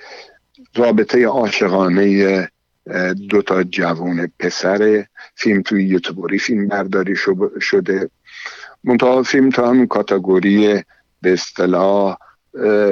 رابطه 0.75 1.25
عاشقانه 1.25 2.49
دو 3.29 3.41
تا 3.41 3.63
جوون 3.63 4.31
پسر 4.39 5.05
فیلم 5.35 5.61
توی 5.61 5.83
یوتیوبری 5.85 6.39
فیلم 6.39 6.67
برداری 6.67 7.15
شده. 7.59 8.09
منتها 8.83 9.23
فیلم 9.23 9.49
تو 9.49 9.65
همون 9.65 9.87
کاتگوری 9.87 10.83
به 11.21 11.33
اصطلاح 11.33 12.17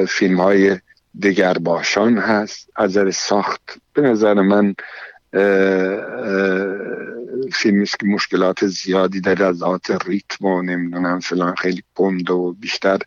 فیلم 0.08 0.42
های 0.42 0.78
دگر 1.22 1.54
باشان 1.54 2.18
هست 2.18 2.70
از 2.76 2.90
نظر 2.90 3.12
ساخت. 3.12 3.62
به 3.94 4.02
نظر 4.02 4.34
من 4.34 4.76
فیلمی 7.54 7.86
که 7.86 8.06
مشکلات 8.06 8.68
زیادی 8.68 9.22
در 9.22 9.44
از 9.44 9.64
ریتم 10.06 10.46
و 10.46 10.62
نمی‌دونم 10.62 11.20
فلان 11.20 11.56
خیلی 11.56 11.84
کند 11.96 12.30
و 12.30 12.56
بیشتر 12.60 12.98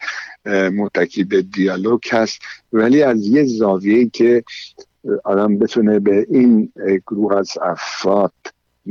متکی 0.73 1.25
به 1.25 1.43
دیالوگ 1.43 2.01
هست. 2.11 2.41
ولی 2.73 3.03
از 3.03 3.27
یه 3.27 3.45
زاویه 3.45 4.09
که 4.09 4.45
آدم 5.25 5.59
بتونه 5.59 5.99
به 5.99 6.27
این 6.31 6.73
گروه 7.07 7.37
از 7.37 7.51
افراد 7.63 8.33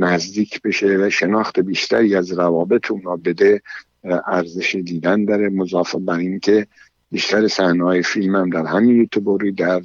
نزدیک 0.00 0.62
بشه 0.62 0.96
و 0.96 1.10
شناخت 1.10 1.60
بیشتری 1.60 2.16
از 2.16 2.32
روابط 2.32 2.90
اونا 2.90 3.16
بده 3.16 3.62
ارزش 4.26 4.74
دیدن 4.74 5.24
داره 5.24 5.48
مضافه 5.48 5.98
بر 5.98 6.18
اینکه 6.18 6.66
بیشتر 7.10 7.48
صحنه 7.48 7.84
های 7.84 8.02
فیلم 8.02 8.36
هم 8.36 8.50
در 8.50 8.66
همین 8.66 8.96
یوتیوبری 8.96 9.52
در 9.52 9.82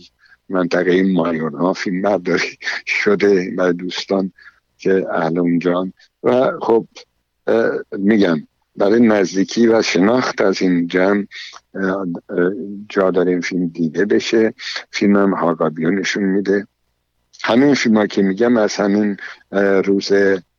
منطقه 0.49 1.03
مایورها 1.03 1.73
فیلم 1.73 2.01
برداری 2.01 2.57
شده 2.85 3.53
برای 3.57 3.73
دوستان 3.73 4.31
که 4.77 5.05
اهل 5.11 5.39
اونجان 5.39 5.93
و 6.23 6.51
خب 6.61 6.87
میگم 7.91 8.47
برای 8.75 8.99
نزدیکی 8.99 9.67
و 9.67 9.81
شناخت 9.81 10.41
از 10.41 10.61
این 10.61 10.87
جمع 10.87 11.25
جا 12.89 13.11
داره 13.11 13.31
این 13.31 13.41
فیلم 13.41 13.67
دیده 13.67 14.05
بشه. 14.05 14.53
فیلم 14.91 15.17
هم 15.17 15.33
هاگابیو 15.33 16.03
میده. 16.15 16.67
همین 17.43 17.73
فیلم 17.73 18.07
که 18.07 18.21
میگم 18.21 18.57
از 18.57 18.75
همین 18.75 19.17
روز 19.85 20.11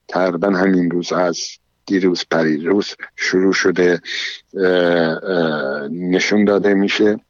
تقریبا 0.09 0.51
همین 0.51 0.91
روز 0.91 1.13
از 1.13 1.41
دیروز 1.87 2.25
روز 2.65 2.95
شروع 3.17 3.53
شده 3.53 4.01
نشون 5.91 6.45
داده 6.45 6.75
میشه. 6.75 7.21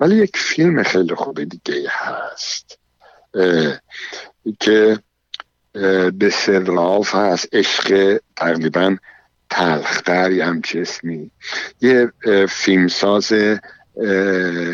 ولی 0.00 0.16
یک 0.16 0.36
فیلم 0.36 0.82
خیلی 0.82 1.14
خوب 1.14 1.44
دیگه 1.44 1.88
هست 1.90 2.78
که 4.60 4.98
به 6.18 6.30
سرلاف 6.32 7.14
هست 7.14 7.48
عشق 7.52 8.18
تقریبا 8.36 8.96
تلختر 9.50 10.32
یه 10.32 10.44
همچه 10.44 10.80
اسمی. 10.80 11.30
یه 11.80 12.12
فیلمساز 12.48 13.32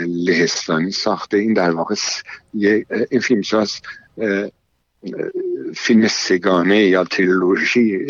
لهستانی 0.07 0.91
ساخته. 0.91 1.37
این 1.37 1.55
در 1.55 1.71
واقع 1.71 1.95
یه 2.55 2.87
این 3.11 3.21
فیلمساز 3.21 3.81
فیلم 5.75 6.09
سگانه 6.09 6.79
یا 6.79 7.05
تریلوژی 7.05 8.07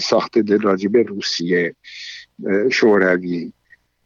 ساخته 0.00 0.42
راجب 0.62 0.96
روسیه 0.96 1.74
شوروی. 2.72 3.52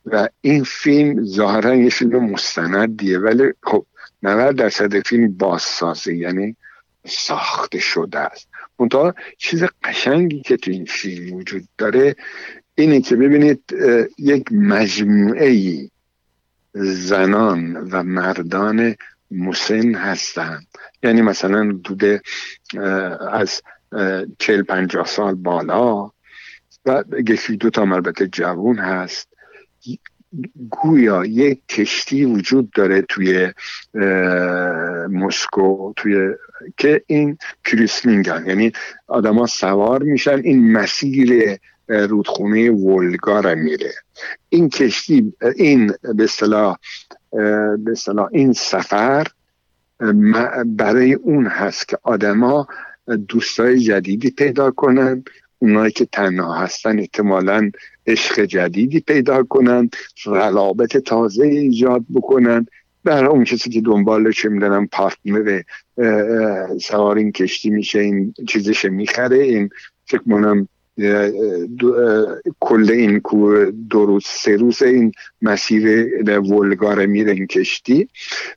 و 0.07 0.28
این 0.41 0.65
فیلم 0.65 1.25
ظاهرا 1.25 1.75
یه 1.75 1.91
فیلم 1.91 2.31
مستندیه 2.31 3.18
ولی 3.18 3.52
خب 3.62 3.86
90 4.23 4.57
درصد 4.57 5.00
فیلم 5.00 5.33
بازسازه 5.33 6.17
یعنی 6.17 6.57
ساخته 7.07 7.78
شده 7.78 8.18
است. 8.18 8.49
منتها 8.78 9.15
چیز 9.39 9.65
قشنگی 9.84 10.41
که 10.41 10.57
تو 10.57 10.70
این 10.70 10.84
فیلم 10.84 11.36
وجود 11.36 11.65
داره 11.78 12.17
اینه 12.75 13.00
که 13.00 13.17
ببینید 13.17 13.62
یک 14.18 14.52
مجموعه 14.52 15.78
زنان 16.75 17.76
و 17.76 18.02
مردان 18.02 18.97
مسن 19.31 19.94
هستند 19.94 20.67
یعنی 21.02 21.23
مثلا 21.23 21.73
دوده 21.84 22.23
از 23.33 23.62
چل 24.39 24.62
پنجاه 24.62 25.07
سال 25.07 25.34
بالا 25.34 26.10
و 26.86 27.05
یکی 27.26 27.57
دو 27.57 27.70
تا 27.70 27.83
البته 27.83 28.26
جوون 28.26 28.78
هست. 28.78 29.28
گویا 30.70 31.25
یک 31.25 31.67
کشتی 31.68 32.25
وجود 32.25 32.70
داره 32.70 33.02
توی 33.02 33.52
مسکو 35.10 35.92
توی 35.97 36.34
که 36.76 37.02
این 37.07 37.39
کریسلینگن 37.65 38.44
یعنی 38.47 38.73
آدما 39.07 39.47
سوار 39.47 40.02
میشن 40.02 40.39
این 40.44 40.73
مسیر 40.73 41.59
رودخونه 41.89 42.70
ولگا 42.70 43.41
را 43.41 43.55
میره. 43.55 43.92
این 44.49 44.68
کشتی 44.68 45.33
این 45.57 45.92
به 46.15 46.25
اصطلاح 46.25 46.76
به 47.33 47.94
این 48.33 48.52
سفر 48.52 49.26
برای 50.67 51.15
اون 51.15 51.47
هست 51.47 51.89
که 51.89 51.99
آدما 52.02 52.68
دوستای 53.28 53.78
جدیدی 53.78 54.31
پیدا 54.31 54.70
کنن 54.70 55.25
اونایی 55.59 55.92
که 55.92 56.05
تنها 56.05 56.55
هستن 56.55 56.99
احتمالا 56.99 57.70
عشق 58.07 58.41
جدیدی 58.41 59.00
پیدا 59.00 59.42
کنن 59.42 59.91
روابط 60.26 60.97
تازه 60.97 61.44
ایجاد 61.44 62.05
بکنن. 62.15 62.67
برای 63.05 63.28
اون 63.28 63.44
کسی 63.44 63.70
که 63.70 63.81
دنبال 63.81 64.33
چه 64.33 64.49
می‌دونم 64.49 64.86
پارتنر 64.86 65.62
سوار 66.81 67.17
این 67.17 67.33
کشتی 67.33 67.70
میشه 67.70 67.99
این 67.99 68.34
چیزش 68.49 68.84
می‌خره 68.84 69.36
این 69.36 69.70
فکر 70.05 70.23
کل 72.61 72.91
این 72.91 73.20
دو 73.91 74.07
روز 74.07 74.25
سه 74.27 74.57
روز 74.57 74.83
این 74.83 75.12
مسیر 75.43 76.09
ولگار 76.39 77.07
میره 77.07 77.33
این 77.33 77.47
کشتی 77.47 78.09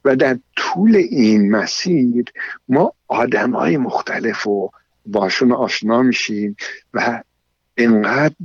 و 0.06 0.16
در 0.16 0.38
طول 0.56 0.96
این 0.96 1.52
مسیر 1.52 2.26
ما 2.68 2.94
آدم 3.08 3.52
های 3.52 3.78
مختلف 3.78 4.48
و 4.48 4.70
باشون 5.06 5.52
آشنا 5.52 6.02
میشیم 6.02 6.56
و 6.94 7.24
اینقدر 7.78 8.36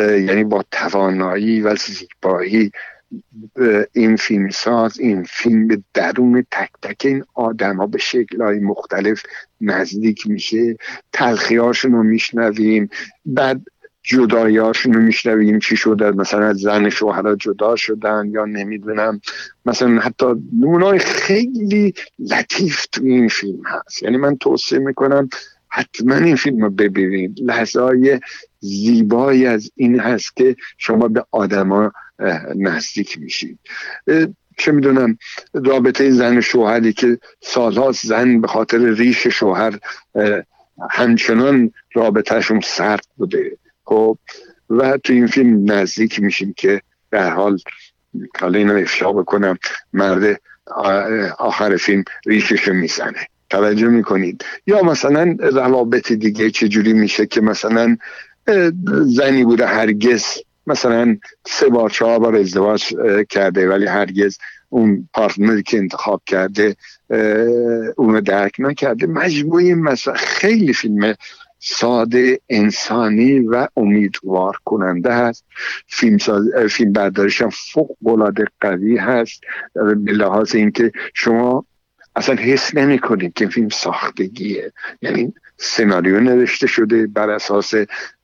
یعنی 0.00 0.44
با 0.44 0.64
توانایی 0.70 1.60
و 1.60 1.76
زیبایی 1.76 2.70
این 3.92 4.16
فیلم 4.16 4.50
ساز 4.50 4.98
این 4.98 5.24
فیلم 5.24 5.66
به 5.66 5.82
درون 5.94 6.46
تک 6.50 6.70
تک 6.82 7.06
این 7.06 7.24
آدم 7.34 7.76
ها 7.76 7.86
به 7.86 7.98
شکل 7.98 8.42
های 8.42 8.58
مختلف 8.58 9.22
نزدیک 9.60 10.26
میشه. 10.26 10.76
تلخیاشون 11.12 11.92
رو 11.92 12.02
میشنویم. 12.02 12.88
بعد 13.26 13.62
جدایاشون 14.02 14.92
رو 14.92 15.00
میشنویم. 15.00 15.58
چی 15.58 15.76
شده؟ 15.76 16.10
مثلا 16.10 16.52
زن 16.52 16.88
شوهر 16.88 17.34
جدا 17.34 17.76
شدن 17.76 18.30
یا 18.30 18.44
نمی‌دونم. 18.44 19.20
مثلا 19.66 20.00
حتی 20.00 20.26
نمونای 20.60 20.98
خیلی 20.98 21.94
لطیف 22.18 22.86
تو 22.86 23.04
این 23.04 23.28
فیلم 23.28 23.62
هست. 23.66 24.02
یعنی 24.02 24.16
من 24.16 24.36
توصیه 24.36 24.78
می‌کنم 24.78 25.28
حتما 25.68 26.14
این 26.14 26.36
فیلم 26.36 26.62
رو 26.62 26.70
ببینید. 26.70 27.38
لحظه 27.40 27.80
های 27.80 28.20
زیبایی 28.60 29.46
از 29.46 29.70
این 29.76 30.00
هست 30.00 30.36
که 30.36 30.56
شما 30.78 31.08
به 31.08 31.24
آدما 31.30 31.92
نزدیک 32.56 33.18
میشید. 33.18 33.58
چه 34.58 34.72
می‌دونم 34.72 35.18
رابطه 35.54 36.10
زن 36.10 36.40
شوهری 36.40 36.92
که 36.92 37.18
سالهاست 37.40 38.06
زن 38.06 38.40
به 38.40 38.48
خاطر 38.48 38.78
ریش 38.78 39.26
شوهر 39.26 39.78
همچنان 40.90 41.72
رابطهشون 41.94 42.60
سرد 42.60 43.06
بوده. 43.16 43.56
خب 43.84 44.18
و 44.70 44.96
تو 44.96 45.12
این 45.12 45.26
فیلم 45.26 45.72
نزدیک 45.72 46.20
میشیم 46.20 46.54
که 46.56 46.82
در 47.10 47.30
حال 47.30 47.58
حالا 48.40 48.58
اینو 48.58 48.74
افشا 48.74 49.12
بکنم 49.12 49.58
مرد 49.92 50.40
آخر 51.38 51.76
فیلم 51.76 52.04
ریششو 52.26 52.72
می‌زنه. 52.72 53.26
توجه 53.50 53.88
می‌کنید؟ 53.88 54.44
یا 54.66 54.82
مثلا 54.82 55.36
روابط 55.40 56.12
دیگه 56.12 56.50
چجوری 56.50 56.92
میشه 56.92 57.26
که 57.26 57.40
مثلا 57.40 57.96
زنی 59.02 59.44
بوده 59.44 59.66
هرگز 59.66 60.24
مثلا 60.66 61.16
سه 61.46 61.68
بار 61.68 61.90
چهار 61.90 62.18
بار 62.18 62.36
ازدواج 62.36 62.94
کرده 63.28 63.68
ولی 63.68 63.86
هرگز 63.86 64.38
اون 64.68 65.08
پارتنری 65.14 65.62
که 65.62 65.78
انتخاب 65.78 66.22
کرده 66.26 66.76
اونو 67.96 68.20
درک 68.20 68.52
نکرده. 68.58 69.06
مجموعه 69.06 69.74
مثلا 69.74 70.14
خیلی 70.14 70.72
فیلم 70.72 71.14
ساده 71.58 72.40
انسانی 72.48 73.38
و 73.38 73.68
امیدوار 73.76 74.56
کننده 74.64 75.14
هست. 75.14 75.44
فیلم, 75.86 76.18
فیلم 76.70 76.92
بردارش 76.92 77.42
هم 77.42 77.50
فوق 77.50 77.96
العاده 78.06 78.44
قوی 78.60 78.96
هست. 78.96 79.40
به 79.74 80.12
لحاظ 80.12 80.54
اینکه 80.54 80.92
شما 81.14 81.64
اصلا 82.16 82.34
حس 82.34 82.74
نمی 82.74 82.98
کنید 82.98 83.32
که 83.32 83.46
فیلم 83.46 83.68
ساختگیه. 83.68 84.72
یعنی 85.02 85.34
سناریو 85.62 86.20
نوشته 86.20 86.66
شده 86.66 87.06
بر 87.06 87.30
اساس 87.30 87.74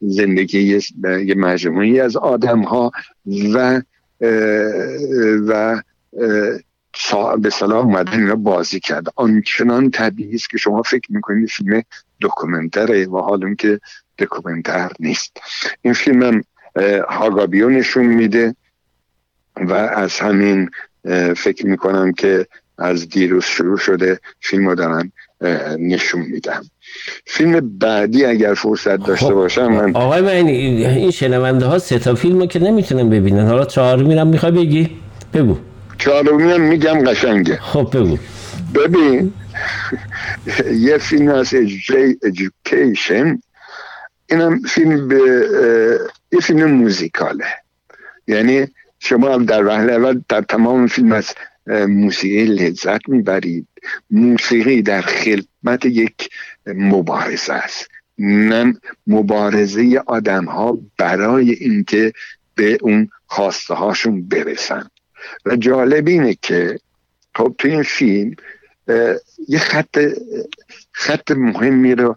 زندگی 0.00 0.80
یه 1.02 1.34
مجموعی 1.34 2.00
از 2.00 2.16
آدم 2.16 2.62
ها 2.62 2.92
و 3.54 3.82
و 5.48 5.82
به 7.40 7.50
صلاح 7.50 7.84
اومدن 7.84 8.20
اینا 8.20 8.34
بازی 8.34 8.80
کرد. 8.80 9.06
آنچنان 9.16 9.90
طبیعی 9.90 10.34
است 10.34 10.50
که 10.50 10.58
شما 10.58 10.82
فکر 10.82 11.12
می‌کنید 11.12 11.48
فیلم 11.48 11.82
دکومنتره 12.20 13.06
و 13.06 13.18
حالا 13.18 13.54
که 13.54 13.80
دکومنتر 14.18 14.90
نیست. 15.00 15.40
این 15.82 15.94
فیلم 15.94 16.22
هم 16.22 16.42
هاگابیو 17.08 17.68
نشون 17.68 18.06
میده 18.06 18.54
و 19.56 19.72
از 19.72 20.18
همین 20.20 20.70
فکر 21.36 21.66
می‌کنم 21.66 22.12
که 22.12 22.46
از 22.78 23.08
دیروز 23.08 23.44
شروع 23.44 23.78
شده 23.78 24.20
فیلم 24.40 24.68
رو 24.68 24.74
دارن 24.74 25.12
نشون 25.78 26.20
میدم. 26.20 26.64
فیلم 27.26 27.78
بعدی 27.78 28.24
اگر 28.24 28.54
فرصت 28.54 29.06
داشته 29.06 29.26
خب، 29.26 29.32
باشم 29.32 29.66
من 29.66 29.96
آقای 29.96 30.20
من 30.20 30.46
این 30.46 31.10
شنونده 31.10 31.66
ها 31.66 31.78
سه 31.78 31.98
تا 31.98 32.14
فیلم 32.14 32.46
که 32.46 32.58
نمی‌تونن 32.58 33.10
ببینن. 33.10 33.46
حالا 33.46 33.64
چهار 33.64 34.02
میرم 34.02 34.26
می‌خوای 34.26 34.52
بگی؟ 34.52 34.90
بگو. 35.34 35.58
چهارمی 35.98 36.52
هم 36.52 36.60
میگم 36.60 37.04
قشنگه. 37.04 37.56
خب 37.56 37.90
بگو. 37.94 38.18
ببین 38.74 39.32
یه 40.88 40.98
فیلم 40.98 41.28
از 41.28 41.54
ایژوکیشن 41.54 43.40
اینم 44.30 44.60
فیلم 44.62 45.08
به 45.08 45.20
یه 46.32 46.40
فیلم 46.40 46.70
موزیکاله. 46.70 47.44
یعنی 48.28 48.66
شما 49.00 49.34
هم 49.34 49.44
در 49.44 49.66
وحله 49.66 49.92
اول 49.92 50.20
در 50.28 50.40
تمام 50.40 50.86
فیلم 50.86 51.12
از 51.12 51.34
موسیقی 51.88 52.44
لذت 52.44 53.08
می‌برید. 53.08 53.66
موسیقی 54.10 54.82
در 54.82 55.02
خدمت 55.02 55.84
یک 55.84 56.30
مبارزه 56.66 57.52
است. 57.52 57.88
نه 58.18 58.74
مبارزه 59.06 60.02
آدم 60.06 60.44
ها 60.44 60.78
برای 60.98 61.50
اینکه 61.50 62.12
به 62.54 62.78
اون 62.80 63.08
خواسته 63.26 63.74
هاشون 63.74 64.28
برسن. 64.28 64.90
و 65.46 65.56
جالب 65.56 66.08
اینه 66.08 66.34
که 66.42 66.80
خب 67.34 67.54
تو 67.58 67.68
این 67.68 67.82
فیلم 67.82 68.34
یه 69.48 69.58
خط 69.58 69.98
خط 70.92 71.30
مهمی 71.30 71.94
رو 71.94 72.16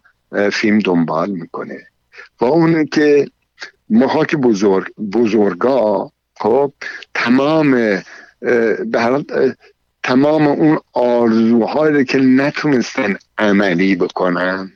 فیلم 0.51 0.79
دنبال 0.79 1.31
می‌کنه. 1.31 1.87
و 2.41 2.45
اونه 2.45 2.85
که 2.85 3.27
ماها 3.89 4.25
که 4.25 4.37
بزرگ 4.37 4.95
بزرگا 4.95 6.11
خب 6.35 6.73
تمام 7.13 7.71
به 8.91 8.99
تمام 10.03 10.47
اون 10.47 10.79
آرزوهایی 10.93 12.05
که 12.05 12.17
نتونستن 12.17 13.15
عملی 13.37 13.95
بکنن 13.95 14.71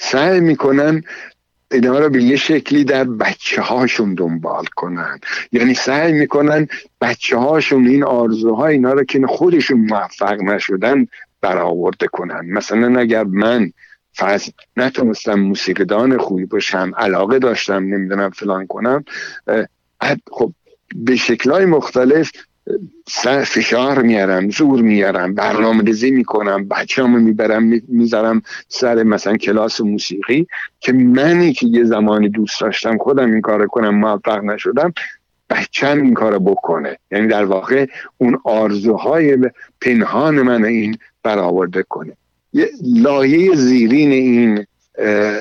سعی 0.00 0.40
می‌کنن 0.40 1.02
اینا 1.72 1.98
رو 1.98 2.10
به 2.10 2.22
یه 2.22 2.36
شکلی 2.36 2.84
در 2.84 3.04
بچه 3.04 3.62
هاشون 3.62 4.14
دنبال 4.14 4.64
کنن. 4.76 5.20
یعنی 5.52 5.74
سعی 5.74 6.12
می‌کنن 6.12 6.68
بچه 7.00 7.36
هاشون 7.36 7.86
این 7.86 8.04
آرزوهای 8.04 8.72
اینا 8.72 8.92
رو 8.92 9.04
که 9.04 9.26
خودشون 9.26 9.80
موفق 9.80 10.42
نشدن 10.42 11.06
برآورده 11.40 12.06
کنن. 12.06 12.46
مثلا 12.46 13.00
اگر 13.00 13.24
من 13.24 13.72
فرض 14.12 14.50
نتونستم 14.76 15.34
موسیقیدان 15.34 16.18
خوبی 16.18 16.44
باشم 16.44 16.92
علاقه 16.96 17.38
داشتم 17.38 17.84
نمی‌دونم 17.84 18.30
فلان 18.30 18.66
کنم 18.66 19.04
خب 20.30 20.52
به 20.94 21.16
شکلهای 21.16 21.64
مختلف 21.64 22.30
فشار 23.44 24.02
میارم 24.02 24.50
زور 24.50 24.82
میارم 24.82 25.34
برنامه 25.34 25.84
ریزی 25.84 26.10
می‌کنم 26.10 26.68
بچه 26.68 27.06
می‌برم 27.06 27.82
می‌ذارم 27.88 28.42
سر 28.68 29.02
مثلا 29.02 29.36
کلاس 29.36 29.80
موسیقی 29.80 30.46
که 30.80 30.92
منی 30.92 31.52
که 31.52 31.66
یه 31.66 31.84
زمانی 31.84 32.28
دوست 32.28 32.60
داشتم 32.60 32.98
خودم 32.98 33.30
این 33.32 33.40
کار 33.40 33.66
کنم 33.66 33.94
موفق 33.94 34.44
نشدم 34.44 34.92
بچم 35.50 36.02
این 36.02 36.14
کار 36.14 36.38
بکنه. 36.38 36.98
یعنی 37.10 37.26
در 37.26 37.44
واقع 37.44 37.86
اون 38.18 38.38
آرزوهای 38.44 39.38
پنهان 39.80 40.42
من 40.42 40.64
این 40.64 40.98
برآورده 41.22 41.82
کنه. 41.82 42.12
یه 42.52 42.68
لایه 42.82 43.54
زیرین 43.54 44.12
این 44.12 44.66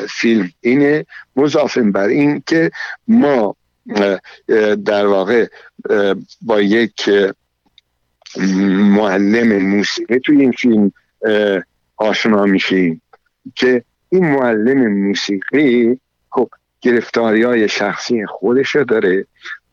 فیلم 0.10 0.50
اینه 0.62 1.06
مضاف 1.36 1.78
بر 1.78 2.08
این 2.08 2.44
که 2.48 2.72
ما 3.08 3.56
در 4.86 5.06
واقع 5.06 5.48
با 6.42 6.62
یک 6.62 7.10
معلم 8.98 9.66
موسیقی 9.66 10.20
توی 10.20 10.42
این 10.42 10.52
فیلم 10.52 10.92
آشنا 11.98 12.46
میشیم 12.46 13.02
که 13.56 13.84
این 14.10 14.26
معلم 14.26 14.94
موسیقی 14.94 16.00
خب 16.30 16.50
گرفتاری 16.82 17.44
های 17.44 17.70
شخصی 17.70 18.26
خودش 18.26 18.76
داره. 18.76 19.26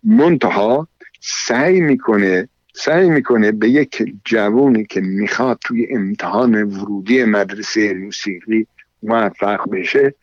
منتها 0.05 0.89
سعی 1.21 1.81
می‌کنه 1.81 2.49
سعی 2.75 3.11
می‌کنه 3.11 3.53
به 3.53 3.69
یک 3.69 4.13
جوونی 4.25 4.85
که 4.85 5.01
می‌خواد 5.01 5.59
توی 5.65 5.87
امتحان 5.91 6.63
ورودی 6.63 7.25
مدرسه 7.25 7.95
موسیقی 7.95 8.67
موفق 9.03 9.71
بشه 9.71 10.15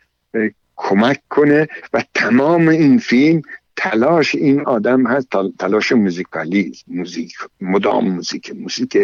کمک 0.75 1.21
کنه 1.29 1.67
و 1.93 2.03
تمام 2.13 2.67
این 2.67 2.97
فیلم 2.97 3.41
تلاش 3.75 4.35
این 4.35 4.61
آدم 4.61 5.07
هست 5.07 5.27
تلاش 5.59 5.91
موزیکالی 5.91 6.71
موزیک 6.87 7.33
مدام 7.61 8.09
موزیک 8.09 8.55
موزیک 8.55 8.97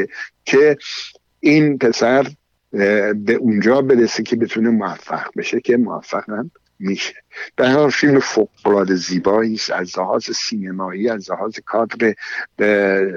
که 0.46 0.78
این 1.40 1.78
پسر 1.78 2.28
به 3.16 3.34
اونجا 3.40 3.82
برسه 3.82 4.24
که 4.24 4.36
بتونه 4.36 4.70
موفق 4.70 5.30
بشه 5.38 5.62
که 5.62 5.78
موفق 5.78 6.30
هم 6.30 6.52
میشه. 6.80 7.14
به 7.56 7.70
هر 7.70 7.90
فیلم 7.90 8.20
فوق 8.20 8.50
العاده 8.66 8.96
زیبایی 8.96 9.54
است 9.54 9.72
از 9.72 10.00
لحاظ 10.00 10.32
سینمایی 10.32 11.10
از 11.10 11.32
لحاظ 11.32 11.60
کادر 11.66 12.14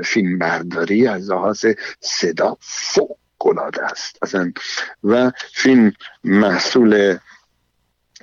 فیلم 0.05 0.39
برداری 0.39 1.07
از 1.07 1.31
لحاظ 1.31 1.67
صدا 2.01 2.57
فوق 2.61 3.17
العاده 3.47 3.85
است. 3.85 4.19
اصلا 4.23 4.53
و 5.05 5.33
فیلم 5.55 5.93
محصول 6.25 7.19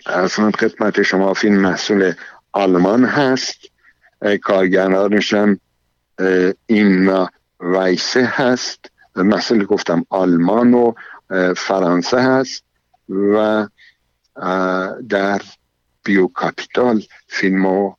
اصلا 0.06 0.51
خدمت 0.51 1.01
شما 1.01 1.33
فیلم 1.33 1.56
محصول 1.56 2.14
آلمان 2.51 3.05
هست. 3.05 3.57
کارگرانش 4.43 5.33
هم 5.33 5.59
این 6.65 7.27
ویسه 7.59 8.25
هست. 8.25 8.91
مثل 9.15 9.63
گفتم 9.63 10.05
آلمان 10.09 10.73
و 10.73 10.93
فرانسه 11.57 12.21
هست 12.21 12.63
و 13.09 13.67
در 15.09 15.41
بیو 16.03 16.27
کاپیتال 16.27 17.03
فیلم 17.27 17.67
رو 17.67 17.97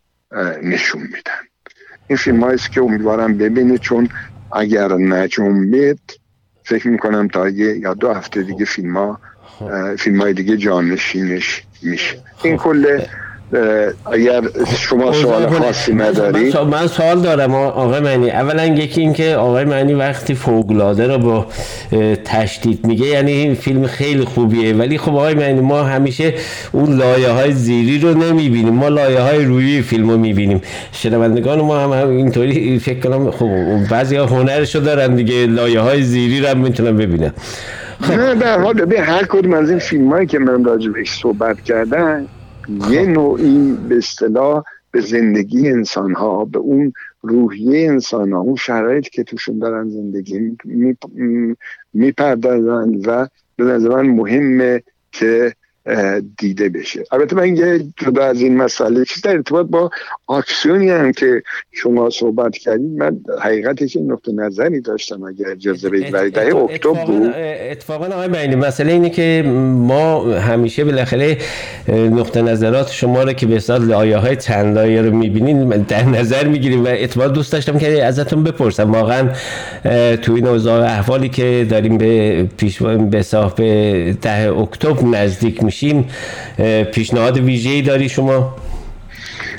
نشون 0.63 1.03
میدن. 1.03 1.41
این 2.09 2.17
فیلم 2.17 2.45
هاییست 2.45 2.73
که 2.73 2.81
امیدوارم 2.81 3.39
ببینه 3.39 3.79
چون 3.79 4.09
اگر 4.53 4.93
نجنبید 4.93 6.21
فکر 6.65 6.89
می‌کنم 6.89 7.29
تا 7.29 7.49
یه 7.49 7.79
یا 7.79 7.95
دو 7.95 8.13
هفته 8.13 8.43
دیگه 8.43 8.65
فیلم 8.65 8.97
ها 8.97 9.21
فیلم 9.99 10.21
های 10.21 10.33
دیگه 10.33 10.57
جانشینش 10.57 11.63
میشه. 11.83 12.23
این 12.43 12.57
کل 12.57 13.03
اگر 14.13 14.43
شما 14.77 15.13
سوال 15.13 15.47
خاصی 15.47 15.95
نداری. 15.95 16.53
من 16.71 16.87
سوال 16.87 17.21
دارم 17.21 17.55
آقای 17.55 18.01
معنی 18.01 18.31
اولا 18.31 18.67
یکی 18.67 19.01
این 19.01 19.13
که 19.13 19.35
آقای 19.35 19.65
معنی 19.65 19.95
وقتی 19.95 20.35
فوقلاده 20.35 21.07
رو 21.07 21.19
با 21.19 21.47
تشدید 22.25 22.87
میگه 22.87 23.07
یعنی 23.07 23.33
این 23.33 23.55
فیلم 23.55 23.87
خیلی 23.87 24.25
خوبیه. 24.25 24.75
ولی 24.75 24.99
خب 24.99 25.11
آقای 25.11 25.35
معنی 25.35 25.61
ما 25.61 25.83
همیشه 25.83 26.35
اون 26.73 26.97
لایه 26.97 27.29
های 27.29 27.53
زیری 27.53 27.99
رو 27.99 28.15
نمی‌بینیم. 28.15 28.75
ما 28.75 28.89
لایه 28.89 29.21
های 29.21 29.45
روی 29.45 29.83
فیلم 29.83 30.11
رو 30.11 30.17
می‌بینیم. 30.17 30.63
شنوندگان 30.93 31.61
ما 31.61 31.79
هم, 31.79 31.93
هم 31.93 32.09
اینطوری 32.09 32.79
فکر 32.79 33.01
کنم 33.01 33.31
خب 33.31 33.49
بعضی 33.91 34.17
ها 34.17 34.27
هنرشو 34.27 34.79
دارن 34.79 35.15
دیگه. 35.15 35.47
لایه 35.47 35.81
های 35.81 36.03
زیری 36.03 36.41
رو 36.41 36.49
هم 36.49 36.59
می‌تونن 36.59 36.97
ببینن. 36.97 37.33
نه 38.11 38.35
در 38.35 38.61
حال 38.61 38.93
هر 38.99 39.25
کدوم 39.25 39.53
از 39.53 39.71
این 39.71 39.79
فیلم 39.79 40.09
هایی 40.09 40.27
که 40.27 40.39
من 40.39 40.65
راجع 40.65 40.91
صحبت 41.23 41.65
کردم 41.65 42.27
یه 42.69 43.07
نوعی 43.07 43.77
به 43.77 43.97
اصطلاح 43.97 44.63
به 44.91 45.01
زندگی 45.01 45.69
انسان 45.69 46.15
ها 46.15 46.45
به 46.45 46.59
اون 46.59 46.93
روحیه 47.23 47.89
انسان 47.89 48.33
ها 48.33 48.41
اون 48.41 48.57
شرایط 48.57 49.09
که 49.09 49.25
توشون 49.25 49.59
دارن 49.59 49.89
زندگی 49.89 50.57
می‌پردازن 51.95 52.95
و 53.07 53.27
به 53.57 53.65
نظر 53.65 53.89
من 53.89 54.07
مهمه 54.07 54.83
که 55.13 55.55
دیده 56.39 56.69
بشه. 56.69 57.05
البته 57.13 57.37
من 57.37 57.57
یه 57.57 57.85
جدا 57.97 58.25
از 58.25 58.41
این 58.41 58.57
مسئله 58.57 59.05
چیز 59.05 59.23
در 59.23 59.31
ارتباط 59.31 59.67
با 59.67 59.91
آکسیونی 60.27 60.91
هم 60.91 61.13
که 61.13 61.43
شما 61.73 62.11
صحبت 62.11 62.57
کردید 62.57 62.99
من 62.99 63.17
حقیقتش 63.43 63.97
این 63.97 64.13
نقطه 64.13 64.33
نظری 64.33 64.81
داشتم 64.81 65.23
اگر 65.23 65.51
اجازه 65.51 65.91
بدید. 65.91 66.11
برای 66.11 66.31
دهه 66.31 66.57
اکتبر 66.57 67.05
بود. 67.05 67.31
اتفاقا 67.71 68.07
آقای 68.07 68.29
بینی 68.29 68.55
مسئله 68.55 68.93
اینه 68.93 69.11
که 69.11 69.43
ما 69.47 70.25
همیشه 70.35 70.85
بالاخره 70.85 71.39
نقطه 71.89 72.43
نظرات 72.43 72.91
شما 72.91 73.23
رو 73.23 73.33
که 73.33 73.47
به 73.47 73.57
اصطلاح 73.57 73.99
آیه 73.99 74.17
های 74.17 74.37
چند 74.37 74.75
لایه 74.75 75.03
رو 75.03 75.17
می‌بینین 75.17 75.69
در 75.69 76.05
نظر 76.05 76.47
می‌گیریم 76.47 76.85
و 76.85 76.87
اعتبار 76.87 77.29
دوست 77.29 77.53
داشتم 77.53 77.79
که 77.79 78.05
ازتون 78.05 78.45
بپرسم. 78.45 78.93
واقعا 78.93 79.29
تو 80.17 80.33
این 80.33 80.47
اوضاع 80.47 80.85
احوالی 80.85 81.29
که 81.29 81.67
داریم 81.71 81.99
به 81.99 82.45
پیش 82.57 82.83
به 82.83 83.25
به 83.57 84.17
ده 84.23 84.53
اکتبر 84.53 85.03
نزدیک 85.03 85.63
میشیم 85.83 86.11
پیشنهاد 86.85 87.39
ویژه‌ای 87.39 87.83
داری 87.83 88.09
شما؟ 88.09 88.57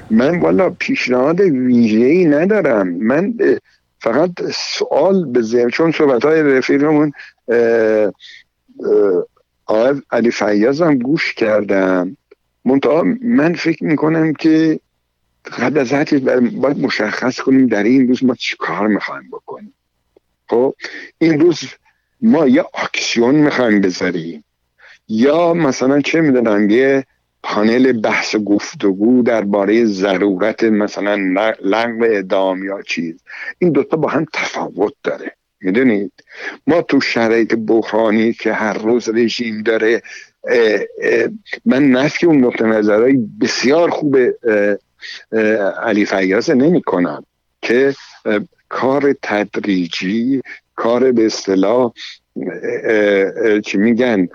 من 0.10 0.40
والا 0.40 0.70
پیشنهاد 0.70 1.40
ویژه‌ای 1.40 2.26
ندارم. 2.26 2.88
من 2.88 3.34
فقط 4.00 4.30
سوال 4.54 5.26
به 5.26 5.42
ذهن 5.42 5.70
چون 5.70 5.92
صحبت 5.92 6.26
های 6.26 6.44
رفیقمون 6.44 7.12
آقای 9.66 10.02
علی 10.12 10.32
فیاض 10.32 10.82
هم 10.82 10.98
گوش 10.98 11.34
کردم 11.34 12.18
منتها 12.66 13.04
من 13.22 13.54
فکر 13.54 13.84
می‌کنم 13.84 14.34
که 14.34 14.80
قبل 15.58 15.78
از 15.78 15.94
هر 15.94 16.04
باید 16.40 16.80
مشخص 16.80 17.40
کنیم 17.40 17.68
در 17.68 17.84
این 17.84 18.08
روز 18.08 18.24
ما 18.24 18.36
چی 18.36 18.56
کار 18.60 18.88
می‌خوایم 18.88 19.28
بکنیم. 19.32 19.74
خب 20.48 20.76
این 21.18 21.40
روز 21.40 21.60
ما 22.22 22.48
یه 22.48 22.66
اکسیون 22.84 23.36
می‌خوایم 23.36 23.82
بذاریم. 23.82 24.44
یا 25.12 25.54
مثلا 25.54 26.02
چه 26.02 26.22
می‌دونم 26.22 26.70
یه 26.70 27.06
پانل 27.44 28.02
بحث 28.02 28.36
گفتگو 28.36 29.24
درباره 29.24 29.86
ضرورت 29.86 30.64
مثلا 30.64 31.16
لغو 31.64 32.04
اعدام 32.04 32.64
یا 32.64 32.82
چیز. 32.82 33.24
این 33.60 33.72
دوتا 33.72 33.98
با 33.98 34.10
هم 34.10 34.26
تفاوت 34.34 34.94
داره 35.04 35.36
می‌دونید؟ 35.62 36.12
ما 36.68 36.82
تو 36.82 37.02
شرایط 37.02 37.56
بحرانی 37.56 38.34
که 38.34 38.54
هر 38.54 38.78
روز 38.78 39.10
رژیم 39.10 39.64
داره 39.64 40.02
من 41.66 41.84
نفی 41.84 42.26
اون 42.26 42.46
نقطه 42.46 42.66
نظرهای 42.66 43.20
بسیار 43.42 43.90
خوب 43.90 44.18
علی 45.84 46.06
فیاض 46.06 46.50
نمی 46.50 46.82
کنم 46.82 47.26
که 47.62 47.96
کار 48.70 49.16
تدریجی 49.22 50.42
کار 50.76 51.12
به 51.12 51.26
اصطلاح 51.26 51.94
چی 53.66 53.78
میگن؟ 53.78 54.28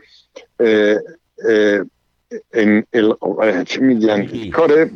چی 3.65 3.81
میگن 3.81 4.51
کار 4.51 4.91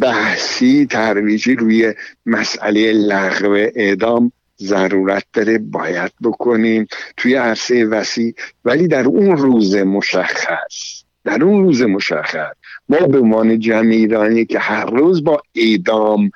بحثی 0.00 0.86
ترویجی 0.86 1.54
روی 1.54 1.94
مسئله 2.26 2.92
لغو 2.92 3.52
اعدام 3.74 4.32
ضرورت 4.62 5.24
داره 5.32 5.58
باید 5.58 6.12
بکنیم. 6.22 6.86
توی 7.16 7.34
عرصه 7.34 7.84
وسیع 7.84 8.34
ولی 8.64 8.88
در 8.88 9.04
اون 9.04 9.36
روز 9.36 9.76
مشخص 9.76 11.02
در 11.24 11.44
اون 11.44 11.62
روز 11.64 11.82
مشخص 11.82 12.54
ما 12.88 13.06
به 13.06 13.18
عنوان 13.18 13.58
جمع 13.58 13.90
ایرانی 13.90 14.44
که 14.44 14.58
هر 14.58 14.90
روز 14.90 15.24
با 15.24 15.42
اعدام 15.54 16.30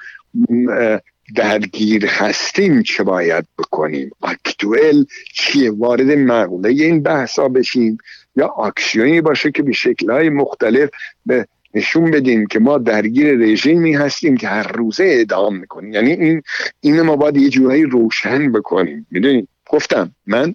درگیر 1.36 2.06
هستیم 2.06 2.82
چه 2.82 3.02
باید 3.02 3.44
بکنیم؟ 3.58 4.10
اکتوئل 4.22 5.04
چیه؟ 5.34 5.70
وارد 5.70 6.10
مقوله 6.10 6.68
این 6.68 7.02
بحثا 7.02 7.48
بشیم. 7.48 7.98
یا 8.36 8.48
اکسیونی 8.48 9.20
باشه 9.20 9.50
که 9.50 9.62
به 9.62 9.72
شکلهای 9.72 10.28
مختلف 10.28 10.90
به 11.26 11.46
نشون 11.74 12.10
بدیم 12.10 12.46
که 12.46 12.58
ما 12.58 12.78
درگیر 12.78 13.38
رژیمی 13.38 13.94
هستیم 13.94 14.36
که 14.36 14.48
هر 14.48 14.72
روزه 14.72 15.04
اعدام 15.04 15.56
می‌کنیم. 15.56 15.92
یعنی 15.92 16.12
این 16.12 16.42
این 16.80 17.02
ما 17.02 17.16
باید 17.16 17.36
یه 17.36 17.48
جورایی 17.48 17.82
روشن 17.82 18.52
بکنیم. 18.52 19.06
می‌دونید 19.10 19.48
گفتم 19.70 20.10
من 20.26 20.54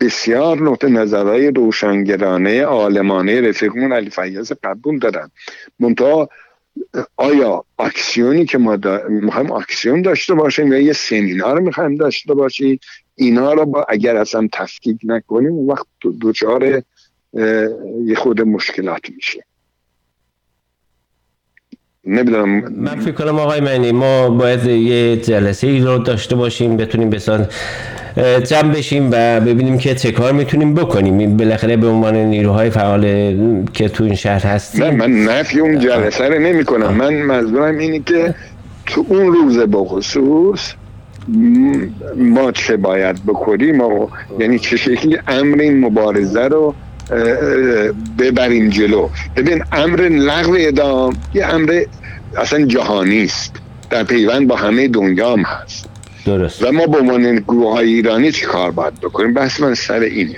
بسیار 0.00 0.62
نقطه 0.62 0.88
نظرهای 0.88 1.50
روشنگرانه 1.50 2.62
عالمانه 2.62 3.40
رفیقمون 3.40 3.92
علی 3.92 4.10
فیاض 4.10 4.52
قبول 4.64 4.98
دارم. 4.98 5.30
منتها 5.78 6.28
آیا 7.16 7.64
اکسیونی 7.78 8.44
که 8.44 8.58
ما 8.58 8.78
می‌خوایم 9.08 9.52
اکسیون 9.52 10.02
داشته 10.02 10.34
باشیم 10.34 10.72
یا 10.72 10.78
یه 10.78 10.92
سمینار 10.92 11.60
می‌خوایم 11.60 11.94
داشته 11.94 12.34
باشیم؟ 12.34 12.78
اینا 13.14 13.52
رو 13.52 13.64
با 13.66 13.86
اگر 13.88 14.16
اصلا 14.16 14.48
تفکیک 14.52 14.98
نکنیم 15.04 15.52
وقت 15.52 15.86
دوچار 16.20 16.82
یه 18.06 18.14
خود 18.16 18.42
مشکلات 18.42 19.02
میشه. 19.16 19.44
نمی‌دونم. 22.04 22.72
من 22.74 23.00
فکر 23.00 23.12
کنم 23.12 23.38
آقای 23.38 23.60
معنی 23.60 23.92
ما 23.92 24.30
باید 24.30 24.64
یه 24.64 25.16
جلسه 25.16 25.66
ای 25.66 25.80
رو 25.80 25.98
داشته 25.98 26.36
باشیم 26.36 26.76
بتونیم 26.76 27.10
بسان 27.10 27.46
جمع 28.44 28.72
بشیم 28.72 29.08
و 29.12 29.40
ببینیم 29.40 29.78
که 29.78 29.94
چه 29.94 30.12
کار 30.12 30.32
می‌تونیم 30.32 30.74
بکنیم. 30.74 31.36
بالاخره 31.36 31.76
به 31.76 31.86
عنوان 31.86 32.16
نیروهای 32.16 32.70
فعال 32.70 33.02
که 33.72 33.88
تو 33.88 34.04
این 34.04 34.14
شهر 34.14 34.46
هستیم. 34.46 34.84
نه 34.84 34.90
من 34.90 35.10
نفی 35.10 35.60
اون 35.60 35.78
جلسه 35.78 36.28
رو 36.28 36.38
نمی 36.38 36.64
کنم 36.64 36.94
من 36.94 37.14
منظورم 37.14 37.78
اینه 37.78 38.00
که 38.00 38.34
تو 38.86 39.06
اون 39.08 39.26
روز 39.26 39.58
با 39.58 39.84
خصوص 39.84 40.74
ما 42.16 42.52
چه 42.52 42.76
باید 42.76 43.26
بکنیم؟ 43.26 43.80
و 43.80 44.08
یعنی 44.38 44.58
چه 44.58 44.76
شکلی 44.76 45.18
امر 45.28 45.58
این 45.58 45.80
مبارزه 45.80 46.42
رو 46.42 46.74
ببریم 48.18 48.68
جلو. 48.68 49.08
ببین 49.36 49.64
امر 49.72 50.00
لغو 50.00 50.56
ادام 50.58 51.16
یه 51.34 51.46
امر 51.46 51.82
اصلا 52.36 52.66
جهانی 52.66 53.24
است. 53.24 53.52
در 53.90 54.04
پیوند 54.04 54.48
با 54.48 54.56
همه 54.56 54.88
دنیا 54.88 55.32
هم 55.32 55.42
هست. 55.42 55.88
درست. 56.26 56.62
و 56.62 56.72
ما 56.72 56.86
به 56.86 56.98
عنوان 56.98 57.36
گروه 57.36 57.72
های 57.72 57.94
ایرانی 57.94 58.32
چی 58.32 58.46
کار 58.46 58.70
باید 58.70 58.94
بکنیم؟ 59.00 59.34
بحث 59.34 59.60
من 59.60 59.74
سر 59.74 60.00
اینه. 60.00 60.36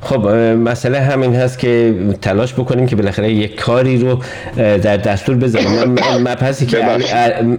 خب 0.00 0.26
مسئله 0.28 1.00
همین 1.00 1.34
هست 1.34 1.58
که 1.58 1.94
تلاش 2.22 2.54
بکنیم 2.54 2.86
که 2.86 2.96
بالاخره 2.96 3.32
یک 3.32 3.60
کاری 3.60 3.98
رو 3.98 4.22
در 4.56 4.96
دستور 4.96 5.34
بذاریم. 5.34 5.92
مبحثی 6.28 6.66
که 6.66 6.78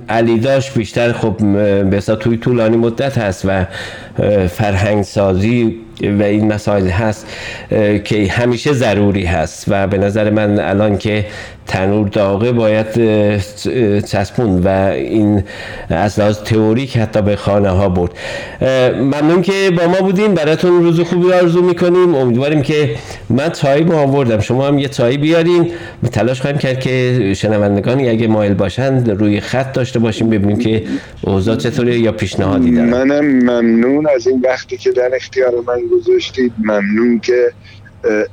علی 0.10 0.40
داشت 0.40 0.74
بیشتر 0.74 1.14
خب 1.14 1.38
به 1.90 2.00
توی 2.00 2.38
طولانی 2.38 2.78
مدت 2.78 3.18
هست 3.18 3.46
و 3.46 3.66
فرهنگ 4.48 5.04
سازی 5.04 5.76
و 6.20 6.24
این 6.24 6.54
مسائل 6.54 6.88
هست 6.88 7.28
که 8.04 8.28
همیشه 8.30 8.74
ضروری 8.74 9.26
هست 9.26 9.66
و 9.68 9.88
به 9.88 9.98
نظر 9.98 10.30
من 10.30 10.60
الان 10.60 10.98
که 10.98 11.26
تنور 11.68 12.08
داغه 12.08 12.52
باید 12.52 12.86
چسبون 14.06 14.62
و 14.64 14.68
این 14.94 15.44
از 15.90 16.20
لحاظ 16.20 16.38
تئوریک 16.38 16.98
حتی 16.98 17.22
به 17.22 17.36
خانه 17.36 17.70
ها 17.70 17.90
برد. 17.90 18.12
ممنون 18.96 19.42
که 19.42 19.72
با 19.78 19.88
ما 19.88 20.02
بودیم 20.02 20.34
براتون 20.34 20.84
روز 20.84 21.00
خوبی 21.00 21.34
آرزو 21.34 21.62
می‌کنیم. 21.62 22.16
امیدواریم 22.16 22.62
که 22.62 22.96
من 23.30 23.50
چای 23.50 23.82
با 23.82 23.96
آوردم. 23.96 24.40
شما 24.40 24.68
هم 24.68 24.80
یه 24.80 24.88
چای 24.88 25.18
بیارین. 25.18 25.72
تلاش 26.12 26.42
خواهیم 26.42 26.60
کرد 26.60 26.80
که 26.80 27.34
شنوندگانی 27.36 28.10
اگه 28.10 28.28
مایل 28.28 28.54
باشند 28.54 29.10
روی 29.10 29.40
خط 29.40 29.74
داشته 29.74 30.00
باشیم 30.00 30.30
ببینیم 30.30 30.58
که 30.58 30.84
اوضاع 31.22 31.56
چطوره 31.56 32.00
یا 32.00 32.12
پیشنهادی 32.12 32.72
دارن 32.72 32.90
منم 32.90 33.26
ممنون 33.26 34.08
از 34.16 34.28
این 34.28 34.42
وقتی 34.42 34.78
که 34.78 34.92
در 34.92 35.12
اختیار 35.16 35.54
من 35.68 35.80
گذاشتید 35.92 36.54
ممنون 36.60 37.20
که 37.20 37.52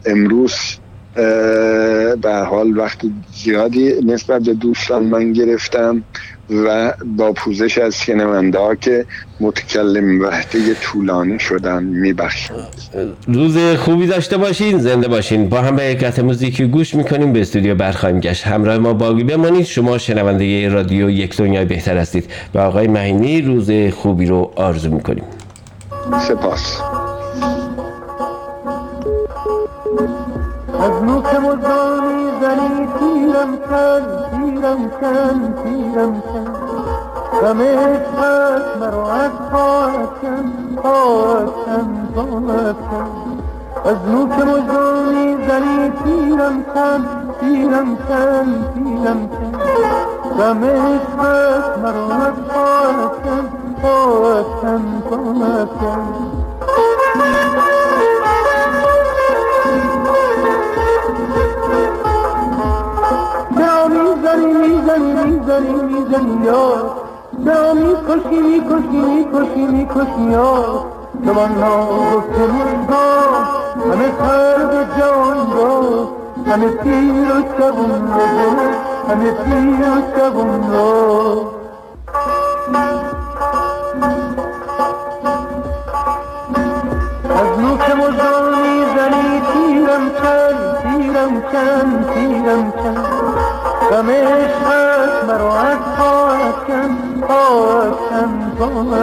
امروز 0.07 0.55
به 2.23 2.35
حال 2.51 2.79
وقتی 2.79 3.13
زیادی 3.35 3.95
نسبت 4.07 4.43
به 4.43 4.55
دوستان 4.55 5.05
من 5.05 5.33
گرفتم 5.33 6.03
و 6.51 6.95
با 7.17 7.33
پوزش 7.33 7.79
از 7.79 8.01
شنونده 8.01 8.59
ها 8.59 8.75
که 8.75 9.07
متکلم 9.41 10.21
وحده 10.21 10.75
طولانی 10.75 11.39
شدن 11.39 11.83
میبخشم. 11.83 12.55
روز 13.29 13.59
خوبی 13.59 14.07
داشته 14.07 14.37
باشین 14.37 14.79
زنده 14.79 15.09
باشین. 15.09 15.49
با 15.49 15.61
هم 15.61 15.77
به 15.77 15.83
حکت 15.83 16.19
موزیکی 16.19 16.67
گوش 16.67 16.95
می‌کنیم 16.95 17.33
به 17.33 17.41
استودیو 17.41 17.75
برخواهیم 17.75 18.21
گشت. 18.21 18.47
همراه 18.47 18.79
ما 18.79 18.93
باقی 18.93 19.25
بمانید. 19.25 19.67
شما 19.67 19.99
شنونده 19.99 20.69
رادیو 20.69 21.11
یک 21.11 21.37
دنیای 21.37 21.65
بهتر 21.65 21.97
هستید. 21.97 22.31
و 22.55 22.59
آقای 22.59 22.87
مهینی 22.87 23.43
روز 23.43 23.71
خوبی 23.93 24.27
رو 24.27 24.53
آرزو 24.57 24.91
می‌کنیم. 24.91 25.25
سپاس. 26.15 26.81
از 30.81 31.02
نوک 31.02 31.35
مزانی 31.35 32.31
زنی 32.41 32.89
تیرم 32.99 33.57
کن 33.57 34.02
تیرم 34.31 34.91
کن 35.01 35.55
تیرم 35.62 36.20
کن. 36.20 36.47
غم 37.43 37.60
عشقت 37.60 38.76
مرا 38.81 39.12
از 39.12 39.31
پاعت 39.52 40.20
کن 40.23 40.76
پاعت 40.83 41.47
کن 41.67 42.09
پاعت 42.15 42.76
کن. 42.91 43.39
از 43.85 43.97
نوک 44.10 44.39
مزانی 44.39 45.36
زنی 45.49 45.93
تیرم 46.05 46.62
کن 46.75 47.07
تیرم 47.41 47.97
کن 47.97 48.49
تیرم 48.75 49.28
کن. 49.28 49.52
غم 50.39 50.65
عشقت 50.65 51.78
مرا 51.78 52.07
از 52.15 52.35
پاعت 53.83 54.47
کن 54.62 54.95
همه 76.47 76.68
پیر 76.68 77.33
و 77.33 77.43
شبون 77.59 77.91
رو 77.91 78.31
همه 79.09 79.31
پیر 79.31 79.89
و 79.89 80.02
شبون 80.17 80.73
رو 80.73 81.56
کن 98.59 98.94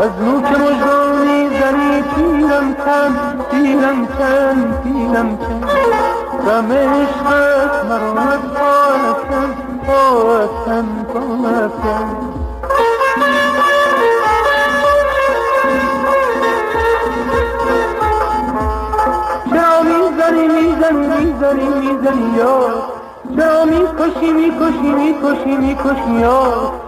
از 0.00 0.10
نوک 0.22 0.44
مزدان 0.44 1.26
می‌زنی 1.26 2.02
تیرم 2.14 2.74
کن 2.74 3.12
تیرم 3.50 4.06
کن 4.06 4.58
تیرم 4.82 5.36
کن 5.36 5.60
غم 6.46 6.72
عشقت 6.72 7.84
مرا 7.88 8.12
از 8.22 8.40
پاک 8.54 9.30
کن 9.30 9.50
پاک 9.86 10.64
کن 10.64 10.86
پاک 11.12 11.82
کن 11.82 12.08
چرا 19.50 19.82
می‌زنی 19.82 20.48
می‌زنی 21.68 22.36
یار 22.36 22.82
چرا 23.36 23.64
می‌کشی 23.64 24.32
می‌کشی 24.32 24.90
می‌کشی 24.98 25.56
می‌کشی 25.56 26.12
یار 26.20 26.87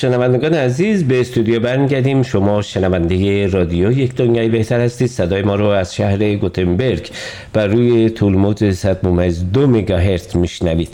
شنوندگان 0.00 0.54
عزیز 0.54 1.04
به 1.04 1.20
استودیو 1.20 1.60
برمیگردیم. 1.60 2.22
شما 2.22 2.62
شنونده 2.62 3.46
رادیو 3.46 3.92
یک 3.92 4.14
دنیای 4.14 4.48
بهتر 4.48 4.80
هستید. 4.80 5.08
صدای 5.08 5.42
ما 5.42 5.54
رو 5.54 5.66
از 5.66 5.94
شهر 5.94 6.34
گوتنبرگ 6.34 7.10
بر 7.52 7.66
روی 7.66 8.10
طولموج 8.10 8.70
100 8.70 9.06
ممیز 9.06 9.52
دو 9.52 9.66
مگاهرتز 9.66 10.36
میشنوید. 10.36 10.88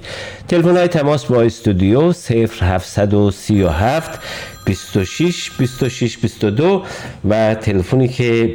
تلفن 0.49 0.76
های 0.76 0.89
تماس 0.89 1.24
با 1.24 1.42
استودیو 1.42 2.12
0737 2.12 4.20
26 4.66 5.50
26 5.58 6.18
22 6.18 6.83
و 7.28 7.55
تلفنی 7.55 8.08
که 8.08 8.55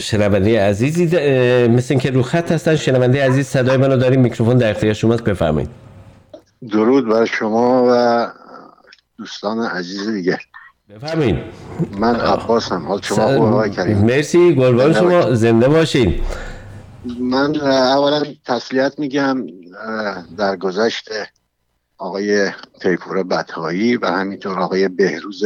شنونده 0.00 0.60
عزیزی 0.60 1.06
مثل 1.66 1.86
اینکه 1.90 2.10
رو 2.10 2.22
خط 2.22 2.52
هستن 2.52 2.76
شنونده 2.76 3.24
عزیز 3.24 3.46
صدای 3.46 3.76
منو 3.76 3.96
داریم. 3.96 4.20
میکروفون 4.20 4.58
در 4.58 4.70
اختیار 4.70 4.94
شماست 4.94 5.24
بفرمایید. 5.24 5.85
بر 7.16 7.24
شما 7.24 7.86
و 7.90 8.32
دوستان 9.18 9.58
عزیز 9.66 10.08
دیگه. 10.08 10.38
بفرمایید. 10.88 11.36
من 11.98 12.16
عباسم. 12.16 12.86
حال 12.86 13.00
شما 13.00 13.26
خوبه 13.26 13.46
آقای 13.46 13.70
کریم. 13.70 13.98
مرسی. 13.98 14.54
قربان 14.54 14.92
شما 14.92 15.34
زنده 15.34 15.68
باشین. 15.68 16.20
من 17.20 17.60
اولا 17.60 18.22
تسلیت 18.44 18.98
میگم 18.98 19.46
در 20.36 20.56
گذشت 20.56 21.08
آقای 21.98 22.50
تیپور 22.80 23.22
بطهایی 23.22 23.96
و 23.96 24.06
همینطور 24.06 24.60
آقای 24.60 24.88
بهروز 24.88 25.44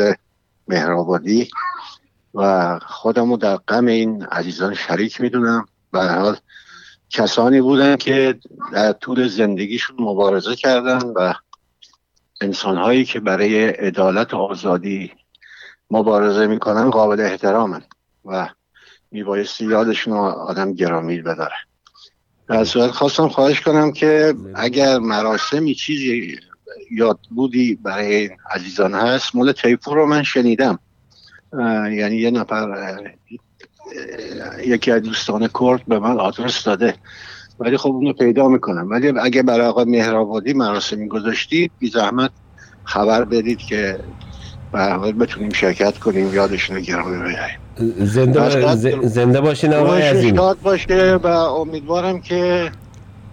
مهرآبادی 0.68 1.48
و 2.34 2.78
خودمو 2.86 3.36
در 3.36 3.56
غم 3.56 3.86
این 3.86 4.22
عزیزان 4.22 4.74
شریک 4.74 5.20
می‌دونم. 5.20 5.66
هر 5.94 6.18
حال 6.18 6.36
کسانی 7.10 7.60
بودن 7.60 7.96
که 7.96 8.38
در 8.72 8.92
طول 8.92 9.28
زندگیشون 9.28 9.96
مبارزه 10.00 10.56
کردن 10.56 11.06
و 11.16 11.34
انسانهایی 12.40 13.04
که 13.04 13.20
برای 13.20 13.68
عدالت 13.68 14.34
و 14.34 14.36
آزادی 14.36 15.12
مبارزه 15.90 16.46
می‌کنن 16.46 16.90
قابل 16.90 17.20
احترامن 17.20 17.82
و 18.24 18.48
میبایستی 19.10 19.64
یادشون 19.64 20.12
آدم 20.18 20.74
گرامی 20.74 21.22
بداره. 21.22 21.54
در 22.48 22.64
صورت 22.64 22.90
خواستم 22.90 23.28
خواهش 23.28 23.60
کنم 23.60 23.92
که 23.92 24.34
اگر 24.54 24.98
مراسمی 24.98 25.74
چیزی 25.74 26.38
یاد 26.90 27.18
بودی 27.30 27.74
برای 27.74 28.14
این 28.14 28.30
عزیزان 28.50 28.94
هست 28.94 29.34
مال 29.36 29.52
تیپور 29.52 29.96
رو 29.96 30.06
من 30.06 30.22
شنیدم. 30.22 30.78
یعنی 31.92 32.16
یه 32.16 32.30
نفر 32.30 33.14
یکی 34.66 34.90
از 34.90 35.02
دوستان 35.02 35.48
کرد 35.60 35.86
به 35.86 35.98
من 35.98 36.20
آدرس 36.20 36.64
داده. 36.64 36.94
ولی 37.60 37.76
خب 37.76 37.88
اونو 37.90 38.12
پیدا 38.12 38.48
می‌کنم. 38.48 38.90
ولی 38.90 39.12
اگه 39.20 39.42
برای 39.42 39.66
آقای 39.66 39.84
مهرآبادی 39.84 40.52
مراسمی 40.52 41.08
گذاشتید 41.08 41.72
بی 41.78 41.88
زحمت 41.90 42.30
خبر 42.84 43.24
بدید 43.24 43.58
که 43.58 43.98
به 44.72 44.78
بتونیم 45.12 45.50
شرکت 45.50 45.98
کنیم 45.98 46.34
یادشون 46.34 46.76
رو 46.76 46.82
گرامی 46.82 47.16
بداریم 47.16 47.58
زنده, 48.06 48.74
ز- 48.76 48.86
زنده 49.14 49.40
باشین 49.40 49.74
آقای 49.74 50.02
عظیم 50.02 50.36
شاد 50.36 50.60
باشه 50.62 51.14
و 51.22 51.26
امیدوارم 51.26 52.20
که 52.20 52.70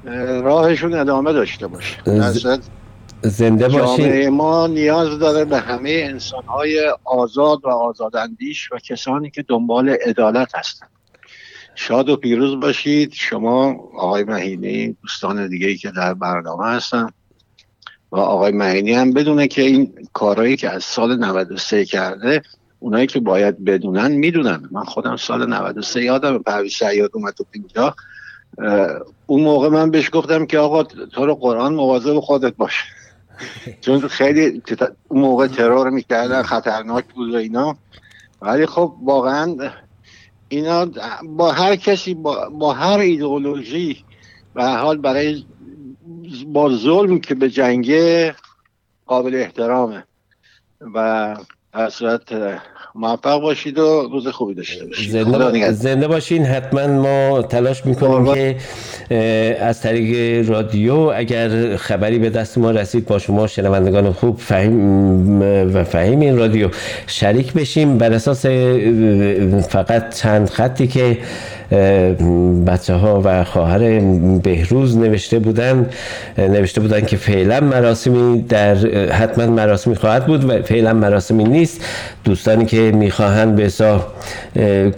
اه، 0.08 0.42
راهشون 0.42 0.94
ادامه 0.94 1.34
داشته 1.34 1.68
باشه. 1.68 1.98
ز- 2.32 2.60
زنده 3.22 3.68
باشین. 3.68 4.06
جامعه 4.06 4.30
ما 4.30 4.68
نیاز 4.68 5.20
داره 5.20 5.46
به 5.46 5.58
همه 5.58 5.90
انسانهای 6.10 6.94
آزاد 7.04 7.60
و 7.66 7.70
آزاداندیش 7.70 8.72
و 8.72 8.78
کسانی 8.78 9.30
که 9.32 9.42
دنبال 9.48 9.90
عدالت 9.90 10.56
هستند 10.56 10.90
شاد 11.80 12.10
و 12.10 12.16
پیروز 12.16 12.60
باشید. 12.60 13.14
شما 13.14 13.76
آقای 13.96 14.24
مهینی 14.24 14.98
دوستان 15.02 15.48
دیگه 15.48 15.68
ای 15.68 15.78
که 15.78 15.92
در 15.92 16.14
برنامه 16.14 16.66
هستن 16.66 17.10
و 18.12 18.18
آقای 18.18 18.52
مهینی 18.52 18.94
هم 18.94 19.12
بدونه 19.12 19.48
که 19.48 19.62
این 19.62 19.94
کارهایی 20.14 20.58
که 20.58 20.70
از 20.70 20.84
سال 20.84 21.18
93 21.18 21.86
کرده 21.86 22.42
اونایی 22.80 23.08
که 23.08 23.20
باید 23.20 23.66
بدونن 23.66 24.12
می‌دونن. 24.12 24.70
من 24.72 24.84
خودم 24.84 25.16
سال 25.16 25.50
93 25.50 26.04
یادم 26.04 26.38
پرویز 26.38 26.72
شیاد 26.72 27.12
اومد 27.14 27.34
تو 27.34 27.46
اینجا. 27.52 27.96
اون 29.26 29.42
موقع 29.42 29.70
من 29.70 29.92
بهش 29.92 30.10
گفتم 30.14 30.46
که 30.46 30.60
آقا 30.60 30.84
تو 30.84 31.26
رو 31.26 31.36
قرآن 31.36 31.74
مواظب 31.74 32.20
خودت 32.20 32.56
باش. 32.56 32.84
چون 33.82 34.08
خیلی 34.08 34.62
اون 35.08 35.22
موقع 35.22 35.48
ترور 35.48 35.90
می‌کردن 35.90 36.42
خطرناک 36.42 37.06
بود 37.14 37.34
و 37.34 37.38
اینا. 37.38 37.78
ولی 38.42 38.66
خب 38.66 38.96
واقعا 39.04 39.56
اینا 40.50 40.86
با 41.24 41.52
هر 41.52 41.76
کسی 41.76 42.14
با, 42.14 42.50
با 42.50 42.74
هر 42.74 43.00
ایدئولوژی 43.00 44.06
و 44.56 44.78
حال 44.78 44.98
برای 44.98 45.46
با 46.48 46.70
ظلم 46.70 47.20
که 47.20 47.36
به 47.36 47.50
جنگه 47.50 48.36
قابل 49.06 49.36
احترامه 49.36 50.04
و 50.94 51.36
صورت 51.90 52.60
موفق 53.00 53.42
باشید 53.42 53.80
و 53.80 54.10
روز 54.12 54.28
خوبی 54.28 54.54
داشته 54.54 54.86
باشید. 54.86 55.12
زنده. 55.12 55.72
زنده 55.72 56.08
باشین. 56.08 56.46
حتما 56.46 56.88
ما 56.88 57.42
تلاش 57.42 57.86
می‌کنیم 57.86 58.34
که 58.34 58.56
از 59.62 59.82
طریق 59.82 60.50
رادیو 60.50 60.96
اگر 60.96 61.76
خبری 61.76 62.20
به 62.20 62.30
دست 62.30 62.58
ما 62.58 62.72
رسید 62.72 63.06
با 63.06 63.20
شما 63.20 63.48
شنوندگان 63.48 64.12
خوب 64.12 64.38
فهیم 64.40 65.42
و 65.76 65.84
فهیم 65.84 66.20
این 66.20 66.38
رادیو 66.38 66.70
شریک 67.08 67.54
بشیم. 67.54 67.98
بر 67.98 68.14
اساس 68.14 68.46
فقط 69.70 70.16
چند 70.16 70.50
خطی 70.50 70.88
که 70.88 71.18
بچه 72.68 72.94
ها 72.94 73.22
و 73.26 73.44
خواهر 73.44 74.00
بهروز 74.44 74.98
نوشته 74.98 75.40
بودن 75.40 75.90
نوشته 76.38 76.82
بودن 76.82 77.02
که 77.02 77.18
فعلا 77.18 77.60
مراسمی 77.60 78.42
در 78.42 78.76
حتما 79.12 79.46
مراسمی 79.46 79.96
خواهد 79.96 80.26
بود 80.28 80.50
و 80.50 80.62
فعلا 80.62 80.94
مراسمی 80.94 81.44
نیست. 81.44 81.86
دوستانی 82.24 82.66
که 82.66 82.87
می‌خواهند 82.92 83.56
به 83.56 83.64
حساب 83.64 84.14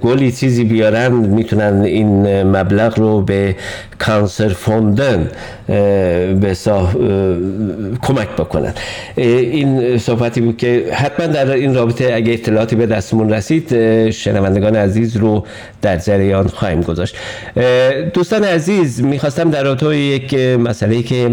گلی 0.01 0.31
چیزی 0.31 0.63
بیارن 0.63 1.11
می‌تونن 1.11 1.81
این 1.81 2.43
مبلغ 2.43 2.99
رو 2.99 3.21
به 3.21 3.55
کانسر 3.99 4.47
فوندن 4.49 5.31
به 5.67 6.55
کمک 8.01 8.29
بکنن. 8.37 8.73
این 9.15 9.97
صحبتی 9.97 10.41
بود 10.41 10.57
که 10.57 10.85
حتما 10.93 11.27
در 11.27 11.51
این 11.51 11.75
رابطه 11.75 12.13
اگه 12.13 12.33
اطلاعاتی 12.33 12.75
به 12.75 12.85
دستمون 12.85 13.33
رسید 13.33 13.69
شنوندگان 14.09 14.75
عزیز 14.75 15.17
رو 15.17 15.45
در 15.81 15.97
جریان 15.97 16.47
خواهیم 16.47 16.81
گذاشت. 16.81 17.15
دوستان 18.13 18.43
عزیز 18.43 19.03
می‌خواستم 19.03 19.49
در 19.49 19.63
رابطه 19.63 19.97
یک 19.97 20.33
مسئله 20.33 21.01
که 21.03 21.27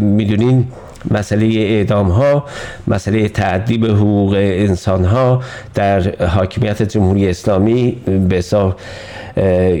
می‌دونین 0.00 0.64
مسئله 1.10 1.46
اعدام 1.46 2.08
ها 2.08 2.44
مسئله 2.86 3.28
تعدی 3.28 3.78
به 3.78 3.88
حقوق 3.88 4.32
انسان 4.34 5.04
ها 5.04 5.42
در 5.74 6.26
حاکمیت 6.26 6.82
جمهوری 6.82 7.28
اسلامی 7.28 7.90
به 8.28 8.42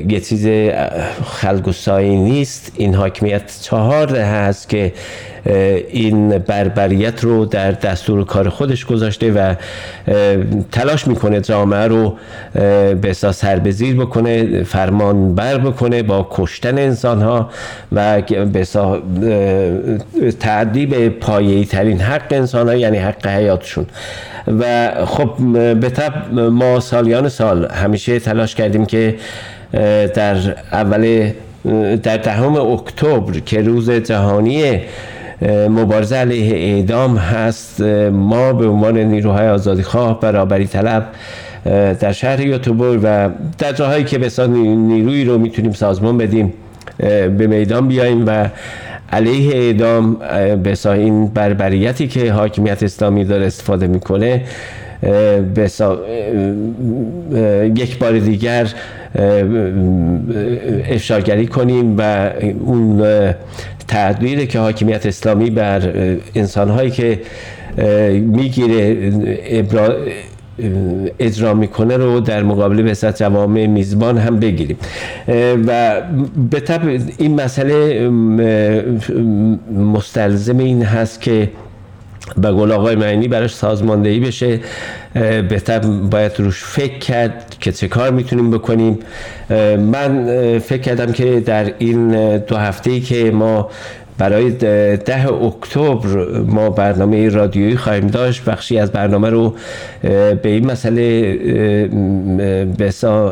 یه 0.08 0.20
چیز 0.20 0.70
خلگوسایی 1.24 2.16
نیست. 2.16 2.72
این 2.76 2.94
حاکمیت 2.94 3.60
چهار 3.60 4.06
دهه 4.06 4.26
هست 4.26 4.68
که 4.68 4.92
این 5.46 6.38
بربریت 6.38 7.24
رو 7.24 7.44
در 7.44 7.72
دستور 7.72 8.24
کار 8.24 8.48
خودش 8.48 8.84
گذاشته 8.84 9.32
و 9.32 9.54
تلاش 10.72 11.06
می‌کنه 11.06 11.40
جامعه 11.40 11.88
رو 11.88 12.16
به 12.54 13.08
حساب 13.08 13.32
سر 13.32 13.58
به 13.58 13.70
زیر 13.70 13.96
بکنه 13.96 14.62
فرمان 14.62 15.34
بر 15.34 15.58
بکنه 15.58 16.02
با 16.02 16.28
کشتن 16.30 16.78
انسان 16.78 17.22
ها 17.22 17.50
و 17.92 18.22
به 18.22 18.60
حساب 18.60 19.02
اه، 19.24 20.30
تعدی 20.30 20.86
به 20.86 21.08
پایه‌ای 21.08 21.64
ترین 21.64 22.00
حق 22.00 22.26
انسان 22.30 22.68
ها 22.68 22.74
یعنی 22.74 22.98
حق 22.98 23.26
حیاتشون. 23.26 23.86
و 24.60 24.90
خب 25.04 25.30
به 25.74 25.88
طب 25.88 26.34
ما 26.34 26.80
سالیان 26.80 27.28
سال 27.28 27.70
همیشه 27.72 28.18
تلاش 28.18 28.54
کردیم 28.54 28.86
که 28.86 29.16
در 30.14 30.36
اول 30.72 31.30
در 32.02 32.16
دهم 32.16 32.56
اکتبر 32.56 33.38
که 33.38 33.62
روز 33.62 33.90
جهانی 33.90 34.80
مبارزه 35.50 36.16
علیه 36.16 36.54
اعدام 36.54 37.16
هست. 37.16 37.80
ما 38.10 38.52
به 38.52 38.66
عنوان 38.66 38.98
نیروهای 38.98 39.48
آزادیخواه 39.48 40.20
برابری 40.20 40.66
طلب 40.66 41.06
در 42.00 42.12
شهر 42.12 42.40
یوتوبر 42.40 42.98
و 43.02 43.30
در 43.58 43.72
جاهایی 43.72 44.04
که 44.04 44.18
بسیار 44.18 44.48
نیروی 44.48 45.24
رو 45.24 45.38
می‌تونیم 45.38 45.72
سازمان 45.72 46.18
بدیم 46.18 46.52
به 47.38 47.46
میدان 47.46 47.88
بیاییم 47.88 48.24
و 48.26 48.48
علیه 49.12 49.56
اعدام 49.56 50.14
به 50.62 50.86
این 50.86 51.26
بربریتی 51.26 52.08
که 52.08 52.32
حاکمیت 52.32 52.82
اسلامی 52.82 53.24
داره 53.24 53.46
استفاده 53.46 53.86
می‌کنه 53.86 54.42
اه، 55.02 55.40
یک 57.66 57.98
بار 57.98 58.18
دیگر 58.18 58.68
افشاگری 60.90 61.46
کنیم 61.46 61.94
و 61.98 62.30
اون 62.60 63.02
اه، 63.92 64.12
تدبیری 64.12 64.46
که 64.46 64.58
حاکمیت 64.58 65.06
اسلامی 65.06 65.50
بر 65.50 65.82
انسانهایی 66.34 66.90
که 66.90 67.20
می‌گیره 68.12 69.12
ابرا 69.44 69.96
اجرا 71.18 71.54
می‌کنه 71.54 71.96
رو 71.96 72.20
در 72.20 72.42
مقابل 72.42 72.82
به 72.82 72.94
جوامع 72.94 73.66
میزبان 73.66 74.18
هم 74.18 74.40
بگیریم. 74.40 74.76
و 75.66 76.02
به 76.50 76.60
طب 76.60 76.80
این 77.18 77.40
مسئله 77.40 78.08
مستلزم 79.76 80.58
این 80.58 80.82
هست 80.82 81.20
که 81.20 81.50
به 82.36 82.50
قول 82.50 82.72
آقای 82.72 82.96
معینی 82.96 83.28
براش 83.28 83.54
سازماندهی 83.54 84.20
بشه. 84.20 84.60
اه، 85.16 85.42
بهتر 85.42 85.78
باید 86.10 86.32
روش 86.38 86.64
فکر 86.64 86.98
کرد. 86.98 87.51
که 87.62 87.72
چه 87.72 87.88
کار 87.88 88.10
می‌تونیم 88.10 88.50
بکنیم. 88.50 88.98
من 89.78 90.28
فکر 90.58 90.82
کردم 90.82 91.12
که 91.12 91.40
در 91.40 91.72
این 91.78 92.36
دو 92.38 92.56
هفته 92.56 92.90
ای 92.90 93.00
که 93.00 93.30
ما 93.30 93.70
برای 94.18 94.50
ده 94.96 95.32
اکتبر 95.32 96.40
ما 96.46 96.70
برنامه 96.70 97.28
رادیویی 97.28 97.76
خواهیم 97.76 98.06
داشت 98.06 98.44
بخشی 98.44 98.78
از 98.78 98.92
برنامه 98.92 99.30
رو 99.30 99.54
به 100.02 100.48
این 100.48 100.70
مسئله 100.70 101.38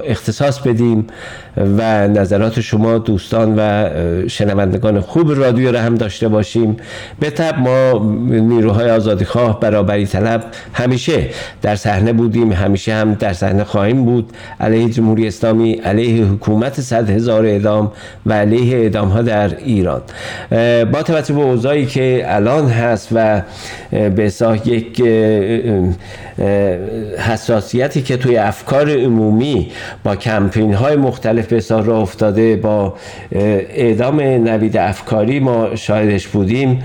اختصاص 0.09 0.59
بدیم. 0.59 1.07
و 1.57 2.09
نظرات 2.09 2.61
شما 2.61 2.99
دوستان 2.99 3.55
و 3.59 3.89
شنوندگان 4.29 5.01
خوب 5.01 5.39
رادیو 5.39 5.73
رو 5.73 5.79
هم 5.79 5.95
داشته 5.95 6.29
باشیم. 6.29 6.77
به 7.21 7.31
طب 7.31 7.59
ما 7.59 7.99
نیروهای 8.29 8.91
آزادیخواه 8.91 9.61
برابری 9.61 10.07
طلب 10.07 10.45
همیشه 10.73 11.27
در 11.63 11.77
صحنه 11.77 12.13
بودیم 12.13 12.53
همیشه 12.53 12.95
هم 12.95 13.15
در 13.15 13.33
صحنه 13.33 13.65
خواهیم 13.65 14.05
بود. 14.05 14.33
علیه 14.61 14.89
جمهوری 14.89 15.27
اسلامی 15.27 15.73
علیه 15.73 16.25
حکومت 16.25 16.81
صد 16.81 17.11
هزار 17.11 17.47
اعدام 17.47 17.93
و 18.27 18.33
علیه 18.33 18.77
اعدام 18.77 19.09
ها 19.09 19.23
در 19.23 19.57
ایران. 19.57 20.03
با 20.93 21.03
توجه 21.03 21.35
به 21.35 21.41
اوضاعی 21.41 21.87
که 21.87 22.25
الان 22.27 22.69
هست 22.69 23.09
و 23.13 23.43
به 23.91 24.33
یک 24.65 25.03
حساسیتی 27.19 28.03
که 28.03 28.17
توی 28.17 28.37
افکار 28.37 28.91
عمومی 28.91 29.71
با 30.05 30.17
کمپین 30.17 30.75
های 30.75 30.97
مختلف 30.97 31.40
اصلاح 31.57 31.87
راه 31.87 32.01
افتاده 32.01 32.57
با 32.57 32.95
اعدام 33.33 34.21
نوید 34.21 34.77
افکاری 34.77 35.41
ما 35.41 35.77
شاهدش 35.77 36.29
بودیم. 36.29 36.83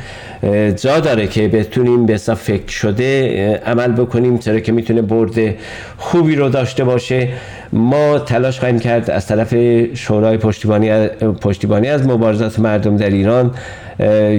جا 0.76 1.00
داره 1.00 1.28
که 1.28 1.48
بتونیم 1.48 2.06
به 2.06 2.18
فکر 2.18 2.72
شده 2.72 3.62
عمل 3.66 3.92
بکنیم. 3.92 4.38
چرا 4.38 4.60
که 4.60 4.72
می‌تونه 4.72 5.02
برد 5.02 5.56
خوبی 5.98 6.36
رو 6.36 6.50
داشته 6.50 6.84
باشه. 6.84 7.28
ما 7.74 8.20
تلاش 8.20 8.60
خواهیم 8.60 8.80
کرد 8.80 9.12
از 9.12 9.28
طرف 9.28 9.56
شورای 9.94 10.38
پشتیبانی 10.38 11.08
پشتیبانی 11.42 11.88
از 11.88 12.08
مبارزات 12.08 12.60
مردم 12.60 12.98
در 12.98 13.10
ایران 13.10 13.52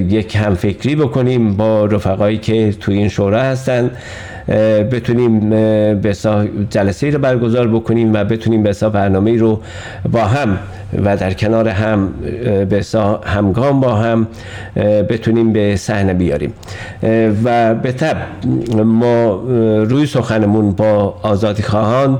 یک 0.09 0.37
همفکری 0.37 0.97
بکنیم 0.97 1.57
با 1.57 1.85
رفقایی 1.85 2.39
که 2.39 2.73
توی 2.81 2.97
این 2.97 3.09
شورا 3.09 3.43
هستن. 3.43 3.85
اه، 3.85 3.91
بتونیم 4.91 5.51
به 6.01 6.17
جلسه 6.71 7.11
رو 7.11 7.19
برگزار 7.19 7.69
بکنیم 7.69 8.15
و 8.15 8.25
بتونیم 8.25 8.63
به 8.63 8.73
برنامه 8.73 9.37
رو 9.37 9.61
با 10.13 10.25
هم 10.25 10.59
و 11.05 11.17
در 11.17 11.33
کنار 11.33 11.69
هم 11.69 12.09
به 12.69 12.85
همگام 13.25 13.81
با 13.81 13.95
هم 13.95 14.27
بتونیم 15.09 15.53
به 15.53 15.77
صحنه 15.77 16.15
بیاریم. 16.15 16.53
و 17.45 17.75
به 17.75 17.93
طب 17.93 18.17
ما 18.85 19.43
روی 19.85 20.07
سخنمون 20.07 20.73
با 20.73 21.19
آزادی 21.23 21.63
خواهان 21.63 22.19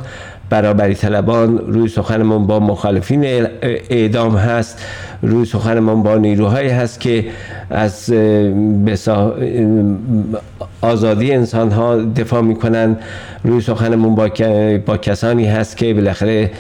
برابری 0.51 0.95
طلبان 0.95 1.59
روی 1.59 1.89
سخنمون 1.89 2.47
با 2.47 2.61
مخالفین 2.61 3.47
اعدام 3.91 4.37
هست 4.37 4.85
روی 5.23 5.45
سخنمون 5.45 6.03
با 6.03 6.17
نیروهایی 6.17 6.69
هست 6.69 7.01
که 7.01 7.25
از 7.71 8.13
آزادی 10.81 11.33
انسان 11.33 11.71
ها 11.71 11.97
دفاع 11.97 12.41
می‌کنن. 12.41 12.97
روی 13.45 13.61
سخنمون 13.61 14.15
با, 14.15 14.29
با 14.87 14.97
کسانی 14.97 15.47
هست 15.47 15.77
که 15.77 15.95
بالاخره 15.95 16.51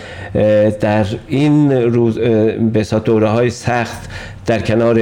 در 0.80 1.06
این 1.28 1.72
روز 1.72 2.18
بسا 2.74 2.98
دوره 2.98 3.28
های 3.28 3.50
سخت 3.50 4.10
در 4.46 4.58
کنار 4.58 5.00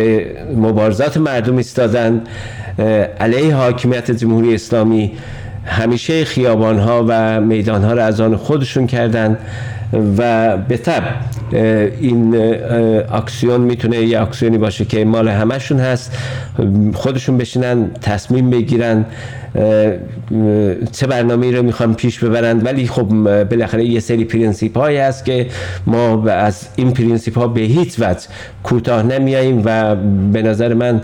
مبارزات 0.56 1.16
مردم 1.16 1.56
ایستادن. 1.56 2.22
علیه 3.20 3.54
حاکمیت 3.54 4.10
جمهوری 4.10 4.54
اسلامی 4.54 5.12
همیشه 5.66 6.24
خیابان 6.24 6.78
ها 6.78 7.04
و 7.08 7.40
میدان 7.40 7.84
ها 7.84 7.92
را 7.92 8.04
از 8.04 8.20
آن 8.20 8.36
خودشون 8.36 8.86
کردن 8.86 9.38
و 10.18 10.56
به 10.56 10.76
طب 10.76 11.02
این 12.00 12.36
اکسیون 13.12 13.60
می‌تونه 13.60 13.96
یه 13.96 14.22
اکسیونی 14.22 14.58
باشه 14.58 14.84
که 14.84 15.04
مال 15.04 15.28
همشون 15.28 15.78
هست 15.80 16.18
خودشون 16.94 17.38
بشینن 17.38 17.90
تصمیم 18.02 18.50
بگیرن 18.50 19.04
چه 20.92 21.06
برنامه 21.06 21.50
رو 21.50 21.62
می‌خوام 21.62 21.94
پیش 21.94 22.18
ببرند؟ 22.18 22.66
ولی 22.66 22.86
خب 22.86 23.08
بالاخره 23.44 23.84
یه 23.84 24.00
سری 24.00 24.24
پرینسیپ 24.24 24.78
هایی 24.78 24.98
هست 24.98 25.24
که 25.24 25.46
ما 25.86 26.28
از 26.28 26.68
این 26.76 26.92
پرینسیپ 26.92 27.38
ها 27.38 27.48
به 27.48 27.60
هیچ 27.60 28.00
وجه 28.00 28.26
کوتاه 28.62 29.02
نمیاییم 29.02 29.62
و 29.64 29.96
به 30.32 30.42
نظر 30.42 30.74
من 30.74 31.02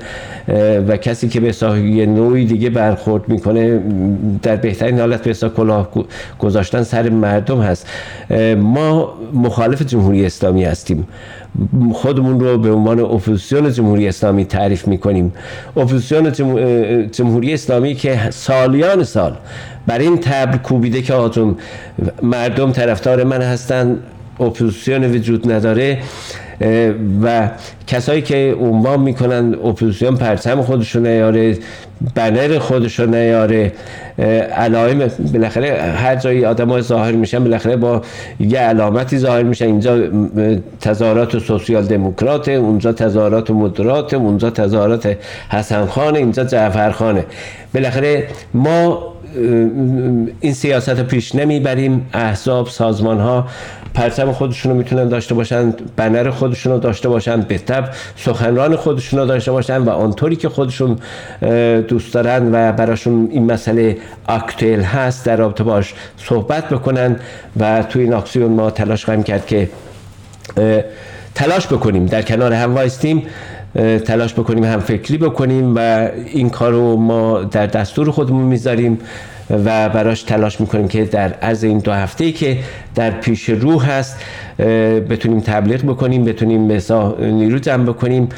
و 0.88 0.96
کسی 0.96 1.28
که 1.28 1.40
به 1.40 1.54
یه 1.78 2.06
نوعی 2.06 2.44
دیگه 2.44 2.70
برخورد 2.70 3.28
می‌کنه 3.28 3.80
در 4.42 4.56
بهترین 4.56 4.98
حالت 4.98 5.22
به 5.22 5.48
کلاه 5.48 5.90
گذاشتن 6.38 6.82
سر 6.82 7.08
مردم 7.08 7.60
هست. 7.60 7.86
ما 8.56 9.14
مخالف 9.34 9.82
جمهوری 9.82 10.26
اسلامی 10.26 10.64
هستیم. 10.64 11.08
خودمون 11.92 12.40
رو 12.40 12.58
به 12.58 12.72
عنوان 12.72 13.00
اپوزیسیون 13.00 13.72
جمهوری 13.72 14.08
اسلامی 14.08 14.44
تعریف 14.44 14.88
می‌کنیم. 14.88 15.32
اپوزیسیون 15.76 16.32
جمهوری 17.12 17.54
اسلامی 17.54 17.94
که 17.94 18.30
سالیان 18.30 19.04
سال 19.04 19.36
بر 19.86 19.98
این 19.98 20.18
طبل 20.18 20.56
کوبیده 20.56 21.02
که 21.02 21.14
آتون 21.14 21.56
مردم 22.22 22.72
طرفدار 22.72 23.24
من 23.24 23.42
هستن 23.42 23.98
اپوزیسیون 24.40 25.04
وجود 25.04 25.52
نداره. 25.52 25.98
و 27.22 27.50
کسایی 27.86 28.22
که 28.22 28.56
عنوان 28.60 29.00
می‌کنن 29.00 29.54
اپوزیسیون 29.54 30.16
پرچم 30.16 30.62
خودشون 30.62 31.06
نیاره 31.06 31.58
بنر 32.14 32.58
خودشون 32.58 33.14
نیاره 33.14 33.72
علائم 34.56 35.10
بالاخره 35.32 35.82
هر 35.82 36.16
جایی 36.16 36.44
آدم 36.44 36.68
های 36.68 36.82
ظاهر 36.82 37.12
میشن 37.12 37.44
بالاخره 37.44 37.76
با 37.76 38.02
یه 38.40 38.58
علامتی 38.58 39.18
ظاهر 39.18 39.42
میشن. 39.42 39.64
اینجا 39.64 39.98
تظاهرات 40.80 41.38
سوسیال 41.38 41.84
دموکرات 41.84 42.48
اونجا 42.48 42.92
تظاهرات 42.92 43.50
مدرات 43.50 44.14
اونجا 44.14 44.50
تظاهرات 44.50 45.16
حسن 45.48 45.86
خان 45.86 46.16
اینجا 46.16 46.44
جعفر 46.44 46.90
خانه 46.90 47.24
بالاخره 47.74 48.26
ما 48.54 49.10
این 50.40 50.52
سیاست 50.52 50.88
رو 50.88 51.04
پیش 51.04 51.34
نمی‌بریم. 51.34 52.06
احزاب 52.12 52.68
سازمان 52.68 53.20
ها 53.20 53.46
پرچم 53.94 54.32
خودشون 54.32 54.72
رو 54.72 54.78
می‌تونن 54.78 55.08
داشته 55.08 55.34
باشن 55.34 55.74
بنر 55.96 56.30
خودشون 56.30 56.72
رو 56.72 56.78
داشته 56.78 57.08
باشن 57.08 57.40
به 57.40 57.58
تب 57.58 57.88
سخنران 58.16 58.76
خودشون 58.76 59.20
رو 59.20 59.26
داشته 59.26 59.52
باشن 59.52 59.78
و 59.78 59.90
آنطوری 59.90 60.36
که 60.36 60.48
خودشون 60.48 60.98
دوست 61.88 62.14
دارن 62.14 62.54
و 62.54 62.72
براشون 62.72 63.28
این 63.30 63.52
مسئله 63.52 63.96
اکتویل 64.28 64.80
هست 64.80 65.26
در 65.26 65.36
رابطه 65.36 65.64
باش 65.64 65.94
صحبت 66.16 66.68
بکنن 66.68 67.16
و 67.60 67.82
توی 67.82 68.02
این 68.02 68.14
اکسیون 68.14 68.52
ما 68.52 68.70
تلاش 68.70 69.04
خواهیم 69.04 69.22
کرد 69.22 69.46
که 69.46 69.68
تلاش 71.34 71.66
بکنیم 71.66 72.06
در 72.06 72.22
کنار 72.22 72.52
هم 72.52 72.74
وایستیم 72.74 73.22
تلاش 74.04 74.34
بکنیم 74.34 74.64
هم 74.64 74.80
فکری 74.80 75.18
بکنیم 75.18 75.74
و 75.76 76.08
این 76.26 76.50
کار 76.50 76.72
رو 76.72 76.96
ما 76.96 77.42
در 77.42 77.66
دستور 77.66 78.10
خودمون 78.10 78.44
می‌ذاریم. 78.44 78.98
و 79.50 79.88
براش 79.88 80.22
تلاش 80.22 80.60
می‌کنیم 80.60 80.88
که 80.88 81.04
در 81.04 81.34
از 81.40 81.64
این 81.64 81.78
دو 81.78 81.92
هفته 81.92 82.32
که 82.32 82.58
در 82.94 83.10
پیش 83.10 83.48
رو 83.48 83.80
هست 83.80 84.16
بتونیم 85.10 85.40
تبلیغ 85.40 85.82
بکنیم 85.82 86.24
بتونیم 86.24 86.60
مثلا 86.60 87.14
نیرو 87.20 87.58
جمع 87.58 87.84
بکنیم 87.84 88.28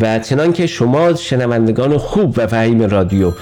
و 0.00 0.18
چنان 0.18 0.52
که 0.52 0.66
شما 0.66 1.14
شنوندگان 1.14 1.98
خوب 1.98 2.34
و 2.36 2.46
فهیم 2.46 2.82
رادیو 2.82 3.32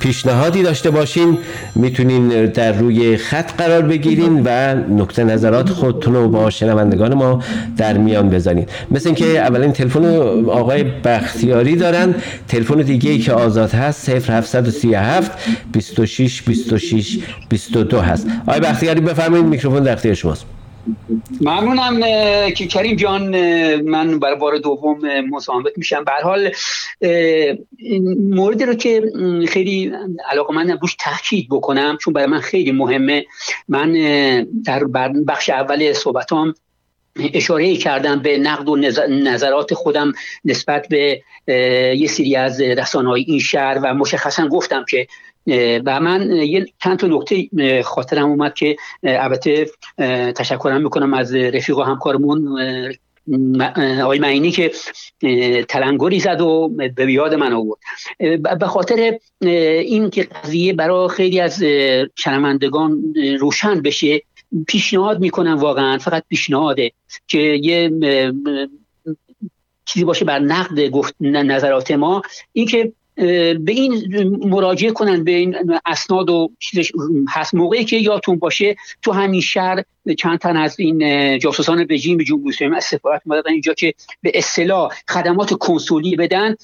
پیشنهادی 0.00 0.62
داشته 0.62 0.90
باشین 0.90 1.38
می‌تونین 1.74 2.46
در 2.46 2.72
روی 2.72 3.16
خط 3.16 3.52
قرار 3.58 3.82
بگیرین 3.82 4.42
و 4.44 4.74
نکته 4.74 5.24
نظرات 5.24 5.68
خودتون 5.68 6.14
رو 6.14 6.28
با 6.28 6.50
شنوندگان 6.50 7.14
ما 7.14 7.42
در 7.76 7.98
میان 7.98 8.30
بزنین. 8.30 8.66
مثل 8.90 9.08
اینکه 9.08 9.40
اولین 9.40 9.72
تلفن 9.72 10.04
آقای 10.46 10.84
بختیاری 11.04 11.76
دارن. 11.76 12.14
تلفن 12.48 12.76
دیگه 12.76 13.10
ای 13.10 13.18
که 13.18 13.32
آزاد 13.32 13.70
هست 13.70 14.10
0737 14.10 15.30
26 15.72 16.42
26 16.42 17.18
22 17.48 18.00
هست. 18.00 18.26
آقای 18.46 18.60
بختیاری 18.60 19.00
بفرمایید 19.00 19.46
میکروفون 19.46 19.82
در 19.82 19.92
اختیار 19.92 20.14
شماست. 20.14 20.55
ممنونم 21.40 22.00
که 22.50 22.66
کریم 22.66 22.96
جان 22.96 23.22
من 23.80 24.18
برای 24.18 24.36
بار 24.36 24.58
دوم 24.58 24.98
مزاحمت 25.30 25.72
میشم. 25.76 26.04
به 26.04 26.12
حال 26.22 26.50
موردی 28.30 28.64
رو 28.64 28.74
که 28.74 29.02
خیلی 29.48 29.92
علاقه 30.30 30.54
من 30.54 30.70
روش 30.70 30.96
تاکید 31.00 31.48
بکنم 31.50 31.98
چون 32.00 32.14
برای 32.14 32.26
من 32.26 32.40
خیلی 32.40 32.72
مهمه. 32.72 33.24
من 33.68 33.92
در 34.64 34.84
بخش 35.26 35.50
اول 35.50 35.92
صحبتام 35.92 36.54
اشاره 37.34 37.76
کردم 37.76 38.18
به 38.18 38.38
نقد 38.38 38.68
و 38.68 38.76
نظرات 39.08 39.74
خودم 39.74 40.12
نسبت 40.44 40.88
به 40.88 41.22
یه 41.96 42.08
سری 42.08 42.36
از 42.36 42.60
رسانه 42.60 43.08
های 43.08 43.24
این 43.28 43.38
شهر 43.38 43.78
و 43.82 43.94
مشخصا 43.94 44.48
گفتم 44.48 44.84
که 44.90 45.06
و 45.86 46.00
من 46.00 46.30
یه 46.30 46.66
چند 46.82 46.98
تا 46.98 47.06
نکته 47.06 47.48
خاطرم 47.82 48.30
اومد 48.30 48.54
که 48.54 48.76
البته 49.02 49.70
تشکرم 50.36 50.82
می‌کنم 50.82 51.14
از 51.14 51.34
رفیق 51.34 51.78
و 51.78 51.82
همکارمون 51.82 52.58
آقای 54.02 54.18
معینی 54.18 54.50
که 54.50 54.72
تلنگری 55.68 56.20
زد 56.20 56.40
و 56.40 56.68
به 56.96 57.12
یاد 57.12 57.34
من 57.34 57.52
آورد. 57.52 57.78
به 58.60 58.66
خاطر 58.66 59.18
این 59.40 60.10
که 60.10 60.22
قضیه 60.22 60.72
برای 60.72 61.08
خیلی 61.08 61.40
از 61.40 61.62
شنوندگان 62.14 63.14
روشن 63.40 63.80
بشه 63.80 64.22
پیشنهاد 64.66 65.20
می‌کنم 65.20 65.58
واقعا 65.58 65.98
فقط 65.98 66.24
پیشنهاده 66.28 66.92
که 67.26 67.38
یه 67.38 67.92
چیزی 69.84 70.04
باشه 70.04 70.24
بر 70.24 70.38
نقد 70.38 70.88
گفت 70.88 71.14
نظرات 71.20 71.90
ما. 71.90 72.22
اینکه 72.52 72.92
به 73.16 73.72
این 73.72 73.92
مراجعه 74.48 74.92
کنن 74.92 75.24
به 75.24 75.30
این 75.30 75.56
اسناد 75.86 76.30
و 76.30 76.50
چیزش 76.58 76.92
هست. 77.28 77.54
موقعی 77.54 77.84
که 77.84 77.96
یادتون 77.96 78.38
باشه 78.38 78.76
تو 79.02 79.12
همین 79.12 79.40
شهر 79.40 79.82
چند 80.18 80.38
تن 80.38 80.56
از 80.56 80.80
این 80.80 81.38
جاسوسان 81.38 81.86
رژیم 81.90 82.18
جمهوری 82.18 82.54
اسلامی 82.54 82.76
از 82.76 82.84
سفارت 82.84 83.22
اومدن 83.24 83.50
اینجا 83.50 83.74
که 83.74 83.94
به 84.22 84.32
اصطلاح 84.34 84.92
خدمات 85.08 85.54
کنسولی 85.54 86.16
بدن 86.16 86.54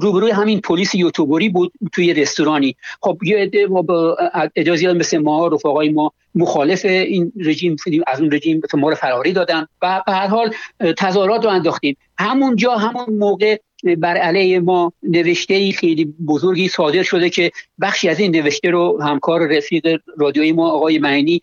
روبروی 0.00 0.30
همین 0.30 0.60
پلیس 0.60 0.94
یوتیوبری 0.94 1.48
بود 1.48 1.72
توی 1.92 2.14
رستورانی. 2.14 2.76
خب 3.02 3.18
یه 3.22 3.38
عده 3.38 3.66
با 3.66 4.16
اجازه 4.56 4.92
مثل 4.92 5.18
ما 5.18 5.46
رفقای 5.46 5.88
ما 5.88 6.12
مخالف 6.34 6.84
این 6.84 7.32
رژیم 7.36 7.76
از 8.06 8.20
اون 8.20 8.32
رژیم 8.32 8.60
ما 8.74 8.88
رو 8.88 8.94
فراری 8.94 9.32
دادن. 9.32 9.66
و 9.82 10.02
به 10.06 10.12
هر 10.12 10.26
حال 10.26 10.54
تظاهرات 10.98 11.44
رو 11.44 11.50
انداختیم. 11.50 11.96
همونجا 12.18 12.76
همون 12.76 13.18
موقع 13.18 13.56
بر 13.84 14.16
علیه 14.16 14.60
ما 14.60 14.92
نوشته 15.02 15.72
خیلی 15.72 16.04
بزرگی 16.04 16.68
صادر 16.68 17.02
شده 17.02 17.30
که 17.30 17.50
بخشی 17.80 18.08
از 18.08 18.20
این 18.20 18.36
نوشته 18.36 18.70
رو 18.70 19.02
همکار 19.02 19.56
رفیق 19.56 20.00
رادیوی 20.16 20.52
ما 20.52 20.70
آقای 20.70 20.98
معنی 20.98 21.40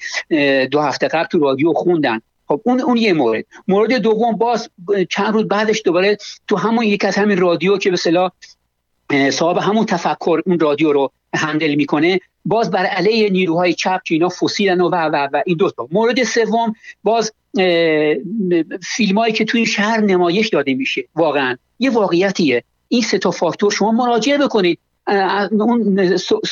دو 0.71 0.79
هفته 0.79 1.07
قبل 1.07 1.25
تو 1.25 1.39
رادیو 1.39 1.73
خوندن. 1.73 2.21
خب 2.47 2.61
اون 2.63 2.81
اون 2.81 2.97
یه 2.97 3.13
مورد. 3.13 3.45
مورد 3.67 3.93
دوم 3.93 4.35
باز 4.35 4.69
چند 5.09 5.33
روز 5.33 5.47
بعدش 5.47 5.81
دوباره 5.85 6.17
تو 6.47 6.55
همون 6.55 6.85
یک 6.85 7.05
از 7.05 7.15
همین 7.15 7.37
رادیو 7.37 7.77
که 7.77 7.91
به 7.91 7.97
صلاح 7.97 8.31
صاحب 9.31 9.57
همون 9.57 9.85
تفکر 9.85 10.41
اون 10.45 10.59
رادیو 10.59 10.93
رو 10.93 11.11
هندل 11.33 11.75
می‌کنه 11.75 12.19
باز 12.45 12.71
بر 12.71 12.85
علیه 12.85 13.29
نیروهای 13.29 13.73
چپ 13.73 14.03
که 14.03 14.13
اینا 14.13 14.29
فسیلن 14.29 14.81
و 14.81 14.89
و 14.89 15.27
و 15.33 15.41
این 15.45 15.57
دو 15.57 15.71
تا 15.71 15.87
مورد 15.91 16.23
سوم 16.23 16.73
باز 17.03 17.33
فیلم 18.83 19.17
هایی 19.17 19.33
که 19.33 19.45
توی 19.45 19.65
شهر 19.65 20.01
نمایش 20.01 20.47
داده 20.47 20.73
میشه 20.73 21.07
واقعا. 21.15 21.57
یه 21.79 21.89
واقعیتیه. 21.89 22.63
این 22.87 23.01
سه 23.01 23.17
تا 23.17 23.31
فاکتور 23.31 23.71
شما 23.71 23.91
مراجعه 23.91 24.37
بکنید. 24.37 24.79
اون 25.51 25.99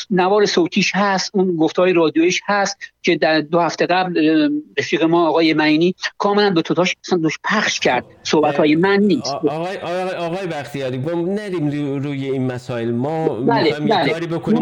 نوار 0.09 0.45
صوتیش 0.45 0.91
هست 0.95 1.31
اون 1.33 1.55
گفتهای 1.55 1.93
رادیویش 1.93 2.41
هست 2.45 2.77
که 3.01 3.15
در 3.15 3.41
دو 3.41 3.59
هفته 3.59 3.85
قبل 3.85 4.49
رفیق 4.77 5.03
ما 5.03 5.27
آقای 5.27 5.53
معینی 5.53 5.95
کاملا 6.17 6.49
به 6.49 6.61
توتاش 6.61 6.95
پخش 7.43 7.79
کرد. 7.79 8.05
صحبت 8.23 8.57
های 8.57 8.75
من 8.75 8.99
نیست. 8.99 9.33
آقای, 9.33 9.77
آقای, 9.77 10.15
آقای 10.15 10.47
بختیاری 10.47 10.97
با 10.97 11.11
نریم 11.11 11.69
روی 12.03 12.29
این 12.29 12.51
مسائل. 12.51 12.91
ما 12.91 13.29
بله, 13.29 13.79
بله. 13.79 14.11
کاری 14.11 14.27
بکنیم. 14.27 14.59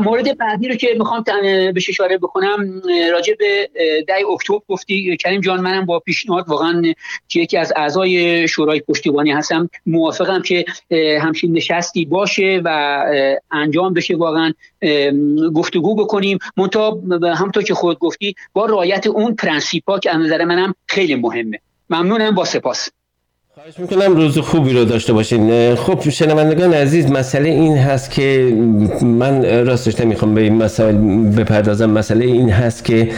مورد 0.00 0.38
بعدی 0.38 0.68
رو 0.68 0.74
که 0.74 0.88
می‌خوام 0.98 1.24
بهش 1.74 1.88
اشاره 1.88 2.18
بکنم 2.18 2.82
راجع 3.12 3.34
به 3.38 3.70
ده 4.06 4.14
اکتبر 4.32 4.58
گفتی 4.68 5.16
کریم 5.16 5.40
جان 5.40 5.60
منم 5.60 5.86
با 5.86 5.98
پیشنهاد 5.98 6.44
واقعا 6.48 6.82
که 7.28 7.40
یکی 7.40 7.56
از 7.56 7.72
اعضای 7.76 8.48
شورای 8.48 8.80
پشتیبانی 8.80 9.30
هستم. 9.30 9.70
موافقم 9.86 10.42
که 10.42 10.64
همچین 11.20 11.52
نشستی 11.52 12.04
باشه 12.04 12.60
و 12.64 13.04
انجام 13.50 13.94
بشه 13.94 14.16
واقعا 14.16 14.52
گفتگو 15.54 15.94
بکنیم. 15.96 16.38
منتها 16.56 17.00
همطور 17.36 17.62
که 17.62 17.74
خود 17.74 17.98
گفتی 17.98 18.34
با 18.52 18.66
رعایت 18.66 19.06
اون 19.06 19.34
پرنسیپا 19.34 19.98
که 19.98 20.10
از 20.10 20.20
نظر 20.20 20.44
منم 20.44 20.74
خیلی 20.86 21.14
مهمه. 21.14 21.60
ممنونم 21.90 22.34
با 22.34 22.44
سپاس. 22.44 22.88
خواهش 23.58 23.78
می‌کنم 23.78 24.16
روز 24.16 24.38
خوبی 24.38 24.72
رو 24.72 24.84
داشته 24.84 25.12
باشین. 25.12 25.74
خب 25.74 26.10
شنوندگان 26.10 26.74
عزیز 26.74 27.10
مسئله 27.10 27.48
این 27.48 27.76
هست 27.76 28.10
که 28.10 28.54
من 29.02 29.66
راستش 29.66 30.00
نمی‌خوام 30.00 30.34
به 30.34 30.40
این 30.40 30.54
مسئله 30.54 30.92
بپردازم. 31.36 31.90
مسئله 31.90 32.24
این 32.24 32.50
هست 32.50 32.84
که 32.84 33.08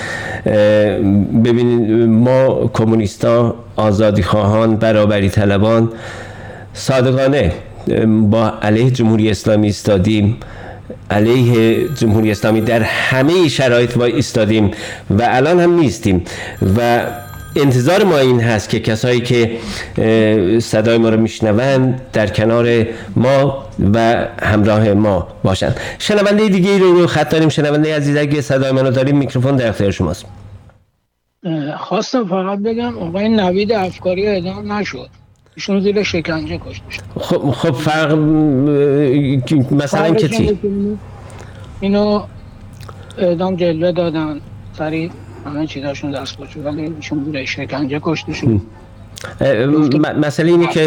ببینید 1.45 2.09
ما 2.09 2.71
کمونیستا 2.75 3.55
آزادی 3.77 4.23
خواهان 4.23 4.77
برابری 4.77 5.31
طلبان 5.31 5.93
صادقانه 6.73 7.53
با 8.31 8.53
علیه 8.63 8.91
جمهوری 8.91 9.31
اسلامی 9.31 9.69
استادیم 9.69 10.37
علیه 11.11 11.79
جمهوری 11.89 12.31
اسلامی 12.31 12.61
در 12.61 12.83
همه 12.83 13.49
شرایط 13.49 13.99
با 13.99 14.05
ایستادیم 14.05 14.71
و 15.11 15.23
الان 15.29 15.61
هم 15.61 15.75
نیستیم. 15.75 16.23
و 16.77 17.01
انتظار 17.57 18.05
ما 18.05 18.19
این 18.19 18.41
هست 18.41 18.69
که 18.69 18.81
کسایی 18.81 19.21
که 19.21 19.59
صدای 20.61 20.99
ما 20.99 21.09
رو 21.09 21.21
میشنوند 21.21 22.01
در 22.13 22.27
کنار 22.27 22.87
ما 23.17 23.65
و 23.95 24.27
همراه 24.43 24.93
ما 24.93 25.29
باشند. 25.45 25.81
شنونده 25.99 26.49
دیگه 26.49 26.79
رو 26.79 26.93
رو 26.93 27.07
خط 27.07 27.29
داریم. 27.29 27.49
شنونده 27.49 27.97
عزیز 27.97 28.17
اگه 28.17 28.41
صدای 28.41 28.73
منو 28.73 28.91
داریم 28.91 29.17
میکروفون 29.17 29.57
در 29.57 29.69
اختیار 29.69 29.91
شماست. 29.91 30.25
خواستم 31.79 32.29
فقط 32.29 32.59
بگم 32.59 32.99
آقای 32.99 33.29
نوید 33.29 33.73
افکاری 33.73 34.27
اعدام 34.27 34.73
نشد. 34.73 35.09
ایشون 35.57 35.81
زیر 35.81 36.03
شکنجه 36.03 36.59
کشته 36.59 36.91
شد. 36.91 37.03
خب 37.21 37.51
خب 37.51 37.73
فرق 37.73 38.19
مثلا 39.71 40.15
که 40.15 40.29
چی؟ 40.29 40.59
اینو 41.81 42.23
اعدام 43.19 43.57
جلوه 43.57 43.93
دادن. 43.93 44.41
سریع. 44.79 45.11
همه 45.47 45.67
چیزاشون 45.67 46.11
دست 46.11 46.37
باشه 46.37 46.61
ولی 46.61 46.93
ایشون 46.97 47.25
زیر 47.25 47.45
شکنجه 47.45 48.01
کشته 48.03 48.33
شد. 48.33 48.61
مسئله 50.21 50.51
اینه 50.51 50.67
که 50.67 50.83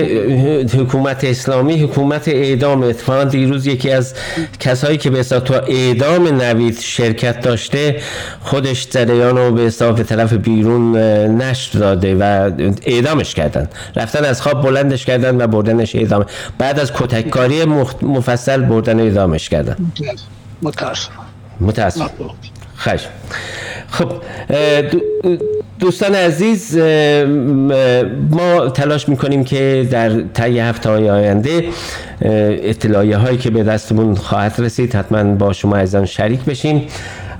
حکومت 0.78 1.24
اسلامی 1.24 1.80
حکومت 1.80 2.28
اعدام. 2.28 2.84
اتفاقا 2.84 3.24
دیروز 3.24 3.68
یکی 3.68 3.92
از 3.92 4.14
کسایی 4.60 4.98
که 4.98 5.10
به 5.10 5.24
تو 5.24 5.54
اعدام 5.54 6.28
نوید 6.28 6.80
شرکت 6.80 7.42
داشته 7.42 8.02
خودش 8.42 8.90
جریان 8.90 9.38
رو 9.38 9.52
به 9.52 9.62
حساب 9.62 10.04
طرف 10.04 10.34
بیرون 10.34 10.98
نشر 11.42 11.80
داده 11.80 12.16
و 12.16 12.52
اعدامش 12.86 13.36
کردن. 13.36 13.70
رفتن 13.96 14.26
از 14.26 14.42
خواب 14.42 14.62
بلندش 14.62 15.06
کردن 15.06 15.42
و 15.42 15.48
بردنش 15.48 15.96
اعدام. 15.96 16.26
بعد 16.58 16.80
از 16.80 16.94
کتککاری 16.94 17.66
مفصل 18.02 18.62
بردن 18.62 19.00
اعدامش 19.00 19.50
کردن. 19.50 19.78
متاسفم 20.62 21.12
متاسفم 21.60 22.10
خشم 22.78 23.10
خب 23.94 24.12
دوستان 25.80 26.16
عزیز 26.16 26.78
ما 28.30 28.70
تلاش 28.70 29.10
می‌کنیم 29.10 29.44
که 29.44 29.88
در 29.92 30.22
طی 30.22 30.60
هفته 30.60 30.90
های 30.90 31.10
آینده 31.10 31.64
اطلاعیه 32.22 33.18
هایی 33.18 33.38
که 33.38 33.50
به 33.50 33.64
دستمون 33.64 34.16
خواهد 34.16 34.56
رسید 34.58 34.96
حتما 34.96 35.24
با 35.24 35.54
شما 35.54 35.78
عزیزان 35.78 36.06
شریک 36.06 36.46
بشیم. 36.46 36.82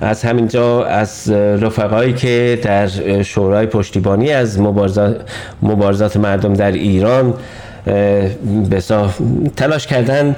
از 0.00 0.22
همینجا 0.24 0.84
از 0.84 1.30
رفقایی 1.30 2.12
که 2.12 2.58
در 2.62 2.88
شورای 3.22 3.66
پشتیبانی 3.66 4.32
از 4.32 4.60
مبارزات, 5.62 6.16
مردم 6.16 6.54
در 6.54 6.72
ایران 6.72 7.34
بسا 8.70 9.10
تلاش 9.56 9.86
کردن 9.86 10.36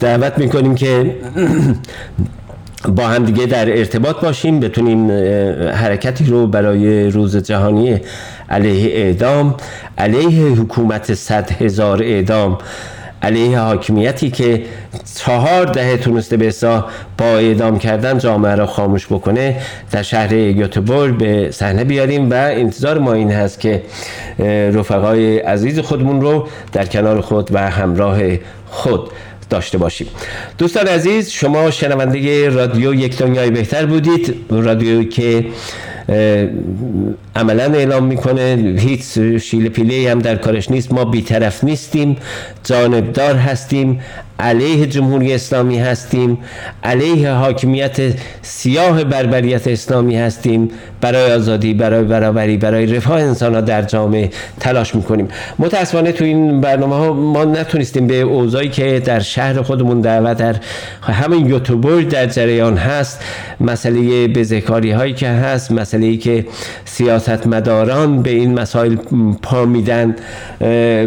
دعوت 0.00 0.38
می‌کنیم 0.38 0.74
که 0.74 0.90
با 2.88 3.06
هم 3.06 3.24
دیگه 3.24 3.46
در 3.46 3.78
ارتباط 3.78 4.20
باشیم 4.20 4.60
بتونیم 4.60 5.10
حرکتی 5.70 6.24
رو 6.24 6.46
برای 6.46 7.10
روز 7.10 7.36
جهانی 7.36 8.00
علیه 8.50 8.96
اعدام 8.96 9.54
علیه 9.98 10.46
حکومت 10.46 11.14
صد 11.14 11.62
هزار 11.62 12.02
اعدام 12.02 12.58
علیه 13.22 13.58
حاکمیتی 13.58 14.30
که 14.30 14.62
چهار 15.14 15.64
دهه 15.66 15.96
تونسته 15.96 16.36
به 16.36 16.54
با 17.18 17.24
اعدام 17.24 17.78
کردن 17.78 18.18
جامعه 18.18 18.54
را 18.54 18.66
خاموش 18.66 19.06
بکنه 19.06 19.56
در 19.90 20.02
شهر 20.02 20.52
گوتبورگ 20.52 21.18
به 21.18 21.50
صحنه 21.50 21.84
بیاریم 21.84 22.30
و 22.30 22.34
انتظار 22.34 22.98
ما 22.98 23.12
این 23.12 23.30
هست 23.30 23.60
که 23.60 23.82
رفقای 24.72 25.38
عزیز 25.38 25.78
خودمون 25.78 26.20
رو 26.20 26.48
در 26.72 26.86
کنار 26.86 27.20
خود 27.20 27.48
و 27.52 27.70
همراه 27.70 28.18
خود 28.66 29.10
داشته 29.50 29.78
باشیم. 29.78 30.06
دوستان 30.58 30.86
عزیز 30.86 31.30
شما 31.30 31.70
شنونده 31.70 32.48
رادیو 32.48 32.94
یک 32.94 33.18
دنیای 33.18 33.50
بهتر 33.50 33.86
بودید. 33.86 34.34
رادیو 34.50 35.04
که 35.04 35.44
عملا 37.36 37.64
اعلام 37.64 38.04
می‌کنه 38.04 38.74
هیچ 38.78 39.18
شیل 39.18 39.68
پیله 39.68 40.10
هم 40.10 40.18
در 40.18 40.36
کارش 40.36 40.70
نیست. 40.70 40.92
ما 40.92 41.04
بیطرف 41.04 41.64
نیستیم 41.64 42.16
جانبدار 42.64 43.34
هستیم 43.34 44.00
علیه 44.38 44.86
جمهوری 44.86 45.34
اسلامی 45.34 45.78
هستیم 45.78 46.38
علیه 46.84 47.30
حاکمیت 47.30 47.96
سیاه 48.42 49.04
بربریت 49.04 49.68
اسلامی 49.68 50.16
هستیم. 50.16 50.70
برای 51.00 51.32
آزادی 51.32 51.74
برای 51.74 52.04
برابری 52.04 52.56
برای 52.56 52.86
رفاه 52.86 53.20
انسان 53.20 53.54
ها 53.54 53.60
در 53.60 53.82
جامعه 53.82 54.30
تلاش 54.60 54.94
می‌کنیم. 54.94 55.28
متاسفانه 55.58 56.12
تو 56.12 56.24
این 56.24 56.60
برنامه 56.60 56.96
ها 56.96 57.12
ما 57.12 57.44
نتونستیم 57.44 58.06
به 58.06 58.20
اوضاعی 58.20 58.68
که 58.68 59.02
در 59.04 59.20
شهر 59.20 59.62
خودمون 59.62 60.00
در 60.00 60.22
و 60.22 60.34
در 60.34 60.56
همین 61.02 61.46
یوتیوبر 61.46 62.00
در 62.00 62.26
جریان 62.26 62.76
هست 62.76 63.20
مسئله 63.60 64.28
بزهکاری 64.28 64.90
هایی 64.90 65.12
که 65.12 65.28
هست 65.28 65.72
مسئله 65.72 66.06
ای 66.06 66.16
که 66.16 66.46
سیاست 66.84 67.19
مداران 67.28 68.22
به 68.22 68.30
این 68.30 68.60
مسائل 68.60 68.96
پا 69.42 69.64
میدن 69.64 70.16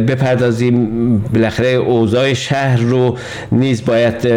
بپردازیم. 0.07 1.17
بالاخره 1.33 1.67
اوضاع 1.67 2.33
شهر 2.33 2.77
رو 2.77 3.17
نیز 3.51 3.85
باید 3.85 4.27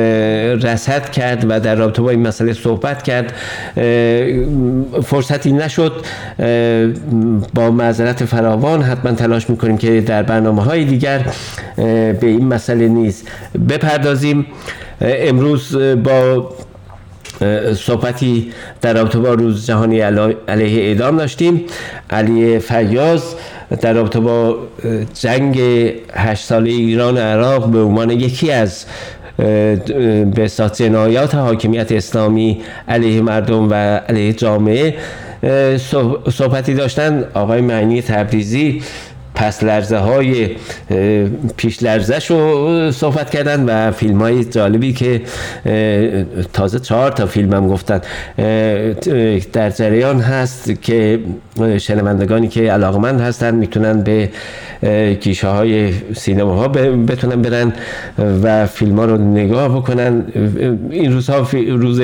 رسد 0.67 1.11
کرد 1.11 1.47
و 1.49 1.61
در 1.61 1.75
رابطه 1.75 2.03
با 2.03 2.11
این 2.11 2.27
مسئله 2.27 2.53
صحبت 2.53 3.03
کرد. 3.03 3.33
فرصتی 5.03 5.53
نشد. 5.53 5.93
با 7.55 7.71
معذرت 7.71 8.25
فراوان 8.25 8.83
حتما 8.83 9.13
تلاش 9.13 9.51
می‌کنیم 9.51 9.79
که 9.79 10.01
در 10.01 10.23
برنامه 10.23 10.63
های 10.63 10.85
دیگر 10.85 11.27
به 11.77 12.19
این 12.23 12.47
مسئله 12.47 12.89
نیز 12.89 13.23
بپردازیم. 13.69 14.47
امروز 15.01 15.77
با 16.05 16.49
صحبتی 17.75 18.53
در 18.81 18.95
رابطه 18.95 19.19
با 19.19 19.35
روز 19.35 19.67
جهانی 19.67 20.01
علیه 20.01 20.83
اعدام 20.83 21.17
داشتیم. 21.17 21.65
علی 22.11 22.59
فیاض 22.59 23.23
در 23.81 23.93
رابطه 23.93 24.21
با 24.21 24.59
جنگ 25.21 25.59
هشت 26.13 26.45
ساله 26.45 26.71
ایران 26.71 27.15
و 27.15 27.21
عراق 27.21 27.71
به 27.71 27.79
عنوان 27.79 28.11
یکی 28.11 28.53
از 28.53 28.85
به 29.37 30.51
جنایات 30.75 31.35
حاکمیت 31.35 31.93
اسلامی 31.93 32.61
علیه 32.89 33.21
مردم 33.23 33.71
و 33.71 33.75
علیه 34.09 34.33
جامعه 34.33 34.95
صحبتی 36.33 36.75
داشتن 36.75 37.25
آقای 37.35 37.61
معنی 37.61 38.03
تبریزی. 38.03 38.83
پس 39.37 39.65
لرزه 39.65 39.97
های 39.97 40.51
پیش 41.57 41.83
لرزه 41.83 42.19
رو 42.29 42.93
صحبت 42.93 43.31
کردن 43.31 43.65
و 43.65 43.91
فیلم 43.93 44.21
های 44.21 44.45
جالبی 44.45 44.93
که 44.93 45.23
تازه 46.53 46.79
چهار 46.79 47.11
تا 47.11 47.27
فیلم 47.27 47.53
هم 47.53 47.69
گفتن 47.69 48.01
در 49.53 49.71
جریان 49.71 50.21
هست 50.21 50.83
که 50.83 51.19
شنوندگانی 51.79 52.49
که 52.49 52.73
علاقمند 52.73 53.21
هستن 53.21 53.55
می‌تونن 53.55 54.03
به 54.03 54.29
کیشه 55.21 55.49
های 55.49 55.93
سینما 56.15 56.57
ها 56.57 56.69
بتونن 56.69 57.43
برن 57.43 57.73
و 58.43 58.67
فیلم 58.67 58.99
ها 58.99 59.05
رو 59.05 59.19
نگاه 59.19 59.77
بکنن. 59.77 60.25
این 60.91 61.13
روزها 61.13 61.49
روز 61.69 62.01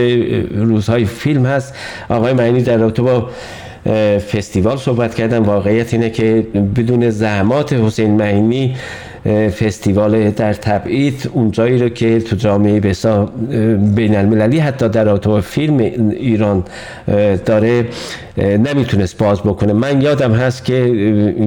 روزهای 0.54 1.04
فیلم 1.04 1.46
هست. 1.46 1.74
آقای 2.08 2.32
معنی 2.32 2.62
در 2.62 2.76
رابطه 2.76 3.02
با 3.02 3.30
فستیوال 4.32 4.76
صحبت 4.76 5.14
کردن 5.14 5.38
واقعیت 5.38 5.94
اینه 5.94 6.10
که 6.10 6.46
بدون 6.76 7.10
زحمات 7.10 7.72
حسین 7.72 8.10
معینی 8.10 8.76
فستیوال 9.58 10.30
در 10.30 10.52
تبعید 10.52 11.30
اونجایی 11.32 11.78
رو 11.78 11.88
که 11.88 12.20
تو 12.20 12.36
جامعه 12.36 12.80
بسا 12.80 13.24
بین 13.94 14.16
المللی 14.16 14.58
حتی 14.58 14.88
در 14.88 15.04
رابطه 15.04 15.40
فیلم 15.40 15.78
ایران 15.78 16.64
داره 17.44 17.86
نمی‌تونست 18.38 19.18
باز 19.18 19.40
بکنه. 19.40 19.72
من 19.72 20.02
یادم 20.02 20.32
هست 20.32 20.64
که 20.64 20.74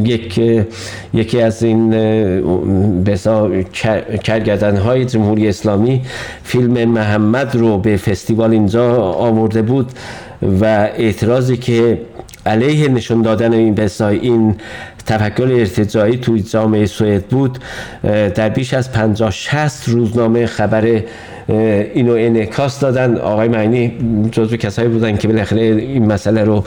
یک 0.05 0.41
یکی 1.13 1.41
از 1.41 1.63
این 1.63 1.89
بسا 3.03 3.51
کرگردن 4.23 4.77
های 4.77 5.05
جمهوری 5.05 5.47
اسلامی 5.47 6.01
فیلم 6.43 6.89
محمد 6.89 7.55
رو 7.55 7.77
به 7.77 7.97
فستیوال 7.97 8.51
اینجا 8.51 8.95
آورده 9.01 9.61
بود 9.61 9.91
و 10.61 10.65
اعتراضی 10.97 11.57
که 11.57 11.97
علیه 12.45 12.87
نشون 12.87 13.21
دادن 13.21 13.53
این 13.53 13.75
بسای 13.75 14.19
این 14.19 14.55
تفکر 15.05 15.43
ارتجاعی 15.43 16.17
توی 16.17 16.41
جامعه 16.41 16.85
سوئد 16.85 17.25
بود 17.25 17.59
در 18.35 18.49
بیش 18.49 18.73
از 18.73 18.91
50 18.91 19.31
60 19.31 19.89
روزنامه 19.89 20.45
خبر 20.45 21.01
اینو 21.47 22.11
انعکاس 22.11 22.79
دادن. 22.79 23.17
آقای 23.17 23.47
معنی 23.47 23.97
جزو 24.31 24.57
کسایی 24.57 24.87
بودن 24.87 25.17
که 25.17 25.27
بالاخره 25.27 25.61
این 25.61 26.05
مسئله 26.05 26.43
رو 26.43 26.63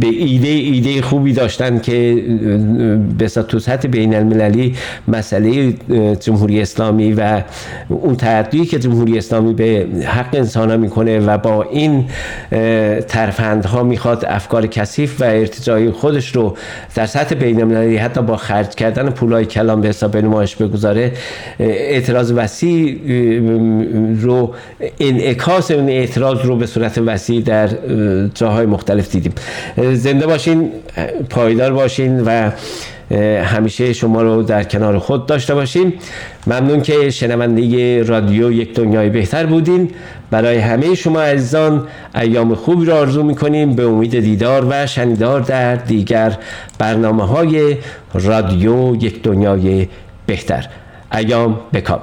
به 0.00 0.06
ایده 0.06 0.48
ایده 0.48 1.02
خوبی 1.02 1.32
داشتن 1.32 1.78
که 1.78 2.24
به 3.18 3.28
تو 3.28 3.58
سطح 3.58 3.88
بین 3.88 4.14
المللی 4.14 4.74
مسئله 5.08 5.74
جمهوری 6.20 6.60
اسلامی 6.60 7.12
و 7.12 7.42
اون 7.88 8.16
تعدی 8.16 8.66
که 8.66 8.78
جمهوری 8.78 9.18
اسلامی 9.18 9.54
به 9.54 9.86
حق 10.04 10.34
انسان 10.34 10.70
ها 10.70 10.76
می‌کنه 10.76 11.18
و 11.18 11.38
با 11.38 11.62
این 11.62 12.04
ترفندها 13.08 13.82
می‌خواد 13.82 14.24
افکار 14.28 14.66
کثیف 14.66 15.20
و 15.20 15.24
ارتجاعی 15.24 15.90
خودش 15.90 16.36
رو 16.36 16.56
در 16.94 17.06
سطح 17.06 17.34
بین 17.34 17.62
المللی 17.62 17.96
حتی 17.96 18.22
با 18.22 18.36
خرج 18.36 18.68
کردن 18.68 19.10
پولای 19.10 19.44
کلام 19.44 19.80
به 19.80 19.88
حساب 19.88 20.16
نمایش 20.16 20.56
بگذاره 20.56 21.12
اعتراض 21.58 22.32
وسیع 22.32 22.98
رو 24.20 24.54
انعکاس 25.00 25.70
اون 25.70 25.88
اعتراض 25.88 26.38
رو 26.44 26.56
به 26.56 26.66
صورت 26.66 26.98
وسیع 26.98 27.40
در 27.40 27.68
جاهای 28.34 28.66
مختلف 28.66 29.10
دیدیم. 29.10 29.32
زنده 29.92 30.26
باشین 30.26 30.70
پایدار 31.30 31.72
باشین 31.72 32.20
و 32.20 32.50
همیشه 33.44 33.92
شما 33.92 34.22
رو 34.22 34.42
در 34.42 34.64
کنار 34.64 34.98
خود 34.98 35.26
داشته 35.26 35.54
باشیم. 35.54 35.92
ممنون 36.46 36.82
که 36.82 37.10
شنونده 37.10 38.02
رادیو 38.02 38.52
یک 38.52 38.74
دنیای 38.74 39.08
بهتر 39.08 39.46
بودین. 39.46 39.90
برای 40.30 40.58
همه 40.58 40.94
شما 40.94 41.20
عزیزان 41.20 41.86
ایام 42.14 42.54
خوبی 42.54 42.84
را 42.84 42.98
آرزو 42.98 43.22
می‌کنیم. 43.22 43.74
به 43.74 43.84
امید 43.84 44.20
دیدار 44.20 44.66
و 44.70 44.86
شنیدار 44.86 45.40
در 45.40 45.76
دیگر 45.76 46.38
برنامه 46.78 47.26
های 47.26 47.76
رادیو 48.14 48.96
یک 48.96 49.22
دنیای 49.22 49.88
بهتر. 50.26 50.66
ایام 51.12 51.60
بکام. 51.74 52.00